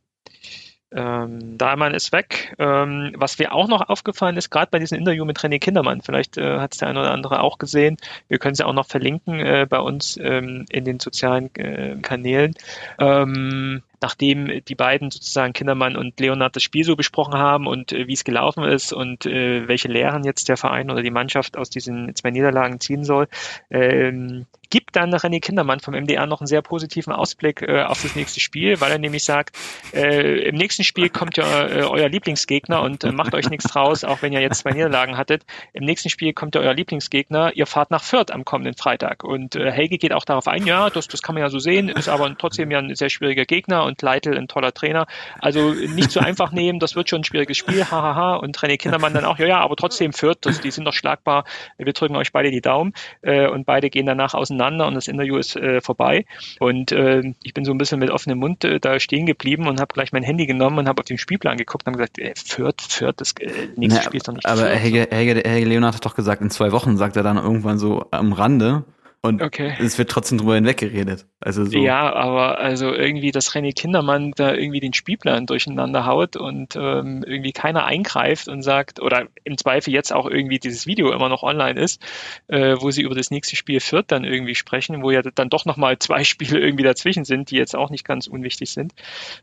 Ähm, 0.92 1.56
Dahlmann 1.56 1.94
ist 1.94 2.12
weg. 2.12 2.54
Ähm, 2.58 3.12
was 3.16 3.38
mir 3.38 3.52
auch 3.52 3.68
noch 3.68 3.88
aufgefallen 3.88 4.36
ist, 4.36 4.50
gerade 4.50 4.70
bei 4.70 4.80
diesem 4.80 4.98
Interview 4.98 5.24
mit 5.24 5.38
René 5.38 5.60
Kindermann, 5.60 6.02
vielleicht 6.02 6.36
äh, 6.36 6.58
hat 6.58 6.72
es 6.72 6.78
der 6.78 6.88
eine 6.88 7.00
oder 7.00 7.12
andere 7.12 7.42
auch 7.42 7.58
gesehen, 7.58 7.96
wir 8.26 8.38
können 8.38 8.54
es 8.54 8.58
ja 8.58 8.66
auch 8.66 8.72
noch 8.72 8.86
verlinken 8.86 9.38
äh, 9.38 9.66
bei 9.70 9.78
uns 9.78 10.18
ähm, 10.20 10.64
in 10.68 10.84
den 10.84 10.98
sozialen 10.98 11.54
äh, 11.54 11.96
Kanälen. 12.02 12.54
Ähm, 12.98 13.82
nachdem 14.00 14.64
die 14.64 14.74
beiden 14.74 15.10
sozusagen 15.10 15.52
Kindermann 15.52 15.96
und 15.96 16.18
Leonard 16.20 16.56
das 16.56 16.62
Spiel 16.62 16.84
so 16.84 16.96
besprochen 16.96 17.34
haben 17.34 17.66
und 17.66 17.92
äh, 17.92 18.06
wie 18.06 18.14
es 18.14 18.24
gelaufen 18.24 18.64
ist 18.64 18.92
und 18.92 19.26
äh, 19.26 19.68
welche 19.68 19.88
Lehren 19.88 20.24
jetzt 20.24 20.48
der 20.48 20.56
Verein 20.56 20.90
oder 20.90 21.02
die 21.02 21.10
Mannschaft 21.10 21.56
aus 21.56 21.70
diesen 21.70 22.14
zwei 22.14 22.30
Niederlagen 22.30 22.80
ziehen 22.80 23.04
soll, 23.04 23.28
ähm, 23.70 24.46
gibt 24.70 24.94
dann 24.96 25.12
René 25.12 25.40
Kindermann 25.40 25.80
vom 25.80 25.94
MDR 25.94 26.26
noch 26.26 26.40
einen 26.40 26.46
sehr 26.46 26.62
positiven 26.62 27.12
Ausblick 27.12 27.62
äh, 27.62 27.82
auf 27.82 28.02
das 28.02 28.14
nächste 28.14 28.40
Spiel, 28.40 28.80
weil 28.80 28.92
er 28.92 28.98
nämlich 28.98 29.24
sagt, 29.24 29.56
äh, 29.92 30.48
im 30.48 30.54
nächsten 30.54 30.84
Spiel 30.84 31.10
kommt 31.10 31.36
ja 31.36 31.66
äh, 31.66 31.82
euer 31.82 32.08
Lieblingsgegner 32.08 32.80
und 32.80 33.02
äh, 33.02 33.10
macht 33.10 33.34
euch 33.34 33.50
nichts 33.50 33.64
draus, 33.64 34.04
auch 34.04 34.22
wenn 34.22 34.32
ihr 34.32 34.40
jetzt 34.40 34.60
zwei 34.60 34.70
Niederlagen 34.70 35.16
hattet. 35.16 35.44
Im 35.72 35.84
nächsten 35.84 36.08
Spiel 36.08 36.32
kommt 36.32 36.54
ja 36.54 36.60
euer 36.60 36.74
Lieblingsgegner, 36.74 37.52
ihr 37.54 37.66
fahrt 37.66 37.90
nach 37.90 38.02
Fürth 38.02 38.30
am 38.30 38.44
kommenden 38.44 38.74
Freitag. 38.74 39.24
Und 39.24 39.56
äh, 39.56 39.72
Helge 39.72 39.98
geht 39.98 40.12
auch 40.12 40.24
darauf 40.24 40.46
ein, 40.46 40.64
ja, 40.66 40.88
das, 40.88 41.08
das 41.08 41.20
kann 41.20 41.34
man 41.34 41.42
ja 41.42 41.50
so 41.50 41.58
sehen, 41.58 41.88
ist 41.88 42.08
aber 42.08 42.32
trotzdem 42.38 42.70
ja 42.70 42.78
ein 42.78 42.94
sehr 42.94 43.10
schwieriger 43.10 43.44
Gegner 43.44 43.84
und 43.84 44.00
Leitl 44.02 44.38
ein 44.38 44.46
toller 44.46 44.72
Trainer. 44.72 45.06
Also 45.40 45.72
nicht 45.72 46.12
so 46.12 46.20
einfach 46.20 46.52
nehmen, 46.52 46.78
das 46.78 46.94
wird 46.94 47.10
schon 47.10 47.22
ein 47.22 47.24
schwieriges 47.24 47.56
Spiel, 47.56 47.84
hahaha. 47.84 48.36
Und 48.36 48.56
René 48.58 48.76
Kindermann 48.76 49.14
dann 49.14 49.24
auch, 49.24 49.38
ja, 49.38 49.46
ja, 49.46 49.60
aber 49.60 49.74
trotzdem 49.74 50.12
Fürth, 50.12 50.38
das, 50.42 50.60
die 50.60 50.70
sind 50.70 50.84
doch 50.84 50.94
schlagbar, 50.94 51.44
wir 51.76 51.92
drücken 51.92 52.14
euch 52.14 52.32
beide 52.32 52.52
die 52.52 52.60
Daumen 52.60 52.92
äh, 53.22 53.48
und 53.48 53.66
beide 53.66 53.90
gehen 53.90 54.06
danach 54.06 54.34
auseinander 54.34 54.59
und 54.60 54.94
das 54.94 55.08
Interview 55.08 55.36
ist 55.36 55.56
äh, 55.56 55.80
vorbei. 55.80 56.24
Und 56.58 56.92
äh, 56.92 57.22
ich 57.42 57.54
bin 57.54 57.64
so 57.64 57.72
ein 57.72 57.78
bisschen 57.78 57.98
mit 57.98 58.10
offenem 58.10 58.38
Mund 58.38 58.64
äh, 58.64 58.78
da 58.80 59.00
stehen 59.00 59.26
geblieben 59.26 59.66
und 59.66 59.80
habe 59.80 59.92
gleich 59.92 60.12
mein 60.12 60.22
Handy 60.22 60.46
genommen 60.46 60.78
und 60.78 60.88
habe 60.88 61.00
auf 61.00 61.06
den 61.06 61.18
Spielplan 61.18 61.56
geguckt 61.56 61.86
und 61.86 61.94
habe 61.94 61.98
gesagt, 61.98 62.18
äh, 62.18 62.34
Fürth, 62.36 62.80
Fürth, 62.80 63.14
das 63.16 63.32
äh, 63.40 63.68
nächste 63.76 64.00
Na, 64.00 64.02
Spiel 64.02 64.18
ist 64.18 64.28
doch 64.28 64.34
nicht 64.34 64.46
aber 64.46 64.62
Fürth. 64.62 64.78
Helge, 64.78 65.08
Helge, 65.10 65.48
Helge 65.48 65.66
Leonard 65.68 65.94
hat 65.96 66.04
doch 66.04 66.14
gesagt, 66.14 66.42
in 66.42 66.50
zwei 66.50 66.72
Wochen 66.72 66.96
sagt 66.96 67.16
er 67.16 67.22
dann 67.22 67.36
irgendwann 67.36 67.78
so 67.78 68.06
am 68.10 68.32
Rande 68.32 68.84
und 69.22 69.42
Okay. 69.42 69.74
es 69.80 69.98
wird 69.98 70.10
trotzdem 70.10 70.38
drüber 70.38 70.54
hinweggeredet. 70.54 71.26
Also 71.42 71.64
so. 71.64 71.78
Ja, 71.78 72.12
aber 72.12 72.58
also 72.58 72.92
irgendwie, 72.92 73.30
dass 73.30 73.52
René 73.54 73.74
Kindermann 73.74 74.32
da 74.36 74.52
irgendwie 74.52 74.80
den 74.80 74.92
Spielplan 74.92 75.46
durcheinander 75.46 76.04
haut 76.04 76.36
und 76.36 76.76
ähm, 76.76 77.24
irgendwie 77.26 77.52
keiner 77.52 77.84
eingreift 77.84 78.48
und 78.48 78.60
sagt, 78.62 79.00
oder 79.00 79.26
im 79.44 79.56
Zweifel 79.56 79.92
jetzt 79.94 80.12
auch 80.12 80.26
irgendwie 80.26 80.58
dieses 80.58 80.86
Video 80.86 81.12
immer 81.12 81.30
noch 81.30 81.42
online 81.42 81.80
ist, 81.80 82.02
äh, 82.48 82.76
wo 82.78 82.90
sie 82.90 83.02
über 83.02 83.14
das 83.14 83.30
nächste 83.30 83.56
Spiel 83.56 83.80
Fürth 83.80 84.04
dann 84.08 84.24
irgendwie 84.24 84.54
sprechen, 84.54 85.02
wo 85.02 85.10
ja 85.10 85.22
dann 85.22 85.48
doch 85.48 85.64
nochmal 85.64 85.98
zwei 85.98 86.24
Spiele 86.30 86.60
irgendwie 86.60 86.84
dazwischen 86.84 87.24
sind, 87.24 87.50
die 87.50 87.56
jetzt 87.56 87.74
auch 87.74 87.88
nicht 87.88 88.04
ganz 88.04 88.26
unwichtig 88.26 88.70
sind. 88.70 88.92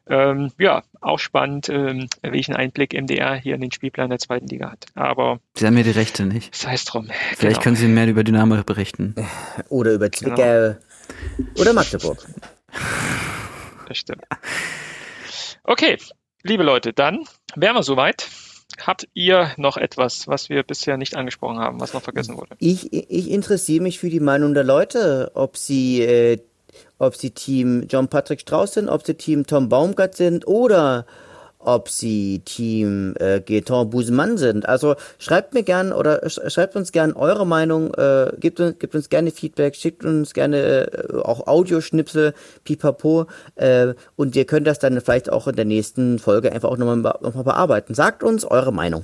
Ähm, 0.08 0.52
ja, 0.60 0.84
auch 1.02 1.18
spannend, 1.20 1.68
ähm, 1.70 2.08
welchen 2.22 2.56
Einblick 2.56 2.94
MDR 2.94 3.36
hier 3.36 3.56
in 3.56 3.62
den 3.62 3.72
Spielplan 3.72 4.10
der 4.10 4.20
zweiten 4.20 4.48
Liga 4.48 4.72
hat. 4.72 4.86
Aber 4.94 5.40
Sie 5.56 5.66
haben 5.66 5.78
ja 5.78 5.84
die 5.84 5.92
Rechte 5.92 6.26
nicht. 6.26 6.54
Sei 6.54 6.74
es 6.74 6.86
drum. 6.86 7.08
Vielleicht 7.36 7.56
Genau. 7.58 7.64
können 7.64 7.76
Sie 7.76 7.88
mehr 7.88 8.08
über 8.08 8.24
Dynamo 8.24 8.62
berichten. 8.64 9.16
Oder 9.70 9.94
über 9.94 10.12
Zwickau. 10.12 10.76
Oder 11.58 11.74
Magdeburg. 11.74 12.26
Das 13.88 13.98
stimmt. 13.98 14.24
Okay, 15.64 15.98
liebe 16.44 16.64
Leute, 16.64 16.94
dann 16.94 17.26
wären 17.56 17.76
wir 17.76 17.84
soweit. 17.84 18.28
Habt 18.86 19.08
ihr 19.14 19.52
noch 19.58 19.78
etwas, 19.78 20.28
was 20.28 20.50
wir 20.50 20.62
bisher 20.64 20.98
nicht 20.98 21.16
angesprochen 21.16 21.60
haben, 21.60 21.80
was 21.80 21.94
noch 21.94 22.02
vergessen 22.02 22.38
wurde? 22.38 22.56
Ich, 22.60 22.94
ich 22.94 23.32
interessiere 23.32 23.82
mich 23.82 23.98
für 23.98 24.10
die 24.10 24.20
Meinung 24.20 24.54
der 24.54 24.64
Leute, 24.64 25.32
ob 25.34 25.58
sie, 25.58 26.02
äh, 26.02 26.40
ob 27.00 27.16
sie 27.16 27.32
Team 27.32 27.88
John 27.90 28.08
Patrick 28.08 28.42
Strauß 28.42 28.76
sind, 28.76 28.90
ob 28.90 29.06
sie 29.06 29.16
Team 29.16 29.48
Tom 29.48 29.70
Baumgart 29.70 30.16
sind 30.16 30.46
oder 30.48 31.06
ob 31.68 31.90
sie 31.90 32.40
Team 32.46 33.14
äh, 33.20 33.42
Gaetan 33.42 33.90
Busemann 33.90 34.38
sind. 34.38 34.68
Also 34.68 34.96
schreibt 35.20 35.54
mir 35.54 35.64
gern 35.64 35.92
oder 35.92 36.28
sch 36.30 36.40
schreibt 36.48 36.78
uns 36.78 36.94
gern 36.94 37.12
eure 37.14 37.46
Meinung, 37.46 37.94
äh, 37.94 38.32
gebt, 38.40 38.60
uns, 38.62 38.80
gebt 38.80 38.96
uns 38.96 39.10
gerne 39.10 39.32
Feedback, 39.32 39.76
schickt 39.76 40.06
uns 40.06 40.34
gerne 40.34 40.58
äh, 40.92 41.18
auch 41.18 41.46
Audioschnipsel, 41.46 42.34
pipapo 42.64 43.28
äh, 43.56 43.94
und 44.16 44.36
ihr 44.38 44.46
könnt 44.46 44.66
das 44.66 44.80
dann 44.80 45.00
vielleicht 45.02 45.30
auch 45.30 45.48
in 45.48 45.58
der 45.58 45.66
nächsten 45.66 46.20
Folge 46.20 46.54
einfach 46.54 46.70
auch 46.70 46.78
nochmal 46.78 46.98
noch 47.22 47.36
mal 47.36 47.44
bearbeiten. 47.44 47.94
Sagt 47.94 48.24
uns 48.24 48.46
eure 48.46 48.72
Meinung. 48.72 49.04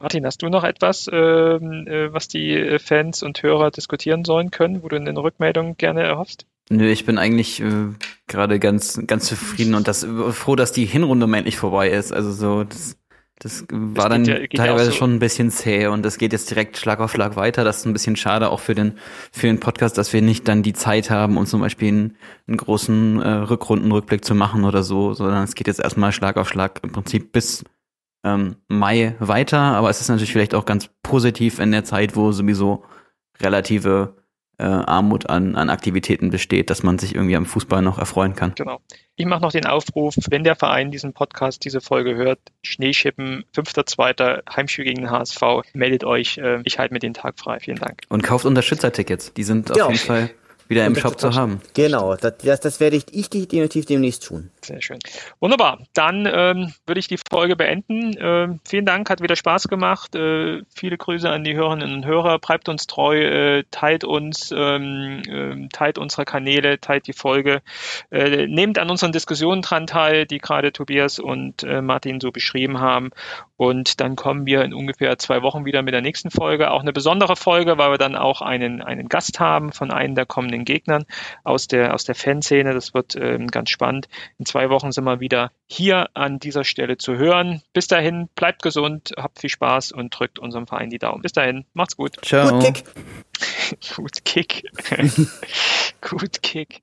Martin, 0.00 0.26
hast 0.26 0.42
du 0.42 0.48
noch 0.48 0.64
etwas, 0.64 1.08
ähm, 1.10 1.86
äh, 1.86 2.12
was 2.12 2.28
die 2.28 2.52
äh, 2.52 2.78
Fans 2.78 3.22
und 3.22 3.42
Hörer 3.42 3.70
diskutieren 3.70 4.24
sollen 4.24 4.50
können, 4.50 4.82
wo 4.82 4.88
du 4.88 4.96
eine 4.96 5.16
Rückmeldung 5.16 5.76
gerne 5.78 6.02
erhoffst? 6.02 6.46
Nö, 6.70 6.88
ich 6.90 7.04
bin 7.04 7.18
eigentlich 7.18 7.60
äh, 7.60 7.88
gerade 8.26 8.58
ganz, 8.58 9.00
ganz 9.06 9.26
zufrieden 9.26 9.74
und 9.74 9.86
das 9.86 10.06
froh, 10.30 10.56
dass 10.56 10.72
die 10.72 10.86
Hinrunde 10.86 11.26
mal 11.26 11.38
endlich 11.38 11.58
vorbei 11.58 11.90
ist. 11.90 12.12
Also 12.12 12.32
so, 12.32 12.64
das, 12.64 12.96
das 13.38 13.66
war 13.70 14.08
dann 14.08 14.24
ja- 14.24 14.46
teilweise 14.46 14.86
so. 14.86 14.96
schon 14.96 15.14
ein 15.14 15.18
bisschen 15.18 15.50
zäh 15.50 15.88
und 15.88 16.06
es 16.06 16.16
geht 16.16 16.32
jetzt 16.32 16.48
direkt 16.48 16.78
Schlag 16.78 17.00
auf 17.00 17.12
Schlag 17.12 17.36
weiter. 17.36 17.64
Das 17.64 17.78
ist 17.78 17.84
ein 17.84 17.92
bisschen 17.92 18.16
schade 18.16 18.48
auch 18.48 18.60
für 18.60 18.74
den, 18.74 18.94
für 19.30 19.46
den 19.46 19.60
Podcast, 19.60 19.98
dass 19.98 20.14
wir 20.14 20.22
nicht 20.22 20.48
dann 20.48 20.62
die 20.62 20.72
Zeit 20.72 21.10
haben, 21.10 21.36
um 21.36 21.44
zum 21.44 21.60
Beispiel 21.60 21.88
einen, 21.88 22.16
einen 22.46 22.56
großen 22.56 23.20
äh, 23.20 23.28
Rückrundenrückblick 23.28 24.24
zu 24.24 24.34
machen 24.34 24.64
oder 24.64 24.82
so, 24.82 25.12
sondern 25.12 25.44
es 25.44 25.54
geht 25.54 25.66
jetzt 25.66 25.80
erstmal 25.80 26.12
Schlag 26.12 26.38
auf 26.38 26.48
Schlag 26.48 26.80
im 26.82 26.92
Prinzip 26.92 27.32
bis 27.32 27.62
ähm, 28.24 28.56
Mai 28.68 29.16
weiter. 29.18 29.58
Aber 29.58 29.90
es 29.90 30.00
ist 30.00 30.08
natürlich 30.08 30.32
vielleicht 30.32 30.54
auch 30.54 30.64
ganz 30.64 30.88
positiv 31.02 31.58
in 31.58 31.72
der 31.72 31.84
Zeit, 31.84 32.16
wo 32.16 32.32
sowieso 32.32 32.84
relative 33.38 34.16
äh, 34.58 34.64
Armut 34.64 35.28
an, 35.28 35.56
an 35.56 35.70
Aktivitäten 35.70 36.30
besteht, 36.30 36.70
dass 36.70 36.82
man 36.82 36.98
sich 36.98 37.14
irgendwie 37.14 37.36
am 37.36 37.46
Fußball 37.46 37.82
noch 37.82 37.98
erfreuen 37.98 38.34
kann. 38.34 38.52
Genau. 38.54 38.80
Ich 39.16 39.26
mache 39.26 39.42
noch 39.42 39.52
den 39.52 39.66
Aufruf, 39.66 40.14
wenn 40.28 40.42
der 40.44 40.56
Verein 40.56 40.90
diesen 40.90 41.12
Podcast, 41.12 41.64
diese 41.64 41.80
Folge 41.80 42.14
hört, 42.16 42.40
Schneeschippen, 42.62 43.44
5.2. 43.54 44.42
Heimspiel 44.54 44.84
gegen 44.84 45.02
den 45.02 45.10
HSV, 45.10 45.40
meldet 45.72 46.04
euch. 46.04 46.38
Äh, 46.38 46.60
ich 46.64 46.78
halte 46.78 46.94
mir 46.94 47.00
den 47.00 47.14
Tag 47.14 47.38
frei. 47.38 47.60
Vielen 47.60 47.78
Dank. 47.78 48.02
Und 48.08 48.22
kauft 48.22 48.44
Unterstützertickets. 48.44 49.32
Die 49.34 49.44
sind 49.44 49.66
Genau. 49.72 49.86
auf 49.86 49.92
jeden 49.92 50.04
Fall 50.04 50.30
wieder 50.68 50.86
im 50.86 50.96
Shop 50.96 51.20
zu 51.20 51.34
haben. 51.34 51.60
Genau, 51.74 52.16
das, 52.16 52.38
das, 52.38 52.60
das 52.60 52.80
werde 52.80 52.96
ich, 52.96 53.04
ich 53.12 53.28
definitiv 53.30 53.86
demnächst 53.86 54.24
tun. 54.24 54.50
Sehr 54.64 54.80
schön. 54.80 54.98
Wunderbar. 55.40 55.80
Dann 55.92 56.24
ähm, 56.24 56.72
würde 56.86 56.98
ich 56.98 57.06
die 57.06 57.18
Folge 57.30 57.54
beenden. 57.54 58.16
Ähm, 58.18 58.60
vielen 58.66 58.86
Dank, 58.86 59.10
hat 59.10 59.20
wieder 59.20 59.36
Spaß 59.36 59.68
gemacht. 59.68 60.14
Äh, 60.14 60.62
viele 60.74 60.96
Grüße 60.96 61.28
an 61.28 61.44
die 61.44 61.54
Hörerinnen 61.54 61.92
und 61.92 62.06
Hörer. 62.06 62.38
Bleibt 62.38 62.70
uns 62.70 62.86
treu, 62.86 63.14
äh, 63.14 63.64
teilt 63.70 64.04
uns, 64.04 64.54
ähm, 64.56 65.22
ähm, 65.28 65.68
teilt 65.70 65.98
unsere 65.98 66.24
Kanäle, 66.24 66.80
teilt 66.80 67.06
die 67.06 67.12
Folge. 67.12 67.60
Äh, 68.10 68.46
nehmt 68.46 68.78
an 68.78 68.88
unseren 68.88 69.12
Diskussionen 69.12 69.60
dran 69.60 69.86
teil, 69.86 70.24
die 70.24 70.38
gerade 70.38 70.72
Tobias 70.72 71.18
und 71.18 71.62
äh, 71.62 71.82
Martin 71.82 72.20
so 72.20 72.32
beschrieben 72.32 72.80
haben. 72.80 73.10
Und 73.58 74.00
dann 74.00 74.16
kommen 74.16 74.46
wir 74.46 74.62
in 74.62 74.72
ungefähr 74.72 75.18
zwei 75.18 75.42
Wochen 75.42 75.66
wieder 75.66 75.82
mit 75.82 75.92
der 75.92 76.00
nächsten 76.00 76.30
Folge. 76.30 76.70
Auch 76.70 76.80
eine 76.80 76.94
besondere 76.94 77.36
Folge, 77.36 77.76
weil 77.76 77.90
wir 77.90 77.98
dann 77.98 78.16
auch 78.16 78.40
einen, 78.40 78.80
einen 78.80 79.10
Gast 79.10 79.40
haben 79.40 79.72
von 79.72 79.90
einem 79.90 80.14
der 80.14 80.24
kommenden 80.24 80.64
Gegnern 80.64 81.04
aus 81.44 81.68
der, 81.68 81.92
aus 81.92 82.04
der 82.04 82.14
Fanszene. 82.14 82.72
Das 82.72 82.94
wird 82.94 83.14
ähm, 83.14 83.48
ganz 83.48 83.68
spannend. 83.68 84.08
In 84.38 84.46
zwei 84.54 84.70
Wochen 84.70 84.92
sind 84.92 85.02
wir 85.02 85.18
wieder 85.18 85.50
hier 85.66 86.10
an 86.14 86.38
dieser 86.38 86.62
Stelle 86.62 86.96
zu 86.96 87.16
hören. 87.16 87.62
Bis 87.72 87.88
dahin, 87.88 88.28
bleibt 88.36 88.62
gesund, 88.62 89.12
habt 89.16 89.40
viel 89.40 89.50
Spaß 89.50 89.90
und 89.90 90.16
drückt 90.16 90.38
unserem 90.38 90.68
Verein 90.68 90.90
die 90.90 91.00
Daumen. 91.00 91.22
Bis 91.22 91.32
dahin, 91.32 91.64
macht's 91.72 91.96
gut. 91.96 92.24
Ciao. 92.24 92.60
Gut, 92.60 92.62
Kick. 92.62 92.84
Gut 93.96 94.24
Kick. 94.24 94.62
gut 96.00 96.42
Kick. 96.42 96.82